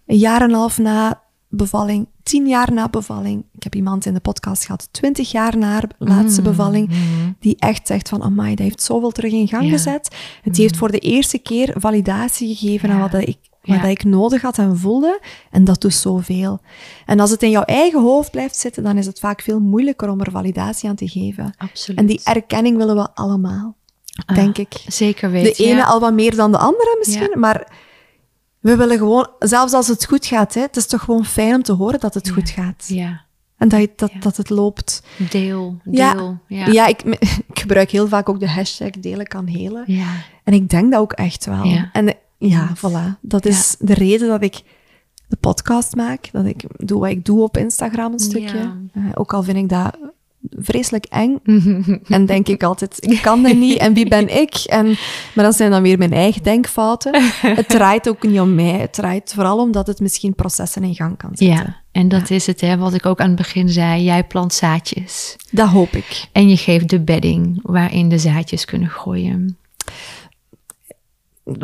een 0.05 0.17
jaar 0.17 0.41
en 0.41 0.49
een 0.49 0.55
half 0.55 0.77
na 0.77 1.21
bevalling, 1.49 2.07
tien 2.23 2.47
jaar 2.47 2.73
na 2.73 2.89
bevalling, 2.89 3.45
ik 3.53 3.63
heb 3.63 3.75
iemand 3.75 4.05
in 4.05 4.13
de 4.13 4.19
podcast 4.19 4.65
gehad, 4.65 4.87
twintig 4.91 5.31
jaar 5.31 5.57
na 5.57 5.81
laatste 5.97 6.41
mhm. 6.41 6.49
bevalling, 6.49 6.87
mhm. 6.87 6.97
die 7.39 7.55
echt 7.59 7.87
zegt 7.87 8.09
van, 8.09 8.23
amai, 8.23 8.55
dat 8.55 8.65
heeft 8.65 8.81
zoveel 8.81 9.11
terug 9.11 9.31
in 9.31 9.47
gang 9.47 9.69
gezet. 9.69 10.15
Het 10.41 10.57
heeft 10.57 10.77
voor 10.77 10.91
de 10.91 10.99
eerste 10.99 11.37
keer 11.37 11.73
validatie 11.77 12.55
gegeven 12.55 12.89
aan 12.89 12.99
wat 12.99 13.13
ik 13.13 13.37
wat 13.61 13.83
ik 13.83 14.03
nodig 14.03 14.41
had 14.41 14.57
en 14.57 14.77
voelde. 14.77 15.19
En 15.51 15.63
dat 15.63 15.81
doet 15.81 15.93
zoveel. 15.93 16.59
En 17.05 17.19
als 17.19 17.29
het 17.29 17.43
in 17.43 17.49
jouw 17.49 17.63
eigen 17.63 18.01
hoofd 18.01 18.31
blijft 18.31 18.55
zitten, 18.55 18.83
dan 18.83 18.97
is 18.97 19.05
het 19.05 19.19
vaak 19.19 19.41
veel 19.41 19.59
moeilijker 19.59 20.09
om 20.09 20.21
er 20.21 20.31
validatie 20.31 20.89
aan 20.89 20.95
te 20.95 21.07
geven. 21.07 21.53
Absoluut. 21.57 21.99
En 21.99 22.05
die 22.05 22.21
erkenning 22.23 22.77
willen 22.77 22.95
we 22.95 23.07
allemaal, 23.13 23.75
ah, 24.25 24.35
denk 24.35 24.57
ik. 24.57 24.83
Zeker 24.87 25.31
weten. 25.31 25.63
De 25.63 25.69
ene 25.69 25.85
al 25.85 25.99
wat 25.99 26.13
meer 26.13 26.35
dan 26.35 26.51
de 26.51 26.57
andere 26.57 26.95
misschien, 26.99 27.39
maar 27.39 27.67
we 28.59 28.75
willen 28.75 28.97
gewoon, 28.97 29.29
zelfs 29.39 29.73
als 29.73 29.87
het 29.87 30.05
goed 30.05 30.25
gaat, 30.25 30.53
hè, 30.53 30.61
het 30.61 30.77
is 30.77 30.87
toch 30.87 31.01
gewoon 31.01 31.25
fijn 31.25 31.55
om 31.55 31.63
te 31.63 31.73
horen 31.73 31.99
dat 31.99 32.13
het 32.13 32.29
goed 32.29 32.49
gaat. 32.49 32.85
Ja. 32.87 33.25
En 33.57 33.67
dat, 33.67 33.79
je, 33.79 33.89
dat, 33.95 34.11
dat 34.19 34.37
het 34.37 34.49
loopt. 34.49 35.03
Deel, 35.29 35.77
deel. 35.83 36.39
Ja, 36.47 36.65
ja. 36.71 36.87
ik, 36.87 37.01
ik 37.51 37.59
gebruik 37.59 37.91
heel 37.91 38.07
vaak 38.07 38.29
ook 38.29 38.39
de 38.39 38.49
hashtag 38.49 38.89
delen 38.89 39.27
kan 39.27 39.47
helen. 39.47 39.83
Ja. 39.85 40.09
En 40.43 40.53
ik 40.53 40.69
denk 40.69 40.91
dat 40.91 41.01
ook 41.01 41.13
echt 41.13 41.45
wel. 41.45 41.63
Ja. 41.63 41.89
En 41.93 42.15
ja, 42.49 42.73
voilà. 42.75 43.19
Dat 43.21 43.45
is 43.45 43.75
de 43.79 43.93
reden 43.93 44.27
dat 44.27 44.43
ik 44.43 44.61
de 45.27 45.37
podcast 45.39 45.95
maak. 45.95 46.29
Dat 46.31 46.45
ik 46.45 46.63
doe 46.77 46.99
wat 46.99 47.09
ik 47.09 47.25
doe 47.25 47.41
op 47.41 47.57
Instagram 47.57 48.13
een 48.13 48.19
stukje. 48.19 48.71
Uh, 48.93 49.03
ook 49.13 49.33
al 49.33 49.43
vind 49.43 49.57
ik 49.57 49.69
dat 49.69 49.97
vreselijk 50.49 51.05
eng. 51.05 51.39
en 52.07 52.25
denk 52.25 52.47
ik 52.47 52.63
altijd, 52.63 53.05
ik 53.11 53.21
kan 53.21 53.43
dat 53.43 53.55
niet. 53.55 53.77
En 53.77 53.93
wie 53.93 54.07
ben 54.07 54.39
ik? 54.39 54.55
En, 54.55 54.85
maar 55.35 55.45
dat 55.45 55.55
zijn 55.55 55.71
dan 55.71 55.81
weer 55.81 55.97
mijn 55.97 56.13
eigen 56.13 56.43
denkfouten. 56.43 57.21
Het 57.41 57.69
draait 57.69 58.09
ook 58.09 58.23
niet 58.23 58.39
om 58.39 58.55
mij. 58.55 58.79
Het 58.79 58.93
draait 58.93 59.33
vooral 59.33 59.59
omdat 59.59 59.87
het 59.87 59.99
misschien 59.99 60.35
processen 60.35 60.83
in 60.83 60.95
gang 60.95 61.17
kan 61.17 61.29
zetten. 61.33 61.65
Ja, 61.65 61.81
en 61.91 62.07
dat 62.07 62.29
is 62.29 62.47
het, 62.47 62.61
hè, 62.61 62.77
wat 62.77 62.93
ik 62.93 63.05
ook 63.05 63.19
aan 63.19 63.27
het 63.27 63.37
begin 63.37 63.69
zei. 63.69 64.03
Jij 64.03 64.23
plant 64.23 64.53
zaadjes. 64.53 65.35
Dat 65.51 65.69
hoop 65.69 65.91
ik. 65.91 66.27
En 66.31 66.49
je 66.49 66.57
geeft 66.57 66.89
de 66.89 66.99
bedding 66.99 67.59
waarin 67.61 68.09
de 68.09 68.17
zaadjes 68.17 68.65
kunnen 68.65 68.89
groeien. 68.89 69.57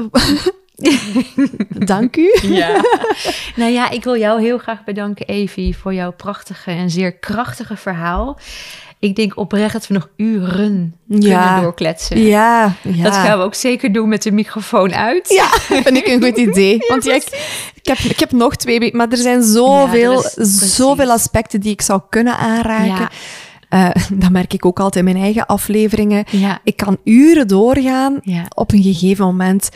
Dank 1.93 2.17
u. 2.17 2.37
Ja. 2.41 2.81
nou 3.55 3.71
ja, 3.71 3.89
ik 3.89 4.03
wil 4.03 4.17
jou 4.17 4.41
heel 4.41 4.57
graag 4.57 4.83
bedanken, 4.83 5.27
Evie, 5.27 5.77
voor 5.77 5.93
jouw 5.93 6.11
prachtige 6.11 6.71
en 6.71 6.89
zeer 6.89 7.13
krachtige 7.13 7.75
verhaal. 7.75 8.39
Ik 8.99 9.15
denk 9.15 9.37
oprecht 9.37 9.73
dat 9.73 9.87
we 9.87 9.93
nog 9.93 10.09
uren 10.15 10.95
kunnen 11.09 11.61
doorkletsen. 11.61 12.21
Ja, 12.21 12.75
ja, 12.81 13.03
Dat 13.03 13.13
gaan 13.13 13.37
we 13.37 13.43
ook 13.43 13.53
zeker 13.53 13.91
doen 13.91 14.09
met 14.09 14.23
de 14.23 14.31
microfoon 14.31 14.93
uit. 14.93 15.29
Ja, 15.29 15.47
vind 15.83 15.97
ik 15.97 16.07
een 16.07 16.23
goed 16.23 16.37
idee. 16.37 16.85
Want 16.87 17.03
ja, 17.03 17.13
ik, 17.13 17.23
ik, 17.73 17.87
heb, 17.87 17.97
ik 17.97 18.19
heb 18.19 18.31
nog 18.31 18.55
twee, 18.55 18.95
maar 18.95 19.09
er 19.09 19.17
zijn 19.17 19.43
zoveel, 19.43 20.23
zoveel 20.75 21.11
aspecten 21.11 21.61
die 21.61 21.71
ik 21.71 21.81
zou 21.81 22.01
kunnen 22.09 22.37
aanraken. 22.37 23.09
Uh, 23.69 23.89
dat 24.13 24.29
merk 24.31 24.53
ik 24.53 24.65
ook 24.65 24.79
altijd 24.79 25.05
in 25.05 25.11
mijn 25.11 25.23
eigen 25.23 25.45
afleveringen. 25.45 26.25
Ik 26.63 26.75
kan 26.75 26.97
uren 27.03 27.47
doorgaan. 27.47 28.21
Op 28.55 28.71
een 28.71 28.83
gegeven 28.83 29.25
moment 29.25 29.69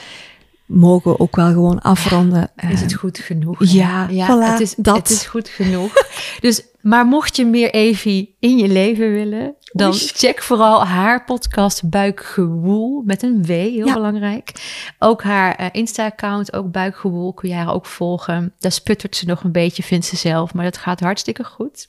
mogen 0.72 1.11
we 1.11 1.19
ook 1.19 1.35
wel 1.35 1.52
gewoon 1.52 1.81
afronden. 1.81 2.52
is 2.69 2.81
het 2.81 2.93
goed 2.93 3.18
genoeg? 3.18 3.57
Ja, 3.60 4.07
ja 4.10 4.39
het, 4.39 4.60
is, 4.60 4.76
dat. 4.77 4.95
het 4.95 5.10
is 5.10 5.26
goed 5.26 5.49
genoeg. 5.49 5.93
dus, 6.39 6.64
maar 6.81 7.06
mocht 7.06 7.35
je 7.35 7.45
meer 7.45 7.72
Evie 7.72 8.35
in 8.39 8.57
je 8.57 8.68
leven 8.68 9.11
willen, 9.11 9.56
dan 9.72 9.93
check 9.93 10.41
vooral 10.41 10.85
haar 10.85 11.23
podcast 11.23 11.89
Buikgewoel 11.89 13.02
met 13.06 13.23
een 13.23 13.45
W, 13.45 13.48
heel 13.49 13.93
belangrijk. 13.93 14.52
Ook 14.99 15.23
haar 15.23 15.61
uh, 15.61 15.68
Insta-account, 15.72 16.53
ook 16.53 16.72
Buikgewoel, 16.72 17.34
kun 17.34 17.49
je 17.49 17.56
haar 17.56 17.73
ook 17.73 17.85
volgen. 17.85 18.53
Daar 18.60 18.72
sputtert 18.72 19.15
ze 19.15 19.26
nog 19.26 19.43
een 19.43 19.52
beetje, 19.52 19.84
vindt 19.84 20.06
ze 20.06 20.15
zelf, 20.15 20.53
maar 20.53 20.64
dat 20.64 20.77
gaat 20.77 20.99
hartstikke 20.99 21.43
goed. 21.43 21.88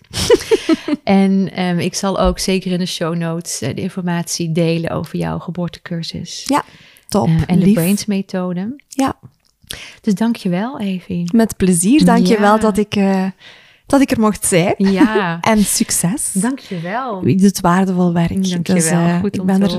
en 1.05 1.63
um, 1.63 1.79
ik 1.79 1.95
zal 1.95 2.21
ook 2.21 2.39
zeker 2.39 2.73
in 2.73 2.79
de 2.79 2.87
show 2.87 3.15
notes 3.15 3.63
uh, 3.63 3.69
de 3.75 3.81
informatie 3.81 4.53
delen 4.53 4.91
over 4.91 5.19
jouw 5.19 5.39
geboortecursus. 5.39 6.45
Ja. 6.47 6.65
Top. 7.13 7.29
Uh, 7.29 7.43
en 7.47 7.59
de 7.59 7.73
Brains 7.73 8.07
methode. 8.07 8.77
Ja. 8.89 9.17
Dus 10.01 10.15
dankjewel, 10.15 10.81
Evie. 10.81 11.29
Met 11.35 11.57
plezier. 11.57 12.05
Dankjewel 12.05 12.41
wel 12.41 12.61
dat 12.61 12.79
ik, 12.79 12.97
uh, 12.97 13.27
dat 13.87 14.01
ik 14.01 14.11
er 14.11 14.21
mocht 14.21 14.47
zijn. 14.47 14.75
Ja. 14.77 15.39
en 15.41 15.65
succes. 15.65 16.33
Dankjewel. 16.33 17.27
Je 17.27 17.35
doet 17.35 17.61
waardevol 17.61 18.13
werk. 18.13 18.51
Dankjewel. 18.51 18.75
Dus, 18.75 18.91
uh, 18.91 19.21
Goed 19.21 19.39
om 19.39 19.49
ik 19.49 19.59
ben 19.59 19.71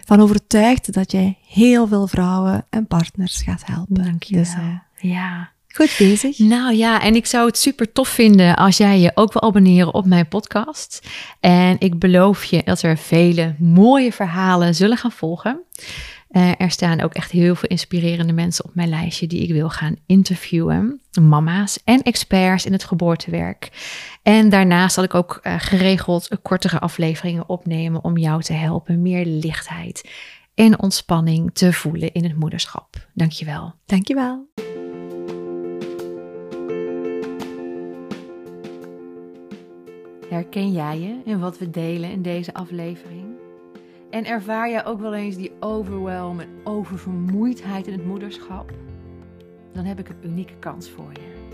ervan 0.00 0.20
overtuigd 0.20 0.92
dat 0.92 1.12
jij 1.12 1.38
heel 1.46 1.86
veel 1.86 2.06
vrouwen 2.06 2.66
en 2.70 2.86
partners 2.86 3.42
gaat 3.42 3.62
helpen. 3.64 4.04
Dankjewel. 4.04 4.44
Dus, 4.44 4.54
uh, 4.54 5.12
ja. 5.12 5.50
Goed 5.74 5.94
bezig. 5.98 6.38
Nou 6.38 6.74
ja, 6.74 7.02
en 7.02 7.14
ik 7.14 7.26
zou 7.26 7.46
het 7.46 7.58
super 7.58 7.92
tof 7.92 8.08
vinden 8.08 8.56
als 8.56 8.76
jij 8.76 8.98
je 8.98 9.12
ook 9.14 9.32
wil 9.32 9.42
abonneren 9.42 9.94
op 9.94 10.06
mijn 10.06 10.28
podcast. 10.28 11.08
En 11.40 11.76
ik 11.78 11.98
beloof 11.98 12.44
je 12.44 12.62
dat 12.64 12.82
er 12.82 12.96
vele 12.98 13.54
mooie 13.58 14.12
verhalen 14.12 14.74
zullen 14.74 14.96
gaan 14.96 15.12
volgen. 15.12 15.60
Uh, 16.32 16.60
er 16.60 16.70
staan 16.70 17.00
ook 17.00 17.14
echt 17.14 17.30
heel 17.30 17.54
veel 17.54 17.68
inspirerende 17.68 18.32
mensen 18.32 18.64
op 18.64 18.74
mijn 18.74 18.88
lijstje 18.88 19.26
die 19.26 19.42
ik 19.42 19.52
wil 19.52 19.70
gaan 19.70 19.96
interviewen. 20.06 21.00
Mama's 21.20 21.78
en 21.84 22.02
experts 22.02 22.66
in 22.66 22.72
het 22.72 22.84
geboortewerk. 22.84 23.70
En 24.22 24.48
daarnaast 24.48 24.94
zal 24.94 25.04
ik 25.04 25.14
ook 25.14 25.40
uh, 25.42 25.54
geregeld 25.58 26.28
kortere 26.42 26.78
afleveringen 26.78 27.48
opnemen 27.48 28.04
om 28.04 28.16
jou 28.16 28.42
te 28.42 28.52
helpen 28.52 29.02
meer 29.02 29.26
lichtheid 29.26 30.10
en 30.54 30.82
ontspanning 30.82 31.50
te 31.52 31.72
voelen 31.72 32.12
in 32.12 32.24
het 32.24 32.36
moederschap. 32.36 33.08
Dankjewel. 33.14 33.74
Dankjewel. 33.86 34.48
Herken 40.28 40.72
jij 40.72 40.98
je 41.00 41.20
in 41.24 41.38
wat 41.38 41.58
we 41.58 41.70
delen 41.70 42.10
in 42.10 42.22
deze 42.22 42.54
aflevering? 42.54 43.41
En 44.12 44.26
ervaar 44.26 44.70
je 44.70 44.84
ook 44.84 45.00
wel 45.00 45.14
eens 45.14 45.36
die 45.36 45.52
overwhelm 45.60 46.40
en 46.40 46.48
oververmoeidheid 46.64 47.86
in 47.86 47.92
het 47.92 48.06
moederschap? 48.06 48.72
Dan 49.72 49.84
heb 49.84 49.98
ik 49.98 50.08
een 50.08 50.30
unieke 50.30 50.56
kans 50.58 50.90
voor 50.90 51.10
je. 51.12 51.50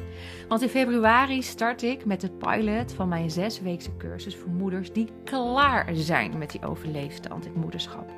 Want 0.49 0.63
in 0.63 0.69
februari 0.69 1.43
start 1.43 1.83
ik 1.83 2.05
met 2.05 2.21
de 2.21 2.31
pilot 2.31 2.93
van 2.93 3.09
mijn 3.09 3.31
zesweekse 3.31 3.97
cursus 3.97 4.37
voor 4.37 4.51
moeders 4.51 4.93
die 4.93 5.09
klaar 5.25 5.89
zijn 5.93 6.39
met 6.39 6.51
die 6.51 6.67
overleefstand 6.67 7.47
in 7.47 7.53
moederschap. 7.61 8.11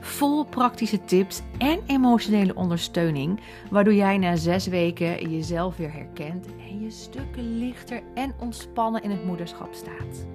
vol 0.00 0.44
praktische 0.44 1.04
tips 1.04 1.42
en 1.58 1.80
emotionele 1.86 2.54
ondersteuning, 2.54 3.40
waardoor 3.70 3.94
jij 3.94 4.18
na 4.18 4.36
zes 4.36 4.66
weken 4.66 5.30
jezelf 5.30 5.76
weer 5.76 5.92
herkent 5.92 6.46
en 6.46 6.80
je 6.80 6.90
stukken 6.90 7.58
lichter 7.58 8.02
en 8.14 8.34
ontspannen 8.38 9.02
in 9.02 9.10
het 9.10 9.24
moederschap 9.24 9.74
staat. 9.74 10.26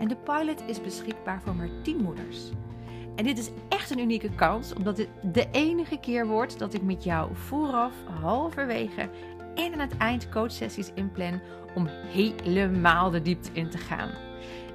En 0.00 0.08
de 0.08 0.16
pilot 0.16 0.62
is 0.66 0.80
beschikbaar 0.80 1.42
voor 1.42 1.54
maar 1.54 1.70
10 1.82 2.02
moeders. 2.02 2.50
En 3.16 3.24
dit 3.24 3.38
is 3.38 3.50
echt 3.68 3.90
een 3.90 3.98
unieke 3.98 4.30
kans, 4.34 4.72
omdat 4.74 4.96
dit 4.96 5.08
de 5.22 5.48
enige 5.50 5.98
keer 5.98 6.26
wordt 6.26 6.58
dat 6.58 6.74
ik 6.74 6.82
met 6.82 7.04
jou 7.04 7.30
vooraf, 7.36 7.92
halverwege 8.20 9.10
en 9.54 9.72
aan 9.72 9.78
het 9.78 9.96
eind 9.96 10.28
coachsessies 10.28 10.90
inplan 10.94 11.40
om 11.74 11.86
helemaal 11.86 13.10
de 13.10 13.22
diepte 13.22 13.50
in 13.52 13.70
te 13.70 13.78
gaan. 13.78 14.10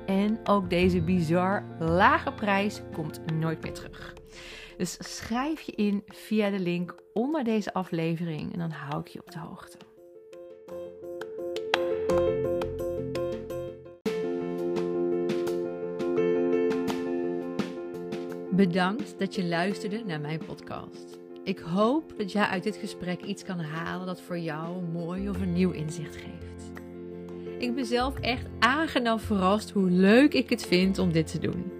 En 0.05 0.39
ook 0.43 0.69
deze 0.69 1.01
bizar 1.01 1.63
lage 1.79 2.31
prijs 2.31 2.81
komt 2.93 3.21
nooit 3.33 3.61
meer 3.63 3.73
terug. 3.73 4.13
Dus 4.77 4.97
schrijf 4.99 5.61
je 5.61 5.71
in 5.71 6.03
via 6.05 6.49
de 6.49 6.59
link 6.59 6.95
onder 7.13 7.43
deze 7.43 7.73
aflevering 7.73 8.53
en 8.53 8.59
dan 8.59 8.71
hou 8.71 9.01
ik 9.01 9.07
je 9.07 9.19
op 9.19 9.31
de 9.31 9.39
hoogte. 9.39 9.77
Bedankt 18.55 19.19
dat 19.19 19.35
je 19.35 19.43
luisterde 19.43 20.03
naar 20.05 20.19
mijn 20.19 20.39
podcast. 20.45 21.17
Ik 21.43 21.59
hoop 21.59 22.13
dat 22.17 22.31
jij 22.31 22.45
uit 22.45 22.63
dit 22.63 22.75
gesprek 22.75 23.21
iets 23.21 23.43
kan 23.43 23.59
halen 23.59 24.05
dat 24.05 24.21
voor 24.21 24.39
jou 24.39 24.77
een 24.77 24.91
mooi 24.91 25.29
of 25.29 25.41
een 25.41 25.53
nieuw 25.53 25.71
inzicht 25.71 26.15
geeft. 26.15 26.81
Ik 27.59 27.75
ben 27.75 27.85
zelf 27.85 28.19
echt 28.19 28.45
aangenaam 28.59 29.19
verrast 29.19 29.71
hoe 29.71 29.89
leuk 29.89 30.33
ik 30.33 30.49
het 30.49 30.65
vind 30.65 30.97
om 30.97 31.11
dit 31.11 31.31
te 31.31 31.39
doen. 31.39 31.71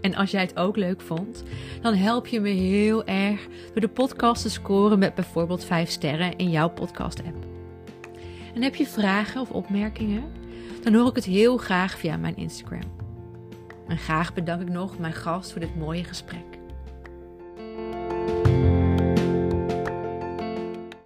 En 0.00 0.14
als 0.14 0.30
jij 0.30 0.40
het 0.40 0.56
ook 0.56 0.76
leuk 0.76 1.00
vond, 1.00 1.42
dan 1.82 1.94
help 1.94 2.26
je 2.26 2.40
me 2.40 2.48
heel 2.48 3.04
erg 3.04 3.46
door 3.72 3.80
de 3.80 3.88
podcast 3.88 4.42
te 4.42 4.50
scoren 4.50 4.98
met 4.98 5.14
bijvoorbeeld 5.14 5.64
5 5.64 5.90
sterren 5.90 6.36
in 6.36 6.50
jouw 6.50 6.68
podcast-app. 6.68 7.46
En 8.54 8.62
heb 8.62 8.74
je 8.74 8.86
vragen 8.86 9.40
of 9.40 9.50
opmerkingen? 9.50 10.24
Dan 10.82 10.94
hoor 10.94 11.08
ik 11.08 11.14
het 11.14 11.24
heel 11.24 11.56
graag 11.56 11.98
via 11.98 12.16
mijn 12.16 12.36
Instagram. 12.36 13.05
En 13.88 13.98
graag 13.98 14.34
bedank 14.34 14.60
ik 14.60 14.68
nog 14.68 14.98
mijn 14.98 15.12
gast 15.12 15.52
voor 15.52 15.60
dit 15.60 15.76
mooie 15.76 16.04
gesprek. 16.04 16.55